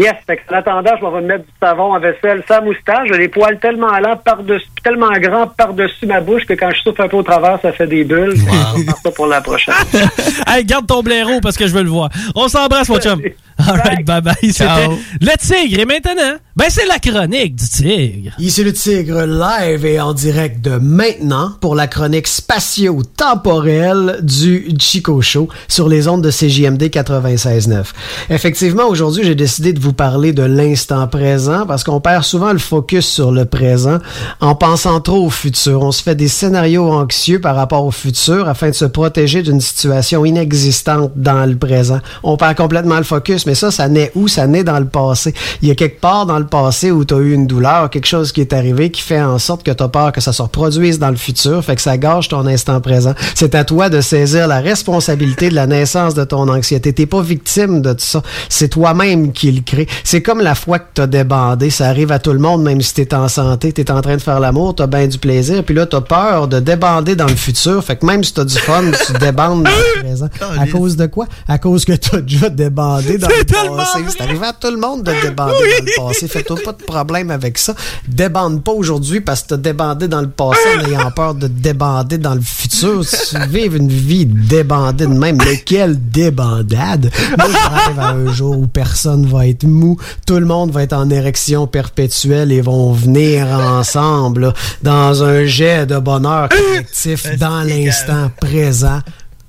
Yes, 0.00 0.14
fait 0.26 0.38
que 0.38 0.54
en 0.54 0.56
attendant, 0.56 0.92
je 0.96 1.02
m'en 1.02 1.10
vais 1.10 1.20
me 1.20 1.26
mettre 1.26 1.44
du 1.44 1.52
savon 1.60 1.92
à 1.92 1.98
vaisselle 1.98 2.42
sans 2.48 2.62
moustache. 2.62 3.06
J'ai 3.12 3.18
les 3.18 3.28
poils 3.28 3.58
tellement 3.60 3.98
lents 3.98 4.16
par-dessus, 4.16 4.66
tellement 4.82 5.10
grands 5.20 5.46
par-dessus 5.48 6.06
ma 6.06 6.22
bouche 6.22 6.46
que 6.46 6.54
quand 6.54 6.70
je 6.70 6.80
souffle 6.80 7.02
un 7.02 7.08
peu 7.08 7.18
au 7.18 7.22
travers, 7.22 7.58
ça 7.60 7.70
fait 7.72 7.86
des 7.86 8.04
bulles. 8.04 8.34
On 8.48 8.78
va 8.78 8.84
faire 8.84 8.96
ça 9.02 9.10
pour 9.10 9.26
la 9.26 9.42
prochaine. 9.42 9.74
hey, 10.46 10.64
garde 10.64 10.86
ton 10.86 11.02
blaireau 11.02 11.40
parce 11.42 11.58
que 11.58 11.66
je 11.66 11.74
veux 11.74 11.82
le 11.82 11.90
voir. 11.90 12.08
On 12.34 12.48
s'embrasse, 12.48 12.88
mon 12.88 12.98
chum. 12.98 13.20
All 13.58 13.76
right, 13.76 14.06
bye 14.06 14.22
bye. 14.22 14.34
C'était 14.40 14.64
Ciao. 14.64 14.92
le 15.20 15.36
tigre. 15.38 15.80
Et 15.80 15.84
maintenant, 15.84 16.38
ben 16.56 16.66
c'est 16.70 16.86
la 16.86 16.98
chronique 16.98 17.56
du 17.56 17.68
tigre. 17.68 18.32
Ici 18.38 18.64
le 18.64 18.72
Tigre 18.72 19.26
live 19.26 19.84
et 19.84 20.00
en 20.00 20.14
direct 20.14 20.62
de 20.62 20.78
maintenant 20.78 21.52
pour 21.60 21.74
la 21.74 21.86
chronique 21.86 22.26
spatio-temporelle 22.26 24.20
du 24.22 24.68
Chico 24.78 25.20
Show 25.20 25.48
sur 25.68 25.88
les 25.88 26.08
ondes 26.08 26.22
de 26.22 26.30
CJMD 26.30 26.84
96.9. 26.84 27.84
Effectivement, 28.30 28.86
aujourd'hui, 28.88 29.24
j'ai 29.24 29.34
décidé 29.34 29.72
de 29.72 29.80
vous 29.80 29.89
parler 29.92 30.32
de 30.32 30.42
l'instant 30.42 31.06
présent 31.06 31.66
parce 31.66 31.84
qu'on 31.84 32.00
perd 32.00 32.24
souvent 32.24 32.52
le 32.52 32.58
focus 32.58 33.06
sur 33.06 33.32
le 33.32 33.44
présent 33.44 33.98
en 34.40 34.54
pensant 34.54 35.00
trop 35.00 35.26
au 35.26 35.30
futur. 35.30 35.82
On 35.82 35.92
se 35.92 36.02
fait 36.02 36.14
des 36.14 36.28
scénarios 36.28 36.90
anxieux 36.90 37.40
par 37.40 37.56
rapport 37.56 37.84
au 37.84 37.90
futur 37.90 38.48
afin 38.48 38.70
de 38.70 38.74
se 38.74 38.84
protéger 38.84 39.42
d'une 39.42 39.60
situation 39.60 40.24
inexistante 40.24 41.12
dans 41.16 41.46
le 41.48 41.56
présent. 41.56 42.00
On 42.22 42.36
perd 42.36 42.56
complètement 42.56 42.96
le 42.96 43.04
focus, 43.04 43.46
mais 43.46 43.54
ça, 43.54 43.70
ça 43.70 43.88
naît 43.88 44.12
où? 44.14 44.28
Ça 44.28 44.46
naît 44.46 44.64
dans 44.64 44.78
le 44.78 44.86
passé. 44.86 45.34
Il 45.62 45.68
y 45.68 45.70
a 45.70 45.74
quelque 45.74 46.00
part 46.00 46.26
dans 46.26 46.38
le 46.38 46.46
passé 46.46 46.90
où 46.90 47.04
tu 47.04 47.14
as 47.14 47.18
eu 47.18 47.32
une 47.32 47.46
douleur, 47.46 47.90
quelque 47.90 48.06
chose 48.06 48.32
qui 48.32 48.40
est 48.40 48.52
arrivé 48.52 48.90
qui 48.90 49.02
fait 49.02 49.20
en 49.20 49.38
sorte 49.38 49.62
que 49.62 49.70
tu 49.70 49.84
peur 49.88 50.12
que 50.12 50.20
ça 50.20 50.32
se 50.32 50.42
reproduise 50.42 50.98
dans 50.98 51.10
le 51.10 51.16
futur, 51.16 51.64
fait 51.64 51.76
que 51.76 51.82
ça 51.82 51.98
gâche 51.98 52.28
ton 52.28 52.46
instant 52.46 52.80
présent. 52.80 53.14
C'est 53.34 53.54
à 53.54 53.64
toi 53.64 53.88
de 53.88 54.00
saisir 54.00 54.48
la 54.48 54.60
responsabilité 54.60 55.48
de 55.48 55.54
la 55.54 55.66
naissance 55.66 56.14
de 56.14 56.24
ton 56.24 56.48
anxiété. 56.48 56.92
T'es 56.92 57.06
pas 57.06 57.22
victime 57.22 57.82
de 57.82 57.92
tout 57.92 57.98
ça. 58.00 58.22
C'est 58.48 58.68
toi-même 58.68 59.32
qui 59.32 59.50
le 59.52 59.62
crée. 59.62 59.79
C'est 60.04 60.22
comme 60.22 60.40
la 60.40 60.54
fois 60.54 60.78
que 60.78 60.88
t'as 60.94 61.06
débandé. 61.06 61.70
Ça 61.70 61.88
arrive 61.88 62.12
à 62.12 62.18
tout 62.18 62.32
le 62.32 62.38
monde, 62.38 62.62
même 62.62 62.80
si 62.80 62.94
t'es 62.94 63.14
en 63.14 63.28
santé, 63.28 63.72
t'es 63.72 63.90
en 63.90 64.00
train 64.00 64.16
de 64.16 64.22
faire 64.22 64.40
l'amour, 64.40 64.74
t'as 64.74 64.86
bien 64.86 65.06
du 65.06 65.18
plaisir, 65.18 65.64
puis 65.64 65.74
là, 65.74 65.86
t'as 65.86 66.00
peur 66.00 66.48
de 66.48 66.60
débander 66.60 67.16
dans 67.16 67.26
le 67.26 67.36
futur. 67.36 67.82
Fait 67.84 67.96
que 67.96 68.06
même 68.06 68.24
si 68.24 68.34
t'as 68.34 68.44
du 68.44 68.56
fun, 68.56 68.82
tu 69.06 69.12
débandes 69.14 69.64
dans 69.64 69.70
le 69.70 70.00
présent. 70.00 70.28
À 70.60 70.66
cause 70.66 70.96
de 70.96 71.06
quoi? 71.06 71.26
À 71.48 71.58
cause 71.58 71.84
que 71.84 71.92
t'as 71.92 72.20
déjà 72.20 72.48
débandé 72.48 73.18
dans 73.18 73.28
le 73.28 73.44
passé. 73.44 74.04
C'est 74.08 74.22
arrivé 74.22 74.46
à 74.46 74.52
tout 74.52 74.70
le 74.70 74.76
monde 74.76 75.02
de 75.04 75.12
débander 75.22 75.34
dans 75.36 75.84
le 75.84 76.08
passé. 76.08 76.28
Fais-toi 76.28 76.56
pas 76.64 76.72
de 76.72 76.82
problème 76.82 77.30
avec 77.30 77.58
ça. 77.58 77.74
Débande 78.08 78.62
pas 78.62 78.72
aujourd'hui 78.72 79.20
parce 79.20 79.42
que 79.42 79.48
t'as 79.48 79.56
débandé 79.56 80.08
dans 80.08 80.20
le 80.20 80.28
passé 80.28 80.60
en 80.78 80.86
ayant 80.86 81.10
peur 81.10 81.34
de 81.34 81.46
débander 81.46 82.18
dans 82.18 82.34
le 82.34 82.40
futur. 82.40 83.04
Si 83.04 83.34
tu 83.34 83.48
vives 83.48 83.76
une 83.76 83.88
vie 83.88 84.26
débandée 84.26 85.06
de 85.06 85.12
même, 85.12 85.38
mais 85.44 85.58
quelle 85.58 85.98
débandade! 86.10 87.10
Moi, 87.38 87.46
je 87.48 87.88
rêve 87.88 87.98
à 87.98 88.08
un 88.10 88.32
jour 88.32 88.58
où 88.58 88.66
personne 88.66 89.26
va 89.26 89.46
être 89.46 89.59
mou, 89.64 89.96
tout 90.26 90.38
le 90.38 90.46
monde 90.46 90.70
va 90.70 90.82
être 90.82 90.92
en 90.92 91.10
érection 91.10 91.66
perpétuelle 91.66 92.52
et 92.52 92.60
vont 92.60 92.92
venir 92.92 93.46
ensemble 93.46 94.40
là, 94.40 94.54
dans 94.82 95.22
un 95.22 95.44
jet 95.44 95.86
de 95.86 95.98
bonheur 95.98 96.48
collectif 96.48 97.26
dans 97.38 97.62
l'instant 97.62 98.30
présent, 98.40 99.00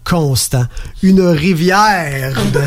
constant. 0.03 0.65
Une 1.03 1.21
rivière 1.21 2.35
de... 2.53 2.59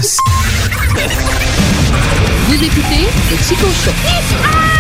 Vous 2.49 2.55
écoutez 2.55 3.09
le 3.31 3.37
Chico 3.37 3.67
Show. 3.85 4.74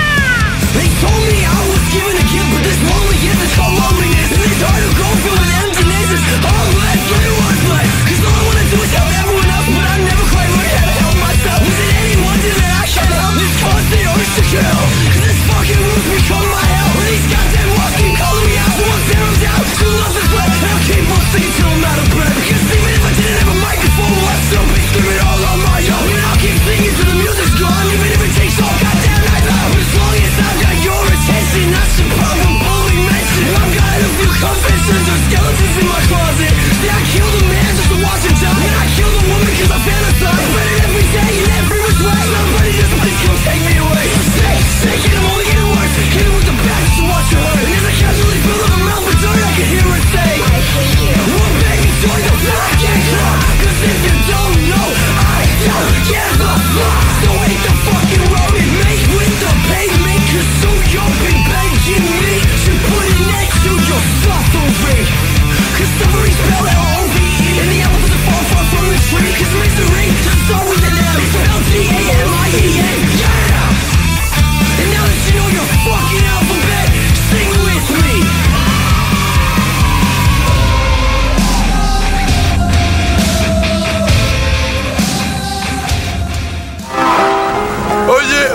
pictures 34.84 35.08
of 35.08 35.18
skeletons 35.32 35.76
in 35.80 35.86
my 35.88 36.00
closet. 36.12 36.52
Then 36.84 36.92
I 36.92 37.00
killed 37.08 37.34
a 37.40 37.44
man 37.48 37.72
just 37.72 37.88
to 37.88 37.98
watch 38.04 38.20
him 38.20 38.36
die 38.36 38.52
and 38.52 38.76
I 38.76 38.86
killed 38.92 39.16
a 39.16 39.24
woman 39.32 39.52
cause 39.56 39.72
I 39.72 39.80
found 39.80 40.03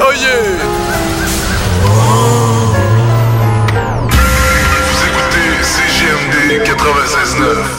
oh 0.02 0.14
Vous 4.88 5.04
écoutez 5.06 5.64
CGMD 5.64 6.64
96.9 6.64 7.79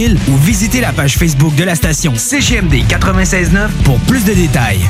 ou 0.09 0.37
visitez 0.37 0.81
la 0.81 0.91
page 0.91 1.17
Facebook 1.17 1.53
de 1.55 1.63
la 1.63 1.75
station 1.75 2.13
CGMD 2.15 2.87
969 2.89 3.71
pour 3.83 3.99
plus 3.99 4.25
de 4.25 4.33
détails. 4.33 4.89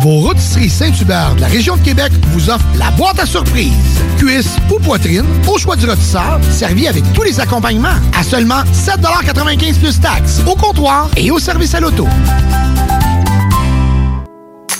Vos 0.00 0.20
rôtisseries 0.20 0.70
Saint-Hubert 0.70 1.34
de 1.34 1.40
la 1.40 1.48
région 1.48 1.76
de 1.76 1.82
Québec 1.82 2.12
vous 2.28 2.50
offrent 2.50 2.64
la 2.78 2.92
boîte 2.92 3.18
à 3.18 3.26
surprise. 3.26 3.72
Cuisse 4.16 4.58
ou 4.70 4.78
poitrine, 4.78 5.24
au 5.48 5.58
choix 5.58 5.74
du 5.74 5.86
rôtisseur, 5.86 6.38
servi 6.52 6.86
avec 6.86 7.02
tous 7.14 7.24
les 7.24 7.40
accompagnements 7.40 7.96
à 8.16 8.22
seulement 8.22 8.62
7,95 8.72 9.80
plus 9.80 10.00
taxes, 10.00 10.40
au 10.46 10.54
comptoir 10.54 11.10
et 11.16 11.32
au 11.32 11.40
service 11.40 11.74
à 11.74 11.80
l'auto. 11.80 12.06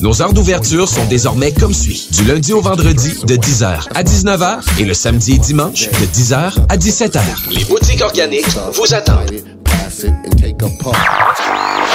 Nos 0.00 0.22
heures 0.22 0.32
d'ouverture 0.32 0.88
sont 0.88 1.04
désormais 1.06 1.52
comme 1.52 1.72
suit. 1.72 2.08
Du 2.12 2.24
lundi 2.24 2.52
au 2.52 2.60
vendredi 2.60 3.14
de 3.24 3.36
10h 3.36 3.88
à 3.94 4.02
19h 4.02 4.60
et 4.78 4.84
le 4.84 4.94
samedi 4.94 5.34
et 5.34 5.38
dimanche 5.38 5.88
de 5.88 6.06
10h 6.06 6.52
à 6.68 6.76
17h. 6.76 7.20
Les 7.50 7.64
boutiques 7.64 8.02
organiques 8.02 8.46
vous 8.72 8.94
attendent. 8.94 9.42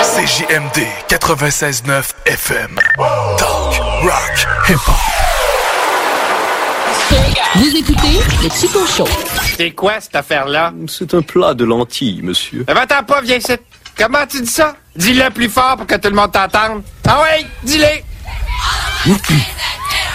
CJMD 0.02 0.86
96.9 1.10 2.04
FM. 2.26 2.80
Talk, 3.38 3.82
rock, 4.04 4.48
hip-hop. 4.70 4.96
Vous 7.56 7.78
écoutez 7.78 8.20
le 8.44 8.50
Chico 8.50 8.86
Show. 8.88 9.08
C'est 9.58 9.72
quoi 9.72 10.00
cette 10.00 10.16
affaire-là? 10.16 10.74
C'est 10.88 11.14
un 11.14 11.22
plat 11.22 11.54
de 11.54 11.66
lentilles, 11.66 12.22
monsieur. 12.24 12.66
Eh 12.68 12.74
ben, 12.74 12.86
t'as 12.88 13.04
pas, 13.04 13.22
viens 13.22 13.36
ici. 13.36 13.52
Comment 13.98 14.26
tu 14.28 14.42
dis 14.42 14.50
ça? 14.50 14.76
Dis-le 14.96 15.30
plus 15.30 15.50
fort 15.50 15.78
pour 15.78 15.86
que 15.88 15.96
tout 15.96 16.10
le 16.10 16.16
monde 16.16 16.32
t'entende. 16.32 16.84
Ah 17.08 17.22
oui, 17.24 17.46
dis-le. 17.64 18.02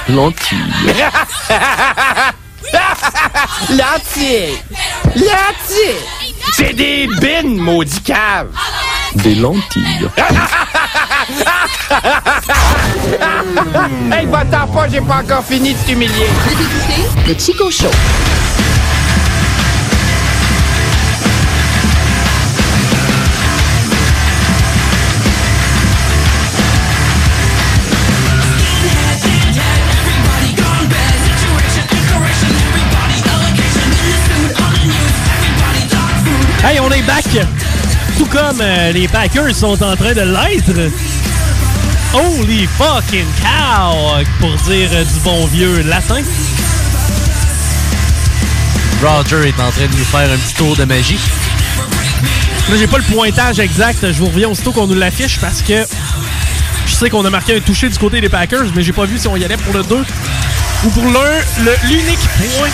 lentilles. 0.08 0.72
Lentilles. 3.70 4.58
Lentilles. 5.14 6.02
C'est 6.52 6.72
des 6.72 7.06
bines, 7.20 7.58
maudit 7.58 8.00
cave. 8.02 8.48
Des 9.14 9.34
lentilles. 9.34 10.08
hey, 14.12 14.26
va-t'en 14.26 14.66
pas, 14.68 14.88
j'ai 14.88 15.00
pas 15.00 15.22
encore 15.22 15.44
fini 15.44 15.74
de 15.74 15.78
t'humilier. 15.78 16.26
Vous 16.44 16.52
écoutez 16.52 17.02
le 17.28 17.34
Chico 17.38 17.70
Show. 17.70 17.90
Hey, 36.68 36.80
on 36.80 36.90
est 36.90 37.02
back! 37.02 37.24
Tout 38.18 38.26
comme 38.26 38.60
euh, 38.60 38.90
les 38.90 39.06
Packers 39.06 39.54
sont 39.54 39.80
en 39.84 39.94
train 39.94 40.14
de 40.14 40.22
l'être. 40.22 40.90
Holy 42.12 42.66
fucking 42.66 43.24
cow! 43.40 44.24
Pour 44.40 44.50
dire 44.68 44.88
euh, 44.92 45.04
du 45.04 45.20
bon 45.22 45.46
vieux 45.46 45.82
latin. 45.82 46.22
Roger 49.00 49.48
est 49.48 49.60
en 49.60 49.70
train 49.70 49.86
de 49.86 49.96
nous 49.96 50.04
faire 50.06 50.28
un 50.28 50.36
petit 50.36 50.54
tour 50.54 50.74
de 50.74 50.84
magie. 50.84 51.20
Là, 52.68 52.76
j'ai 52.76 52.88
pas 52.88 52.98
le 52.98 53.04
pointage 53.04 53.60
exact. 53.60 54.00
Je 54.02 54.18
vous 54.18 54.26
reviens 54.26 54.48
aussitôt 54.48 54.72
qu'on 54.72 54.88
nous 54.88 54.94
l'affiche 54.94 55.38
parce 55.38 55.62
que 55.62 55.86
je 56.84 56.92
sais 56.92 57.10
qu'on 57.10 57.24
a 57.24 57.30
marqué 57.30 57.58
un 57.58 57.60
touché 57.60 57.88
du 57.88 57.96
côté 57.96 58.20
des 58.20 58.28
Packers, 58.28 58.72
mais 58.74 58.82
j'ai 58.82 58.92
pas 58.92 59.04
vu 59.04 59.18
si 59.18 59.28
on 59.28 59.36
y 59.36 59.44
allait 59.44 59.56
pour 59.56 59.72
le 59.72 59.84
2. 59.84 59.94
ou 60.84 60.90
pour 60.90 61.04
l'un, 61.04 61.70
l'unique 61.84 62.18
point. 62.18 62.68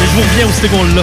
Mais 0.00 0.06
je 0.06 0.12
vous 0.12 0.22
reviens 0.22 0.46
au 0.46 0.52
c'était 0.52 0.68
qu'on 0.68 0.84
l'a. 0.84 1.02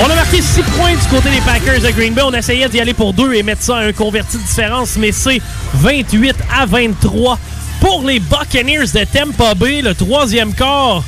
On 0.00 0.10
a 0.10 0.14
marqué 0.14 0.40
6 0.40 0.62
points 0.76 0.92
du 0.92 1.08
côté 1.08 1.30
des 1.30 1.40
Packers 1.40 1.80
de 1.80 1.90
Green 1.90 2.14
Bay. 2.14 2.22
On 2.24 2.32
essayait 2.32 2.68
d'y 2.68 2.80
aller 2.80 2.94
pour 2.94 3.12
deux 3.12 3.34
et 3.34 3.42
mettre 3.42 3.62
ça 3.62 3.78
à 3.78 3.80
un 3.80 3.92
converti 3.92 4.36
de 4.36 4.42
différence, 4.42 4.96
mais 4.96 5.10
c'est 5.10 5.40
28 5.74 6.36
à 6.56 6.66
23 6.66 7.38
pour 7.80 8.04
les 8.06 8.20
Buccaneers 8.20 8.86
de 8.94 9.04
Tampa 9.04 9.54
Bay. 9.54 9.82
Le 9.82 9.94
troisième 9.94 10.54
quart 10.54 11.02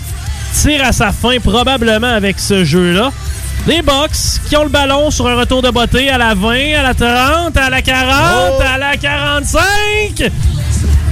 tire 0.54 0.84
à 0.84 0.92
sa 0.92 1.12
fin 1.12 1.38
probablement 1.38 2.12
avec 2.12 2.40
ce 2.40 2.64
jeu-là. 2.64 3.12
Les 3.66 3.82
Bucks 3.82 4.40
qui 4.48 4.56
ont 4.56 4.64
le 4.64 4.68
ballon 4.68 5.10
sur 5.10 5.28
un 5.28 5.36
retour 5.36 5.62
de 5.62 5.70
beauté 5.70 6.10
à 6.10 6.18
la 6.18 6.34
20, 6.34 6.78
à 6.78 6.82
la 6.82 6.94
30, 6.94 7.56
à 7.56 7.70
la 7.70 7.82
40, 7.82 8.60
à 8.60 8.78
la 8.78 8.96
45. 8.96 9.62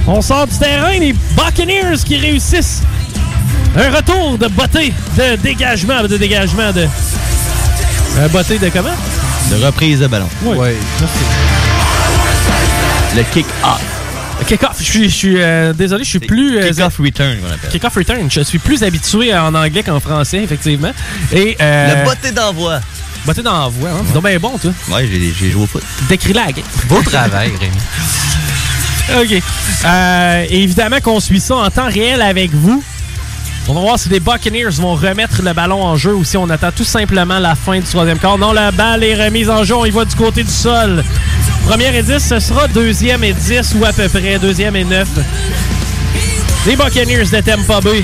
On 0.07 0.21
sort 0.21 0.47
du 0.47 0.57
terrain, 0.57 0.97
les 0.99 1.13
Buccaneers 1.13 1.97
qui 2.03 2.17
réussissent 2.17 2.81
un 3.77 3.95
retour 3.95 4.37
de 4.37 4.47
beauté, 4.47 4.93
de 5.17 5.35
dégagement, 5.37 6.01
de 6.03 6.17
dégagement, 6.17 6.71
de... 6.73 6.87
Un 8.17 8.27
beauté 8.27 8.57
de 8.59 8.69
comment? 8.69 8.89
De 9.51 9.63
reprise 9.65 9.99
de 9.99 10.07
ballon. 10.07 10.27
Oui. 10.43 10.57
Le 13.15 13.23
kick-off. 13.23 13.81
Kick-off. 14.47 14.75
Je 14.79 14.83
suis, 14.83 15.09
je 15.09 15.15
suis, 15.15 15.41
euh, 15.41 15.73
désolé, 15.73 16.03
je 16.03 16.09
suis 16.09 16.19
plus... 16.19 16.57
euh, 16.57 16.69
Kick-off 16.69 16.97
return, 16.99 17.37
qu'on 17.39 17.51
appelle. 17.53 17.69
Kick-off 17.71 17.95
return. 17.95 18.29
Je 18.31 18.41
suis 18.41 18.59
plus 18.59 18.83
habitué 18.83 19.35
en 19.35 19.53
anglais 19.55 19.83
qu'en 19.83 19.99
français, 19.99 20.37
effectivement. 20.43 20.91
Et, 21.31 21.57
euh, 21.61 22.03
Le 22.03 22.05
botté 22.05 22.31
d'envoi. 22.31 22.79
Botté 23.25 23.41
d'envoi, 23.41 23.89
hein? 23.89 24.01
C'est 24.07 24.13
donc 24.13 24.25
bien 24.25 24.39
bon, 24.39 24.57
toi. 24.57 24.71
Ouais, 24.91 25.07
j'ai 25.11 25.33
j'ai 25.37 25.51
joué 25.51 25.63
au 25.63 25.67
foot. 25.67 25.83
Décris-la, 26.07 26.45
la 26.47 26.51
game. 26.51 26.65
Beau 26.87 27.01
travail, 27.01 27.51
Rémi. 27.59 29.21
OK. 29.21 29.43
Euh, 29.85 30.45
et 30.49 30.63
évidemment 30.63 30.99
qu'on 31.01 31.19
suit 31.19 31.39
ça 31.39 31.55
en 31.55 31.69
temps 31.69 31.87
réel 31.89 32.21
avec 32.21 32.51
vous. 32.53 32.83
On 33.69 33.73
va 33.75 33.81
voir 33.81 33.99
si 33.99 34.09
les 34.09 34.19
Buccaneers 34.19 34.71
vont 34.79 34.95
remettre 34.95 35.43
le 35.43 35.53
ballon 35.53 35.83
en 35.83 35.95
jeu 35.95 36.15
ou 36.15 36.23
si 36.23 36.37
on 36.37 36.49
attend 36.49 36.71
tout 36.71 36.83
simplement 36.83 37.37
la 37.37 37.53
fin 37.53 37.77
du 37.77 37.83
troisième 37.83 38.17
quart. 38.17 38.39
Non, 38.39 38.51
la 38.51 38.71
balle 38.71 39.03
est 39.03 39.13
remise 39.13 39.47
en 39.47 39.63
jeu. 39.63 39.75
On 39.75 39.85
y 39.85 39.91
va 39.91 40.05
du 40.05 40.15
côté 40.15 40.43
du 40.43 40.51
sol. 40.51 41.03
Première 41.67 41.93
et 41.93 42.01
10, 42.01 42.17
ce 42.17 42.39
sera 42.39 42.67
deuxième 42.67 43.23
et 43.23 43.31
10 43.31 43.75
ou 43.79 43.85
à 43.85 43.93
peu 43.93 44.09
près. 44.09 44.39
Deuxième 44.39 44.75
et 44.75 44.83
9. 44.83 45.07
Les 46.65 46.75
Buccaneers 46.75 47.25
de 47.25 47.41
Tampa 47.41 47.79
Bay 47.79 48.03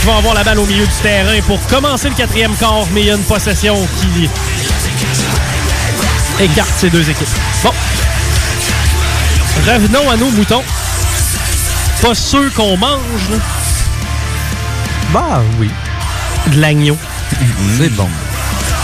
qui 0.00 0.06
vont 0.06 0.16
avoir 0.16 0.32
la 0.32 0.42
balle 0.42 0.58
au 0.58 0.64
milieu 0.64 0.86
du 0.86 0.94
terrain 1.02 1.38
pour 1.46 1.60
commencer 1.66 2.08
le 2.08 2.14
quatrième 2.14 2.54
quart, 2.56 2.86
mais 2.94 3.02
il 3.02 3.06
y 3.08 3.10
a 3.10 3.14
une 3.14 3.24
possession 3.24 3.76
qui 4.00 4.26
écarte 6.42 6.72
ces 6.78 6.88
deux 6.88 7.10
équipes. 7.10 7.28
Bon. 7.62 7.72
Revenons 9.70 10.10
à 10.10 10.16
nos 10.16 10.30
moutons. 10.30 10.62
Pas 12.00 12.14
ceux 12.14 12.48
qu'on 12.50 12.78
mange. 12.78 13.30
Bah 15.16 15.40
oui. 15.58 15.70
De 16.48 16.60
l'agneau. 16.60 16.98
C'est 17.78 17.88
bon. 17.94 18.06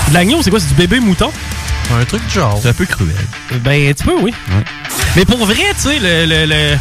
De 0.08 0.14
l'agneau, 0.14 0.40
c'est 0.42 0.48
quoi? 0.48 0.60
C'est 0.60 0.68
du 0.68 0.74
bébé 0.74 0.98
mouton? 0.98 1.30
Un 1.94 2.04
truc 2.06 2.26
du 2.26 2.32
genre. 2.32 2.58
C'est 2.62 2.70
un 2.70 2.72
peu 2.72 2.86
cruel. 2.86 3.14
Ben, 3.62 3.90
un 3.90 3.92
petit 3.92 4.04
peu, 4.04 4.14
oui. 4.18 4.32
Mais 5.14 5.26
pour 5.26 5.44
vrai, 5.44 5.56
tu 5.76 5.90
sais, 5.90 5.98
le, 5.98 6.24
le, 6.24 6.46
le, 6.46 6.78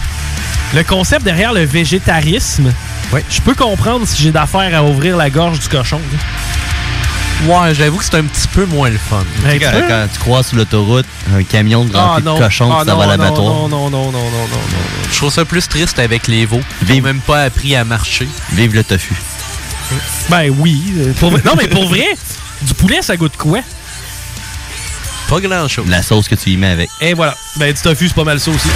le 0.73 0.83
concept 0.85 1.25
derrière 1.25 1.51
le 1.51 1.65
végétarisme, 1.65 2.71
je 3.29 3.41
peux 3.41 3.53
comprendre 3.53 4.07
si 4.07 4.23
j'ai 4.23 4.31
d'affaires 4.31 4.73
à 4.73 4.83
ouvrir 4.85 5.17
la 5.17 5.29
gorge 5.29 5.59
du 5.59 5.67
cochon. 5.67 5.99
Ouais, 7.45 7.73
j'avoue 7.73 7.97
que 7.97 8.05
c'est 8.05 8.15
un 8.15 8.23
petit 8.23 8.47
peu 8.47 8.65
moins 8.67 8.89
le 8.89 8.97
fun. 8.97 9.25
Tu 9.43 9.49
sais, 9.49 9.59
quand, 9.59 9.71
quand 9.85 10.07
tu 10.13 10.19
croises 10.19 10.47
sur 10.47 10.55
l'autoroute, 10.57 11.07
un 11.35 11.43
camion 11.43 11.83
de 11.83 11.93
rempli 11.93 12.23
de 12.23 12.37
cochons, 12.37 12.71
Ah, 12.71 12.83
ça 12.85 12.95
va 12.95 13.03
à 13.03 13.05
non, 13.07 13.11
l'abattoir. 13.11 13.43
non, 13.53 13.67
non, 13.67 13.89
non, 13.89 14.11
non, 14.11 14.11
non, 14.13 14.29
non, 14.31 14.47
non. 14.49 14.59
Je 15.11 15.17
trouve 15.17 15.33
ça 15.33 15.43
plus 15.43 15.67
triste 15.67 15.99
avec 15.99 16.27
les 16.27 16.45
veaux. 16.45 16.61
Ils 16.87 16.95
n'ont 16.97 17.01
même 17.01 17.19
pas 17.19 17.43
appris 17.43 17.75
à 17.75 17.83
marcher. 17.83 18.29
Vive 18.53 18.75
le 18.75 18.83
tofu. 18.85 19.13
Ben 20.29 20.49
oui. 20.59 20.81
euh, 20.97 21.13
pour 21.19 21.31
non, 21.31 21.55
mais 21.57 21.67
pour 21.67 21.87
vrai, 21.87 22.15
du 22.61 22.73
poulet, 22.73 23.01
ça 23.01 23.17
goûte 23.17 23.37
quoi? 23.37 23.59
Pas 25.29 25.39
grand 25.39 25.67
chose. 25.67 25.87
La 25.87 26.01
sauce 26.01 26.27
que 26.27 26.35
tu 26.35 26.49
y 26.51 26.57
mets 26.57 26.67
avec. 26.71 26.89
Et 26.99 27.13
voilà. 27.13 27.35
Ben, 27.55 27.73
du 27.73 27.81
tofu, 27.81 28.07
c'est 28.07 28.13
pas 28.13 28.23
mal 28.23 28.39
ça 28.39 28.51
aussi. 28.51 28.69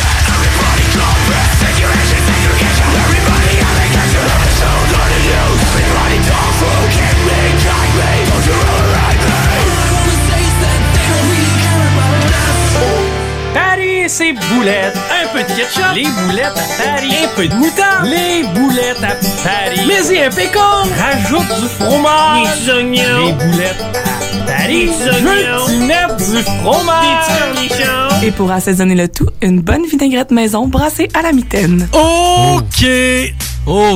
Paris, 13.54 14.06
c'est 14.08 14.34
boulettes. 14.34 14.98
Un 15.36 15.38
peu 15.38 15.44
de 15.44 15.57
ketchup. 15.57 15.95
Les 15.95 16.03
boulettes 16.03 16.45
à 16.45 16.84
Paris. 16.84 17.14
Un 17.24 17.36
peu 17.36 17.48
de 17.48 17.56
moutarde. 17.56 18.06
Les 18.06 18.44
boulettes 18.53 19.03
à 19.03 19.16
Paris. 19.44 19.82
Mais 19.86 20.16
y 20.16 20.24
un 20.24 20.30
pécan. 20.30 20.60
Rajoute 20.98 21.62
du 21.62 21.68
fromage. 21.68 22.48
Des 22.66 22.72
oignons. 22.72 23.26
Les 23.26 23.34
boulettes 23.34 23.82
à 23.82 24.45
Paris. 24.45 24.86
Des 24.86 25.10
oignons. 25.10 25.86
Mettre 25.88 26.16
du 26.16 26.41
fromage? 26.41 27.28
Des 27.28 27.68
cornichons. 27.68 28.24
Et 28.24 28.32
pour 28.32 28.49
assaisonner 28.49 28.95
le 28.95 29.10
tout, 29.10 29.28
une 29.41 29.60
bonne 29.60 29.86
vinaigrette 29.86 30.32
maison 30.32 30.68
brassée 30.68 31.10
à 31.14 31.22
la 31.22 31.34
mitaine. 31.34 31.90
OK. 31.91 32.86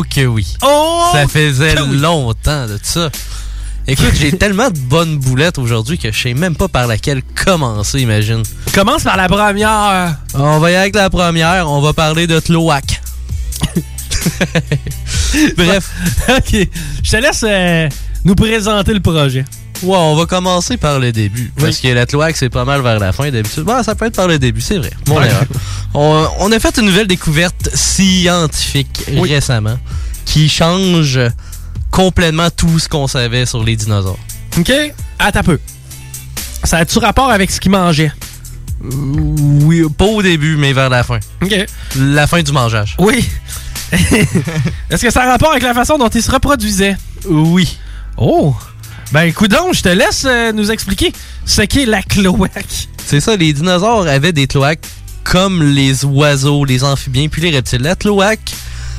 Que 0.10 0.26
oui. 0.26 0.58
Oh 0.62 1.04
Ça 1.14 1.26
faisait 1.28 1.76
longtemps 1.76 2.66
de 2.66 2.78
ça. 2.84 3.10
Écoute, 3.88 4.14
j'ai 4.14 4.32
tellement 4.38 4.70
de 4.70 4.78
bonnes 4.78 5.18
boulettes 5.18 5.58
aujourd'hui 5.58 5.98
que 5.98 6.12
je 6.12 6.22
sais 6.22 6.34
même 6.34 6.56
pas 6.56 6.68
par 6.68 6.86
laquelle 6.86 7.22
commencer, 7.44 8.00
imagine. 8.02 8.44
Commence 8.74 9.04
par 9.04 9.18
la 9.18 9.28
première. 9.28 10.16
On 10.36 10.60
va 10.60 10.70
y 10.70 10.74
aller 10.76 10.82
avec 10.82 10.96
la 10.96 11.10
première. 11.10 11.70
On 11.70 11.82
va 11.82 11.94
parler 11.94 12.28
de 12.28 12.40
Tloac. 12.40 13.02
Bref. 15.58 15.90
OK. 16.30 16.68
Je 17.04 17.12
te 17.12 17.18
laisse 17.18 17.44
euh, 17.48 17.90
nous 18.26 18.36
présenter 18.36 18.94
le 18.94 19.00
projet. 19.00 19.46
Ouais, 19.82 19.96
on 19.98 20.16
va 20.16 20.26
commencer 20.26 20.78
par 20.78 21.00
le 21.00 21.12
début. 21.12 21.52
Parce 21.60 21.78
que 21.78 21.88
la 21.88 22.06
Tloac, 22.06 22.36
c'est 22.38 22.50
pas 22.50 22.66
mal 22.66 22.82
vers 22.82 23.00
la 23.00 23.12
fin 23.14 23.32
d'habitude. 23.32 23.64
Bon, 23.64 23.82
ça 23.82 23.96
peut 23.96 24.06
être 24.06 24.16
par 24.16 24.28
le 24.28 24.38
début, 24.38 24.62
c'est 24.62 24.78
vrai. 24.78 24.92
Mon 25.08 25.22
erreur. 25.22 25.46
On, 25.94 26.28
on 26.40 26.52
a 26.52 26.60
fait 26.60 26.78
une 26.78 26.86
nouvelle 26.86 27.08
découverte 27.08 27.70
scientifique 27.74 29.06
récemment 29.24 29.80
qui 30.26 30.48
change 30.50 31.20
complètement 31.92 32.50
tout 32.50 32.80
ce 32.80 32.88
qu'on 32.88 33.08
savait 33.08 33.46
sur 33.46 33.64
les 33.64 33.76
dinosaures. 33.76 34.20
OK? 34.58 34.72
Attends 35.18 35.40
un 35.40 35.44
peu. 35.44 35.60
Ça 36.64 36.78
a-tu 36.78 37.00
rapport 37.00 37.30
avec 37.30 37.52
ce 37.52 37.60
qu'ils 37.60 37.72
mangeaient? 37.72 38.12
Oui, 38.82 39.84
pas 39.98 40.06
au 40.06 40.22
début, 40.22 40.56
mais 40.56 40.74
vers 40.74 40.90
la 40.90 41.04
fin. 41.04 41.20
OK. 41.42 41.54
La 41.98 42.28
fin 42.28 42.42
du 42.42 42.52
mangeage. 42.52 42.96
Oui. 43.00 43.28
Est-ce 43.92 45.02
que 45.02 45.12
ça 45.12 45.24
a 45.24 45.32
rapport 45.32 45.52
avec 45.52 45.64
la 45.64 45.74
façon 45.74 45.98
dont 45.98 46.10
ils 46.10 46.22
se 46.22 46.32
reproduisaient? 46.32 46.96
Oui. 47.28 47.78
Oh! 48.18 48.56
Ben, 49.12 49.24
écoute 49.24 49.52
donc, 49.52 49.74
je 49.74 49.82
te 49.82 49.90
laisse 49.90 50.26
euh, 50.26 50.52
nous 50.52 50.72
expliquer 50.72 51.12
ce 51.46 51.64
qu'est 51.64 51.86
la 51.86 52.04
cloaque. 52.04 52.88
C'est 53.06 53.20
ça, 53.20 53.36
les 53.36 53.54
dinosaures 53.54 54.08
avaient 54.08 54.34
des 54.34 54.46
cloaques 54.46 54.86
comme 55.24 55.64
les 55.64 56.06
oiseaux, 56.06 56.64
les 56.64 56.84
amphibiens, 56.84 57.28
puis 57.28 57.42
les 57.42 57.50
reptiles. 57.50 57.82
La 57.82 57.96
cloaque, 57.96 58.52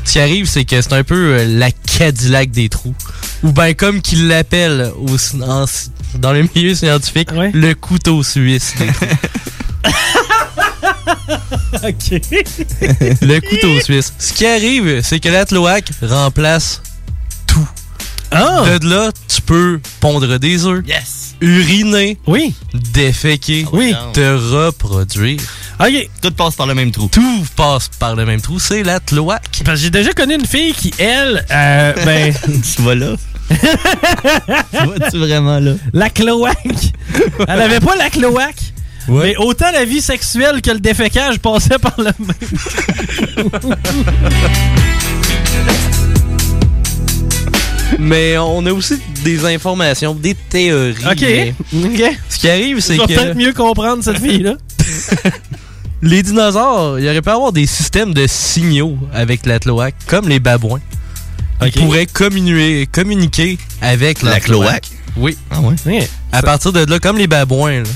ce 0.05 0.13
qui 0.13 0.19
arrive, 0.19 0.47
c'est 0.47 0.65
que 0.65 0.81
c'est 0.81 0.93
un 0.93 1.05
peu 1.05 1.39
euh, 1.39 1.47
la 1.47 1.71
Cadillac 1.71 2.51
des 2.51 2.69
trous. 2.69 2.95
Ou 3.43 3.53
bien 3.53 3.75
comme 3.75 4.01
qu'ils 4.03 4.29
l'appellent 4.29 4.91
dans 6.17 6.33
le 6.33 6.47
milieu 6.55 6.75
scientifique, 6.75 7.31
le 7.33 7.75
couteau 7.75 8.23
suisse 8.23 8.75
des 8.79 8.87
trous. 8.87 9.07
OK. 11.83 12.11
le 13.23 13.41
couteau 13.41 13.81
suisse. 13.81 14.13
Ce 14.19 14.33
qui 14.33 14.47
arrive, 14.47 15.01
c'est 15.03 15.21
que 15.21 15.29
la 15.29 15.45
cloaque 15.45 15.91
remplace 16.03 16.83
tout. 17.47 17.69
Ah! 18.31 18.65
De 18.79 18.89
là, 18.89 19.11
tu 19.29 19.41
peux 19.43 19.81
pondre 20.01 20.39
des 20.39 20.67
œufs. 20.67 20.85
Yes! 20.87 21.30
Uriner. 21.41 22.19
Oui. 22.27 22.55
Déféquer. 22.75 23.67
Oui. 23.73 23.95
Te 24.13 24.21
reproduire. 24.55 25.41
OK. 25.81 26.09
Tout 26.21 26.31
passe 26.33 26.55
par 26.55 26.67
le 26.67 26.75
même 26.75 26.91
trou. 26.91 27.09
Tout 27.11 27.45
passe 27.57 27.89
par 27.99 28.15
le 28.15 28.27
même 28.27 28.41
trou. 28.41 28.59
C'est 28.59 28.83
la 28.83 29.01
cloaque. 29.01 29.63
Parce 29.65 29.79
que 29.79 29.85
j'ai 29.85 29.91
déjà 29.91 30.13
connu 30.13 30.35
une 30.35 30.47
fille 30.47 30.75
qui, 30.75 30.93
elle, 30.99 31.45
euh, 31.51 31.93
ben... 32.05 32.35
tu 32.75 32.83
vas 32.83 32.95
là? 32.95 33.15
tu 33.51 33.57
vas-tu 34.77 35.19
vraiment 35.19 35.59
là? 35.59 35.73
La 35.93 36.11
cloaque. 36.11 36.93
Elle 37.49 37.61
avait 37.61 37.81
pas 37.81 37.97
la 37.97 38.11
cloaque. 38.11 38.73
Mais 39.09 39.37
autant 39.37 39.73
la 39.73 39.85
vie 39.85 40.01
sexuelle 40.01 40.63
que 40.63 40.71
le 40.71 40.79
défécage 40.81 41.39
passait 41.39 41.79
par 41.79 41.95
le 41.99 42.13
même. 42.19 42.37
Mais 48.01 48.39
on 48.39 48.65
a 48.67 48.73
aussi 48.73 48.99
des 49.25 49.45
informations, 49.45 50.15
des 50.15 50.35
théories. 50.35 51.05
OK. 51.05 51.21
mais 51.21 51.55
OK. 51.75 52.19
Ce 52.29 52.39
qui 52.39 52.49
arrive, 52.49 52.81
c'est 52.81 52.97
que 52.97 53.07
peut-être 53.07 53.37
mieux 53.37 53.53
comprendre 53.53 54.03
cette 54.03 54.19
fille-là. 54.19 54.55
les 56.03 56.23
dinosaures, 56.23 56.99
il 56.99 57.07
aurait 57.07 57.23
pu 57.23 57.31
avoir 57.31 57.53
des 57.53 57.67
systèmes 57.67 58.15
de 58.15 58.27
signaux 58.27 58.97
avec 59.13 59.45
la 59.45 59.59
cloaque, 59.59 59.95
comme 60.07 60.29
les 60.29 60.41
babouins. 60.41 60.81
Ils 61.61 61.69
OK. 61.69 61.75
pourraient 61.75 62.07
communier, 62.07 62.89
communiquer 62.91 63.59
avec 63.83 64.23
La 64.23 64.31
la, 64.31 64.41
cloaque? 64.41 64.89
Oui. 65.17 65.37
Ah 65.51 65.61
ouais? 65.61 65.75
Ouais. 65.85 66.09
À 66.33 66.43
partir 66.43 66.73
de 66.73 66.85
là, 66.91 66.99
comme 66.99 67.19
les 67.19 67.27
babouins, 67.27 67.83
là. 67.83 67.89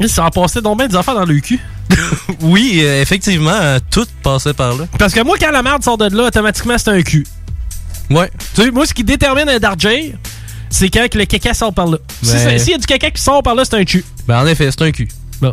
Ils 0.00 0.08
s'en 0.08 0.28
passaient 0.30 0.60
donc 0.60 0.78
bien 0.78 0.88
des 0.88 0.96
affaires 0.96 1.14
dans 1.14 1.24
le 1.24 1.40
cul. 1.40 1.60
Oui, 2.40 2.80
euh, 2.82 3.00
effectivement, 3.02 3.50
euh, 3.52 3.78
tout 3.90 4.06
passait 4.22 4.54
par 4.54 4.76
là. 4.76 4.86
Parce 4.98 5.14
que 5.14 5.20
moi, 5.20 5.36
quand 5.40 5.50
la 5.50 5.62
merde 5.62 5.82
sort 5.82 5.98
de 5.98 6.14
là, 6.14 6.24
automatiquement, 6.24 6.76
c'est 6.76 6.90
un 6.90 7.02
cul. 7.02 7.24
Ouais. 8.14 8.30
Tu 8.54 8.62
sais, 8.62 8.70
moi, 8.70 8.86
ce 8.86 8.94
qui 8.94 9.04
détermine 9.04 9.48
un 9.48 9.58
darjer, 9.58 10.14
c'est 10.70 10.88
quand 10.88 11.14
le 11.14 11.24
caca 11.24 11.54
sort 11.54 11.72
par 11.74 11.86
là. 11.86 11.98
Ben- 12.22 12.58
S'il 12.58 12.70
y 12.72 12.74
a 12.74 12.78
du 12.78 12.86
caca 12.86 13.10
qui 13.10 13.20
sort 13.22 13.42
par 13.42 13.54
là, 13.54 13.64
c'est 13.64 13.76
un 13.76 13.84
cul. 13.84 14.04
Ben, 14.26 14.42
en 14.42 14.46
effet, 14.46 14.68
c'est 14.70 14.82
un 14.82 14.90
cul. 14.90 15.08
Bon. 15.40 15.52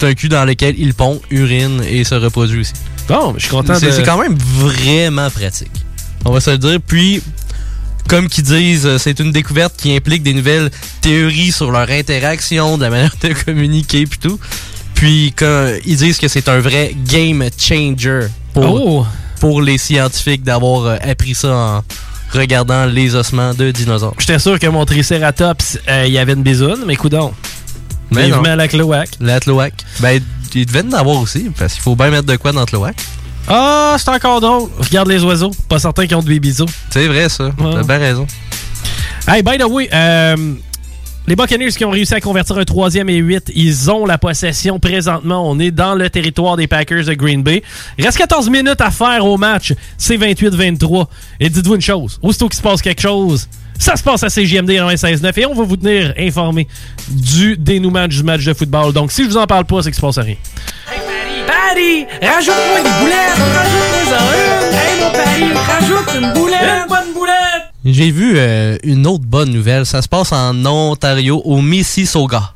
C'est 0.00 0.06
un 0.08 0.14
cul 0.14 0.28
dans 0.28 0.44
lequel 0.44 0.74
il 0.78 0.92
pond, 0.94 1.20
urine 1.30 1.82
et 1.88 2.02
se 2.04 2.14
reproduit 2.16 2.60
aussi. 2.60 2.72
Bon, 3.08 3.34
je 3.36 3.42
suis 3.42 3.50
content 3.50 3.74
C'est 3.78 3.86
de- 3.86 3.92
c'est 3.92 4.02
quand 4.02 4.20
même 4.20 4.36
vraiment 4.36 5.30
pratique. 5.30 5.70
On 6.24 6.32
va 6.32 6.40
se 6.40 6.50
le 6.50 6.58
dire. 6.58 6.78
Puis, 6.84 7.22
comme 8.08 8.28
qu'ils 8.28 8.44
disent, 8.44 8.84
euh, 8.86 8.98
c'est 8.98 9.20
une 9.20 9.30
découverte 9.32 9.74
qui 9.76 9.94
implique 9.94 10.22
des 10.24 10.34
nouvelles 10.34 10.70
théories 11.00 11.52
sur 11.52 11.70
leur 11.70 11.88
interaction, 11.90 12.76
de 12.76 12.82
la 12.82 12.90
manière 12.90 13.14
de 13.22 13.32
communiquer 13.44 14.04
puis 14.06 14.18
tout. 14.18 14.38
Puis, 14.94 15.32
quand 15.36 15.72
ils 15.86 15.96
disent 15.96 16.18
que 16.18 16.26
c'est 16.26 16.48
un 16.48 16.58
vrai 16.58 16.94
game 17.06 17.44
changer 17.56 18.26
pour, 18.52 18.64
Oh! 18.74 19.06
Pour 19.38 19.62
les 19.62 19.78
scientifiques 19.78 20.42
d'avoir 20.42 20.84
euh, 20.84 20.96
appris 21.02 21.34
ça 21.34 21.54
en 21.54 21.84
regardant 22.32 22.86
les 22.86 23.14
ossements 23.14 23.54
de 23.54 23.70
dinosaures. 23.70 24.14
J'étais 24.18 24.38
sûr 24.38 24.58
que 24.58 24.66
mon 24.66 24.84
Triceratops, 24.84 25.78
euh, 25.88 26.04
il 26.06 26.12
y 26.12 26.18
avait 26.18 26.34
une 26.34 26.42
bisoune, 26.42 26.84
mais 26.86 26.96
coudon. 26.96 27.32
Mais 28.10 28.28
non. 28.28 28.42
la 28.42 28.68
cloaque. 28.68 29.10
La 29.20 29.40
cloaque. 29.40 29.84
Ben, 30.00 30.20
il 30.54 30.66
devait 30.66 30.82
en 30.82 30.92
avoir 30.92 31.16
aussi, 31.18 31.50
parce 31.56 31.74
qu'il 31.74 31.82
faut 31.82 31.96
bien 31.96 32.10
mettre 32.10 32.26
de 32.26 32.36
quoi 32.36 32.52
dans 32.52 32.60
le 32.60 32.66
cloaque. 32.66 32.96
Ah, 33.48 33.96
c'est 33.98 34.10
encore 34.10 34.40
drôle. 34.40 34.68
Regarde 34.78 35.08
les 35.08 35.22
oiseaux. 35.24 35.52
Pas 35.68 35.78
certains 35.78 36.06
qui 36.06 36.14
ont 36.14 36.22
de 36.22 36.38
bisous. 36.38 36.66
C'est 36.90 37.06
vrai, 37.06 37.28
ça. 37.28 37.50
T'as 37.56 37.82
bien 37.82 37.98
raison. 37.98 38.26
Hey, 39.26 39.42
by 39.42 39.58
the 39.58 39.64
way, 39.64 39.88
euh, 39.92 40.54
les 41.28 41.36
Buccaneers 41.36 41.72
qui 41.72 41.84
ont 41.84 41.90
réussi 41.90 42.14
à 42.14 42.22
convertir 42.22 42.56
un 42.56 42.64
troisième 42.64 43.10
et 43.10 43.16
8, 43.16 43.52
ils 43.54 43.90
ont 43.90 44.06
la 44.06 44.16
possession 44.16 44.78
présentement. 44.78 45.48
On 45.48 45.58
est 45.58 45.70
dans 45.70 45.94
le 45.94 46.08
territoire 46.08 46.56
des 46.56 46.66
Packers 46.66 47.04
de 47.04 47.12
Green 47.12 47.42
Bay. 47.42 47.62
Reste 47.98 48.16
14 48.16 48.48
minutes 48.48 48.80
à 48.80 48.90
faire 48.90 49.26
au 49.26 49.36
match. 49.36 49.74
C'est 49.98 50.16
28-23. 50.16 51.06
Et 51.40 51.50
dites-vous 51.50 51.74
une 51.74 51.82
chose. 51.82 52.18
Aussitôt 52.22 52.48
qu'il 52.48 52.56
se 52.56 52.62
passe 52.62 52.80
quelque 52.80 53.02
chose, 53.02 53.46
ça 53.78 53.96
se 53.96 54.02
passe 54.02 54.22
à 54.22 54.28
CJMD 54.28 54.70
96.9 54.70 55.38
et 55.38 55.44
on 55.44 55.54
va 55.54 55.64
vous 55.64 55.76
tenir 55.76 56.14
informé 56.18 56.66
du 57.10 57.58
dénouement 57.58 58.08
du 58.08 58.22
match 58.22 58.44
de 58.46 58.54
football. 58.54 58.94
Donc, 58.94 59.12
si 59.12 59.24
je 59.24 59.28
vous 59.28 59.36
en 59.36 59.46
parle 59.46 59.66
pas, 59.66 59.82
c'est 59.82 59.90
qu'il 59.90 59.96
se 59.96 60.00
passe 60.00 60.18
rien. 60.18 60.36
Patty, 61.46 62.06
rajoute-moi 62.22 62.78
des 62.82 63.04
boulettes, 63.04 63.38
rajoute-moi 63.54 64.16
en 64.16 64.32
une. 64.32 64.74
Hey 64.74 65.00
mon 65.00 65.10
Patty, 65.10 65.44
rajoute 65.54 66.14
une 66.14 66.32
boulette. 66.32 66.60
Une 66.62 66.88
bonne 66.88 66.98
boulette. 66.98 67.07
J'ai 67.92 68.10
vu 68.10 68.34
euh, 68.36 68.76
une 68.82 69.06
autre 69.06 69.24
bonne 69.24 69.50
nouvelle. 69.50 69.86
Ça 69.86 70.02
se 70.02 70.08
passe 70.08 70.32
en 70.32 70.64
Ontario, 70.66 71.40
au 71.44 71.60
Mississauga. 71.62 72.52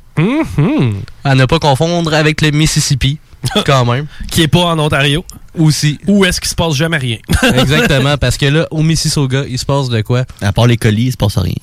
À 1.25 1.35
ne 1.35 1.45
pas 1.47 1.59
confondre 1.59 2.13
avec 2.15 2.41
le 2.41 2.51
Mississippi, 2.51 3.19
quand 3.67 3.85
même. 3.85 4.07
Qui 4.31 4.43
est 4.43 4.49
pas 4.49 4.65
en 4.67 4.79
Ontario. 4.79 5.25
Aussi. 5.59 5.99
Où 6.07 6.25
est-ce 6.25 6.41
qu'il 6.41 6.49
se 6.51 6.55
passe 6.55 6.75
jamais 6.75 6.97
rien? 6.99 7.19
Exactement, 7.55 8.17
parce 8.17 8.37
que 8.39 8.47
là, 8.47 8.67
au 8.71 8.83
Mississauga, 8.83 9.45
il 9.49 9.59
se 9.59 9.67
passe 9.67 9.89
de 9.89 10.01
quoi? 10.01 10.25
À 10.41 10.53
part 10.53 10.67
les 10.67 10.77
colis, 10.77 11.05
il 11.07 11.13
se 11.13 11.17
passe 11.17 11.37
rien. 11.39 11.55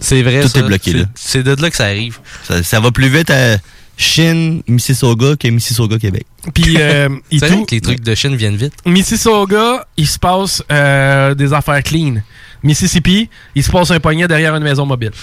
C'est 0.00 0.22
vrai, 0.22 0.40
Tout 0.42 0.48
ça. 0.48 0.58
est 0.58 0.62
bloqué, 0.62 0.90
C'est- 0.92 0.98
là. 0.98 1.04
C'est 1.14 1.42
de 1.42 1.62
là 1.62 1.70
que 1.70 1.76
ça 1.76 1.84
arrive. 1.84 2.18
Ça, 2.44 2.62
ça 2.62 2.80
va 2.80 2.90
plus 2.90 3.08
vite 3.08 3.30
à 3.30 3.56
Chine, 3.96 4.62
Mississauga 4.68 5.36
que 5.36 5.48
Mississauga, 5.48 5.98
Québec. 5.98 6.26
Puis, 6.54 6.76
euh, 6.78 7.08
il 7.30 7.40
C'est 7.40 7.46
vrai 7.48 7.56
tout- 7.56 7.64
que 7.66 7.74
les 7.74 7.80
trucs 7.80 8.00
de 8.02 8.14
Chine 8.14 8.34
viennent 8.36 8.56
vite. 8.56 8.74
Mississauga, 8.86 9.86
il 9.96 10.06
se 10.06 10.18
passe 10.18 10.62
euh, 10.70 11.34
des 11.34 11.52
affaires 11.52 11.82
clean. 11.82 12.16
Mississippi, 12.62 13.28
il 13.54 13.62
se 13.62 13.70
passe 13.70 13.90
un 13.90 14.00
poignet 14.00 14.26
derrière 14.28 14.54
une 14.56 14.64
maison 14.64 14.84
mobile. 14.86 15.12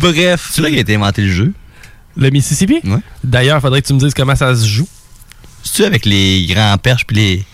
Bref. 0.00 0.48
C'est 0.52 0.62
là 0.62 0.68
qu'il 0.68 0.78
a 0.78 0.80
été 0.82 0.94
inventé 0.94 1.22
le 1.22 1.32
jeu. 1.32 1.52
Le 2.16 2.30
Mississippi? 2.30 2.80
Ouais. 2.84 2.98
D'ailleurs, 3.22 3.60
faudrait 3.60 3.82
que 3.82 3.86
tu 3.86 3.94
me 3.94 3.98
dises 3.98 4.14
comment 4.14 4.34
ça 4.36 4.54
se 4.54 4.66
joue. 4.66 4.88
C'est-tu 5.62 5.84
avec 5.84 6.04
les 6.06 6.46
grands 6.46 6.76
perches 6.78 7.06
puis 7.06 7.16
les. 7.16 7.44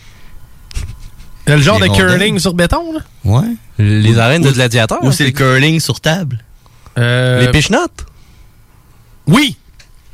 Le 1.47 1.59
genre 1.61 1.79
Les 1.79 1.89
de 1.89 1.93
rondelles? 1.93 2.09
curling 2.09 2.39
sur 2.39 2.55
béton, 2.55 2.93
là? 2.95 3.01
Ouais. 3.25 3.49
Les 3.79 4.15
Ou- 4.15 4.19
arènes 4.21 4.43
de 4.43 4.49
ou- 4.49 4.53
gladiateurs. 4.53 5.03
Ou 5.05 5.13
c'est 5.13 5.25
le 5.27 5.31
curling 5.33 5.81
sur 5.81 6.01
table? 6.01 6.43
Euh, 6.97 7.41
Les 7.45 7.51
pichenottes? 7.51 8.07
Oui! 9.27 9.57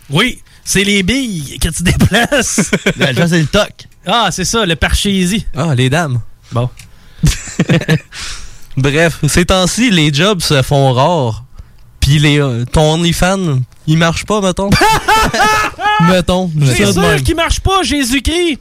Oui! 0.09 0.41
C'est 0.65 0.83
les 0.83 1.03
billes 1.03 1.59
que 1.61 1.69
tu 1.69 1.83
déplaces. 1.83 2.71
Là, 2.97 3.15
ça, 3.15 3.29
c'est 3.29 3.41
le 3.41 3.47
toc. 3.47 3.71
Ah, 4.07 4.29
c'est 4.31 4.45
ça, 4.45 4.65
le 4.67 4.77
parchésie. 4.77 5.47
Ah, 5.57 5.75
les 5.75 5.91
dames. 5.91 6.21
Bon. 6.53 6.69
Bref, 8.77 9.19
ces 9.29 9.45
temps-ci, 9.45 9.91
les 9.91 10.13
jobs 10.13 10.41
se 10.41 10.63
font 10.63 10.93
rares. 10.93 11.45
Puis 12.01 12.19
les, 12.19 12.41
euh, 12.41 12.65
ton 12.65 12.95
OnlyFans, 12.95 13.61
il 13.87 13.99
marche 13.99 14.25
pas, 14.25 14.41
mettons? 14.41 14.71
mettons. 16.09 16.51
C'est 16.75 16.93
sûr 16.93 17.23
qu'il 17.23 17.37
marche 17.37 17.61
pas, 17.61 17.83
Jésus-Christ! 17.83 18.59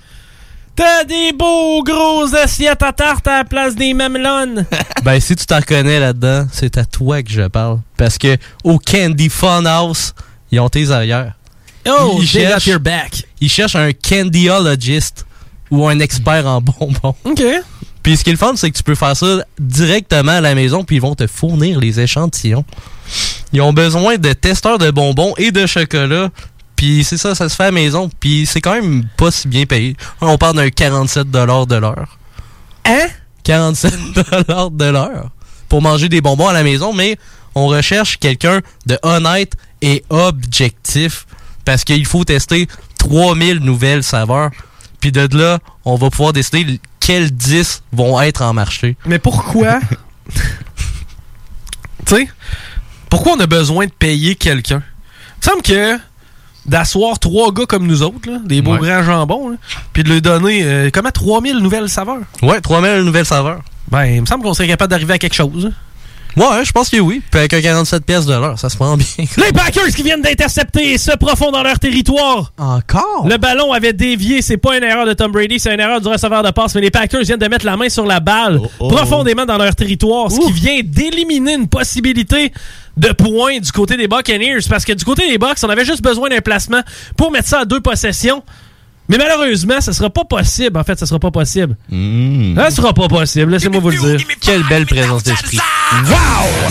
T'as 0.76 1.04
des 1.04 1.34
beaux 1.34 1.84
gros 1.84 2.34
assiettes 2.36 2.82
à 2.84 2.94
tarte 2.94 3.28
à 3.28 3.40
la 3.40 3.44
place 3.44 3.76
des 3.76 3.94
mamelons. 3.94 4.66
Ben, 5.04 5.20
si 5.20 5.36
tu 5.36 5.46
t'en 5.46 5.58
reconnais 5.58 6.00
là-dedans, 6.00 6.48
c'est 6.52 6.78
à 6.78 6.84
toi 6.86 7.22
que 7.24 7.32
je 7.32 7.42
parle. 7.48 7.80
Parce 7.98 8.18
que 8.18 8.38
au 8.64 8.80
Candy 8.80 9.30
Funhouse, 9.30 10.14
ils 10.52 10.60
ont 10.60 10.70
tes 10.70 10.92
arrières. 10.92 11.34
Oh, 11.88 12.18
Ils 12.22 12.28
cherchent- 12.28 12.68
your 12.68 12.80
back. 12.80 13.26
Ils 13.42 13.50
cherchent 13.50 13.76
un 13.78 13.92
candyologist 13.94 15.26
ou 15.72 15.88
un 15.88 16.00
expert 16.00 16.46
en 16.46 16.62
bonbons. 16.62 17.16
OK. 17.26 17.44
Puis 18.04 18.18
ce 18.18 18.24
qui 18.24 18.30
est 18.30 18.34
le 18.34 18.40
fun, 18.40 18.54
c'est 18.56 18.72
que 18.72 18.78
tu 18.78 18.84
peux 18.84 18.96
faire 18.96 19.16
ça 19.16 19.44
directement 19.60 20.32
à 20.32 20.42
la 20.42 20.56
maison, 20.56 20.84
puis 20.84 20.98
ils 20.98 21.02
vont 21.02 21.16
te 21.16 21.28
fournir 21.28 21.80
les 21.80 22.00
échantillons. 22.00 22.66
Ils 23.52 23.62
ont 23.62 23.74
besoin 23.74 24.18
de 24.18 24.34
testeurs 24.34 24.78
de 24.78 24.92
bonbons 24.92 25.34
et 25.38 25.52
de 25.52 25.66
chocolat. 25.66 26.30
Puis 26.76 27.04
c'est 27.04 27.18
ça, 27.18 27.36
ça 27.36 27.50
se 27.50 27.56
fait 27.56 27.64
à 27.64 27.68
la 27.68 27.72
maison. 27.72 28.10
Puis 28.20 28.46
c'est 28.46 28.62
quand 28.62 28.74
même 28.74 29.04
pas 29.18 29.32
si 29.32 29.48
bien 29.48 29.66
payé. 29.66 29.98
On 30.22 30.38
parle 30.38 30.56
d'un 30.56 30.70
47 30.70 31.30
de 31.30 31.76
l'heure. 31.76 32.18
Hein? 32.86 33.08
47 33.44 33.94
de 34.72 34.86
l'heure 34.86 35.30
pour 35.68 35.82
manger 35.82 36.10
des 36.10 36.22
bonbons 36.22 36.48
à 36.48 36.54
la 36.54 36.64
maison, 36.64 36.94
mais 36.94 37.18
on 37.56 37.68
recherche 37.68 38.18
quelqu'un 38.18 38.62
de 38.86 38.98
honnête 39.04 39.54
et 39.82 40.04
objectif 40.10 41.26
parce 41.66 41.84
qu'il 41.84 42.06
faut 42.06 42.24
tester 42.24 42.68
3000 42.98 43.58
nouvelles 43.60 44.04
saveurs. 44.04 44.52
Puis 45.00 45.12
de 45.12 45.28
là, 45.38 45.60
on 45.86 45.96
va 45.96 46.10
pouvoir 46.10 46.34
décider 46.34 46.80
quels 47.00 47.32
10 47.32 47.84
vont 47.94 48.20
être 48.22 48.42
en 48.42 48.54
marché. 48.54 48.98
Mais 49.06 49.20
pourquoi? 49.20 49.80
tu 52.06 52.16
sais, 52.16 52.30
pourquoi 53.10 53.34
on 53.34 53.40
a 53.40 53.48
besoin 53.48 53.86
de 53.86 53.92
payer 53.92 54.36
quelqu'un? 54.36 54.84
Il 54.84 55.48
me 55.48 55.52
semble 55.52 55.62
que 55.62 55.98
d'asseoir 56.66 57.18
trois 57.20 57.52
gars 57.52 57.66
comme 57.66 57.88
nous 57.88 58.04
autres, 58.04 58.30
là, 58.30 58.38
des 58.46 58.62
beaux 58.62 58.74
Ouais. 58.78 58.88
grands 58.90 59.04
jambons, 59.04 59.58
puis 59.94 60.04
de 60.04 60.10
leur 60.10 60.22
donner 60.22 60.64
euh, 60.64 60.90
comment 60.94 61.10
3000 61.12 61.58
nouvelles 61.58 61.90
saveurs? 61.90 62.22
Ouais, 62.42 62.62
3000 62.62 63.04
nouvelles 63.04 63.26
saveurs. 63.26 63.62
Ben, 63.90 64.06
il 64.06 64.22
me 64.22 64.26
semble 64.26 64.44
qu'on 64.44 64.54
serait 64.54 64.68
capable 64.68 64.92
d'arriver 64.92 65.14
à 65.14 65.18
quelque 65.18 65.34
chose. 65.36 65.72
Hein. 66.38 66.58
Ouais, 66.58 66.66
je 66.66 66.72
pense 66.72 66.90
que 66.90 66.98
oui. 66.98 67.22
Puis 67.30 67.40
avec 67.40 67.54
un 67.54 67.62
47 67.62 68.06
pièces 68.06 68.26
de 68.26 68.34
l'heure, 68.34 68.58
ça 68.58 68.70
se 68.70 68.76
prend 68.76 68.96
bien. 68.98 69.08
Les 69.38 69.52
Packers 69.52 69.88
qui 69.88 70.04
viennent 70.04 70.22
d'intercepter 70.22 70.98
ce 70.98 71.16
profond 71.16 71.52
dans 71.52 71.64
leur 71.64 71.80
territoire. 71.80 72.52
Encore? 72.58 73.28
Le 73.28 73.38
ballon 73.38 73.72
avait 73.74 73.94
dévié. 73.94 74.42
C'est 74.42 74.58
pas 74.58 74.78
une 74.78 74.84
erreur 74.84 75.06
de 75.06 75.14
Tom 75.14 75.32
Brady, 75.32 75.60
c'est 75.60 75.74
une 75.74 75.80
erreur 75.80 76.02
du 76.02 76.08
receveur 76.08 76.44
de 76.44 76.52
passe. 76.52 76.76
Mais 76.76 76.82
les 76.82 76.92
Packers 76.92 77.24
viennent 77.24 77.40
de 77.40 77.48
mettre 77.48 77.66
la 77.66 77.78
main 77.78 77.90
sur 77.90 78.06
la 78.06 78.20
balle 78.20 78.60
oh. 78.80 78.88
profondément 78.88 79.46
dans 79.46 79.58
leur 79.58 79.76
territoire, 79.76 80.32
ce 80.32 80.40
qui 80.40 80.52
vient 80.52 80.80
d'éliminer 80.84 81.56
une 81.56 81.68
possibilité 81.68 82.52
de 82.98 83.10
points 83.10 83.60
du 83.60 83.72
côté 83.72 83.98
des 83.98 84.08
Buccaneers. 84.08 84.60
Parce 84.70 84.86
que 84.86 84.94
du 84.94 85.06
côté 85.06 85.28
des 85.30 85.38
Bucks, 85.38 85.58
on 85.64 85.70
avait 85.70 85.86
juste 85.86 86.04
besoin 86.04 86.30
d'un 86.30 86.42
placement 86.42 86.82
pour 87.18 87.32
mettre 87.32 87.48
ça 87.48 87.62
à 87.62 87.66
deux 87.66 87.80
possessions. 87.80 88.44
Mais 89.10 89.18
malheureusement, 89.18 89.82
ce 89.82 89.92
sera 89.92 90.12
pas 90.12 90.24
possible. 90.24 90.78
En 90.78 90.84
fait, 90.84 91.00
ce 91.00 91.06
sera 91.08 91.20
pas 91.20 91.32
possible. 91.32 91.76
Ça 92.56 92.70
sera 92.70 92.94
pas 92.94 93.08
possible, 93.08 93.52
laissez-moi 93.52 93.80
vous 93.82 93.90
le 93.90 93.98
dire. 93.98 94.28
Quelle 94.40 94.64
belle 94.68 94.86
présence 94.86 95.24
d'esprit. 95.24 95.58
Wow! 96.06 96.70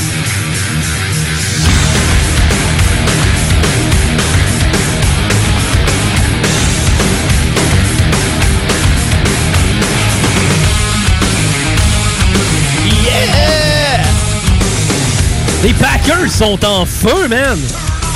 Yeah! 13.04 14.02
Les 15.64 15.74
Packers 15.74 16.30
sont 16.30 16.64
en 16.64 16.86
feu, 16.86 17.26
man! 17.28 17.58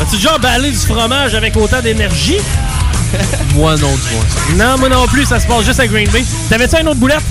As-tu 0.01 0.17
déjà 0.17 0.37
emballé 0.37 0.71
du 0.71 0.77
fromage 0.77 1.35
avec 1.35 1.57
autant 1.57 1.81
d'énergie? 1.81 2.39
Moi 3.55 3.77
non, 3.77 3.91
du 3.95 4.57
moins. 4.57 4.67
Non, 4.67 4.79
moi 4.79 4.89
non 4.89 5.07
plus, 5.07 5.27
ça 5.27 5.39
se 5.39 5.47
passe 5.47 5.65
juste 5.65 5.81
à 5.81 5.87
Green 5.87 6.09
Bay. 6.11 6.25
T'avais-tu 6.49 6.81
une 6.81 6.89
autre 6.89 7.01
boulette? 7.01 7.23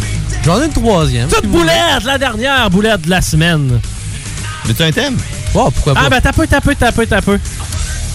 J'en 0.46 0.62
ai 0.62 0.66
une 0.66 0.72
troisième. 0.72 1.30
Toute 1.30 1.48
boulette, 1.48 2.04
la 2.06 2.18
dernière 2.18 2.70
boulette 2.70 3.02
de 3.02 3.10
la 3.10 3.22
semaine. 3.22 3.80
Mais 4.68 4.74
tu 4.74 4.84
un 4.84 4.92
thème? 4.92 5.18
Oh, 5.54 5.70
pourquoi 5.72 5.94
pas? 5.94 6.02
Ah, 6.06 6.10
ben, 6.10 6.22
t'as 6.22 6.34
peu, 6.34 6.48
t'as 6.48 6.62
peu, 6.62 6.76
t'as 6.76 6.92
peu, 6.92 7.06
t'as 7.06 7.22
peu. 7.22 7.40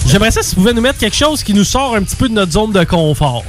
J'aimerais 0.07 0.31
ça 0.31 0.43
si 0.43 0.51
tu 0.51 0.57
pouvais 0.57 0.73
nous 0.73 0.81
mettre 0.81 0.99
quelque 0.99 1.17
chose 1.17 1.43
qui 1.43 1.53
nous 1.53 1.65
sort 1.65 1.97
un 1.97 2.03
petit 2.03 2.17
peu 2.17 2.29
de 2.29 2.35
notre 2.35 2.53
zone 2.53 2.73
de 2.73 2.85
confort. 2.85 3.45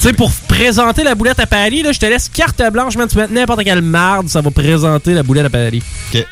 Tu 0.00 0.08
sais, 0.08 0.12
pour 0.12 0.32
présenter 0.48 1.04
la 1.04 1.14
boulette 1.14 1.40
à 1.40 1.46
Paris, 1.46 1.82
là, 1.82 1.92
je 1.92 1.98
te 1.98 2.06
laisse 2.06 2.28
carte 2.28 2.62
blanche, 2.72 2.96
man. 2.96 3.06
Tu 3.06 3.18
mets 3.18 3.28
n'importe 3.28 3.64
quelle 3.64 3.82
marde, 3.82 4.28
ça 4.28 4.40
va 4.40 4.50
présenter 4.50 5.14
la 5.14 5.22
boulette 5.22 5.46
à 5.46 5.50
Paris. 5.50 5.82
Ok. 6.12 6.26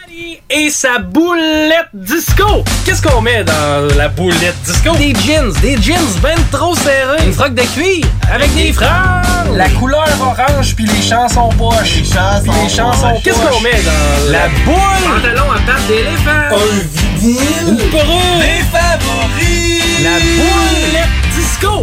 Et 0.51 0.71
sa 0.71 0.99
boulette 0.99 1.89
disco. 1.93 2.65
Qu'est-ce 2.85 3.03
qu'on 3.03 3.21
met 3.21 3.45
dans 3.45 3.97
la 3.97 4.09
boulette 4.09 4.57
disco? 4.65 4.95
Des 4.97 5.15
jeans, 5.15 5.53
des 5.61 5.81
jeans 5.81 6.19
ben 6.23 6.37
trop 6.51 6.75
serrés. 6.75 7.25
Une 7.27 7.33
froc 7.33 7.55
de 7.55 7.63
cuir 7.63 8.07
avec 8.33 8.55
des 8.55 8.73
franges. 8.73 9.57
La 9.57 9.69
couleur 9.71 10.07
orange 10.21 10.75
puis 10.75 10.87
les 10.87 11.03
chansons 11.03 11.51
poches. 11.51 11.97
Les 11.97 12.05
chansons, 12.05 12.63
les 12.63 12.69
chansons 12.69 13.21
Qu'est-ce 13.23 13.39
qu'on 13.39 13.61
met 13.61 13.81
dans 13.83 14.33
la 14.33 14.49
boule? 14.65 15.23
Pantalon 15.23 15.53
à 15.53 15.59
pattes 15.67 15.87
d'éléphant. 15.87 16.57
Un 16.57 17.21
vinyle. 17.21 17.69
Une 17.69 17.77
perruque. 17.91 18.41
Des 18.41 18.65
favoris. 18.73 20.03
La 20.03 20.19
boulette 20.19 21.09
disco. 21.35 21.83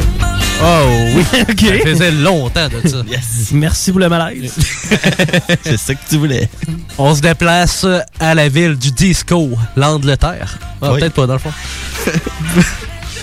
Oh 0.63 0.87
oui. 1.15 1.23
OK. 1.41 1.59
Ça 1.59 1.89
faisait 1.89 2.11
longtemps 2.11 2.67
de 2.69 2.87
ça. 2.87 2.97
Merci 3.51 3.91
pour 3.91 3.99
le 3.99 4.09
malaise. 4.09 4.53
C'est 5.63 5.77
ça 5.77 5.93
que 5.95 5.99
tu 6.09 6.17
voulais. 6.17 6.49
On 6.97 7.13
se 7.13 7.21
déplace 7.21 7.85
à 8.19 8.33
la 8.33 8.47
ville 8.49 8.75
du 8.75 8.91
disco, 8.91 9.49
l'Angleterre. 9.75 10.57
Ah, 10.81 10.91
Oui. 10.93 10.99
peut-être 10.99 11.13
pas 11.13 11.27
dans 11.27 11.33
le 11.33 11.39
fond. 11.39 11.51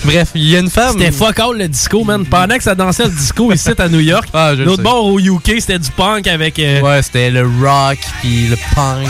Bref, 0.04 0.30
il 0.34 0.48
y 0.48 0.56
a 0.56 0.58
une 0.58 0.68
femme. 0.70 0.92
C'était 0.98 1.12
fuck 1.12 1.38
all 1.38 1.56
le 1.56 1.68
disco, 1.68 2.02
man. 2.04 2.26
Pendant 2.26 2.56
que 2.56 2.62
ça 2.62 2.74
dansait 2.74 3.04
le 3.04 3.10
disco 3.10 3.52
ici 3.52 3.70
à 3.78 3.88
New 3.88 4.00
York, 4.00 4.28
Ah, 4.34 4.52
l'autre 4.52 4.82
bord 4.82 5.06
au 5.06 5.18
UK, 5.20 5.54
c'était 5.60 5.78
du 5.78 5.90
punk 5.90 6.26
avec. 6.26 6.58
euh, 6.58 6.80
Ouais, 6.80 7.02
c'était 7.02 7.30
le 7.30 7.42
rock 7.62 7.98
puis 8.20 8.48
le 8.48 8.56
punk. 8.74 9.06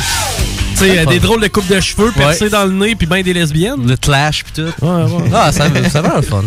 Tu 0.72 0.78
sais, 0.78 0.98
euh, 0.98 1.06
des 1.06 1.18
drôles 1.18 1.40
de 1.40 1.48
coupes 1.48 1.66
de 1.68 1.80
cheveux 1.80 2.12
percés 2.12 2.50
dans 2.50 2.64
le 2.66 2.72
nez 2.72 2.94
puis 2.94 3.06
ben 3.06 3.22
des 3.22 3.32
lesbiennes. 3.32 3.86
Le 3.86 3.96
clash 3.96 4.44
puis 4.44 4.52
tout. 4.62 4.84
Ouais, 4.86 5.02
ouais. 5.04 5.30
Ah, 5.34 5.50
ça, 5.50 5.66
ça 5.90 6.02
va 6.02 6.16
le 6.16 6.22
fun. 6.22 6.44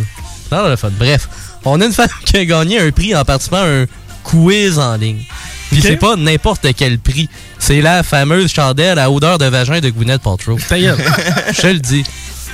Ça 0.49 0.61
va 0.61 0.69
le 0.69 0.75
fun. 0.75 0.91
Bref, 0.97 1.27
on 1.65 1.81
a 1.81 1.85
une 1.85 1.91
femme 1.93 2.07
qui 2.25 2.37
a 2.37 2.45
gagné 2.45 2.79
un 2.79 2.91
prix 2.91 3.15
en 3.15 3.23
participant 3.25 3.57
à 3.57 3.65
un 3.67 3.85
quiz 4.23 4.79
en 4.79 4.95
ligne. 4.95 5.23
Puis 5.71 5.81
c'est 5.81 5.97
pas 5.97 6.15
n'importe 6.15 6.67
quel 6.77 6.99
prix. 6.99 7.27
C'est 7.59 7.81
la 7.81 8.03
fameuse 8.03 8.51
chandelle 8.53 8.99
à 8.99 9.09
odeur 9.11 9.37
de 9.37 9.45
vagin 9.45 9.79
de 9.79 9.89
Gwyneth 9.89 10.21
Paltrow. 10.21 10.57
Je 10.69 11.61
te 11.61 11.67
le 11.67 11.79
dis. 11.79 12.03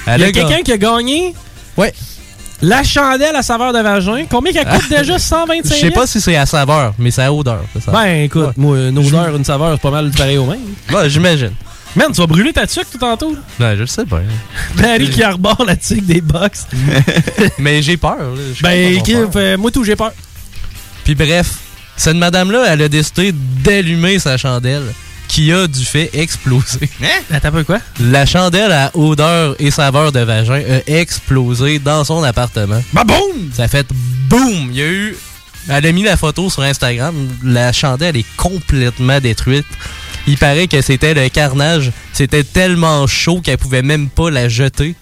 Il 0.07 0.19
y 0.21 0.23
a 0.23 0.31
quelqu'un 0.31 0.61
qui 0.63 0.71
a 0.71 0.77
gagné. 0.77 1.35
Ouais. 1.77 1.93
La 2.63 2.83
chandelle 2.83 3.35
à 3.35 3.41
saveur 3.41 3.73
de 3.73 3.79
vagin. 3.79 4.25
Combien 4.29 4.51
qu'elle 4.53 4.67
coûte 4.67 4.89
déjà? 4.89 5.17
125 5.17 5.75
Je 5.75 5.79
sais 5.81 5.91
pas 5.91 6.05
si 6.07 6.21
c'est 6.21 6.35
à 6.35 6.45
saveur, 6.45 6.93
mais 6.99 7.09
c'est 7.11 7.23
à 7.23 7.33
odeur. 7.33 7.63
ça. 7.83 7.91
Ben 7.91 8.23
écoute, 8.23 8.51
moi, 8.55 8.77
une 8.77 8.97
odeur, 8.97 9.35
une 9.35 9.43
saveur, 9.45 9.71
c'est 9.73 9.81
pas 9.81 9.91
mal 9.91 10.11
pareil 10.11 10.38
au 10.38 10.45
même. 10.45 10.59
Ouais, 10.91 11.09
j'imagine. 11.09 11.51
Man, 11.95 12.07
tu 12.13 12.22
vas 12.22 12.27
brûler 12.27 12.53
ta 12.53 12.65
tuque 12.68 12.89
tout 12.91 12.97
tantôt. 12.97 13.34
là. 13.34 13.39
Ben, 13.59 13.76
je 13.76 13.81
le 13.81 13.88
sais 13.88 14.05
pas. 14.05 14.22
Barry 14.76 15.09
qui 15.09 15.22
arbore 15.23 15.63
la 15.65 15.76
tuque 15.76 16.05
des 16.05 16.22
box. 16.22 16.68
mais 17.57 17.81
j'ai 17.81 17.97
peur. 17.97 18.18
là. 18.18 18.41
Je 18.55 18.61
Ben, 18.63 18.93
comprends 18.97 19.03
qui- 19.05 19.13
pas. 19.26 19.31
fait- 19.31 19.57
moi 19.57 19.72
tout, 19.72 19.84
j'ai 19.84 19.95
peur. 19.95 20.13
Puis 21.03 21.15
bref, 21.15 21.47
cette 21.97 22.15
madame-là, 22.15 22.65
elle 22.69 22.81
a 22.84 22.88
décidé 22.89 23.34
d'allumer 23.34 24.19
sa 24.19 24.38
chandelle 24.38 24.84
qui 25.27 25.51
a 25.53 25.65
du 25.68 25.84
fait 25.85 26.09
exploser. 26.13 26.89
Attends 27.31 27.49
un 27.49 27.51
peu 27.51 27.63
quoi? 27.63 27.80
La 27.99 28.26
chandelle 28.26 28.72
à 28.72 28.91
odeur 28.95 29.55
et 29.59 29.72
saveur 29.72 30.11
de 30.11 30.19
vagin 30.19 30.61
a 30.61 30.91
explosé 30.91 31.80
dans 31.80 32.03
son 32.03 32.22
appartement. 32.23 32.81
Bah 32.93 33.03
boum! 33.05 33.49
Ça 33.53 33.63
a 33.63 33.68
fait 33.68 33.88
boum! 34.27 34.69
Il 34.72 34.76
y 34.77 34.81
a 34.81 34.88
eu... 34.88 35.15
Elle 35.69 35.85
a 35.85 35.91
mis 35.91 36.03
la 36.03 36.18
photo 36.18 36.49
sur 36.49 36.63
Instagram. 36.63 37.13
La 37.43 37.72
chandelle 37.72 38.18
est 38.18 38.26
complètement 38.35 39.19
détruite. 39.19 39.68
Il 40.27 40.38
paraît 40.38 40.68
que 40.68 40.81
c'était 40.81 41.14
le 41.14 41.27
carnage. 41.30 41.91
C'était 42.14 42.43
tellement 42.43 43.07
chaud 43.07 43.41
qu'elle 43.43 43.57
pouvait 43.57 43.81
même 43.81 44.10
pas 44.10 44.30
la 44.30 44.48
jeter. 44.49 44.95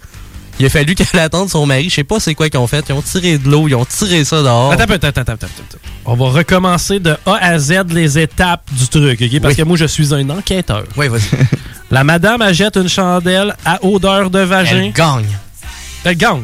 Il 0.60 0.66
a 0.66 0.70
fallu 0.70 0.96
qu'elle 0.96 1.20
attende 1.20 1.50
son 1.50 1.66
mari. 1.66 1.90
Je 1.90 1.96
sais 1.96 2.04
pas 2.04 2.20
c'est 2.20 2.36
quoi 2.36 2.50
qu'ils 2.50 2.60
ont 2.60 2.68
fait. 2.68 2.86
Ils 2.90 2.94
ont 2.94 3.02
tiré 3.02 3.38
de 3.38 3.50
l'eau, 3.50 3.68
ils 3.68 3.76
ont 3.76 3.86
tiré 3.86 4.24
ça 4.26 4.42
dehors. 4.42 4.72
Attends, 4.72 4.84
attends, 4.94 5.08
attends, 5.08 5.22
attends, 5.22 5.34
attends. 5.34 5.78
On 6.06 6.16
va 6.16 6.26
recommencer 6.30 7.00
de 7.00 7.16
A 7.26 7.36
à 7.42 7.60
Z 7.60 7.84
les 7.92 8.18
étapes 8.18 8.64
du 8.72 8.88
truc, 8.88 9.22
OK? 9.22 9.40
Parce 9.42 9.54
Oui. 9.54 9.58
que 9.58 9.64
moi, 9.64 9.78
je 9.78 9.86
suis 9.86 10.14
un 10.14 10.30
enquêteur. 10.30 10.84
Oui, 10.98 11.08
vas-y. 11.08 11.22
La 11.92 12.04
madame, 12.04 12.54
jette 12.54 12.76
une 12.78 12.88
chandelle 12.90 13.56
à 13.66 13.84
odeur 13.84 14.30
de 14.30 14.40
vagin. 14.40 14.84
Elle 14.86 14.94
gagne. 14.94 15.26
Elle 16.04 16.16
gagne. 16.18 16.44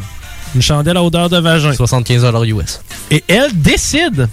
Une 0.55 0.61
chandelle 0.61 0.97
à 0.97 1.03
odeur 1.03 1.29
de 1.29 1.37
vagin. 1.37 1.73
75 1.73 2.23
US. 2.47 2.79
Et 3.11 3.23
elle 3.27 3.51
décide 3.53 4.27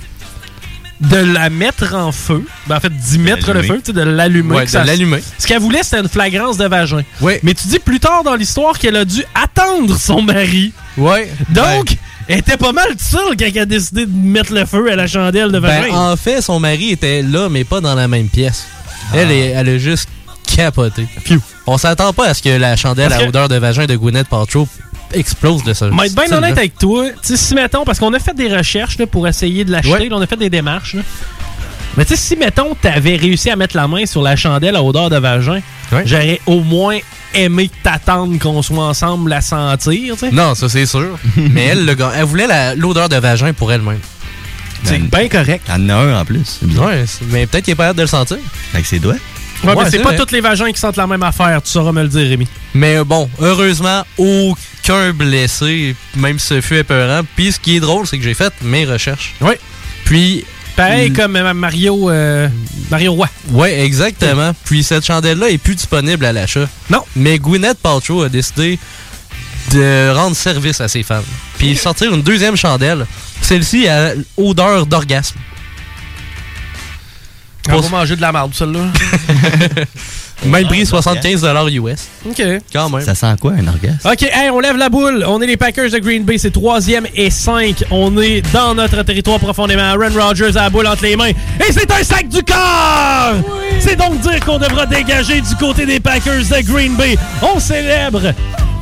de 1.02 1.16
la 1.16 1.50
mettre 1.50 1.94
en 1.94 2.12
feu. 2.12 2.44
Ben, 2.66 2.76
en 2.76 2.80
fait, 2.80 2.96
d'y 2.96 3.18
mettre 3.18 3.52
le 3.52 3.62
feu, 3.62 3.78
tu 3.84 3.86
sais, 3.86 3.92
de 3.92 4.02
l'allumer. 4.02 4.54
Ouais, 4.56 4.62
que 4.62 4.66
de 4.66 4.70
ça- 4.72 4.84
l'allumer. 4.84 5.18
Ce 5.38 5.46
qu'elle 5.46 5.60
voulait, 5.60 5.82
c'était 5.82 6.00
une 6.00 6.08
flagrance 6.08 6.56
de 6.56 6.66
vagin. 6.66 7.02
Ouais. 7.20 7.40
Mais 7.42 7.54
tu 7.54 7.66
dis 7.68 7.78
plus 7.78 7.98
tard 8.00 8.22
dans 8.24 8.34
l'histoire 8.36 8.78
qu'elle 8.78 8.96
a 8.96 9.04
dû 9.04 9.24
attendre 9.34 9.96
son 9.98 10.22
mari. 10.22 10.72
Ouais. 10.96 11.30
Donc, 11.50 11.96
elle 12.28 12.38
était 12.38 12.56
pas 12.56 12.72
mal 12.72 12.88
seule 12.98 13.36
quand 13.38 13.46
elle 13.52 13.58
a 13.58 13.66
décidé 13.66 14.06
de 14.06 14.12
mettre 14.14 14.52
le 14.54 14.64
feu 14.64 14.90
à 14.92 14.96
la 14.96 15.06
chandelle 15.06 15.50
de 15.50 15.58
vagin. 15.58 15.88
Ben, 15.88 15.94
en 15.94 16.16
fait, 16.16 16.40
son 16.40 16.60
mari 16.60 16.90
était 16.90 17.22
là, 17.22 17.48
mais 17.48 17.64
pas 17.64 17.80
dans 17.80 17.94
la 17.94 18.06
même 18.08 18.28
pièce. 18.28 18.66
Elle, 19.14 19.28
Ah. 19.28 19.32
est- 19.34 19.48
elle 19.56 19.68
a 19.70 19.78
juste 19.78 20.08
capoté. 20.54 21.06
On 21.66 21.78
s'attend 21.78 22.12
pas 22.12 22.26
à 22.28 22.34
ce 22.34 22.42
que 22.42 22.48
la 22.50 22.76
chandelle 22.76 23.08
Parce 23.08 23.20
à 23.20 23.24
que- 23.24 23.28
odeur 23.28 23.48
de 23.48 23.56
vagin 23.56 23.86
de 23.86 23.96
Gwyneth 23.96 24.28
Paltrow 24.28 24.68
explose 25.14 25.62
de 25.64 25.72
ça. 25.74 25.88
Je 25.90 25.96
vais 25.96 26.06
être 26.06 26.14
bien 26.14 26.36
honnête 26.36 26.56
avec 26.58 26.78
toi. 26.78 27.06
Si 27.22 27.54
mettons, 27.54 27.84
parce 27.84 27.98
qu'on 27.98 28.12
a 28.14 28.18
fait 28.18 28.34
des 28.34 28.54
recherches 28.54 28.98
là, 28.98 29.06
pour 29.06 29.26
essayer 29.28 29.64
de 29.64 29.70
l'acheter, 29.72 29.90
Ouais. 29.92 30.08
on 30.12 30.20
a 30.20 30.26
fait 30.26 30.36
des 30.36 30.50
démarches. 30.50 30.94
là. 30.94 31.02
Mais 31.96 32.04
tu 32.06 32.14
sais, 32.14 32.20
si 32.20 32.36
mettons, 32.36 32.74
t'avais 32.74 33.16
réussi 33.16 33.50
à 33.50 33.56
mettre 33.56 33.76
la 33.76 33.86
main 33.86 34.06
sur 34.06 34.22
la 34.22 34.34
chandelle 34.34 34.76
à 34.76 34.82
odeur 34.82 35.10
de 35.10 35.16
vagin, 35.18 35.60
j'aurais 36.06 36.40
au 36.46 36.60
moins 36.60 36.98
aimé 37.34 37.70
t'attendre 37.82 38.38
qu'on 38.38 38.62
soit 38.62 38.84
ensemble 38.84 39.28
la 39.30 39.40
sentir. 39.42 40.14
Non, 40.32 40.54
ça 40.54 40.68
c'est 40.70 40.86
sûr. 40.86 41.18
mais 41.36 41.66
elle, 41.66 41.84
le 41.84 41.94
gars, 41.94 42.12
elle 42.16 42.24
voulait 42.24 42.46
la- 42.46 42.74
l'odeur 42.74 43.08
de 43.10 43.16
vagin 43.16 43.52
pour 43.52 43.72
elle-même. 43.72 44.00
C'est 44.84 44.98
bien 44.98 45.28
correct. 45.28 45.64
Y 45.68 45.72
en 45.72 45.88
a 45.90 45.94
un 45.94 46.20
en 46.20 46.24
plus. 46.24 46.58
Ouais, 46.76 47.04
c'est- 47.06 47.24
mais 47.30 47.46
peut-être 47.46 47.64
qu'il 47.64 47.72
est 47.72 47.76
pas 47.76 47.88
hâte 47.88 47.96
de 47.96 48.02
le 48.02 48.08
sentir. 48.08 48.38
Avec 48.74 48.86
ses 48.86 48.98
doigts. 48.98 49.12
Ouais, 49.12 49.20
mais 49.62 49.74
Ouais, 49.74 49.84
c'est 49.84 49.90
c'est 49.98 50.02
pas 50.02 50.14
tous 50.14 50.32
les 50.32 50.40
vagins 50.40 50.72
qui 50.72 50.80
sentent 50.80 50.96
la 50.96 51.06
même 51.06 51.22
affaire. 51.22 51.60
Tu 51.62 51.70
sauras 51.70 51.92
me 51.92 52.02
le 52.02 52.08
dire, 52.08 52.26
Rémi. 52.28 52.48
Mais 52.74 52.96
euh, 52.96 53.04
bon, 53.04 53.30
heureusement, 53.38 54.02
aucun 54.18 54.56
blessé, 55.14 55.94
même 56.16 56.38
si 56.38 56.46
ce 56.48 56.60
fut 56.60 56.76
épeurant. 56.76 57.22
Puis 57.36 57.52
ce 57.52 57.60
qui 57.60 57.76
est 57.76 57.80
drôle, 57.80 58.06
c'est 58.06 58.18
que 58.18 58.24
j'ai 58.24 58.34
fait 58.34 58.52
mes 58.62 58.84
recherches. 58.84 59.34
Oui. 59.40 59.54
Puis. 60.04 60.44
Pareil 60.74 61.10
Mm. 61.10 61.16
comme 61.16 61.36
euh, 61.36 61.52
Mario, 61.54 62.10
euh, 62.10 62.48
Mario 62.90 63.12
Roy. 63.12 63.28
Ouais, 63.50 63.80
exactement. 63.84 64.52
Puis 64.64 64.82
cette 64.82 65.04
chandelle-là 65.04 65.50
est 65.50 65.58
plus 65.58 65.74
disponible 65.74 66.24
à 66.24 66.32
l'achat. 66.32 66.66
Non. 66.88 67.04
Mais 67.14 67.38
Gwyneth 67.38 67.78
Paltrow 67.78 68.22
a 68.22 68.28
décidé 68.30 68.78
de 69.70 70.10
rendre 70.14 70.34
service 70.34 70.80
à 70.80 70.88
ses 70.88 71.02
fans. 71.02 71.22
Puis 71.58 71.76
sortir 71.76 72.14
une 72.14 72.22
deuxième 72.22 72.56
chandelle. 72.56 73.06
Celle-ci 73.42 73.86
a 73.86 74.12
odeur 74.38 74.86
d'orgasme. 74.86 75.36
On 77.68 77.78
va 77.80 77.88
manger 77.90 78.16
de 78.16 78.20
la 78.22 78.32
marde, 78.32 78.54
celle-là. 78.54 78.86
Même 80.44 80.66
prix 80.66 80.86
75 80.86 81.44
US. 81.72 82.08
OK. 82.26 82.42
Quand 82.72 82.90
même. 82.90 83.00
Ça 83.02 83.14
sent 83.14 83.34
quoi 83.40 83.52
un 83.52 83.66
orgasme? 83.66 84.08
OK, 84.10 84.22
hey, 84.22 84.50
on 84.50 84.60
lève 84.60 84.76
la 84.76 84.88
boule. 84.88 85.24
On 85.26 85.40
est 85.40 85.46
les 85.46 85.56
Packers 85.56 85.90
de 85.90 85.98
Green 85.98 86.24
Bay. 86.24 86.38
C'est 86.38 86.50
troisième 86.50 87.06
et 87.14 87.30
5. 87.30 87.84
On 87.90 88.16
est 88.20 88.42
dans 88.52 88.74
notre 88.74 89.02
territoire 89.02 89.38
profondément. 89.38 89.82
Aaron 89.82 90.10
Rodgers 90.14 90.56
a 90.56 90.62
la 90.62 90.70
boule 90.70 90.86
entre 90.86 91.04
les 91.04 91.16
mains. 91.16 91.30
Et 91.30 91.72
c'est 91.72 91.90
un 91.90 92.02
sac 92.02 92.28
du 92.28 92.42
corps! 92.42 93.34
C'est 93.80 93.96
donc 93.96 94.20
dire 94.20 94.44
qu'on 94.44 94.58
devra 94.58 94.86
dégager 94.86 95.40
du 95.40 95.54
côté 95.56 95.86
des 95.86 96.00
Packers 96.00 96.40
de 96.40 96.72
Green 96.72 96.94
Bay. 96.94 97.16
On 97.42 97.58
célèbre 97.58 98.32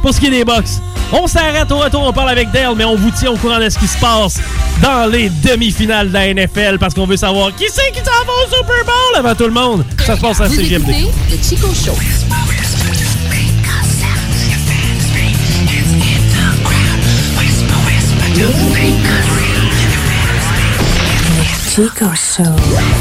pour 0.03 0.15
ce 0.15 0.21
qui 0.21 0.27
est 0.27 0.31
des 0.31 0.45
box. 0.45 0.81
On 1.13 1.27
s'arrête 1.27 1.71
au 1.73 1.79
retour, 1.79 2.03
on 2.05 2.13
parle 2.13 2.31
avec 2.31 2.51
Dale, 2.53 2.75
mais 2.77 2.85
on 2.85 2.95
vous 2.95 3.11
tient 3.11 3.31
au 3.31 3.37
courant 3.37 3.59
de 3.59 3.69
ce 3.69 3.79
qui 3.79 3.89
se 3.89 3.99
passe 3.99 4.39
dans 4.81 5.11
les 5.11 5.29
demi-finales 5.29 6.09
de 6.09 6.13
la 6.13 6.33
NFL 6.33 6.79
parce 6.79 6.95
qu'on 6.95 7.07
veut 7.07 7.17
savoir 7.17 7.55
qui 7.57 7.67
c'est 7.69 7.91
qui 7.93 7.99
s'en 7.99 8.25
va 8.25 8.33
au 8.45 8.57
Super 8.57 8.85
Bowl 8.85 9.17
avant 9.17 9.35
tout 9.35 9.45
le 9.45 9.51
monde. 9.51 9.85
Ça 10.05 10.17
se 10.17 10.21
passe 10.21 10.41
à 10.41 10.49
CGMD. 10.49 10.89
écoutez 10.89 11.11
le 11.31 11.43
Chico 11.43 11.69
Show. 11.75 11.97
Chico 21.75 22.07
Show. 22.15 23.00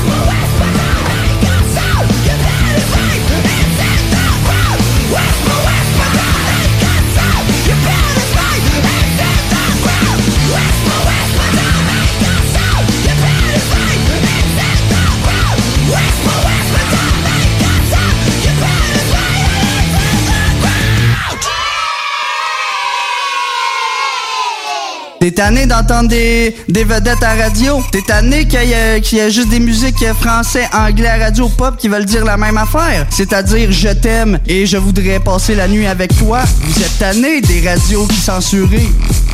T'es 25.30 25.36
tanné 25.36 25.68
d'entendre 25.68 26.10
des, 26.10 26.56
vedettes 26.68 27.22
à 27.22 27.36
radio? 27.36 27.84
T'es 27.92 28.02
tanné 28.02 28.48
qu'il 28.48 28.64
y, 28.64 29.20
ait 29.20 29.30
juste 29.30 29.50
des 29.50 29.60
musiques 29.60 30.04
français, 30.20 30.68
anglais 30.74 31.24
radio 31.24 31.48
pop 31.50 31.78
qui 31.78 31.88
veulent 31.88 32.06
dire 32.06 32.26
la 32.26 32.36
même 32.36 32.58
affaire? 32.58 33.06
C'est-à-dire 33.12 33.72
je 33.72 33.90
t'aime 33.90 34.40
et 34.48 34.66
je 34.66 34.78
voudrais 34.78 35.20
passer 35.20 35.54
la 35.54 35.68
nuit 35.68 35.86
avec 35.86 36.18
toi. 36.18 36.40
Vous 36.64 36.82
êtes 36.82 36.98
tanné 36.98 37.42
des 37.42 37.62
radios 37.62 38.08
qui 38.08 38.16
censurent. 38.16 38.72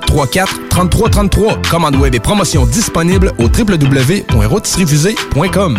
le 0.00 0.06
834-3333. 0.08 1.68
Commande 1.68 1.96
web 1.96 2.14
et 2.14 2.20
promotion 2.20 2.64
disponible 2.66 3.32
au 3.38 3.44
www.rôtisseriefusée.com. 3.44 5.78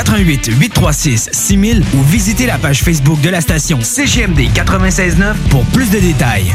88 0.00 0.52
836 0.58 1.28
6000 1.30 1.84
ou 1.94 2.02
visitez 2.04 2.46
la 2.46 2.56
page 2.56 2.82
Facebook 2.82 3.20
de 3.20 3.28
la 3.28 3.42
station 3.42 3.80
CGMD 3.82 4.48
969 4.56 5.36
pour 5.50 5.62
plus 5.66 5.90
de 5.90 5.98
détails. 5.98 6.54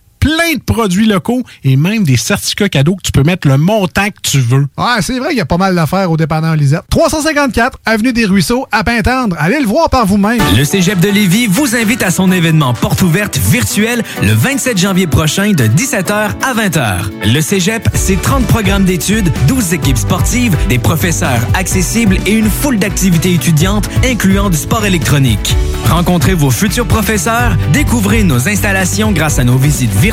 plein 0.21 0.53
de 0.55 0.61
produits 0.63 1.07
locaux 1.07 1.41
et 1.63 1.75
même 1.75 2.03
des 2.03 2.15
certificats 2.15 2.69
cadeaux 2.69 2.95
que 2.95 3.01
tu 3.03 3.11
peux 3.11 3.23
mettre 3.23 3.47
le 3.47 3.57
montant 3.57 4.05
que 4.05 4.21
tu 4.21 4.39
veux. 4.39 4.67
Ouais, 4.77 5.01
c'est 5.01 5.17
vrai 5.19 5.29
qu'il 5.29 5.39
y 5.39 5.41
a 5.41 5.45
pas 5.45 5.57
mal 5.57 5.75
d'affaires 5.75 6.09
au 6.11 6.15
dépanneur 6.15 6.55
Lisette. 6.55 6.83
354 6.89 7.79
Avenue 7.85 8.13
des 8.13 8.25
Ruisseaux, 8.25 8.67
à 8.71 8.83
Pintendre. 8.83 9.35
Allez 9.39 9.59
le 9.59 9.65
voir 9.65 9.89
par 9.89 10.05
vous-même. 10.05 10.39
Le 10.55 10.63
Cégep 10.63 10.99
de 10.99 11.09
Lévis 11.09 11.47
vous 11.47 11.75
invite 11.75 12.03
à 12.03 12.11
son 12.11 12.31
événement 12.31 12.73
porte 12.75 13.01
ouverte 13.01 13.37
virtuelle 13.37 14.03
le 14.21 14.31
27 14.31 14.77
janvier 14.77 15.07
prochain 15.07 15.53
de 15.53 15.63
17h 15.65 16.11
à 16.13 16.53
20h. 16.53 17.33
Le 17.33 17.41
Cégep, 17.41 17.89
c'est 17.95 18.21
30 18.21 18.45
programmes 18.45 18.85
d'études, 18.85 19.31
12 19.47 19.73
équipes 19.73 19.97
sportives, 19.97 20.55
des 20.69 20.77
professeurs 20.77 21.41
accessibles 21.55 22.17
et 22.27 22.33
une 22.33 22.49
foule 22.49 22.77
d'activités 22.77 23.33
étudiantes 23.33 23.89
incluant 24.05 24.51
du 24.51 24.57
sport 24.57 24.85
électronique. 24.85 25.55
Rencontrez 25.89 26.35
vos 26.35 26.51
futurs 26.51 26.87
professeurs, 26.87 27.57
découvrez 27.73 28.23
nos 28.23 28.47
installations 28.47 29.11
grâce 29.11 29.39
à 29.39 29.43
nos 29.43 29.57
visites 29.57 29.91
virtuelles 29.91 30.10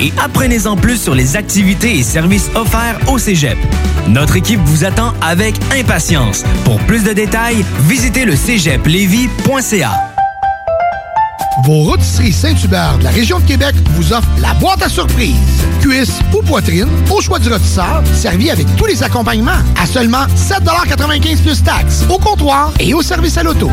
et 0.00 0.12
apprenez-en 0.22 0.76
plus 0.76 1.00
sur 1.00 1.14
les 1.14 1.36
activités 1.36 1.98
et 1.98 2.02
services 2.02 2.50
offerts 2.54 2.98
au 3.08 3.18
Cégep. 3.18 3.56
Notre 4.08 4.36
équipe 4.36 4.60
vous 4.64 4.84
attend 4.84 5.12
avec 5.20 5.54
impatience. 5.72 6.42
Pour 6.64 6.78
plus 6.80 7.04
de 7.04 7.12
détails, 7.12 7.64
visitez 7.88 8.24
le 8.24 8.34
cégeplevy.ca. 8.34 9.92
Vos 11.64 11.82
rôtisseries 11.82 12.32
Saint-Hubert 12.32 12.98
de 12.98 13.04
la 13.04 13.10
région 13.10 13.40
de 13.40 13.44
Québec 13.44 13.74
vous 13.92 14.12
offrent 14.12 14.28
la 14.40 14.54
boîte 14.54 14.82
à 14.82 14.88
surprise. 14.88 15.34
Cuisse 15.80 16.20
ou 16.34 16.42
poitrine, 16.42 16.88
au 17.10 17.20
choix 17.20 17.38
du 17.38 17.48
rôtisseur, 17.48 18.02
servi 18.14 18.50
avec 18.50 18.66
tous 18.76 18.86
les 18.86 19.02
accompagnements 19.02 19.62
à 19.80 19.86
seulement 19.86 20.26
7,95 20.36 21.42
plus 21.42 21.62
taxes, 21.62 22.04
au 22.08 22.18
comptoir 22.18 22.72
et 22.78 22.94
au 22.94 23.02
service 23.02 23.36
à 23.38 23.42
l'auto. 23.42 23.70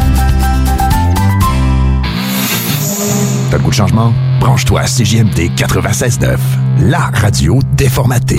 T'as 3.50 3.58
le 3.58 3.64
goût 3.64 3.70
de 3.70 3.76
changement? 3.76 4.14
Branche-toi 4.40 4.82
à 4.82 4.86
CJMD 4.86 5.52
96.9, 5.56 6.38
la 6.82 7.12
radio 7.14 7.60
déformatée. 7.74 8.38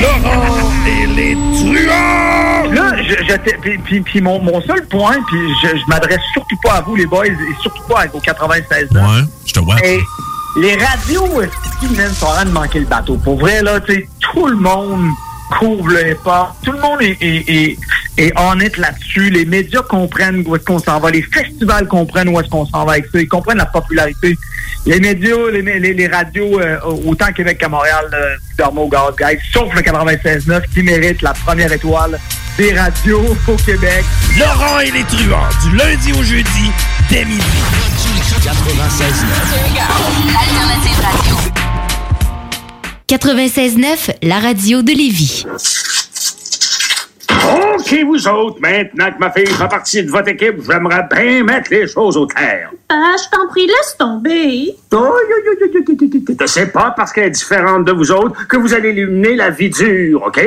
Laurent 0.00 0.70
et 0.86 1.06
les 1.06 1.34
truands! 1.34 2.72
Là, 2.72 2.92
je, 3.02 3.14
je 3.28 3.36
t'ai- 3.36 3.56
puis, 3.60 3.78
puis- 3.78 4.00
puis 4.00 4.20
mon, 4.20 4.42
mon 4.42 4.60
seul 4.62 4.86
point, 4.88 5.16
puis 5.26 5.38
je, 5.62 5.68
je 5.68 5.82
m'adresse 5.88 6.20
surtout 6.32 6.56
pas 6.62 6.74
à 6.74 6.80
vous, 6.82 6.94
les 6.96 7.06
boys, 7.06 7.26
et 7.26 7.36
surtout 7.60 7.82
pas 7.88 8.04
aux 8.12 8.20
96 8.20 8.88
ans. 8.96 9.14
Ouais, 9.14 9.22
je 9.46 9.52
te 9.52 9.60
vois. 9.60 9.76
Et 9.84 10.00
les 10.60 10.76
radios, 10.76 11.42
qui 11.80 11.88
même 11.94 12.12
sont 12.12 12.26
en 12.26 12.32
train 12.32 12.44
de 12.44 12.50
manquer 12.50 12.80
le 12.80 12.86
bateau? 12.86 13.16
Pour 13.16 13.38
vrai, 13.38 13.62
là, 13.62 13.80
tu 13.80 13.94
sais, 13.94 14.08
tout 14.20 14.46
le 14.46 14.56
monde 14.56 15.08
couvre 15.58 15.88
le 15.88 16.10
hip-hop. 16.12 16.48
Tout 16.62 16.72
le 16.72 16.80
monde 16.80 17.02
est, 17.02 17.16
est, 17.20 17.48
est, 17.50 17.78
est 18.22 18.38
honnête 18.38 18.76
là-dessus. 18.76 19.30
Les 19.30 19.44
médias 19.44 19.82
comprennent 19.82 20.42
où 20.46 20.56
est-ce 20.56 20.64
qu'on 20.64 20.78
s'en 20.78 21.00
va. 21.00 21.10
Les 21.10 21.22
festivals 21.22 21.86
comprennent 21.88 22.28
où 22.28 22.40
est-ce 22.40 22.48
qu'on 22.48 22.66
s'en 22.66 22.84
va 22.84 22.92
avec 22.92 23.06
ça. 23.12 23.20
Ils 23.20 23.28
comprennent 23.28 23.58
la 23.58 23.66
popularité. 23.66 24.36
Les 24.86 24.98
médias, 24.98 25.36
les, 25.52 25.62
les, 25.62 25.94
les 25.94 26.06
radios, 26.08 26.60
euh, 26.60 26.78
autant 27.06 27.26
à 27.26 27.32
Québec 27.32 27.58
qu'à 27.58 27.68
Montréal, 27.68 28.10
euh, 28.12 28.36
dorment 28.58 28.78
au 28.78 28.88
gaz, 28.88 29.14
guys, 29.18 29.38
sauf 29.52 29.72
le 29.74 29.80
96.9 29.80 30.62
qui 30.74 30.82
mérite 30.82 31.22
la 31.22 31.32
première 31.34 31.72
étoile 31.72 32.18
des 32.58 32.74
radios 32.74 33.36
au 33.48 33.56
Québec. 33.56 34.04
Laurent 34.38 34.80
et 34.80 34.90
les 34.90 35.04
truands, 35.04 35.48
du 35.62 35.76
lundi 35.76 36.12
au 36.12 36.22
jeudi, 36.22 36.70
dès 37.10 37.24
midi. 37.24 37.42
Alternative 40.40 41.00
Radio. 41.00 41.36
96.9, 43.08 44.16
la 44.22 44.40
radio 44.40 44.82
de 44.82 44.90
Lévis. 44.90 45.44
OK, 47.74 47.96
vous 48.06 48.28
autres, 48.28 48.60
maintenant 48.60 49.10
que 49.12 49.18
ma 49.18 49.30
fille 49.30 49.46
fait 49.46 49.68
partie 49.68 50.02
de 50.04 50.10
votre 50.10 50.28
équipe, 50.28 50.56
j'aimerais 50.68 51.06
bien 51.10 51.42
mettre 51.42 51.70
les 51.70 51.86
choses 51.88 52.16
au 52.16 52.26
clair. 52.26 52.70
Ah, 52.88 53.14
je 53.18 53.36
t'en 53.36 53.48
prie, 53.48 53.66
laisse 53.66 53.96
tomber. 53.98 54.76
C'est 56.46 56.72
pas 56.72 56.92
parce 56.96 57.12
qu'elle 57.12 57.24
est 57.24 57.30
différente 57.30 57.84
de 57.84 57.92
vous 57.92 58.10
autres 58.12 58.46
que 58.46 58.56
vous 58.56 58.74
allez 58.74 58.90
éliminer 58.90 59.34
la 59.36 59.50
vie 59.50 59.70
dure, 59.70 60.22
OK? 60.26 60.40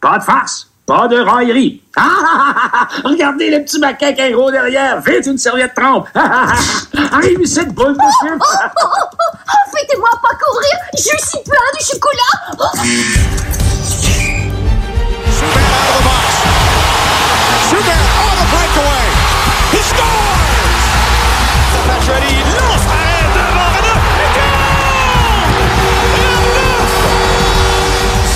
Pas 0.00 0.18
de 0.18 0.22
farce, 0.24 0.68
pas 0.86 1.06
de 1.08 1.18
raillerie. 1.18 1.82
Ah, 1.96 2.02
ah, 2.08 2.24
ah, 2.24 2.54
ah, 2.72 2.88
ah, 2.90 3.08
regardez 3.08 3.50
le 3.50 3.62
petit 3.62 3.78
macaque 3.78 4.16
gros 4.32 4.50
derrière. 4.50 5.00
Vite, 5.02 5.26
une 5.26 5.36
serviette 5.38 5.74
trempe. 5.74 6.08
Ah, 6.14 6.20
ah, 6.32 6.54
ah, 6.96 7.00
ah. 7.12 7.16
Arrive 7.16 7.40
ici, 7.42 7.60
boule 7.66 7.92
de 7.92 7.98
Oh, 8.00 8.26
sucre. 8.26 8.36
oh, 8.40 8.66
oh, 8.82 8.86
oh, 9.12 9.16
oh, 9.18 9.76
Faites-moi 9.76 10.08
pas 10.22 10.34
courir. 10.36 10.76
Je 10.94 11.00
suis 11.02 11.42
plein 11.44 11.70
de 11.74 11.82
chocolat. 11.84 13.50
away. 18.80 19.06
He 19.76 19.80
scores! 19.84 20.82
Patrelli 21.86 22.36
lance 22.48 22.86
arrêt! 22.88 23.20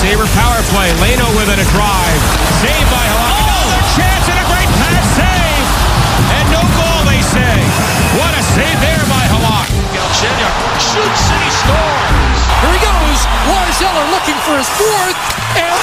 Sabre 0.05 0.29
power 0.37 0.61
play. 0.69 0.93
Leno 1.01 1.25
with 1.33 1.49
it, 1.49 1.57
a 1.57 1.65
drive. 1.73 2.21
Saved 2.61 2.89
by 2.93 3.05
Halak. 3.09 3.41
Oh, 3.41 3.65
another 3.65 3.81
chance 3.97 4.25
and 4.29 4.37
a 4.37 4.45
great 4.53 4.69
pass 4.77 5.05
save. 5.17 5.67
And 6.29 6.45
no 6.53 6.61
goal, 6.77 7.01
they 7.09 7.25
say. 7.25 7.57
What 8.13 8.29
a 8.37 8.43
save 8.53 8.79
there 8.85 9.01
by 9.09 9.25
Halak. 9.33 9.65
Galchenyuk 9.97 10.53
shoots 10.77 11.25
and 11.33 11.41
he 11.41 11.49
scores. 11.49 12.39
Here 12.61 12.73
he 12.77 12.81
goes. 12.85 13.19
Warzeller 13.49 14.05
looking 14.13 14.37
for 14.45 14.61
his 14.61 14.69
fourth. 14.77 15.17
And... 15.57 15.73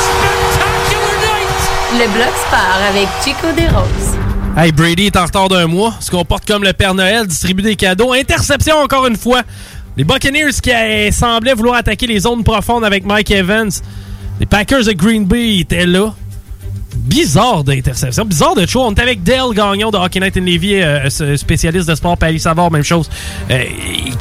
Spectacular! 0.00 0.57
Le 1.90 2.06
bloc 2.12 2.28
sport 2.46 2.82
avec 2.90 3.08
Chico 3.24 3.50
des 3.56 3.66
Roses. 3.68 4.18
Hey, 4.58 4.72
Brady 4.72 5.06
est 5.06 5.16
en 5.16 5.24
retard 5.24 5.48
d'un 5.48 5.66
mois, 5.66 5.94
se 6.00 6.10
comporte 6.10 6.46
comme 6.46 6.62
le 6.62 6.74
Père 6.74 6.92
Noël, 6.92 7.26
distribue 7.26 7.62
des 7.62 7.76
cadeaux. 7.76 8.12
Interception 8.12 8.76
encore 8.76 9.06
une 9.06 9.16
fois. 9.16 9.40
Les 9.96 10.04
Buccaneers 10.04 10.52
qui 10.62 10.70
euh, 10.70 11.10
semblaient 11.10 11.54
vouloir 11.54 11.76
attaquer 11.76 12.06
les 12.06 12.20
zones 12.20 12.44
profondes 12.44 12.84
avec 12.84 13.06
Mike 13.06 13.30
Evans. 13.30 13.70
Les 14.38 14.44
Packers 14.44 14.84
de 14.84 14.92
Green 14.92 15.24
Bay 15.24 15.60
étaient 15.60 15.86
là. 15.86 16.12
Bizarre 16.96 17.64
d'interception, 17.64 18.24
bizarre 18.24 18.54
de 18.54 18.66
choix. 18.66 18.86
On 18.86 18.94
est 18.94 19.00
avec 19.00 19.22
Dale 19.22 19.52
Gagnon 19.54 19.90
de 19.90 19.96
Hockey 19.98 20.20
Night 20.20 20.36
in 20.36 20.40
Levy, 20.40 20.74
euh, 20.80 21.08
spécialiste 21.36 21.88
de 21.88 21.94
sport, 21.94 22.16
Paris 22.16 22.40
Savard, 22.40 22.70
même 22.70 22.82
chose. 22.82 23.08
Euh, 23.50 23.62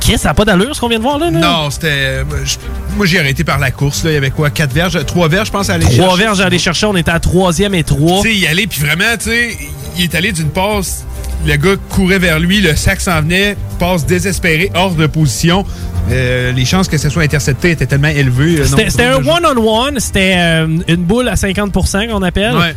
Chris, 0.01 0.17
ça 0.17 0.29
n'a 0.29 0.33
pas 0.33 0.45
d'allure 0.45 0.75
ce 0.75 0.81
qu'on 0.81 0.87
vient 0.89 0.97
de 0.97 1.03
voir 1.03 1.17
là? 1.17 1.29
là? 1.31 1.39
Non, 1.39 1.69
c'était. 1.69 2.23
Moi, 2.95 3.05
j'ai 3.05 3.19
arrêté 3.19 3.43
par 3.43 3.59
la 3.59 3.71
course. 3.71 4.03
Là. 4.03 4.11
Il 4.11 4.13
y 4.13 4.17
avait 4.17 4.31
quoi? 4.31 4.49
4 4.49 4.71
verges? 4.73 5.05
3 5.05 5.27
verges, 5.29 5.47
je 5.47 5.51
pense, 5.51 5.69
à 5.69 5.73
aller 5.75 5.85
Trois 5.85 5.95
chercher. 6.09 6.17
verges 6.23 6.41
à 6.41 6.45
aller 6.45 6.59
chercher, 6.59 6.85
on 6.87 6.95
était 6.95 7.11
à 7.11 7.19
troisième 7.19 7.73
et 7.75 7.83
trois. 7.83 8.21
Tu 8.21 8.33
sais, 8.33 8.39
est 8.41 8.47
allé, 8.47 8.67
puis 8.67 8.81
vraiment, 8.81 9.15
tu 9.17 9.29
sais, 9.29 9.57
il 9.97 10.03
est 10.05 10.15
allé 10.15 10.31
d'une 10.31 10.49
passe. 10.49 11.05
Le 11.45 11.55
gars 11.55 11.75
courait 11.89 12.19
vers 12.19 12.39
lui, 12.39 12.61
le 12.61 12.75
sac 12.75 12.99
s'en 12.99 13.21
venait, 13.21 13.55
passe 13.79 14.05
désespéré, 14.05 14.71
hors 14.75 14.93
de 14.95 15.05
position. 15.07 15.65
Euh, 16.09 16.51
les 16.53 16.65
chances 16.65 16.87
que 16.87 16.97
ce 16.97 17.09
soit 17.09 17.23
intercepté 17.23 17.71
étaient 17.71 17.85
tellement 17.85 18.07
élevées. 18.07 18.59
euh, 18.61 18.65
C'était 18.65 19.03
un 19.03 19.17
one-on-one, 19.17 19.99
c'était 19.99 20.35
euh, 20.37 20.67
une 20.87 21.03
boule 21.03 21.27
à 21.27 21.35
50% 21.35 22.09
qu'on 22.09 22.21
appelle. 22.23 22.55
Ouais. 22.55 22.75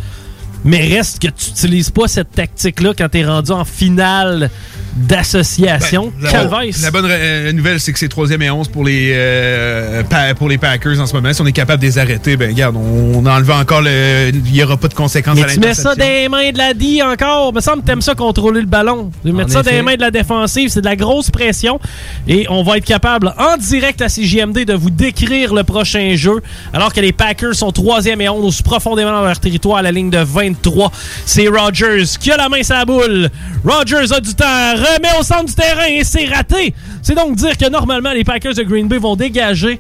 Mais 0.65 0.87
reste 0.95 1.21
que 1.23 1.29
tu 1.29 1.51
n'utilises 1.51 1.91
pas 1.91 2.07
cette 2.07 2.33
tactique-là 2.33 2.93
quand 2.97 3.09
tu 3.09 3.19
es 3.19 3.25
rendu 3.25 3.51
en 3.53 3.65
finale 3.65 4.51
d'association. 4.97 6.13
La, 6.21 6.31
Calvaire. 6.31 6.75
la 6.83 6.91
bonne 6.91 7.07
euh, 7.09 7.53
nouvelle, 7.53 7.81
c'est 7.81 7.93
que 7.93 7.99
c'est 7.99 8.09
3 8.09 8.31
et 8.31 8.51
11 8.51 8.69
pour 8.69 8.85
les, 8.85 9.13
euh, 9.15 10.03
pour 10.37 10.49
les 10.49 10.59
Packers 10.59 11.01
en 11.01 11.07
ce 11.07 11.15
moment. 11.15 11.33
Si 11.33 11.41
on 11.41 11.47
est 11.47 11.53
capable 11.53 11.81
de 11.83 11.87
les 11.87 11.99
arrêter, 11.99 12.37
ben 12.37 12.51
regarde, 12.51 12.77
on, 12.77 13.19
on 13.19 13.27
enlève 13.27 13.51
encore 13.51 13.83
le. 13.83 14.31
Il 14.33 14.53
n'y 14.53 14.63
aura 14.63 14.77
pas 14.77 14.89
de 14.89 14.95
conséquences 14.95 15.37
Mais 15.37 15.45
à 15.45 15.49
tu 15.49 15.61
mets 15.61 15.75
ça 15.75 15.95
dans 15.95 16.05
les 16.05 16.29
mains 16.29 16.51
de 16.51 16.59
la 16.59 16.75
D 16.75 17.03
encore. 17.03 17.51
Il 17.53 17.57
me 17.57 17.61
semble 17.61 17.83
que 17.83 17.87
t'aimes 17.87 18.03
ça 18.03 18.15
contrôler 18.15 18.61
le 18.61 18.67
ballon. 18.67 19.11
Tu 19.25 19.33
mets 19.33 19.49
ça 19.49 19.63
dans 19.63 19.71
les 19.71 19.77
effet. 19.77 19.83
mains 19.83 19.97
de 19.97 20.01
la 20.01 20.11
défensive. 20.11 20.71
C'est 20.71 20.81
de 20.81 20.87
la 20.87 20.97
grosse 20.97 21.31
pression. 21.31 21.81
Et 22.27 22.47
on 22.49 22.63
va 22.63 22.79
être 22.79 22.85
capable, 22.85 23.35
en 23.39 23.57
direct 23.57 24.03
à 24.03 24.09
CJMD, 24.09 24.65
de 24.65 24.75
vous 24.75 24.91
décrire 24.91 25.55
le 25.55 25.65
prochain 25.65 26.15
jeu. 26.17 26.41
Alors 26.73 26.93
que 26.93 27.01
les 27.01 27.13
Packers 27.13 27.55
sont 27.55 27.71
3e 27.71 28.21
et 28.21 28.29
11 28.29 28.63
profondément 28.63 29.13
dans 29.13 29.25
leur 29.25 29.39
territoire 29.39 29.79
à 29.79 29.83
la 29.83 29.93
ligne 29.93 30.11
de 30.11 30.19
23. 30.19 30.91
C'est 31.25 31.49
Rogers 31.49 32.05
qui 32.19 32.31
a 32.31 32.37
la 32.37 32.49
main 32.49 32.63
sur 32.63 32.75
la 32.75 32.85
boule. 32.85 33.31
Rogers 33.65 34.13
a 34.13 34.21
du 34.21 34.35
temps, 34.35 34.75
remet 34.81 35.19
au 35.19 35.23
centre 35.23 35.45
du 35.45 35.55
terrain 35.55 35.87
et 35.87 36.05
c'est 36.05 36.27
raté. 36.27 36.75
C'est 37.03 37.15
donc 37.15 37.37
dire 37.37 37.57
que 37.57 37.69
normalement, 37.69 38.13
les 38.13 38.25
Packers 38.25 38.55
de 38.55 38.63
Green 38.63 38.89
Bay 38.89 38.99
vont 38.99 39.17
dégager. 39.17 39.79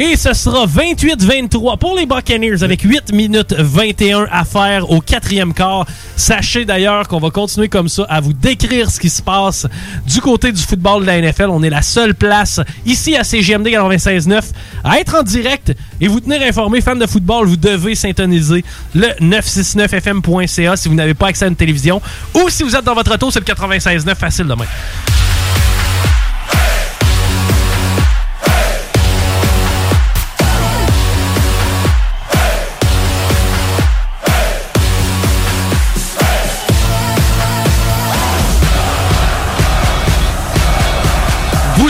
Et 0.00 0.14
ce 0.14 0.32
sera 0.32 0.64
28-23 0.64 1.76
pour 1.76 1.96
les 1.96 2.06
Buccaneers 2.06 2.62
avec 2.62 2.82
8 2.82 3.12
minutes 3.12 3.52
21 3.58 4.28
à 4.30 4.44
faire 4.44 4.88
au 4.92 5.00
quatrième 5.00 5.52
quart. 5.52 5.86
Sachez 6.14 6.64
d'ailleurs 6.64 7.08
qu'on 7.08 7.18
va 7.18 7.30
continuer 7.30 7.68
comme 7.68 7.88
ça 7.88 8.04
à 8.08 8.20
vous 8.20 8.32
décrire 8.32 8.92
ce 8.92 9.00
qui 9.00 9.10
se 9.10 9.20
passe 9.20 9.66
du 10.06 10.20
côté 10.20 10.52
du 10.52 10.62
football 10.62 11.02
de 11.02 11.06
la 11.06 11.20
NFL. 11.20 11.48
On 11.50 11.64
est 11.64 11.70
la 11.70 11.82
seule 11.82 12.14
place 12.14 12.60
ici 12.86 13.16
à 13.16 13.24
CGMD 13.24 13.66
96.9 13.66 14.40
à 14.84 15.00
être 15.00 15.16
en 15.16 15.24
direct 15.24 15.74
et 16.00 16.06
vous 16.06 16.20
tenir 16.20 16.42
informé. 16.42 16.80
Fans 16.80 16.94
de 16.94 17.06
football, 17.06 17.48
vous 17.48 17.56
devez 17.56 17.96
syntoniser 17.96 18.64
le 18.94 19.08
969fm.ca 19.20 20.76
si 20.76 20.88
vous 20.88 20.94
n'avez 20.94 21.14
pas 21.14 21.26
accès 21.26 21.46
à 21.46 21.48
une 21.48 21.56
télévision 21.56 22.00
ou 22.36 22.48
si 22.50 22.62
vous 22.62 22.76
êtes 22.76 22.84
dans 22.84 22.94
votre 22.94 23.12
auto, 23.12 23.32
c'est 23.32 23.40
le 23.40 23.52
96.9 23.52 24.14
facile 24.14 24.46
demain. 24.46 24.66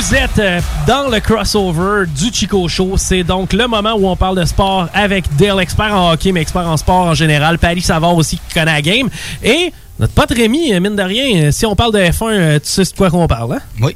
Vous 0.09 0.14
êtes 0.14 0.39
euh, 0.39 0.60
dans 0.86 1.09
le 1.10 1.20
crossover 1.20 2.06
du 2.06 2.32
Chico 2.32 2.66
Show. 2.66 2.94
C'est 2.97 3.24
donc 3.24 3.52
le 3.52 3.66
moment 3.66 3.93
où 3.93 4.09
on 4.09 4.16
parle 4.16 4.40
de 4.40 4.44
sport 4.47 4.89
avec 4.94 5.24
Dale, 5.36 5.60
expert 5.60 5.93
en 5.94 6.12
hockey, 6.12 6.32
mais 6.32 6.40
expert 6.40 6.66
en 6.66 6.78
sport 6.78 7.09
en 7.09 7.14
général. 7.14 7.59
Paris 7.59 7.82
Savard 7.82 8.16
aussi 8.16 8.36
qui 8.39 8.55
connaît 8.55 8.72
la 8.72 8.80
game. 8.80 9.10
Et 9.43 9.70
notre 9.98 10.14
pote 10.14 10.30
Rémi, 10.30 10.72
euh, 10.72 10.80
mine 10.80 10.97
de 10.97 11.02
rien, 11.02 11.48
euh, 11.48 11.52
si 11.52 11.66
on 11.66 11.76
parle 11.76 11.93
de 11.93 11.98
F1, 11.98 12.30
euh, 12.30 12.59
tu 12.59 12.68
sais 12.70 12.85
de 12.85 12.97
quoi 12.97 13.10
qu'on 13.10 13.26
parle, 13.26 13.55
hein? 13.56 13.60
Oui. 13.82 13.94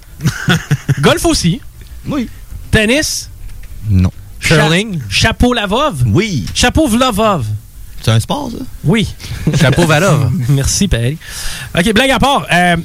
Golf 1.01 1.25
aussi. 1.25 1.63
Oui. 2.07 2.29
Tennis. 2.71 3.31
Non. 3.89 4.11
Curling. 4.41 5.01
Chapeau 5.09 5.55
Lavov. 5.55 6.03
Oui. 6.09 6.45
Chapeau 6.55 6.89
Vlavov. 6.89 7.47
C'est 8.03 8.11
un 8.11 8.21
sport, 8.21 8.51
ça? 8.51 8.63
Oui. 8.85 9.09
Chapeau 9.59 9.87
Valov. 9.87 10.31
Merci, 10.51 10.89
Paris. 10.89 11.17
OK, 11.75 11.95
blague 11.95 12.11
à 12.11 12.19
part. 12.19 12.47
euh, 12.53 12.77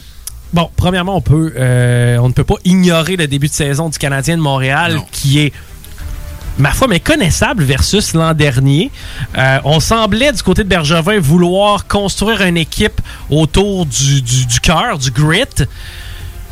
bon, 0.54 0.70
premièrement, 0.76 1.16
on 1.16 1.22
peut, 1.22 1.54
euh, 1.58 2.18
on 2.18 2.28
ne 2.28 2.34
peut 2.34 2.44
pas 2.44 2.56
ignorer 2.66 3.16
le 3.16 3.28
début 3.28 3.48
de 3.48 3.54
saison 3.54 3.90
du 3.90 3.98
Canadien 3.98 4.38
de 4.38 4.42
Montréal 4.42 5.00
qui 5.12 5.40
est 5.40 5.54
ma 6.58 6.72
foi, 6.72 6.88
méconnaissable 6.88 7.64
versus 7.64 8.14
l'an 8.14 8.34
dernier. 8.34 8.92
Euh, 9.38 9.60
on 9.64 9.80
semblait, 9.80 10.32
du 10.32 10.42
côté 10.42 10.64
de 10.64 10.70
Bergevin, 10.70 11.20
vouloir 11.20 11.88
construire 11.88 12.42
une 12.42 12.58
équipe 12.58 13.00
autour 13.30 13.86
du, 13.86 14.22
du, 14.22 14.46
du 14.46 14.60
cœur, 14.60 14.98
du 14.98 15.12
grit. 15.12 15.44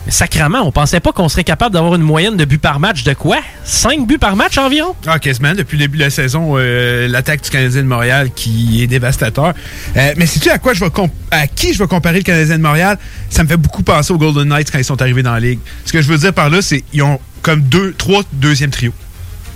Mais 0.05 0.11
sacrement, 0.11 0.59
on 0.61 0.71
pensait 0.71 0.99
pas 0.99 1.11
qu'on 1.11 1.29
serait 1.29 1.43
capable 1.43 1.73
d'avoir 1.73 1.95
une 1.95 2.03
moyenne 2.03 2.37
de 2.37 2.45
buts 2.45 2.59
par 2.59 2.79
match 2.79 3.03
de 3.03 3.13
quoi? 3.13 3.37
5 3.63 4.05
buts 4.05 4.19
par 4.19 4.35
match 4.35 4.57
environ? 4.57 4.95
Ah, 5.07 5.17
quasiment. 5.17 5.53
Depuis 5.55 5.77
le 5.77 5.85
début 5.85 5.97
de 5.97 6.03
la 6.03 6.09
saison, 6.11 6.53
euh, 6.57 7.07
l'attaque 7.07 7.41
du 7.41 7.49
Canadien 7.49 7.81
de 7.81 7.87
Montréal 7.87 8.29
qui 8.35 8.83
est 8.83 8.87
dévastateur. 8.87 9.53
Euh, 9.97 10.13
mais 10.17 10.27
sais-tu 10.27 10.49
à 10.49 10.59
quoi 10.59 10.73
je 10.73 10.81
vais 10.85 10.91
à 11.31 11.47
qui 11.47 11.73
je 11.73 11.79
vais 11.79 11.87
comparer 11.87 12.17
le 12.17 12.23
Canadien 12.23 12.57
de 12.57 12.61
Montréal? 12.63 12.97
Ça 13.31 13.43
me 13.43 13.47
fait 13.47 13.57
beaucoup 13.57 13.81
penser 13.81 14.13
aux 14.13 14.17
Golden 14.19 14.47
Knights 14.47 14.69
quand 14.71 14.77
ils 14.77 14.85
sont 14.85 15.01
arrivés 15.01 15.23
dans 15.23 15.33
la 15.33 15.39
ligue. 15.39 15.59
Ce 15.85 15.91
que 15.91 16.01
je 16.01 16.07
veux 16.07 16.17
dire 16.19 16.33
par 16.33 16.49
là, 16.49 16.61
c'est 16.61 16.81
qu'ils 16.81 17.01
ont 17.03 17.19
comme 17.41 17.61
deux, 17.61 17.93
trois 17.97 18.21
deuxièmes 18.33 18.69
trios. 18.71 18.93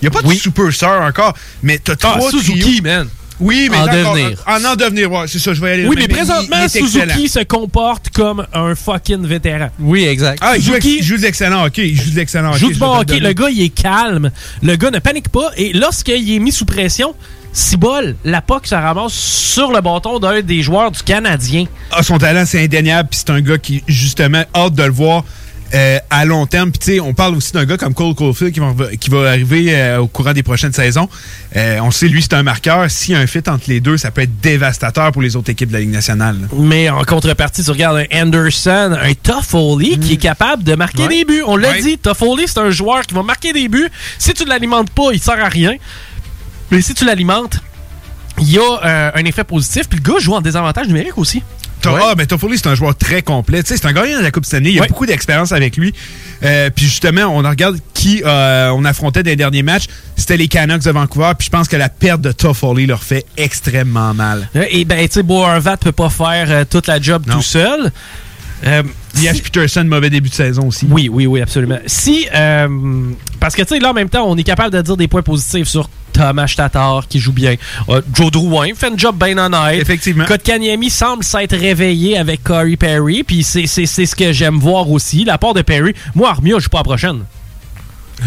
Il 0.02 0.10
n'y 0.10 0.16
a 0.16 0.22
pas 0.22 0.28
de 0.28 0.34
superstar 0.34 1.02
encore, 1.04 1.36
mais 1.62 1.78
t'as 1.78 1.96
trois 1.96 2.16
Ah, 2.18 2.30
Suzuki, 2.32 2.60
trios. 2.60 2.84
man. 2.84 3.08
Oui, 3.40 3.70
mais 3.72 3.78
En 3.78 3.86
devenir. 3.86 4.44
En 4.48 4.64
en 4.66 4.76
devenir, 4.76 5.12
ouais, 5.12 5.28
c'est 5.28 5.40
ça, 5.40 5.54
je 5.54 5.62
vais 5.62 5.70
y 5.70 5.74
aller. 5.74 5.88
Oui, 5.88 5.96
mais 5.98 6.08
présentement, 6.08 6.58
il 6.64 6.70
Suzuki 6.70 7.00
excellent. 7.04 7.28
se 7.28 7.44
comporte 7.44 8.10
comme 8.10 8.46
un 8.54 8.76
fucking 8.76 9.26
vétéran. 9.26 9.70
Oui, 9.80 10.06
exact. 10.06 10.40
Ah, 10.42 10.58
il 10.58 10.64
joue, 10.64 10.74
Suzuki- 10.74 10.98
il 11.00 11.04
joue 11.04 11.18
de 11.18 11.22
l'excellent 11.22 11.64
hockey. 11.66 11.90
Il 11.90 11.96
joue 12.02 12.12
de 12.12 12.16
l'excellent 12.18 12.50
hockey. 12.50 12.60
joue 12.60 12.68
du 12.68 12.74
je 12.74 12.80
bon 12.80 12.98
hockey. 13.00 13.20
Le 13.20 13.34
gars, 13.34 13.50
il 13.50 13.62
est 13.62 13.70
calme. 13.70 14.32
Le 14.62 14.76
gars 14.76 14.92
ne 14.92 15.00
panique 15.00 15.30
pas. 15.30 15.52
Et 15.58 15.74
lorsqu'il 15.74 16.32
est 16.34 16.40
mis 16.40 16.52
sous 16.52 16.66
pression, 16.66 17.14
si 17.54 17.78
bol, 17.78 18.16
la 18.26 18.42
POC 18.42 18.68
se 18.68 18.76
ramasse 18.76 19.14
sur 19.14 19.72
le 19.72 19.82
bâton 19.82 20.20
d'un 20.20 20.42
des 20.42 20.62
joueurs 20.62 20.92
du 20.92 21.02
Canadien. 21.02 21.66
Ah, 21.92 22.04
son 22.04 22.18
talent, 22.18 22.44
c'est 22.46 22.64
indéniable. 22.64 23.10
Puis 23.10 23.22
c'est 23.26 23.32
un 23.32 23.42
gars 23.42 23.58
qui, 23.58 23.84
justement, 23.88 24.44
hâte 24.56 24.74
de 24.76 24.84
le 24.84 24.92
voir 24.92 25.24
euh, 25.74 26.00
à 26.10 26.26
long 26.26 26.46
terme. 26.46 26.72
Puis, 26.72 26.80
tu 26.80 26.86
sais, 26.94 27.00
on 27.00 27.14
parle 27.14 27.36
aussi 27.36 27.52
d'un 27.52 27.66
gars 27.66 27.78
comme 27.78 27.94
Cole 27.94 28.16
Caulfield 28.16 28.54
qui 28.54 28.60
va, 28.60 28.74
qui 29.00 29.10
va 29.10 29.30
arriver 29.30 29.76
euh, 29.76 30.00
au 30.00 30.08
courant 30.08 30.34
des 30.34 30.44
prochaines 30.44 30.74
saisons. 30.74 31.08
Euh, 31.56 31.80
on 31.82 31.92
sait, 31.92 32.08
lui, 32.08 32.22
c'est 32.22 32.34
un 32.34 32.44
marqueur. 32.44 32.90
S'il 32.90 33.14
y 33.14 33.18
a 33.18 33.20
un 33.22 33.28
fit 33.28 33.44
entre 33.48 33.66
les 33.68 33.80
deux, 33.80 33.98
ça 33.98 34.12
peut 34.12 34.22
être 34.22 34.40
dévastateur 34.42 35.12
pour 35.12 35.22
les 35.22 35.36
autres 35.36 35.50
équipes 35.52 35.70
de 35.70 35.74
la 35.74 35.80
Ligue 35.82 35.92
nationale. 35.92 36.38
là. 36.42 36.48
Mais 36.58 36.90
en 36.90 37.04
contrepartie, 37.04 37.64
tu 37.64 37.72
regardes 37.72 37.98
un 38.12 38.22
Anderson, 38.24 38.98
un 39.02 39.14
Toffoli 39.14 40.00
qui 40.00 40.14
est 40.14 40.18
capable 40.18 40.64
de 40.64 40.76
marquer 40.76 41.04
Mm. 41.04 41.08
Ouais. 41.08 41.16
des 41.20 41.26
buts. 41.26 41.44
On 41.46 41.56
l'a 41.58 41.70
Ouais. 41.72 41.82
dit, 41.82 41.98
Toffoli, 41.98 42.44
c'est 42.48 42.60
un 42.60 42.70
joueur 42.72 43.02
qui 43.02 43.14
va 43.14 43.24
marquer 43.24 43.54
des 43.54 43.68
buts. 43.68 43.90
Si 44.18 44.34
tu 44.34 44.44
ne 44.44 44.50
l'alimentes 44.50 44.90
pas, 44.92 45.10
il 45.14 45.20
sert 45.20 45.44
à 45.44 45.50
rien. 45.50 45.76
Mais 46.72 46.82
si 46.82 46.94
tu 46.94 47.06
l'alimentes, 47.06 47.60
il 48.42 48.52
y 48.52 48.58
a 48.60 49.12
un 49.16 49.26
effet 49.26 49.44
positif. 49.44 49.90
Puis 49.90 50.00
le 50.04 50.14
gars 50.14 50.20
joue 50.20 50.34
en 50.34 50.42
désavantage 50.42 50.88
numérique 50.88 51.18
aussi. 51.18 51.42
T'as- 51.82 51.98
Ah, 52.02 52.14
mais 52.18 52.26
Toffoli, 52.26 52.58
c'est 52.58 52.68
un 52.68 52.76
joueur 52.76 52.96
très 52.96 53.22
complet. 53.22 53.64
Tu 53.64 53.70
sais, 53.70 53.78
c'est 53.78 53.88
un 53.88 53.94
gagnant 53.94 54.18
de 54.20 54.24
la 54.24 54.32
Coupe 54.32 54.46
Stanley. 54.46 54.70
Il 54.72 54.76
y 54.76 54.80
a 54.80 54.86
beaucoup 54.86 55.06
d'expérience 55.06 55.52
avec 55.52 55.78
lui. 55.78 55.94
Euh, 56.44 56.70
puis 56.76 56.86
justement, 56.86 57.24
on 57.24 57.38
regarde 57.48 57.78
qui 57.94 58.22
euh, 58.26 58.70
on 58.76 58.84
affrontait 58.86 59.24
dans 59.24 59.30
les 59.30 59.36
derniers 59.36 59.64
matchs. 59.64 59.86
C'était 60.16 60.38
les 60.38 60.48
Canucks 60.48 60.84
de 60.84 60.92
Vancouver. 60.92 61.32
Puis 61.38 61.46
je 61.46 61.52
pense 61.52 61.68
que 61.68 61.76
la 61.78 61.90
perte 61.90 62.22
de 62.22 62.32
Toffoli 62.32 62.86
leur 62.86 63.04
fait 63.04 63.26
extrêmement 63.38 64.14
mal. 64.14 64.50
Euh, 64.56 64.66
Et 64.70 64.86
ben, 64.86 65.06
tu 65.08 65.14
sais, 65.14 65.24
Boervat 65.24 65.78
peut 65.78 65.92
pas 65.92 66.10
faire 66.10 66.48
euh, 66.50 66.64
toute 66.70 66.88
la 66.88 67.00
job 67.02 67.24
tout 67.30 67.42
seul. 67.42 67.92
Euh, 68.66 68.84
Elias 69.18 69.40
Peterson, 69.42 69.86
mauvais 69.86 70.10
début 70.10 70.28
de 70.30 70.34
saison 70.34 70.68
aussi. 70.68 70.86
Oui, 70.90 71.10
oui, 71.10 71.26
oui, 71.26 71.42
absolument. 71.42 71.80
Si, 71.86 72.28
euh, 72.36 72.68
parce 73.40 73.56
que 73.56 73.62
tu 73.62 73.70
sais, 73.70 73.80
là, 73.80 73.92
en 73.92 73.94
même 73.94 74.10
temps, 74.10 74.26
on 74.30 74.36
est 74.38 74.44
capable 74.44 74.76
de 74.76 74.82
dire 74.82 74.98
des 74.98 75.08
points 75.08 75.22
positifs 75.22 75.68
sur 75.68 75.90
Thomas 76.20 76.54
Tatar 76.56 77.08
qui 77.08 77.20
joue 77.20 77.32
bien. 77.32 77.56
Euh, 77.88 78.02
Joe 78.14 78.30
Drouin 78.32 78.68
fait 78.76 78.88
un 78.92 78.98
job 78.98 79.16
bien 79.18 79.38
honnête. 79.38 79.82
Effectivement. 79.82 80.26
Kotkaniemi 80.26 80.90
semble 80.90 81.24
s'être 81.24 81.56
réveillé 81.56 82.18
avec 82.18 82.44
Corey 82.44 82.76
Perry, 82.76 83.24
puis 83.24 83.44
c'est 83.44 83.68
c'est- 83.68 83.86
c'est 83.86 84.06
ce 84.06 84.16
que 84.16 84.34
j'aime 84.34 84.58
voir 84.60 84.90
aussi. 84.92 85.24
La 85.24 85.38
part 85.38 85.54
de 85.54 85.62
Perry, 85.62 85.94
moi, 86.16 86.30
Armia, 86.32 86.56
je 86.58 86.64
joue 86.64 86.70
pas 86.70 86.80
la 86.80 86.84
prochaine. 86.84 87.20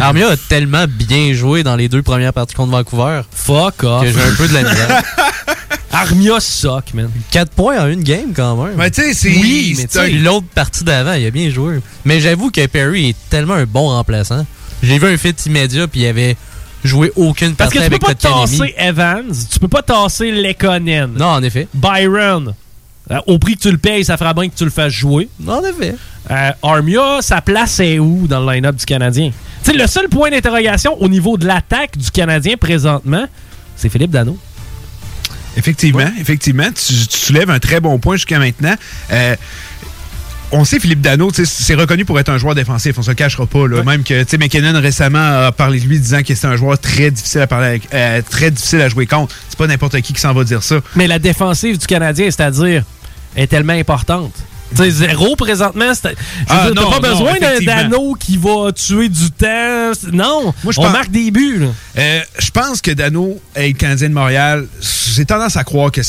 Armia 0.01 0.29
a 0.31 0.37
tellement 0.39 0.87
bien 0.89 1.35
joué 1.35 1.63
dans 1.63 1.77
les 1.77 1.91
deux 1.91 2.01
premières 2.03 2.33
parties 2.33 2.55
contre 2.55 2.71
Vancouver. 2.73 3.21
Fuck 3.31 3.85
off. 3.85 4.03
Que 4.05 4.11
j'ai 4.11 4.23
un 4.23 4.35
peu 4.37 4.49
de 4.49 4.55
la 4.55 4.63
misère. 4.63 5.03
Armia 5.93 6.41
suck, 6.41 6.95
man. 6.95 7.11
4 7.31 7.51
points 7.53 7.79
en 7.85 7.89
une 7.89 8.03
game 8.03 8.33
quand 8.35 8.57
même. 8.65 8.79
Ouais, 8.79 8.91
tu 8.91 9.03
sais, 9.03 9.13
c'est- 9.13 9.29
Oui, 9.29 9.77
mais 9.77 10.09
l'autre 10.13 10.47
partie 10.55 10.83
d'avant, 10.85 11.13
il 11.13 11.27
a 11.27 11.31
bien 11.31 11.51
joué. 11.51 11.81
Mais 12.07 12.21
j'avoue 12.21 12.51
que 12.51 12.65
Perry 12.67 13.11
est 13.11 13.17
tellement 13.29 13.55
un 13.55 13.67
bon 13.67 13.89
remplaçant. 13.89 14.47
J'ai 14.83 14.99
vu 14.99 15.07
un 15.09 15.17
fit 15.19 15.35
immédiat, 15.47 15.87
puis 15.87 16.01
il 16.01 16.07
avait 16.07 16.37
joué 16.85 17.13
aucune 17.17 17.55
Parce 17.55 17.71
que 17.71 17.79
partie 17.79 17.91
tu 17.91 17.99
peux 17.99 18.07
avec 18.07 18.21
pas 18.21 18.29
tasser 18.29 18.75
Evans, 18.79 19.35
tu 19.51 19.59
peux 19.59 19.69
pas 19.69 19.83
tasser 19.83 20.31
Lekonen. 20.31 21.13
Non, 21.17 21.27
en 21.27 21.43
effet. 21.43 21.69
Byron, 21.75 22.55
euh, 23.11 23.19
au 23.27 23.39
prix 23.39 23.57
que 23.57 23.63
tu 23.63 23.71
le 23.71 23.79
payes, 23.79 24.05
ça 24.05 24.17
fera 24.17 24.35
bien 24.35 24.49
que 24.49 24.55
tu 24.55 24.65
le 24.65 24.71
fasses 24.71 24.93
jouer. 24.93 25.29
Non, 25.41 25.55
en 25.55 25.65
effet. 25.65 25.97
Euh, 26.31 26.51
Armia, 26.63 27.19
sa 27.21 27.41
place 27.41 27.81
est 27.81 27.99
où 27.99 28.27
dans 28.27 28.41
le 28.41 28.53
line-up 28.53 28.77
du 28.77 28.85
Canadien? 28.85 29.33
Tu 29.65 29.71
sais, 29.71 29.77
le 29.77 29.87
seul 29.87 30.09
point 30.09 30.31
d'interrogation 30.31 31.01
au 31.01 31.09
niveau 31.09 31.37
de 31.37 31.47
l'attaque 31.47 31.97
du 31.97 32.11
Canadien 32.11 32.57
présentement, 32.57 33.27
c'est 33.77 33.89
Philippe 33.89 34.11
Dano. 34.11 34.39
Effectivement, 35.57 36.11
effectivement. 36.19 36.69
Tu, 36.75 37.07
tu 37.07 37.19
soulèves 37.19 37.51
un 37.51 37.59
très 37.59 37.81
bon 37.81 37.99
point 37.99 38.17
jusqu'à 38.17 38.39
maintenant. 38.39 38.75
Euh, 39.11 39.37
on 40.53 40.65
sait 40.65 40.79
Philippe 40.79 41.01
Dano, 41.01 41.31
c'est 41.33 41.75
reconnu 41.75 42.05
pour 42.05 42.19
être 42.21 42.29
un 42.29 42.39
joueur 42.39 42.55
défensif, 42.55 42.95
on 42.99 43.03
se 43.03 43.11
le 43.11 43.15
cachera 43.15 43.47
pas. 43.47 43.67
Là. 43.67 43.83
Même 43.83 44.05
que 44.05 44.25
McKinnon 44.37 44.81
récemment 44.81 45.47
a 45.47 45.53
parlé 45.53 45.81
de 45.81 45.87
lui 45.87 45.99
disant 45.99 46.23
que 46.23 46.35
c'est 46.35 46.47
un 46.47 46.57
joueur 46.57 46.79
très 46.79 47.11
difficile 47.11 47.41
à 47.41 47.47
parler 47.47 47.67
avec- 47.69 47.89
euh, 47.95 48.21
très 48.29 48.51
difficile 48.51 48.83
à 48.83 48.89
jouer 48.89 49.07
contre. 49.07 49.35
C'est 49.49 49.59
pas 49.59 49.67
n'importe 49.67 50.01
qui 50.03 50.13
qui 50.13 50.21
s'en 50.21 50.33
va 50.35 50.45
dire 50.45 50.63
ça. 50.63 50.77
Mais 50.97 51.07
la 51.07 51.19
défensive 51.19 51.79
du 51.79 51.87
Canadien, 51.87 52.27
c'est-à-dire, 52.27 52.85
est 53.37 53.47
tellement 53.47 53.73
importante. 53.73 54.33
Tu 54.75 54.79
sais, 54.85 54.91
zéro 54.91 55.37
présentement, 55.37 55.93
je 55.93 56.09
Ah, 56.49 56.71
t'as 56.75 56.75
pas 56.75 56.81
non, 56.83 56.99
besoin 57.01 57.35
d'un. 57.39 57.61
Dano 57.61 58.15
qui 58.19 58.39
va 58.39 58.73
tuer 58.73 59.11
du 59.11 59.31
temps. 59.31 59.93
Non, 60.13 60.55
Moi, 60.65 60.73
je 60.73 60.81
on 60.81 60.85
pense- 60.85 60.93
marque 60.93 61.11
des 61.11 61.31
buts. 61.31 61.61
Euh, 61.99 62.21
je 62.39 62.51
pense 62.51 62.81
que 62.81 62.91
Dano 62.91 63.39
et 63.55 63.69
le 63.69 63.75
Canadien 63.75 64.09
de 64.09 64.15
Montréal, 64.15 64.67
j'ai 65.15 65.27
tendance 65.27 65.59
à 65.59 65.65
croire 65.65 65.93
que 65.93 66.01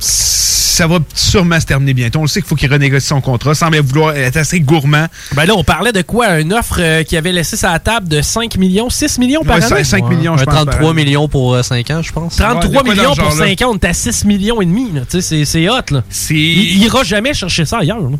ça 0.00 0.86
va 0.86 0.98
sûrement 1.14 1.60
se 1.60 1.66
terminer 1.66 1.92
bientôt. 1.94 2.20
On 2.20 2.22
le 2.22 2.28
sait 2.28 2.40
qu'il 2.40 2.48
faut 2.48 2.54
qu'il 2.56 2.72
renégocie 2.72 3.06
son 3.06 3.20
contrat. 3.20 3.54
Semble 3.54 3.78
vouloir 3.80 4.16
être 4.16 4.36
assez 4.38 4.60
gourmand. 4.60 5.06
Ben 5.34 5.44
là, 5.44 5.54
on 5.54 5.62
parlait 5.64 5.92
de 5.92 6.02
quoi? 6.02 6.40
Une 6.40 6.52
offre 6.54 6.78
euh, 6.80 7.02
qui 7.02 7.16
avait 7.16 7.32
laissé 7.32 7.56
sa 7.56 7.78
table 7.78 8.08
de 8.08 8.22
5 8.22 8.56
millions, 8.56 8.88
6 8.88 9.18
millions 9.18 9.44
par 9.44 9.58
Ouais, 9.58 9.64
année? 9.72 9.84
5 9.84 10.08
millions, 10.08 10.36
je 10.36 10.42
Un 10.42 10.46
pense. 10.46 10.54
33 10.54 10.80
par- 10.80 10.94
millions 10.94 11.28
pour 11.28 11.62
5 11.64 11.90
ans, 11.90 12.00
je 12.02 12.12
pense. 12.12 12.36
33 12.36 12.60
Ouais, 12.60 12.68
de 12.68 12.72
quoi 12.72 12.82
dans 12.82 12.90
millions 13.02 13.14
pour 13.14 13.30
genre-là? 13.30 13.46
5 13.48 13.62
ans, 13.62 13.70
on 13.72 13.74
est 13.76 13.84
à 13.84 13.92
6 13.92 14.24
millions 14.24 14.60
et 14.62 14.66
demi. 14.66 14.90
là. 14.92 15.02
Tu 15.02 15.20
sais, 15.20 15.22
C'est 15.22 15.44
c'est 15.44 15.68
hot. 15.68 15.74
Là. 15.90 16.02
Il, 16.30 16.36
il 16.36 16.82
ira 16.82 17.02
jamais 17.02 17.34
chercher 17.34 17.64
ça 17.66 17.78
ailleurs. 17.78 18.00
là. 18.00 18.16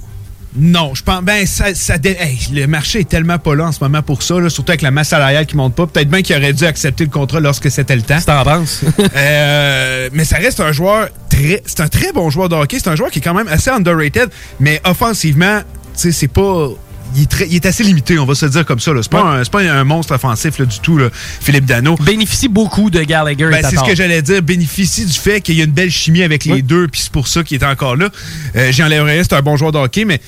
Non, 0.57 0.95
je 0.95 1.03
pense. 1.03 1.23
Ben, 1.23 1.47
ça, 1.47 1.75
ça 1.75 1.95
hey, 2.03 2.39
le 2.53 2.67
marché 2.67 3.01
est 3.01 3.09
tellement 3.09 3.39
pas 3.39 3.55
là 3.55 3.67
en 3.67 3.73
ce 3.73 3.83
moment 3.83 4.03
pour 4.03 4.23
ça, 4.23 4.39
là, 4.41 4.49
surtout 4.51 4.73
avec 4.73 4.83
la 4.83 4.91
masse 4.91 5.09
salariale 5.09 5.47
qui 5.47 5.57
monte 5.57 5.75
pas. 5.75 5.87
Peut-être 5.87 6.09
bien 6.09 6.23
qu'il 6.23 6.37
aurait 6.37 6.53
dû 6.53 6.65
accepter 6.65 7.05
le 7.05 7.11
contrat 7.11 7.41
lorsque 7.41 7.71
c'était 7.71 7.97
le 7.97 8.03
temps. 8.03 8.21
t'en 8.25 8.45
penses? 8.45 8.83
Euh, 9.17 10.09
mais 10.13 10.25
ça 10.25 10.37
reste 10.37 10.61
un 10.61 10.73
joueur 10.73 11.09
très. 11.29 11.63
C'est 11.67 11.81
un 11.81 11.89
très 11.89 12.13
bon 12.13 12.31
joueur 12.31 12.49
de 12.49 12.55
hockey. 12.55 12.79
C'est 12.79 12.89
un 12.89 12.97
joueur 12.97 13.11
qui 13.11 13.19
est 13.19 13.23
quand 13.23 13.35
même 13.35 13.49
assez 13.49 13.71
underrated, 13.71 14.29
mais 14.61 14.81
offensivement, 14.85 15.61
tu 15.95 16.01
sais, 16.01 16.13
c'est 16.13 16.29
pas. 16.29 16.69
Il 17.17 17.23
est, 17.23 17.31
très- 17.31 17.47
il 17.49 17.55
est 17.57 17.67
assez 17.67 17.83
limité, 17.83 18.19
on 18.19 18.25
va 18.25 18.35
se 18.35 18.47
dire 18.47 18.65
comme 18.65 18.79
ça. 18.81 18.93
C'est 19.03 19.11
pas, 19.11 19.23
un, 19.23 19.45
pas 19.45 19.61
un 19.63 19.85
monstre 19.85 20.15
offensif 20.15 20.59
là, 20.59 20.65
du 20.65 20.79
tout, 20.81 20.97
là, 20.99 21.09
Philippe 21.13 21.65
Dano. 21.67 21.97
Bénéficie 22.01 22.49
beaucoup 22.49 22.91
de 22.91 23.03
Gallagher. 23.03 23.49
Ben, 23.51 23.65
c'est 23.69 23.77
ce 23.77 23.85
que 23.85 23.95
j'allais 23.97 24.23
dire. 24.23 24.43
Bénéficie 24.43 25.05
du 25.07 25.13
fait 25.13 25.41
qu'il 25.41 25.57
y 25.57 25.61
a 25.61 25.65
une 25.65 25.73
belle 25.73 25.91
chimie 25.91 26.23
avec 26.23 26.45
les 26.45 26.63
deux, 26.63 26.89
puis 26.89 27.01
c'est 27.03 27.13
pour 27.13 27.27
ça 27.29 27.43
qu'il 27.43 27.61
est 27.61 27.67
encore 27.67 27.97
là. 27.97 28.09
Euh, 28.57 28.71
Jean-Léon 28.73 29.07
c'est 29.23 29.33
un 29.33 29.43
bon 29.43 29.57
joueur 29.57 29.73
de 29.73 29.79
hockey, 29.79 30.05
mais 30.05 30.21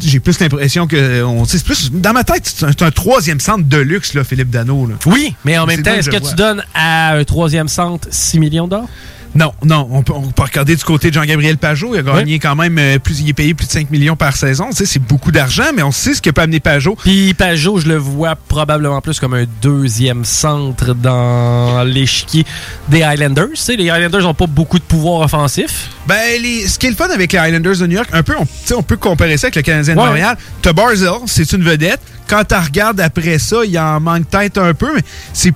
j'ai 0.00 0.20
plus 0.20 0.38
l'impression 0.40 0.86
que. 0.86 1.22
On, 1.22 1.44
c'est 1.44 1.64
plus, 1.64 1.90
dans 1.92 2.12
ma 2.12 2.24
tête, 2.24 2.42
c'est 2.44 2.64
un, 2.82 2.86
un 2.86 2.90
troisième 2.90 3.40
centre 3.40 3.64
de 3.64 3.78
luxe, 3.78 4.14
là, 4.14 4.24
Philippe 4.24 4.50
Dano. 4.50 4.86
là. 4.86 4.94
Oui, 5.06 5.34
mais 5.44 5.56
en 5.58 5.66
même 5.66 5.82
temps, 5.82 5.94
est-ce 5.94 6.10
que 6.10 6.18
vois. 6.18 6.30
tu 6.30 6.34
donnes 6.36 6.62
à 6.74 7.12
un 7.14 7.24
troisième 7.24 7.68
centre 7.68 8.08
6 8.10 8.38
millions 8.38 8.68
d'or? 8.68 8.88
Non, 9.34 9.52
non, 9.64 9.88
on 9.90 10.02
peut, 10.02 10.12
on 10.14 10.30
peut 10.30 10.42
regarder 10.42 10.76
du 10.76 10.84
côté 10.84 11.08
de 11.08 11.14
Jean-Gabriel 11.14 11.56
Pajot. 11.56 11.94
Il 11.94 12.00
a 12.00 12.02
gagné 12.02 12.38
quand 12.38 12.54
même 12.54 12.76
euh, 12.78 12.98
plus, 12.98 13.20
il 13.20 13.28
est 13.30 13.32
payé 13.32 13.54
plus 13.54 13.66
de 13.66 13.72
5 13.72 13.90
millions 13.90 14.14
par 14.14 14.36
saison. 14.36 14.66
Tu 14.70 14.76
sais, 14.76 14.84
c'est 14.86 14.98
beaucoup 14.98 15.32
d'argent, 15.32 15.64
mais 15.74 15.82
on 15.82 15.90
sait 15.90 16.12
ce 16.12 16.20
que 16.20 16.28
peut 16.28 16.42
amener 16.42 16.60
Pajot. 16.60 16.96
Puis 17.02 17.32
Pajot, 17.32 17.78
je 17.80 17.88
le 17.88 17.96
vois 17.96 18.36
probablement 18.36 19.00
plus 19.00 19.18
comme 19.18 19.32
un 19.32 19.46
deuxième 19.62 20.26
centre 20.26 20.92
dans 20.94 21.82
l'échiquier 21.84 22.44
des 22.88 23.02
Highlanders. 23.02 23.48
Tu 23.54 23.56
sais, 23.56 23.76
les 23.76 23.88
Highlanders 23.88 24.20
n'ont 24.22 24.34
pas 24.34 24.46
beaucoup 24.46 24.78
de 24.78 24.84
pouvoir 24.84 25.20
offensif. 25.22 25.88
Ben, 26.06 26.40
les- 26.42 26.66
ce 26.68 26.78
qui 26.78 26.86
est 26.86 26.90
le 26.90 26.96
fun 26.96 27.08
avec 27.08 27.32
les 27.32 27.38
Highlanders 27.38 27.78
de 27.78 27.86
New 27.86 27.96
York, 27.96 28.10
un 28.12 28.22
peu, 28.22 28.34
on, 28.38 28.44
tu 28.44 28.50
sais, 28.66 28.74
on 28.74 28.82
peut 28.82 28.96
comparer 28.98 29.38
ça 29.38 29.46
avec 29.46 29.56
le 29.56 29.62
Canadien 29.62 29.94
de 29.94 30.00
Ouais. 30.00 30.06
Montréal. 30.08 30.36
T'as 30.60 30.72
Barzell, 30.74 31.10
c'est 31.26 31.50
une 31.52 31.62
vedette. 31.62 32.00
Quand 32.28 32.44
tu 32.46 32.54
regardes 32.54 33.00
après 33.00 33.38
ça, 33.38 33.58
il 33.66 33.78
en 33.78 33.98
manque 34.00 34.26
peut-être 34.26 34.58
un 34.58 34.74
peu, 34.74 34.94
mais 34.94 35.02
c'est. 35.32 35.52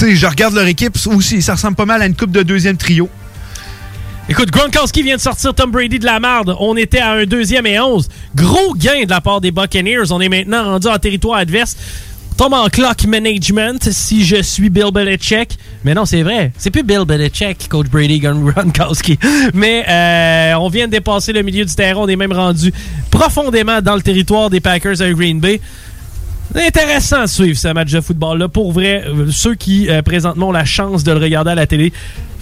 Sais, 0.00 0.16
je 0.16 0.26
regarde 0.26 0.54
leur 0.54 0.66
équipe 0.66 0.96
aussi, 1.14 1.42
ça 1.42 1.56
ressemble 1.56 1.76
pas 1.76 1.84
mal 1.84 2.00
à 2.00 2.06
une 2.06 2.16
coupe 2.16 2.30
de 2.30 2.42
deuxième 2.42 2.78
trio. 2.78 3.10
Écoute, 4.30 4.50
Gronkowski 4.50 5.02
vient 5.02 5.16
de 5.16 5.20
sortir 5.20 5.52
Tom 5.52 5.70
Brady 5.70 5.98
de 5.98 6.06
la 6.06 6.18
marde. 6.18 6.56
On 6.58 6.74
était 6.78 7.00
à 7.00 7.12
un 7.12 7.26
deuxième 7.26 7.66
et 7.66 7.78
onze. 7.78 8.08
Gros 8.34 8.72
gain 8.72 9.04
de 9.04 9.10
la 9.10 9.20
part 9.20 9.42
des 9.42 9.50
Buccaneers. 9.50 10.10
On 10.10 10.22
est 10.22 10.30
maintenant 10.30 10.64
rendu 10.64 10.86
en 10.86 10.96
territoire 10.96 11.36
adverse. 11.36 11.76
Tombe 12.38 12.54
en 12.54 12.70
clock 12.70 13.04
management 13.06 13.90
si 13.92 14.24
je 14.24 14.40
suis 14.40 14.70
Bill 14.70 14.90
Belichick. 14.90 15.58
Mais 15.84 15.92
non, 15.92 16.06
c'est 16.06 16.22
vrai. 16.22 16.50
C'est 16.56 16.70
plus 16.70 16.82
Bill 16.82 17.04
Belichick, 17.06 17.68
Coach 17.68 17.88
Brady, 17.88 18.20
Gronkowski. 18.24 19.18
Mais 19.52 19.84
euh, 19.86 20.54
on 20.54 20.70
vient 20.70 20.86
de 20.86 20.92
dépasser 20.92 21.34
le 21.34 21.42
milieu 21.42 21.66
du 21.66 21.74
terrain. 21.74 22.00
On 22.00 22.08
est 22.08 22.16
même 22.16 22.32
rendu 22.32 22.72
profondément 23.10 23.82
dans 23.82 23.96
le 23.96 24.00
territoire 24.00 24.48
des 24.48 24.60
Packers 24.60 25.02
à 25.02 25.10
Green 25.10 25.40
Bay. 25.40 25.60
Intéressant 26.54 27.22
de 27.22 27.26
suivre 27.26 27.58
ce 27.58 27.68
match 27.68 27.92
de 27.92 28.00
football-là. 28.00 28.48
Pour 28.48 28.72
vrai, 28.72 29.04
ceux 29.30 29.54
qui 29.54 29.88
euh, 29.88 30.02
présentement 30.02 30.48
ont 30.48 30.52
la 30.52 30.64
chance 30.64 31.04
de 31.04 31.12
le 31.12 31.18
regarder 31.18 31.52
à 31.52 31.54
la 31.54 31.66
télé, 31.66 31.92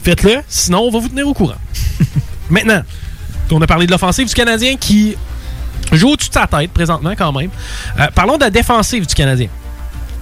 faites-le. 0.02 0.36
Sinon, 0.48 0.80
on 0.80 0.90
va 0.90 0.98
vous 0.98 1.08
tenir 1.08 1.28
au 1.28 1.34
courant. 1.34 1.58
Maintenant, 2.50 2.82
on 3.50 3.60
a 3.60 3.66
parlé 3.66 3.86
de 3.86 3.90
l'offensive 3.90 4.26
du 4.26 4.34
Canadien 4.34 4.76
qui 4.76 5.16
joue 5.92 6.10
au-dessus 6.10 6.28
de 6.28 6.34
sa 6.34 6.46
tête 6.46 6.70
présentement 6.70 7.14
quand 7.16 7.32
même. 7.32 7.50
Euh, 7.98 8.06
parlons 8.14 8.36
de 8.36 8.44
la 8.44 8.50
défensive 8.50 9.06
du 9.06 9.14
Canadien. 9.14 9.48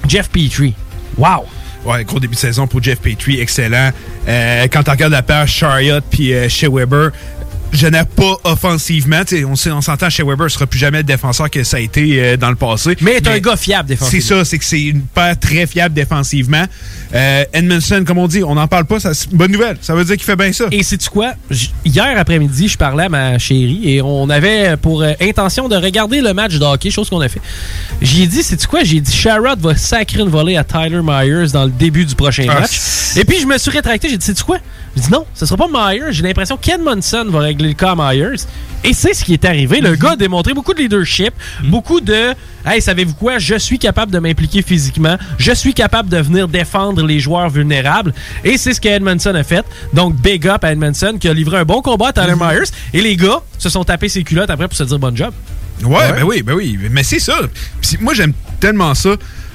Jeff 0.08 0.28
Petrie. 0.30 0.74
Wow! 1.16 1.46
Ouais, 1.84 2.04
gros 2.04 2.18
début 2.18 2.34
de 2.34 2.40
saison 2.40 2.66
pour 2.66 2.82
Jeff 2.82 2.98
Petrie, 2.98 3.40
excellent. 3.40 3.90
Euh, 4.26 4.66
quand 4.72 4.82
tu 4.82 4.90
regardes 4.90 5.12
la 5.12 5.22
paire 5.22 5.46
Chariot 5.46 6.00
puis 6.10 6.34
euh, 6.34 6.48
Shea 6.48 6.68
Weber, 6.68 7.12
génère 7.76 8.06
pas 8.06 8.36
offensivement. 8.44 9.24
Tu 9.24 9.44
sais, 9.56 9.70
on 9.72 9.80
s'entend, 9.80 10.10
Shea 10.10 10.24
Weber 10.24 10.50
sera 10.50 10.66
plus 10.66 10.78
jamais 10.78 10.98
le 10.98 11.04
défenseur 11.04 11.50
que 11.50 11.62
ça 11.64 11.76
a 11.76 11.80
été 11.80 12.20
euh, 12.20 12.36
dans 12.36 12.50
le 12.50 12.56
passé. 12.56 12.96
Mais 13.00 13.12
est 13.12 13.26
un 13.28 13.38
gars 13.38 13.56
fiable 13.56 13.88
C'est 13.88 13.94
défensivement. 13.94 14.38
ça, 14.38 14.44
c'est 14.44 14.58
que 14.58 14.64
c'est 14.64 14.82
une 14.82 15.02
paire 15.02 15.38
très 15.38 15.66
fiable 15.66 15.94
défensivement. 15.94 16.64
Euh, 17.14 17.44
Edmondson, 17.52 18.02
comme 18.06 18.18
on 18.18 18.26
dit, 18.26 18.42
on 18.42 18.54
n'en 18.54 18.66
parle 18.68 18.84
pas, 18.86 18.98
ça, 19.00 19.14
c'est 19.14 19.32
bonne 19.32 19.52
nouvelle. 19.52 19.76
Ça 19.80 19.94
veut 19.94 20.04
dire 20.04 20.16
qu'il 20.16 20.24
fait 20.24 20.36
bien 20.36 20.52
ça. 20.52 20.64
Et 20.72 20.82
sais-tu 20.82 21.08
quoi? 21.08 21.32
J- 21.50 21.72
Hier 21.84 22.14
après-midi, 22.18 22.68
je 22.68 22.76
parlais 22.76 23.04
à 23.04 23.08
ma 23.08 23.38
chérie 23.38 23.80
et 23.84 24.02
on 24.02 24.28
avait 24.30 24.76
pour 24.76 25.02
euh, 25.02 25.12
intention 25.20 25.68
de 25.68 25.76
regarder 25.76 26.20
le 26.20 26.32
match 26.34 26.54
de 26.54 26.64
hockey, 26.64 26.90
chose 26.90 27.08
qu'on 27.10 27.20
a 27.20 27.28
fait. 27.28 27.40
J'ai 28.02 28.26
dit, 28.26 28.42
sais-tu 28.42 28.66
quoi? 28.66 28.82
J'ai 28.84 29.00
dit, 29.00 29.12
Sherrod 29.12 29.60
va 29.60 29.76
sacrer 29.76 30.20
une 30.20 30.28
volée 30.28 30.56
à 30.56 30.64
Tyler 30.64 31.00
Myers 31.02 31.50
dans 31.52 31.64
le 31.64 31.70
début 31.70 32.04
du 32.04 32.14
prochain 32.14 32.46
Ah, 32.48 32.60
match. 32.60 32.78
Et 33.16 33.24
puis, 33.24 33.38
je 33.40 33.46
me 33.46 33.56
suis 33.58 33.70
rétracté. 33.70 34.08
J'ai 34.08 34.18
dit, 34.18 34.26
sais-tu 34.26 34.42
quoi? 34.44 34.58
J'ai 34.96 35.02
dit, 35.02 35.10
non, 35.10 35.24
ce 35.34 35.46
sera 35.46 35.56
pas 35.56 35.68
Myers. 35.92 36.12
J'ai 36.12 36.22
l'impression 36.22 36.56
qu'Edmondson 36.56 37.26
va 37.28 37.40
régler 37.40 37.65
le 37.66 37.74
cas 37.74 37.92
à 37.92 37.96
Myers. 37.96 38.44
Et 38.84 38.92
c'est 38.92 39.14
ce 39.14 39.24
qui 39.24 39.32
est 39.32 39.44
arrivé. 39.44 39.80
Le 39.80 39.96
gars 39.96 40.12
a 40.12 40.16
démontré 40.16 40.54
beaucoup 40.54 40.74
de 40.74 40.78
leadership, 40.78 41.34
beaucoup 41.64 42.00
de 42.00 42.34
Hey, 42.64 42.82
savez-vous 42.82 43.14
quoi? 43.14 43.38
Je 43.38 43.54
suis 43.54 43.78
capable 43.78 44.10
de 44.10 44.18
m'impliquer 44.18 44.60
physiquement. 44.60 45.16
Je 45.38 45.52
suis 45.52 45.72
capable 45.72 46.08
de 46.08 46.16
venir 46.16 46.48
défendre 46.48 47.06
les 47.06 47.20
joueurs 47.20 47.48
vulnérables. 47.48 48.12
Et 48.42 48.58
c'est 48.58 48.74
ce 48.74 48.80
que 48.80 48.88
Edmondson 48.88 49.36
a 49.36 49.44
fait. 49.44 49.64
Donc, 49.92 50.16
big 50.16 50.48
up 50.48 50.64
à 50.64 50.72
Edmondson 50.72 51.16
qui 51.20 51.28
a 51.28 51.32
livré 51.32 51.58
un 51.58 51.64
bon 51.64 51.80
combat 51.80 52.08
à 52.08 52.12
Tyler 52.12 52.34
Myers. 52.34 52.68
Et 52.92 53.00
les 53.00 53.14
gars 53.14 53.40
se 53.58 53.68
sont 53.68 53.84
tapés 53.84 54.08
ses 54.08 54.24
culottes 54.24 54.50
après 54.50 54.66
pour 54.66 54.76
se 54.76 54.82
dire 54.82 54.98
bon 54.98 55.16
job. 55.16 55.32
Ouais, 55.84 56.12
ben 56.12 56.24
oui, 56.24 56.42
ben 56.42 56.54
oui. 56.54 56.76
Mais 56.90 57.04
c'est 57.04 57.20
ça. 57.20 57.38
Moi, 58.00 58.14
j'aime 58.14 58.32
tellement 58.58 58.94
ça. 58.94 59.10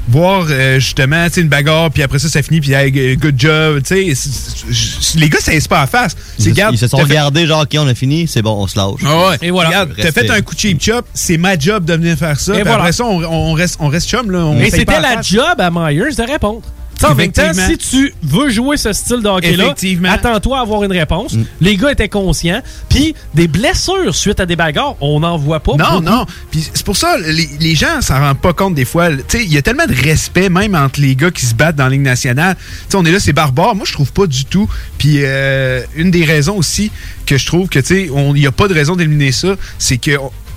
Voir 0.10 0.46
euh, 0.50 0.80
justement 0.80 1.26
tu 1.28 1.34
sais, 1.36 1.42
une 1.42 1.48
bagarre, 1.48 1.90
puis 1.92 2.04
après 2.04 2.20
ça, 2.20 2.28
ça 2.28 2.42
finit, 2.42 2.60
puis 2.60 2.74
hey, 2.74 3.16
good 3.18 3.36
job. 3.38 3.82
Les 3.90 5.30
gars, 5.30 5.40
ça 5.40 5.52
pas 5.70 5.82
à 5.82 5.88
face. 5.88 6.16
Ils, 6.40 6.54
garde, 6.54 6.74
ils 6.76 6.78
se 6.78 6.88
sont 6.88 6.98
fait- 6.98 7.04
regardés, 7.04 7.46
genre, 7.46 7.62
OK, 7.62 7.76
on 7.78 7.88
a 7.88 7.96
fini, 7.96 8.28
c'est 8.28 8.42
bon, 8.42 8.52
on 8.62 8.68
se 8.68 8.78
lâche. 8.78 9.00
Ah 9.06 9.30
ouais. 9.30 9.38
Et 9.42 9.52
voilà. 9.52 9.86
T'as 9.98 10.12
fait 10.12 10.30
un 10.30 10.42
coup 10.42 10.56
de 10.56 10.60
cheap 10.60 10.82
chop, 10.82 11.06
c'est 11.14 11.38
ma 11.38 11.58
job 11.58 11.86
de 11.86 11.94
venir 11.94 12.18
faire 12.18 12.40
ça. 12.40 12.54
Et 12.56 12.64
voilà. 12.64 12.80
Après 12.80 12.92
ça, 12.92 13.06
on, 13.06 13.24
on 13.24 13.54
reste, 13.54 13.78
on 13.80 13.88
reste 13.88 14.10
chum. 14.10 14.32
Là, 14.32 14.40
on 14.40 14.60
Et 14.60 14.70
c'était 14.70 15.00
la 15.00 15.14
face. 15.18 15.28
job 15.30 15.60
à 15.60 15.70
Myers 15.72 16.16
de 16.18 16.30
répondre. 16.32 16.62
En 17.08 17.16
même 17.16 17.32
temps, 17.32 17.54
si 17.68 17.78
tu 17.78 18.14
veux 18.24 18.50
jouer 18.50 18.78
ce 18.78 18.94
style 18.94 19.22
de 19.22 19.28
hockey-là. 19.28 19.66
Mm. 19.66 20.06
attends-toi 20.14 20.58
à 20.58 20.62
avoir 20.62 20.84
une 20.84 20.92
réponse. 20.92 21.36
Les 21.60 21.76
gars 21.78 21.92
étaient 21.92 22.10
conscients. 22.10 22.62
Puis 22.90 23.16
des 23.34 23.48
blessures 23.48 24.14
suite 24.16 24.40
à 24.40 24.46
des 24.46 24.56
bagarres, 24.56 24.96
on 25.02 25.20
n'en 25.22 25.38
voit 25.38 25.60
pas. 25.60 25.74
Non, 25.74 25.86
beaucoup. 25.94 26.02
non. 26.04 26.26
Puis 26.52 26.70
c'est 26.74 26.86
pour 26.86 26.98
ça, 26.98 27.18
les, 27.18 27.50
les 27.60 27.76
gens 27.76 28.02
s'en 28.02 28.20
rendent 28.20 28.40
pas 28.40 28.54
compte 28.54 28.76
des 28.76 28.86
fois. 28.86 29.10
Tu 29.12 29.24
sais, 29.28 29.44
il 29.44 29.52
y 29.52 29.58
a 29.58 29.62
tellement 29.62 29.86
de 29.88 29.94
respect 29.96 30.50
même 30.50 30.76
entre 30.76 31.00
les 31.02 31.16
gars 31.16 31.32
qui 31.32 31.46
se 31.46 31.54
battent 31.56 31.76
dans 31.76 31.86
la 31.86 31.90
Ligue 31.92 32.02
nationale. 32.02 32.56
On 32.94 33.06
est 33.06 33.12
là, 33.12 33.20
c'est 33.20 33.34
barbare. 33.34 33.76
Moi, 33.76 33.86
je 33.88 33.94
trouve 33.94 34.12
pas 34.12 34.28
du 34.28 34.46
tout. 34.46 34.70
Puis 34.98 35.18
euh, 35.22 35.82
une 35.96 36.12
des 36.12 36.26
raisons 36.26 36.56
aussi 36.58 36.92
que 37.26 37.38
je 37.38 37.46
trouve 37.46 37.70
que, 37.70 37.80
tu 37.80 37.86
sais, 37.86 38.10
on- 38.14 38.36
il 38.36 38.42
y 38.42 38.48
a 38.48 38.52
pas 38.52 38.68
de 38.68 38.74
raison 38.74 38.96
d'éliminer 38.96 39.32
ça, 39.32 39.56
c'est 39.78 39.98
que 39.98 40.12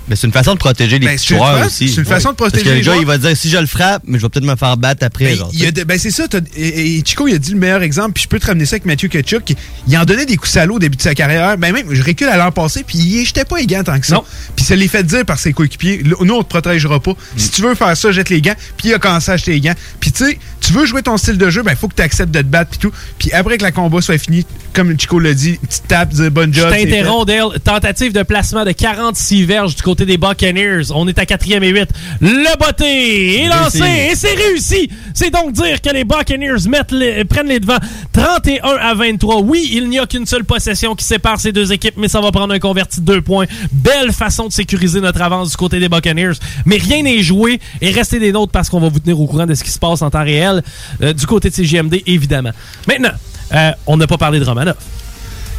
Mais 0.07 0.15
c'est 0.15 0.27
une 0.27 0.33
façon 0.33 0.53
de 0.53 0.59
protéger 0.59 0.99
les 0.99 1.05
Ben, 1.07 1.15
petits 1.15 1.27
c'est 1.27 1.33
une 1.33 1.39
joueurs 1.39 1.59
fa- 1.59 1.65
aussi. 1.65 1.89
c'est 1.89 1.97
une 2.01 2.05
façon 2.05 2.29
de 2.29 2.35
protéger 2.35 2.63
Parce 2.63 2.69
que 2.69 2.69
les 2.69 2.75
le 2.81 2.85
gars, 2.85 2.91
joueurs. 2.91 3.01
il 3.01 3.07
va 3.07 3.17
dire 3.17 3.35
si 3.37 3.49
je 3.49 3.57
le 3.57 3.65
frappe, 3.65 4.03
mais 4.05 4.17
je 4.19 4.23
vais 4.23 4.29
peut-être 4.29 4.45
me 4.45 4.55
faire 4.55 4.77
battre 4.77 5.03
après. 5.05 5.25
Ben, 5.25 5.37
genre, 5.37 5.49
il 5.53 5.59
y 5.63 5.65
a 5.65 5.71
de- 5.71 5.83
ben, 5.83 5.97
c'est 5.97 6.11
ça. 6.11 6.25
Et, 6.55 6.97
et 6.97 7.03
Chico, 7.05 7.27
il 7.27 7.33
a 7.35 7.37
dit 7.39 7.51
le 7.51 7.57
meilleur 7.57 7.81
exemple, 7.81 8.11
puis 8.13 8.23
je 8.23 8.27
peux 8.27 8.39
te 8.39 8.45
ramener 8.45 8.65
ça 8.65 8.75
avec 8.75 8.85
Mathieu 8.85 9.07
Ketchuk. 9.07 9.53
Il 9.87 9.97
en 9.97 10.05
donnait 10.05 10.25
des 10.25 10.37
coups 10.37 10.51
salauds 10.51 10.75
au 10.75 10.79
début 10.79 10.97
de 10.97 11.01
sa 11.01 11.15
carrière. 11.15 11.57
Ben 11.57 11.73
même, 11.73 11.87
je 11.93 12.03
recule 12.03 12.27
à 12.27 12.37
l'an 12.37 12.51
passé, 12.51 12.83
puis 12.85 12.97
il 12.99 13.25
jetait 13.25 13.45
pas 13.45 13.57
les 13.57 13.65
gants 13.67 13.83
tant 13.83 13.99
que 13.99 14.05
ça. 14.05 14.21
Puis 14.55 14.63
ça 14.65 14.75
l'est 14.75 14.87
fait 14.87 15.03
dire 15.03 15.25
par 15.25 15.39
ses 15.39 15.53
coéquipiers. 15.53 16.01
Nous, 16.03 16.33
on 16.33 16.43
te 16.43 16.49
protégera 16.49 16.99
pas. 16.99 17.13
Si 17.37 17.49
tu 17.49 17.61
veux 17.63 17.73
faire 17.75 17.95
ça, 17.97 18.11
jette 18.11 18.29
les 18.29 18.41
gants. 18.41 18.55
Puis 18.77 18.89
il 18.89 18.93
a 18.93 18.99
commencé 18.99 19.31
à 19.31 19.35
acheter 19.35 19.53
les 19.53 19.61
gants. 19.61 19.75
Puis 19.99 20.11
tu 20.11 20.25
sais, 20.25 20.37
tu 20.61 20.73
veux 20.73 20.85
jouer 20.85 21.01
ton 21.03 21.17
style 21.17 21.37
de 21.37 21.49
jeu, 21.49 21.63
ben 21.63 21.75
faut 21.75 21.87
que 21.87 21.95
tu 21.95 22.01
acceptes 22.01 22.31
de 22.31 22.39
te 22.39 22.45
battre, 22.45 22.71
puis 22.71 22.79
tout. 22.79 22.91
Puis 23.19 23.31
après 23.31 23.57
que 23.57 23.63
la 23.63 23.71
combat 23.71 24.01
soit 24.01 24.17
fini, 24.17 24.45
comme 24.73 24.99
Chico 24.99 25.19
l'a 25.19 25.33
dit, 25.33 25.53
petite 25.53 25.87
tape, 25.87 26.09
dire 26.09 26.31
bonne 26.31 26.53
Je 26.53 26.59
job. 26.61 26.69
fait. 26.71 26.83
t'interromps, 26.85 27.25
Dale. 27.25 27.59
Tentative 27.63 28.11
de 28.13 28.23
placement 28.23 28.65
de 28.65 28.71
46 28.71 29.45
verges 29.45 29.75
du 29.75 29.81
côté 29.81 29.94
des 30.03 30.17
Buccaneers. 30.17 30.91
On 30.93 31.07
est 31.07 31.17
à 31.19 31.23
4e 31.25 31.63
et 31.63 31.69
8. 31.69 31.89
Le 32.21 32.57
botté 32.59 33.41
est 33.43 33.47
lancé 33.47 33.79
et 34.11 34.15
c'est 34.15 34.33
réussi. 34.33 34.89
C'est 35.13 35.29
donc 35.31 35.53
dire 35.53 35.81
que 35.81 35.89
les 35.89 36.03
Buccaneers 36.03 36.67
mettent 36.69 36.91
les- 36.91 37.23
prennent 37.25 37.47
les 37.47 37.59
devants 37.59 37.77
31 38.13 38.63
à 38.81 38.93
23. 38.93 39.41
Oui, 39.41 39.69
il 39.73 39.89
n'y 39.89 39.99
a 39.99 40.05
qu'une 40.05 40.25
seule 40.25 40.43
possession 40.43 40.95
qui 40.95 41.05
sépare 41.05 41.39
ces 41.39 41.51
deux 41.51 41.71
équipes, 41.71 41.95
mais 41.97 42.07
ça 42.07 42.19
va 42.21 42.31
prendre 42.31 42.53
un 42.53 42.59
converti 42.59 42.99
de 43.01 43.05
deux 43.05 43.21
points. 43.21 43.45
Belle 43.71 44.11
façon 44.11 44.47
de 44.47 44.53
sécuriser 44.53 45.01
notre 45.01 45.21
avance 45.21 45.51
du 45.51 45.57
côté 45.57 45.79
des 45.79 45.89
Buccaneers. 45.89 46.33
Mais 46.65 46.77
rien 46.77 47.03
n'est 47.03 47.21
joué 47.21 47.59
et 47.81 47.91
restez 47.91 48.19
des 48.19 48.31
nôtres 48.31 48.51
parce 48.51 48.69
qu'on 48.69 48.79
va 48.79 48.89
vous 48.89 48.99
tenir 48.99 49.19
au 49.19 49.27
courant 49.27 49.45
de 49.45 49.53
ce 49.53 49.63
qui 49.63 49.71
se 49.71 49.79
passe 49.79 50.01
en 50.01 50.09
temps 50.09 50.23
réel 50.23 50.63
euh, 51.01 51.13
du 51.13 51.25
côté 51.25 51.49
de 51.49 51.55
CGMD, 51.55 52.01
évidemment. 52.07 52.51
Maintenant, 52.87 53.11
euh, 53.53 53.71
on 53.87 53.97
n'a 53.97 54.07
pas 54.07 54.17
parlé 54.17 54.39
de 54.39 54.45
Romanov. 54.45 54.75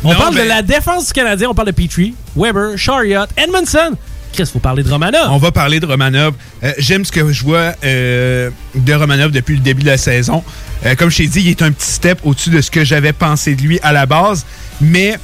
On 0.04 0.10
Non, 0.12 0.18
parle 0.18 0.34
de 0.34 0.42
la 0.42 0.60
défense 0.62 1.06
du 1.06 1.12
Canadien, 1.14 1.48
on 1.50 1.54
parle 1.54 1.68
de 1.68 1.72
Petrie, 1.72 2.14
Weber, 2.36 2.76
Chariot, 2.76 3.24
Edmondson. 3.36 3.92
Chris, 4.36 4.50
faut 4.52 4.58
parler 4.58 4.82
de 4.82 4.90
Romanov. 4.90 5.28
On 5.30 5.38
va 5.38 5.50
parler 5.50 5.80
de 5.80 5.86
Romanov. 5.86 6.34
Euh, 6.62 6.72
J'aime 6.78 7.04
ce 7.04 7.10
que 7.12 7.32
je 7.32 7.42
vois 7.42 7.74
euh, 7.84 8.50
de 8.74 8.92
Romanov 8.92 9.30
depuis 9.32 9.54
le 9.56 9.62
début 9.62 9.82
de 9.82 9.88
la 9.88 9.96
saison. 9.98 10.44
Euh, 10.84 10.94
comme 10.94 11.10
je 11.10 11.16
t'ai 11.18 11.26
dit, 11.26 11.40
il 11.40 11.48
est 11.48 11.62
un 11.62 11.72
petit 11.72 11.90
step 11.90 12.20
au-dessus 12.24 12.50
de 12.50 12.60
ce 12.60 12.70
que 12.70 12.84
j'avais 12.84 13.12
pensé 13.12 13.54
de 13.54 13.62
lui 13.62 13.80
à 13.82 13.92
la 13.92 14.06
base. 14.06 14.44
Mais 14.80 15.16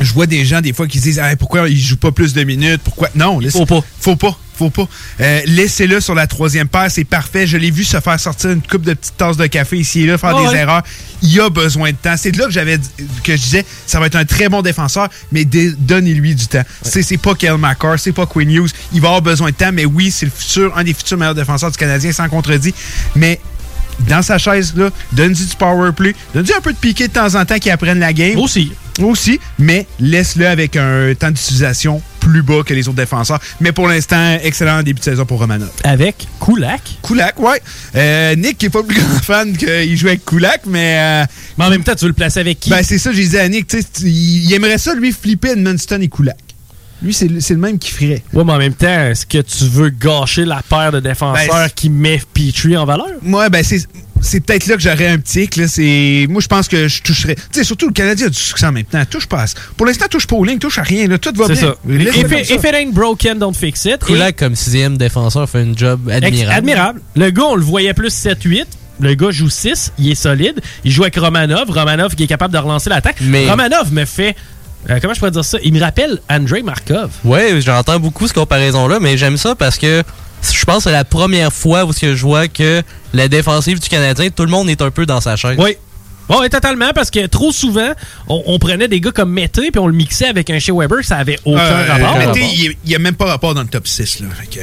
je 0.00 0.12
vois 0.12 0.26
des 0.26 0.44
gens 0.44 0.60
des 0.60 0.72
fois 0.72 0.86
qui 0.86 0.98
se 0.98 1.02
disent 1.04 1.22
pourquoi 1.38 1.68
il 1.68 1.78
joue 1.78 1.96
pas 1.96 2.12
plus 2.12 2.34
de 2.34 2.44
minutes? 2.44 2.80
Pourquoi? 2.84 3.08
Non, 3.14 3.38
laisse- 3.40 3.54
Faut 3.54 3.66
pas. 3.66 3.80
Faut 4.00 4.16
pas. 4.16 4.38
Faut 4.58 4.70
pas. 4.70 4.88
Euh, 5.20 5.40
Laissez-le 5.46 6.00
sur 6.00 6.14
la 6.14 6.26
troisième 6.26 6.66
paire, 6.68 6.90
c'est 6.90 7.04
parfait. 7.04 7.46
Je 7.46 7.56
l'ai 7.56 7.70
vu 7.70 7.84
se 7.84 8.00
faire 8.00 8.18
sortir 8.18 8.50
une 8.50 8.60
coupe 8.62 8.82
de 8.82 8.94
petites 8.94 9.16
tasses 9.16 9.36
de 9.36 9.46
café 9.46 9.78
ici 9.78 10.02
et 10.02 10.06
là, 10.06 10.18
faire 10.18 10.34
Ah 10.36 10.42
des 10.42 10.48
ouais? 10.48 10.56
erreurs. 10.58 10.82
Il 11.22 11.40
a 11.40 11.48
besoin 11.48 11.90
de 11.92 11.96
temps. 11.96 12.14
C'est 12.16 12.32
de 12.32 12.38
là 12.38 12.46
que 12.46 12.50
j'avais 12.50 12.78
que 13.22 13.36
je 13.36 13.40
disais, 13.42 13.64
ça 13.86 14.00
va 14.00 14.06
être 14.06 14.16
un 14.16 14.24
très 14.24 14.48
bon 14.48 14.62
défenseur, 14.62 15.08
mais 15.32 15.44
donnez-lui 15.44 16.34
du 16.34 16.46
temps. 16.48 16.62
C'est 16.82 17.02
c'est 17.02 17.16
pas 17.18 17.34
Kel 17.34 17.56
McCarr, 17.56 17.98
c'est 17.98 18.12
pas 18.12 18.26
Quinn 18.26 18.50
Hughes. 18.50 18.70
Il 18.92 19.00
va 19.00 19.08
avoir 19.08 19.22
besoin 19.22 19.50
de 19.50 19.54
temps, 19.54 19.70
mais 19.72 19.84
oui, 19.84 20.10
c'est 20.10 20.26
le 20.26 20.32
futur, 20.34 20.76
un 20.76 20.84
des 20.84 20.94
futurs 20.94 21.18
meilleurs 21.18 21.34
défenseurs 21.34 21.70
du 21.70 21.76
Canadien, 21.78 22.12
sans 22.12 22.28
contredit. 22.28 22.74
Mais 23.14 23.40
dans 24.08 24.22
sa 24.22 24.38
chaise, 24.38 24.74
là, 24.76 24.90
donne-lui 25.12 25.44
du 25.46 25.56
power 25.56 25.90
play, 25.92 26.14
donne-lui 26.34 26.52
un 26.54 26.60
peu 26.60 26.72
de 26.72 26.78
piqué 26.78 27.08
de 27.08 27.12
temps 27.12 27.34
en 27.34 27.44
temps 27.44 27.58
qu'il 27.58 27.70
apprenne 27.72 27.98
la 28.00 28.12
game. 28.12 28.38
Aussi. 28.38 28.72
Aussi, 29.00 29.38
mais 29.58 29.86
laisse-le 30.00 30.46
avec 30.46 30.76
un 30.76 31.12
temps 31.18 31.30
d'utilisation 31.30 32.02
plus 32.20 32.42
bas 32.42 32.62
que 32.66 32.74
les 32.74 32.88
autres 32.88 32.96
défenseurs. 32.96 33.38
Mais 33.60 33.72
pour 33.72 33.86
l'instant, 33.88 34.38
excellent 34.42 34.82
début 34.82 34.98
de 34.98 35.04
saison 35.04 35.24
pour 35.24 35.38
Romanov. 35.38 35.70
Avec 35.84 36.26
Kulak. 36.44 36.82
Kulak, 37.02 37.38
ouais. 37.40 37.62
Euh, 37.94 38.34
Nick 38.34 38.58
qui 38.58 38.66
est 38.66 38.70
pas 38.70 38.80
le 38.80 38.86
plus 38.86 38.96
grand 39.00 39.22
fan 39.22 39.56
qu'il 39.56 39.96
joue 39.96 40.08
avec 40.08 40.24
Kulak, 40.24 40.62
mais. 40.66 40.96
euh, 40.98 41.26
mais 41.56 41.64
en 41.64 41.70
même 41.70 41.84
temps, 41.84 41.94
tu 41.94 42.04
veux 42.04 42.08
le 42.08 42.14
placer 42.14 42.40
avec 42.40 42.60
qui? 42.60 42.70
Ben, 42.70 42.82
c'est 42.82 42.98
ça, 42.98 43.12
j'ai 43.12 43.26
dit 43.26 43.38
à 43.38 43.48
Nick, 43.48 43.66
tu 43.68 43.80
sais, 43.80 43.86
il 44.02 44.52
aimerait 44.52 44.78
ça, 44.78 44.94
lui, 44.94 45.12
flipper 45.12 45.50
Edmundston 45.52 46.00
et 46.00 46.08
Kulak. 46.08 46.36
Lui, 47.00 47.14
c'est 47.14 47.28
le 47.28 47.38
c'est 47.40 47.54
le 47.54 47.60
même 47.60 47.78
qui 47.78 47.92
ferait. 47.92 48.24
Ouais, 48.32 48.42
mais 48.42 48.52
en 48.52 48.58
même 48.58 48.74
temps, 48.74 48.88
est-ce 49.06 49.24
que 49.24 49.38
tu 49.38 49.64
veux 49.66 49.88
gâcher 49.90 50.44
la 50.44 50.62
paire 50.68 50.90
de 50.90 50.98
défenseurs 50.98 51.46
Ben, 51.46 51.68
qui 51.72 51.90
met 51.90 52.20
Petrie 52.34 52.76
en 52.76 52.84
valeur? 52.86 53.06
Moi, 53.22 53.48
ben, 53.50 53.62
c'est. 53.62 53.86
C'est 54.20 54.40
peut-être 54.40 54.66
là 54.66 54.76
que 54.76 54.82
j'aurais 54.82 55.08
un 55.08 55.18
petit 55.18 55.48
là. 55.56 55.68
C'est. 55.68 56.26
Moi, 56.28 56.40
je 56.40 56.46
pense 56.48 56.68
que 56.68 56.88
je 56.88 57.02
toucherais. 57.02 57.34
Tu 57.34 57.42
sais, 57.52 57.64
surtout 57.64 57.86
le 57.86 57.92
Canadien 57.92 58.26
a 58.26 58.30
du 58.30 58.38
succès 58.38 58.66
temps. 58.90 59.04
Touche 59.10 59.26
pas. 59.26 59.42
à- 59.42 59.46
Pour 59.76 59.86
l'instant, 59.86 60.06
touche 60.10 60.26
pas 60.26 60.36
aux 60.36 60.44
lignes, 60.44 60.58
touche 60.58 60.78
à 60.78 60.82
rien, 60.82 61.06
là. 61.08 61.18
Tout 61.18 61.32
va 61.34 61.46
C'est 61.46 61.52
bien. 61.54 61.62
ça. 61.62 61.76
If, 61.88 62.32
it- 62.32 62.44
ça. 62.46 62.54
if 62.54 62.60
it 62.64 62.74
ain't 62.74 62.92
broken, 62.92 63.38
don't 63.38 63.54
fix 63.54 63.84
it. 63.84 63.98
Kulak, 64.04 64.36
comme 64.36 64.56
sixième 64.56 64.96
défenseur, 64.98 65.48
fait 65.48 65.60
un 65.60 65.76
job 65.76 66.08
Et- 66.10 66.14
admirable. 66.14 66.52
Admirable. 66.58 67.00
Le 67.16 67.30
gars, 67.30 67.44
on 67.46 67.54
le 67.56 67.62
voyait 67.62 67.94
plus 67.94 68.10
7-8. 68.12 68.66
Le 69.00 69.14
gars 69.14 69.30
joue 69.30 69.48
6, 69.48 69.92
il 69.98 70.10
est 70.10 70.14
solide. 70.16 70.60
Il 70.84 70.90
joue 70.90 71.02
avec 71.02 71.16
Romanov. 71.16 71.70
Romanov 71.70 72.16
qui 72.16 72.24
est 72.24 72.26
capable 72.26 72.52
de 72.52 72.58
relancer 72.58 72.90
l'attaque. 72.90 73.18
Mais- 73.20 73.48
Romanov 73.48 73.92
me 73.92 74.04
fait. 74.04 74.34
Euh, 74.90 74.98
comment 75.00 75.14
je 75.14 75.18
pourrais 75.18 75.30
dire 75.30 75.44
ça? 75.44 75.58
Il 75.62 75.72
me 75.72 75.80
rappelle 75.80 76.20
Andrei 76.30 76.62
Markov. 76.62 77.10
Ouais, 77.24 77.60
j'entends 77.60 77.98
beaucoup 77.98 78.26
cette 78.26 78.36
comparaison-là, 78.36 78.98
mais 79.00 79.16
j'aime 79.16 79.36
ça 79.36 79.54
parce 79.54 79.76
que 79.76 80.02
je 80.42 80.64
pense 80.64 80.78
que 80.78 80.82
c'est 80.84 80.92
la 80.92 81.04
première 81.04 81.52
fois 81.52 81.84
où 81.84 81.92
je 81.92 82.12
vois 82.22 82.48
que 82.48 82.82
la 83.12 83.28
défensive 83.28 83.80
du 83.80 83.88
Canadien, 83.88 84.30
tout 84.30 84.44
le 84.44 84.50
monde 84.50 84.70
est 84.70 84.80
un 84.80 84.90
peu 84.90 85.06
dans 85.06 85.20
sa 85.20 85.36
chaise. 85.36 85.56
Oui. 85.58 85.76
Oui, 86.28 86.48
totalement, 86.50 86.90
parce 86.94 87.10
que 87.10 87.26
trop 87.26 87.52
souvent, 87.52 87.90
on, 88.28 88.42
on 88.46 88.58
prenait 88.58 88.88
des 88.88 89.00
gars 89.00 89.10
comme 89.12 89.30
Mété 89.32 89.70
puis 89.70 89.78
on 89.78 89.86
le 89.86 89.92
mixait 89.94 90.26
avec 90.26 90.50
un 90.50 90.58
chez 90.58 90.72
Weber, 90.72 90.98
ça 91.04 91.16
avait 91.16 91.38
aucun 91.44 91.60
Euh, 91.60 91.86
rapport. 91.88 92.18
Mété, 92.18 92.40
il 92.84 92.88
n'y 92.88 92.94
a 92.94 92.98
même 92.98 93.14
pas 93.14 93.26
rapport 93.26 93.54
dans 93.54 93.62
le 93.62 93.68
top 93.68 93.86
6, 93.86 94.20
là. 94.20 94.26
Puis 94.50 94.60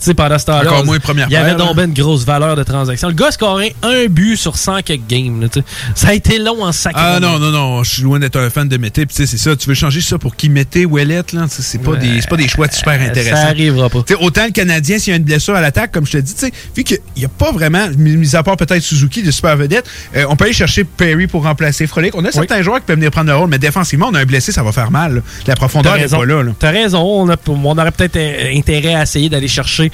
tu 0.00 0.02
sais, 0.02 0.14
pendant 0.14 0.38
ce 0.38 0.44
temps-là, 0.46 0.68
Encore 0.70 0.82
on- 0.82 0.84
moins 0.86 0.98
première 1.00 1.26
il 1.28 1.32
y 1.32 1.36
avait 1.36 1.54
donc 1.54 1.74
ben 1.74 1.88
une 1.88 1.94
grosse 1.94 2.24
valeur 2.24 2.54
de 2.54 2.62
transaction. 2.62 3.08
Le 3.08 3.14
gars 3.14 3.30
scoré 3.30 3.74
un 3.82 4.06
but 4.06 4.36
sur 4.36 4.56
100 4.56 4.82
quelques 4.82 5.06
games. 5.08 5.40
là, 5.40 5.48
ça 5.94 6.08
a 6.08 6.12
été 6.14 6.38
long 6.38 6.62
en 6.64 6.72
sacré. 6.72 7.00
Ah 7.02 7.18
non, 7.20 7.38
non, 7.38 7.50
non, 7.50 7.82
je 7.82 7.90
suis 7.94 8.02
loin 8.02 8.18
d'être 8.18 8.36
un 8.38 8.50
fan 8.50 8.68
de 8.68 8.76
Mété. 8.76 9.06
Puis 9.06 9.16
tu 9.16 9.22
sais, 9.22 9.26
c'est 9.36 9.42
ça, 9.42 9.56
tu 9.56 9.68
veux 9.68 9.74
changer 9.74 10.00
ça 10.00 10.18
pour 10.18 10.36
qui? 10.36 10.48
Mété 10.48 10.84
ou 10.86 10.92
Ouellette, 10.96 11.32
là? 11.32 11.46
C'est 11.48 11.78
pas, 11.82 11.96
des, 11.96 12.20
pas 12.28 12.36
des 12.36 12.48
choix 12.48 12.70
super 12.70 13.00
intéressants. 13.00 13.36
Ça 13.36 13.46
arrivera 13.48 13.88
pas. 13.88 14.00
Autant 14.20 14.44
le 14.46 14.52
Canadien, 14.52 14.98
s'il 14.98 15.12
y 15.12 15.14
a 15.14 15.16
une 15.16 15.24
blessure 15.24 15.54
à 15.54 15.60
l'attaque, 15.60 15.92
comme 15.92 16.06
je 16.06 16.12
te 16.12 16.18
dis, 16.18 16.34
tu 16.34 16.40
sais, 16.40 16.52
vu 16.76 16.84
qu'il 16.84 16.98
n'y 17.16 17.24
a 17.24 17.28
pas 17.28 17.50
vraiment, 17.52 17.86
mis 17.96 18.16
mis 18.16 18.36
à 18.36 18.42
part 18.42 18.56
peut-être 18.56 18.82
Suzuki, 18.82 19.22
de 19.22 19.30
super 19.30 19.56
vedette, 19.56 19.86
euh, 20.14 20.24
on 20.28 20.36
peut 20.36 20.44
aller 20.44 20.52
chercher 20.52 20.84
Perry 20.96 21.26
pour 21.26 21.44
remplacer 21.44 21.86
Frolic. 21.86 22.14
On 22.14 22.24
a 22.24 22.32
certains 22.32 22.62
joueurs 22.62 22.78
qui 22.80 22.86
peuvent 22.86 22.96
venir 22.96 23.10
prendre 23.10 23.30
le 23.30 23.36
rôle, 23.36 23.48
mais 23.50 23.58
défensivement, 23.58 24.08
on 24.10 24.14
a 24.14 24.20
un 24.20 24.24
blessé, 24.24 24.52
ça 24.52 24.62
va 24.62 24.72
faire 24.72 24.90
mal. 24.90 25.16
là. 25.16 25.20
La 25.46 25.54
profondeur 25.54 25.96
n'est 25.96 26.08
pas 26.08 26.24
là. 26.26 26.42
là. 26.42 26.52
T'as 26.58 26.70
raison. 26.70 27.00
On, 27.02 27.28
a- 27.30 27.36
on 27.48 27.78
aurait 27.78 27.90
peut-être 27.92 28.16
euh, 28.16 28.56
intérêt 28.56 28.94
à 28.94 29.02
essayer 29.02 29.28
d'aller 29.28 29.48
chercher 29.48 29.90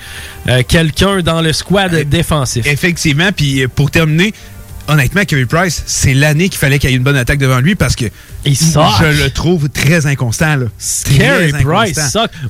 euh, 0.48 0.62
quelqu'un 0.66 1.20
dans 1.20 1.40
le 1.40 1.52
squad 1.52 1.94
défensif. 2.08 2.66
Effectivement, 2.66 3.30
puis 3.36 3.62
euh, 3.62 3.68
pour 3.68 3.90
terminer, 3.90 4.32
honnêtement, 4.88 5.24
Kerry 5.24 5.44
Price, 5.46 5.82
c'est 5.86 6.14
l'année 6.14 6.48
qu'il 6.48 6.58
fallait 6.58 6.78
qu'il 6.78 6.90
y 6.90 6.92
ait 6.92 6.96
une 6.96 7.02
bonne 7.02 7.16
attaque 7.16 7.38
devant 7.38 7.60
lui 7.60 7.74
parce 7.74 7.96
que 7.96 8.06
Il 8.44 8.56
je 9.00 9.22
le 9.24 9.30
trouve 9.30 9.68
très 9.68 10.06
inconstant. 10.06 10.56
Là. 10.56 10.66
Carey 11.18 11.52
Price. 11.64 11.94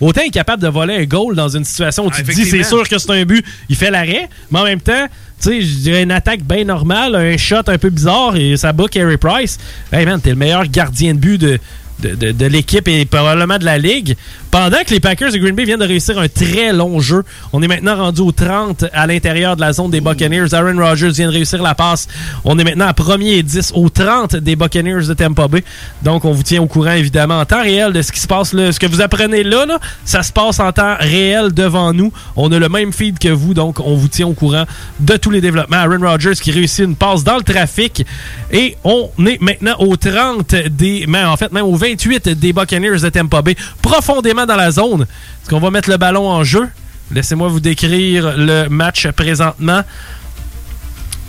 Autant 0.00 0.22
il 0.22 0.28
est 0.28 0.30
capable 0.30 0.62
de 0.62 0.68
voler 0.68 0.94
un 0.96 1.04
goal 1.04 1.34
dans 1.36 1.48
une 1.48 1.64
situation 1.64 2.06
où 2.06 2.10
tu 2.10 2.22
te 2.22 2.32
dis 2.32 2.44
c'est 2.50 2.62
sûr 2.64 2.88
que 2.88 2.98
c'est 2.98 3.10
un 3.10 3.24
but, 3.24 3.44
il 3.68 3.76
fait 3.76 3.90
l'arrêt, 3.90 4.28
mais 4.50 4.58
en 4.60 4.64
même 4.64 4.80
temps, 4.80 5.06
tu 5.40 5.48
sais, 5.48 5.60
je 5.62 5.74
dirais 5.78 6.02
une 6.04 6.12
attaque 6.12 6.42
bien 6.42 6.64
normale, 6.64 7.14
un 7.16 7.36
shot 7.36 7.62
un 7.66 7.78
peu 7.78 7.90
bizarre 7.90 8.36
et 8.36 8.56
ça 8.56 8.72
bat 8.72 8.86
Carey 8.90 9.16
Price. 9.16 9.58
Hey 9.92 10.06
man, 10.06 10.20
t'es 10.20 10.30
le 10.30 10.36
meilleur 10.36 10.66
gardien 10.66 11.14
de 11.14 11.18
but 11.18 11.38
de, 11.38 11.58
de, 12.00 12.14
de- 12.14 12.32
de 12.32 12.46
l'équipe 12.46 12.86
et 12.88 13.04
probablement 13.04 13.58
de 13.58 13.64
la 13.64 13.76
ligue. 13.78 14.16
Pendant 14.52 14.84
que 14.84 14.90
les 14.90 15.00
Packers 15.00 15.32
de 15.32 15.38
Green 15.38 15.54
Bay 15.54 15.64
viennent 15.64 15.80
de 15.80 15.86
réussir 15.86 16.18
un 16.18 16.28
très 16.28 16.74
long 16.74 17.00
jeu, 17.00 17.24
on 17.54 17.62
est 17.62 17.68
maintenant 17.68 17.96
rendu 17.96 18.20
au 18.20 18.32
30 18.32 18.84
à 18.92 19.06
l'intérieur 19.06 19.56
de 19.56 19.62
la 19.62 19.72
zone 19.72 19.90
des 19.90 20.02
Buccaneers. 20.02 20.52
Aaron 20.52 20.76
Rodgers 20.76 21.08
vient 21.08 21.28
de 21.28 21.32
réussir 21.32 21.62
la 21.62 21.74
passe. 21.74 22.06
On 22.44 22.58
est 22.58 22.64
maintenant 22.64 22.86
à 22.86 22.92
premier 22.92 23.38
et 23.38 23.42
10 23.42 23.72
au 23.74 23.88
30 23.88 24.36
des 24.36 24.54
Buccaneers 24.54 25.06
de 25.08 25.14
Tampa 25.14 25.48
Bay. 25.48 25.64
Donc, 26.02 26.26
on 26.26 26.32
vous 26.32 26.42
tient 26.42 26.60
au 26.60 26.66
courant, 26.66 26.92
évidemment, 26.92 27.40
en 27.40 27.46
temps 27.46 27.62
réel 27.62 27.94
de 27.94 28.02
ce 28.02 28.12
qui 28.12 28.20
se 28.20 28.26
passe 28.26 28.52
là. 28.52 28.70
Ce 28.72 28.78
que 28.78 28.84
vous 28.84 29.00
apprenez 29.00 29.42
là, 29.42 29.64
là, 29.64 29.78
ça 30.04 30.22
se 30.22 30.34
passe 30.34 30.60
en 30.60 30.70
temps 30.70 30.96
réel 31.00 31.54
devant 31.54 31.94
nous. 31.94 32.12
On 32.36 32.52
a 32.52 32.58
le 32.58 32.68
même 32.68 32.92
feed 32.92 33.18
que 33.18 33.30
vous, 33.30 33.54
donc 33.54 33.80
on 33.80 33.96
vous 33.96 34.08
tient 34.08 34.26
au 34.26 34.34
courant 34.34 34.64
de 35.00 35.16
tous 35.16 35.30
les 35.30 35.40
développements. 35.40 35.78
Aaron 35.78 36.06
Rodgers 36.06 36.34
qui 36.34 36.50
réussit 36.50 36.84
une 36.84 36.96
passe 36.96 37.24
dans 37.24 37.38
le 37.38 37.42
trafic. 37.42 38.04
Et 38.50 38.76
on 38.84 39.08
est 39.26 39.40
maintenant 39.40 39.76
au 39.78 39.96
30 39.96 40.54
des... 40.70 41.06
Mais 41.08 41.24
en 41.24 41.38
fait, 41.38 41.52
même 41.52 41.64
au 41.64 41.74
28 41.74 42.28
des 42.28 42.52
Buccaneers 42.52 43.00
de 43.00 43.08
Tampa 43.08 43.40
Bay, 43.40 43.56
profondément 43.80 44.41
dans 44.46 44.56
la 44.56 44.70
zone. 44.70 45.02
Est-ce 45.02 45.50
qu'on 45.50 45.60
va 45.60 45.70
mettre 45.70 45.90
le 45.90 45.96
ballon 45.96 46.28
en 46.28 46.44
jeu? 46.44 46.68
Laissez-moi 47.10 47.48
vous 47.48 47.60
décrire 47.60 48.34
le 48.36 48.68
match 48.68 49.06
présentement. 49.08 49.82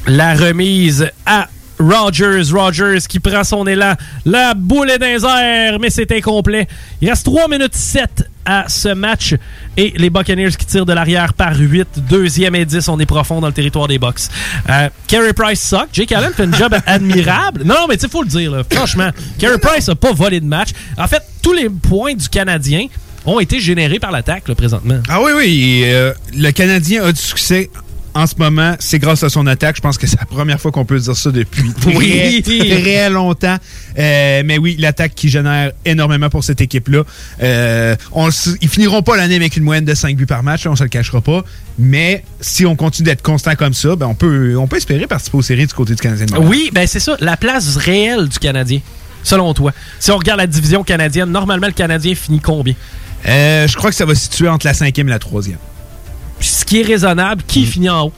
La 0.07 0.33
remise 0.35 1.09
à 1.25 1.47
Rogers. 1.79 2.43
Rogers 2.51 2.99
qui 3.07 3.19
prend 3.19 3.43
son 3.43 3.65
élan. 3.67 3.93
La 4.25 4.53
boule 4.53 4.89
est 4.91 4.97
dans 4.99 5.05
les 5.07 5.25
airs, 5.25 5.79
mais 5.79 5.89
c'est 5.89 6.11
incomplet. 6.11 6.67
Il 7.01 7.09
reste 7.09 7.25
3 7.25 7.47
minutes 7.49 7.75
7 7.75 8.29
à 8.45 8.65
ce 8.67 8.89
match. 8.89 9.35
Et 9.75 9.93
les 9.97 10.09
Buccaneers 10.09 10.51
qui 10.51 10.65
tirent 10.65 10.85
de 10.85 10.93
l'arrière 10.93 11.33
par 11.33 11.55
8. 11.57 11.87
Deuxième 12.09 12.55
et 12.55 12.65
10. 12.65 12.87
On 12.89 12.99
est 12.99 13.05
profond 13.05 13.41
dans 13.41 13.47
le 13.47 13.53
territoire 13.53 13.87
des 13.87 13.97
Bucks. 13.97 14.21
Euh, 14.69 14.89
Carey 15.07 15.33
Price 15.33 15.61
suck. 15.67 15.87
Jake 15.93 16.11
Allen 16.11 16.31
fait 16.33 16.43
un 16.43 16.53
job 16.53 16.75
admirable. 16.85 17.63
Non, 17.65 17.75
non, 17.75 17.85
mais 17.89 17.95
tu 17.95 18.01
sais, 18.01 18.09
faut 18.09 18.23
le 18.23 18.29
dire. 18.29 18.51
là. 18.51 18.63
Franchement, 18.69 19.09
Carey 19.39 19.57
Price 19.57 19.89
a 19.89 19.95
pas 19.95 20.11
volé 20.13 20.39
de 20.41 20.45
match. 20.45 20.69
En 20.97 21.07
fait, 21.07 21.23
tous 21.41 21.53
les 21.53 21.69
points 21.69 22.13
du 22.13 22.27
Canadien 22.29 22.87
ont 23.25 23.39
été 23.39 23.59
générés 23.59 23.99
par 23.99 24.11
l'attaque 24.11 24.47
là, 24.47 24.55
présentement. 24.55 24.99
Ah 25.09 25.21
oui, 25.21 25.31
oui. 25.35 25.81
euh, 25.85 26.13
le 26.35 26.51
Canadien 26.51 27.03
a 27.03 27.11
du 27.11 27.21
succès 27.21 27.69
en 28.15 28.27
ce 28.27 28.35
moment, 28.37 28.75
c'est 28.77 28.99
grâce 28.99 29.23
à 29.23 29.29
son 29.29 29.47
attaque. 29.47 29.75
Je 29.77 29.81
pense 29.81 29.97
que 29.97 30.05
c'est 30.05 30.19
la 30.19 30.27
première 30.27 30.61
fois 30.61 30.71
qu'on 30.71 30.85
peut 30.85 30.99
dire 30.99 31.15
ça 31.15 31.31
depuis 31.31 31.73
très, 31.81 31.95
Oui. 31.95 32.43
très 32.43 33.09
longtemps. 33.09 33.57
Euh, 33.97 34.43
mais 34.45 34.59
oui, 34.59 34.75
l'attaque 34.77 35.15
qui 35.15 35.29
génère 35.29 35.71
énormément 35.83 36.29
pour 36.29 36.43
cette 36.43 36.61
équipe-là. 36.61 37.03
Euh, 37.41 37.95
on 38.11 38.29
ils 38.61 38.69
finiront 38.69 39.01
pas 39.01 39.17
l'année 39.17 39.35
avec 39.35 39.57
une 39.57 39.63
moyenne 39.63 39.85
de 39.85 39.95
5 39.95 40.15
buts 40.15 40.27
par 40.27 40.43
match, 40.43 40.67
on 40.67 40.75
se 40.75 40.83
le 40.83 40.89
cachera 40.89 41.21
pas. 41.21 41.43
Mais 41.79 42.23
si 42.39 42.67
on 42.67 42.75
continue 42.75 43.07
d'être 43.07 43.23
constant 43.23 43.55
comme 43.55 43.73
ça, 43.73 43.95
ben 43.95 44.05
on, 44.05 44.13
peut, 44.13 44.55
on 44.59 44.67
peut 44.67 44.77
espérer 44.77 45.07
participer 45.07 45.37
aux 45.39 45.41
séries 45.41 45.65
du 45.65 45.73
côté 45.73 45.95
du 45.95 46.01
Canadien. 46.01 46.27
de. 46.27 46.37
Oui, 46.37 46.69
ben 46.71 46.85
c'est 46.85 46.99
ça, 46.99 47.17
la 47.19 47.35
place 47.35 47.77
réelle 47.77 48.27
du 48.29 48.37
Canadien, 48.37 48.79
selon 49.23 49.55
toi. 49.55 49.71
Si 49.99 50.11
on 50.11 50.17
regarde 50.17 50.39
la 50.39 50.45
division 50.45 50.83
canadienne, 50.83 51.31
normalement, 51.31 51.65
le 51.65 51.73
Canadien 51.73 52.13
finit 52.13 52.41
combien? 52.41 52.75
Euh, 53.27 53.67
je 53.67 53.75
crois 53.75 53.89
que 53.89 53.95
ça 53.95 54.05
va 54.05 54.15
se 54.15 54.21
situer 54.23 54.49
entre 54.49 54.65
la 54.65 54.73
cinquième 54.73 55.07
et 55.07 55.11
la 55.11 55.19
troisième. 55.19 55.57
Ce 56.39 56.65
qui 56.65 56.81
est 56.81 56.85
raisonnable, 56.85 57.41
qui 57.47 57.65
finit 57.65 57.89
en 57.89 58.07
haut? 58.07 58.13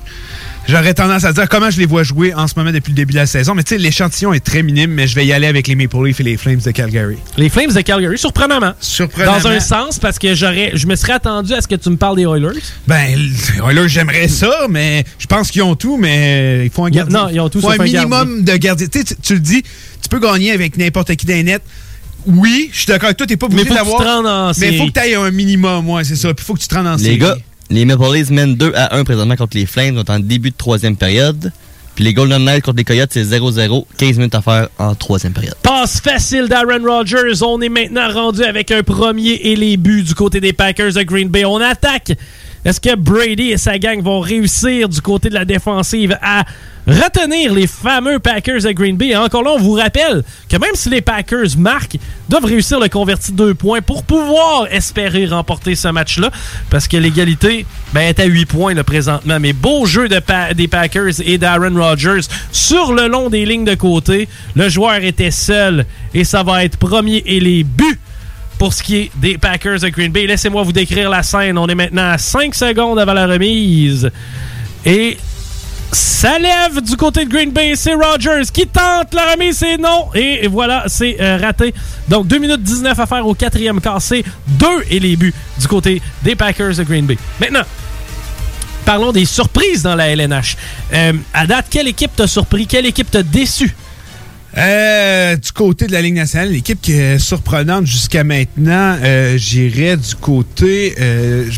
J'aurais 0.67 0.95
tendance 0.95 1.23
à 1.25 1.31
dire 1.31 1.47
comment 1.47 1.69
je 1.69 1.77
les 1.77 1.85
vois 1.85 2.01
jouer 2.01 2.33
en 2.33 2.47
ce 2.47 2.55
moment 2.57 2.71
depuis 2.71 2.89
le 2.89 2.95
début 2.95 3.13
de 3.13 3.19
la 3.19 3.27
saison. 3.27 3.53
Mais 3.53 3.61
tu 3.61 3.75
sais, 3.75 3.77
l'échantillon 3.77 4.33
est 4.33 4.39
très 4.43 4.63
minime, 4.63 4.89
mais 4.89 5.05
je 5.05 5.13
vais 5.13 5.23
y 5.23 5.31
aller 5.31 5.45
avec 5.45 5.67
les 5.67 5.75
Maple 5.75 6.03
Leafs 6.07 6.19
et 6.21 6.23
les 6.23 6.37
Flames 6.37 6.57
de 6.59 6.71
Calgary. 6.71 7.17
Les 7.37 7.49
Flames 7.49 7.71
de 7.71 7.81
Calgary, 7.81 8.17
surprenamment. 8.17 8.73
Surprenamment. 8.79 9.37
Dans 9.37 9.47
un 9.47 9.59
sens, 9.59 9.99
parce 9.99 10.17
que 10.17 10.33
j'aurais, 10.33 10.71
je 10.73 10.87
me 10.87 10.95
serais 10.95 11.13
attendu 11.13 11.53
à 11.53 11.61
ce 11.61 11.67
que 11.67 11.75
tu 11.75 11.87
me 11.91 11.97
parles 11.97 12.15
des 12.15 12.23
Oilers. 12.23 12.59
Ben, 12.87 13.15
les 13.15 13.59
Oilers, 13.61 13.87
j'aimerais 13.89 14.27
ça, 14.27 14.65
mais 14.67 15.03
je 15.19 15.27
pense 15.27 15.51
qu'ils 15.51 15.61
ont 15.61 15.75
tout, 15.75 15.97
mais 15.97 16.65
il 16.65 16.71
faut 16.71 16.83
un 16.85 16.89
gardien. 16.89 17.15
non, 17.25 17.29
ils 17.31 17.39
ont 17.39 17.49
tout 17.49 17.61
faut 17.61 17.69
un 17.69 17.79
un 17.79 17.83
minimum 17.83 18.43
de 18.43 18.55
gardiens. 18.55 18.87
Tu- 18.87 19.03
tu 19.21 19.33
le 19.35 19.39
dis, 19.39 19.61
tu 19.61 20.09
peux 20.09 20.19
gagner 20.19 20.51
avec 20.51 20.77
n'importe 20.77 21.15
qui 21.15 21.27
d'un 21.27 21.43
net. 21.43 21.61
Oui, 22.27 22.69
je 22.71 22.77
suis 22.79 22.85
d'accord 22.87 23.05
avec 23.07 23.17
toi, 23.17 23.27
t'es 23.27 23.37
pas 23.37 23.45
obligé 23.45 23.63
Mais 23.63 23.69
faut 23.69 23.73
que 23.75 23.79
d'avoir. 23.79 23.97
tu 23.97 24.03
te 24.03 24.09
rendes 24.09 24.27
en 24.27 24.51
mais 24.57 24.73
il 24.73 24.77
faut 24.79 24.87
que 24.87 24.91
tu 24.99 24.99
aies 25.07 25.15
un 25.15 25.31
minimum, 25.31 25.89
ouais, 25.89 26.03
c'est 26.03 26.15
ça. 26.15 26.33
Puis 26.33 26.43
il 26.43 26.45
faut 26.45 26.53
que 26.53 26.59
tu 26.59 26.67
te 26.67 26.75
rendes 26.75 26.87
en 26.87 26.97
série. 26.97 27.11
Les 27.11 27.17
gars, 27.17 27.35
les 27.69 27.85
Maple 27.85 28.13
Leafs 28.13 28.29
mènent 28.29 28.55
2 28.55 28.73
à 28.75 28.95
1 28.95 29.03
présentement 29.03 29.35
contre 29.35 29.57
les 29.57 29.65
Flames. 29.65 29.95
On 29.97 30.01
est 30.03 30.09
en 30.09 30.19
début 30.19 30.51
de 30.51 30.55
troisième 30.57 30.95
période. 30.97 31.51
Puis 31.95 32.03
les 32.03 32.13
Golden 32.13 32.43
Knights 32.43 32.63
contre 32.65 32.77
les 32.77 32.83
Coyotes, 32.83 33.09
c'est 33.13 33.23
0-0. 33.23 33.85
15 33.97 34.17
minutes 34.17 34.35
à 34.35 34.41
faire 34.41 34.67
en 34.77 34.93
troisième 34.95 35.31
période. 35.31 35.55
Passe 35.63 36.01
facile 36.01 36.47
d'Aaron 36.49 36.83
Rodgers. 36.83 37.41
On 37.41 37.61
est 37.61 37.69
maintenant 37.69 38.11
rendu 38.11 38.43
avec 38.43 38.69
un 38.71 38.83
premier 38.83 39.31
et 39.43 39.55
les 39.55 39.77
buts 39.77 40.03
du 40.03 40.13
côté 40.13 40.41
des 40.41 40.51
Packers 40.51 40.91
de 40.93 41.03
Green 41.03 41.29
Bay. 41.29 41.45
On 41.45 41.61
attaque. 41.61 42.11
Est-ce 42.65 42.81
que 42.81 42.95
Brady 42.95 43.51
et 43.51 43.57
sa 43.57 43.77
gang 43.77 44.01
vont 44.01 44.19
réussir 44.19 44.89
du 44.89 44.99
côté 44.99 45.29
de 45.29 45.35
la 45.35 45.45
défensive 45.45 46.17
à 46.19 46.43
retenir 46.87 47.53
les 47.53 47.67
fameux 47.67 48.17
Packers 48.17 48.63
de 48.63 48.71
Green 48.71 48.97
Bay? 48.97 49.15
Encore 49.15 49.43
là, 49.43 49.51
on 49.55 49.59
vous 49.59 49.73
rappelle 49.73 50.23
que 50.49 50.57
même 50.57 50.73
si 50.73 50.89
les 50.89 51.01
Packers 51.01 51.59
marquent, 51.59 51.97
doivent 52.27 52.45
réussir 52.45 52.79
le 52.79 52.89
convertir 52.89 53.35
deux 53.35 53.53
points 53.53 53.81
pour 53.81 54.01
pouvoir 54.01 54.65
espérer 54.71 55.27
remporter 55.27 55.75
ce 55.75 55.89
match-là. 55.89 56.31
Parce 56.71 56.87
que 56.87 56.97
l'égalité 56.97 57.67
ben, 57.93 58.01
est 58.01 58.19
à 58.19 58.25
8 58.25 58.45
points 58.47 58.73
là, 58.73 58.83
présentement. 58.83 59.39
Mais 59.39 59.53
beau 59.53 59.85
jeu 59.85 60.09
de 60.09 60.19
des 60.55 60.67
Packers 60.67 61.21
et 61.23 61.37
d'Aaron 61.37 61.75
Rodgers 61.75 62.27
sur 62.51 62.93
le 62.93 63.07
long 63.07 63.29
des 63.29 63.45
lignes 63.45 63.65
de 63.65 63.75
côté. 63.75 64.27
Le 64.55 64.69
joueur 64.69 65.03
était 65.03 65.29
seul 65.29 65.85
et 66.15 66.23
ça 66.23 66.41
va 66.41 66.65
être 66.65 66.77
premier 66.77 67.21
et 67.27 67.39
les 67.39 67.63
buts 67.63 67.99
pour 68.57 68.73
ce 68.73 68.83
qui 68.83 68.95
est 68.97 69.11
des 69.15 69.37
Packers 69.37 69.79
de 69.79 69.89
Green 69.89 70.11
Bay. 70.11 70.27
Laissez-moi 70.27 70.63
vous 70.63 70.71
décrire 70.71 71.09
la 71.09 71.23
scène. 71.23 71.57
On 71.57 71.67
est 71.67 71.75
maintenant 71.75 72.09
à 72.11 72.17
5 72.17 72.53
secondes 72.55 72.99
avant 72.99 73.13
la 73.13 73.27
remise. 73.27 74.09
Et 74.85 75.17
ça 75.91 76.37
lève 76.39 76.81
du 76.81 76.97
côté 76.97 77.25
de 77.25 77.29
Green 77.29 77.51
Bay. 77.51 77.73
C'est 77.75 77.93
Rodgers 77.93 78.43
qui 78.51 78.67
tente 78.67 79.13
la 79.13 79.31
remise. 79.33 79.57
C'est 79.57 79.77
non. 79.77 80.09
Et 80.13 80.47
voilà, 80.47 80.83
c'est 80.87 81.17
euh, 81.19 81.37
raté. 81.37 81.73
Donc 82.07 82.27
2 82.27 82.37
minutes 82.37 82.63
19 82.63 82.99
à 82.99 83.05
faire 83.05 83.25
au 83.25 83.33
quatrième 83.33 83.81
quart. 83.81 84.01
C'est 84.01 84.23
2 84.47 84.67
et 84.89 84.99
les 84.99 85.15
buts 85.15 85.33
du 85.59 85.67
côté 85.67 86.01
des 86.23 86.35
Packers 86.35 86.75
de 86.75 86.83
Green 86.83 87.05
Bay. 87.05 87.17
Maintenant, 87.39 87.63
parlons 88.85 89.11
des 89.11 89.25
surprises 89.25 89.83
dans 89.83 89.95
la 89.95 90.09
LNH. 90.09 90.57
Euh, 90.93 91.13
à 91.33 91.47
date, 91.47 91.67
quelle 91.69 91.87
équipe 91.87 92.15
t'a 92.15 92.27
surpris? 92.27 92.67
Quelle 92.67 92.85
équipe 92.85 93.11
t'a 93.11 93.23
déçu? 93.23 93.75
Euh, 94.57 95.35
du 95.35 95.51
côté 95.51 95.85
de 95.87 95.91
la 95.91 96.01
Ligue 96.01 96.15
nationale, 96.15 96.49
l'équipe 96.51 96.79
qui 96.81 96.93
est 96.93 97.19
surprenante 97.19 97.85
jusqu'à 97.85 98.23
maintenant, 98.23 98.97
euh, 99.03 99.37
j'irais 99.37 99.97
du 99.97 100.15
côté. 100.15 100.95
euh, 100.99 101.49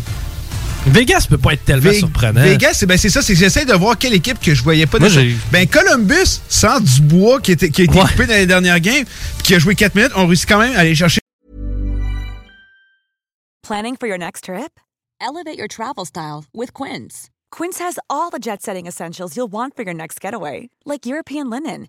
Vegas 0.86 1.26
peut 1.28 1.38
pas 1.38 1.52
être 1.52 1.64
tellement 1.64 1.90
Ve- 1.90 1.98
surprenant. 1.98 2.42
Vegas, 2.42 2.74
c'est 2.74 2.86
ben, 2.86 2.96
c'est 2.96 3.10
ça, 3.10 3.20
c'est 3.22 3.34
que 3.34 3.38
j'essaie 3.38 3.64
de 3.66 3.74
voir 3.74 3.98
quelle 3.98 4.14
équipe 4.14 4.40
que 4.40 4.54
je 4.54 4.62
voyais 4.62 4.86
pas. 4.86 4.98
Moi, 4.98 5.08
Ben 5.52 5.66
Columbus, 5.68 6.40
sans 6.48 6.80
Dubois 6.80 7.40
qui, 7.40 7.52
était, 7.52 7.70
qui 7.70 7.82
a 7.82 7.84
été 7.84 7.98
coupé 7.98 8.26
dans 8.26 8.34
les 8.34 8.46
dernières 8.46 8.80
games, 8.80 9.04
qui 9.44 9.54
a 9.54 9.58
joué 9.58 9.74
4 9.74 9.94
minutes, 9.94 10.12
on 10.16 10.26
réussit 10.26 10.48
quand 10.48 10.58
même 10.58 10.74
à 10.74 10.80
aller 10.80 10.94
chercher 10.94 11.20
Planning 13.62 13.96
for 14.00 14.06
your 14.08 14.18
next 14.18 14.44
trip? 14.44 14.80
Elevate 15.20 15.58
your 15.58 15.68
travel 15.68 16.06
style 16.06 16.44
with 16.54 16.72
Quince. 16.72 17.28
Quince 17.50 17.78
has 17.80 17.98
all 18.08 18.30
the 18.30 18.38
jet 18.40 18.62
setting 18.62 18.86
essentials 18.86 19.36
you'll 19.36 19.50
want 19.50 19.70
for 19.76 19.82
your 19.84 19.94
next 19.94 20.20
getaway, 20.20 20.68
like 20.86 21.04
European 21.06 21.50
linen, 21.50 21.88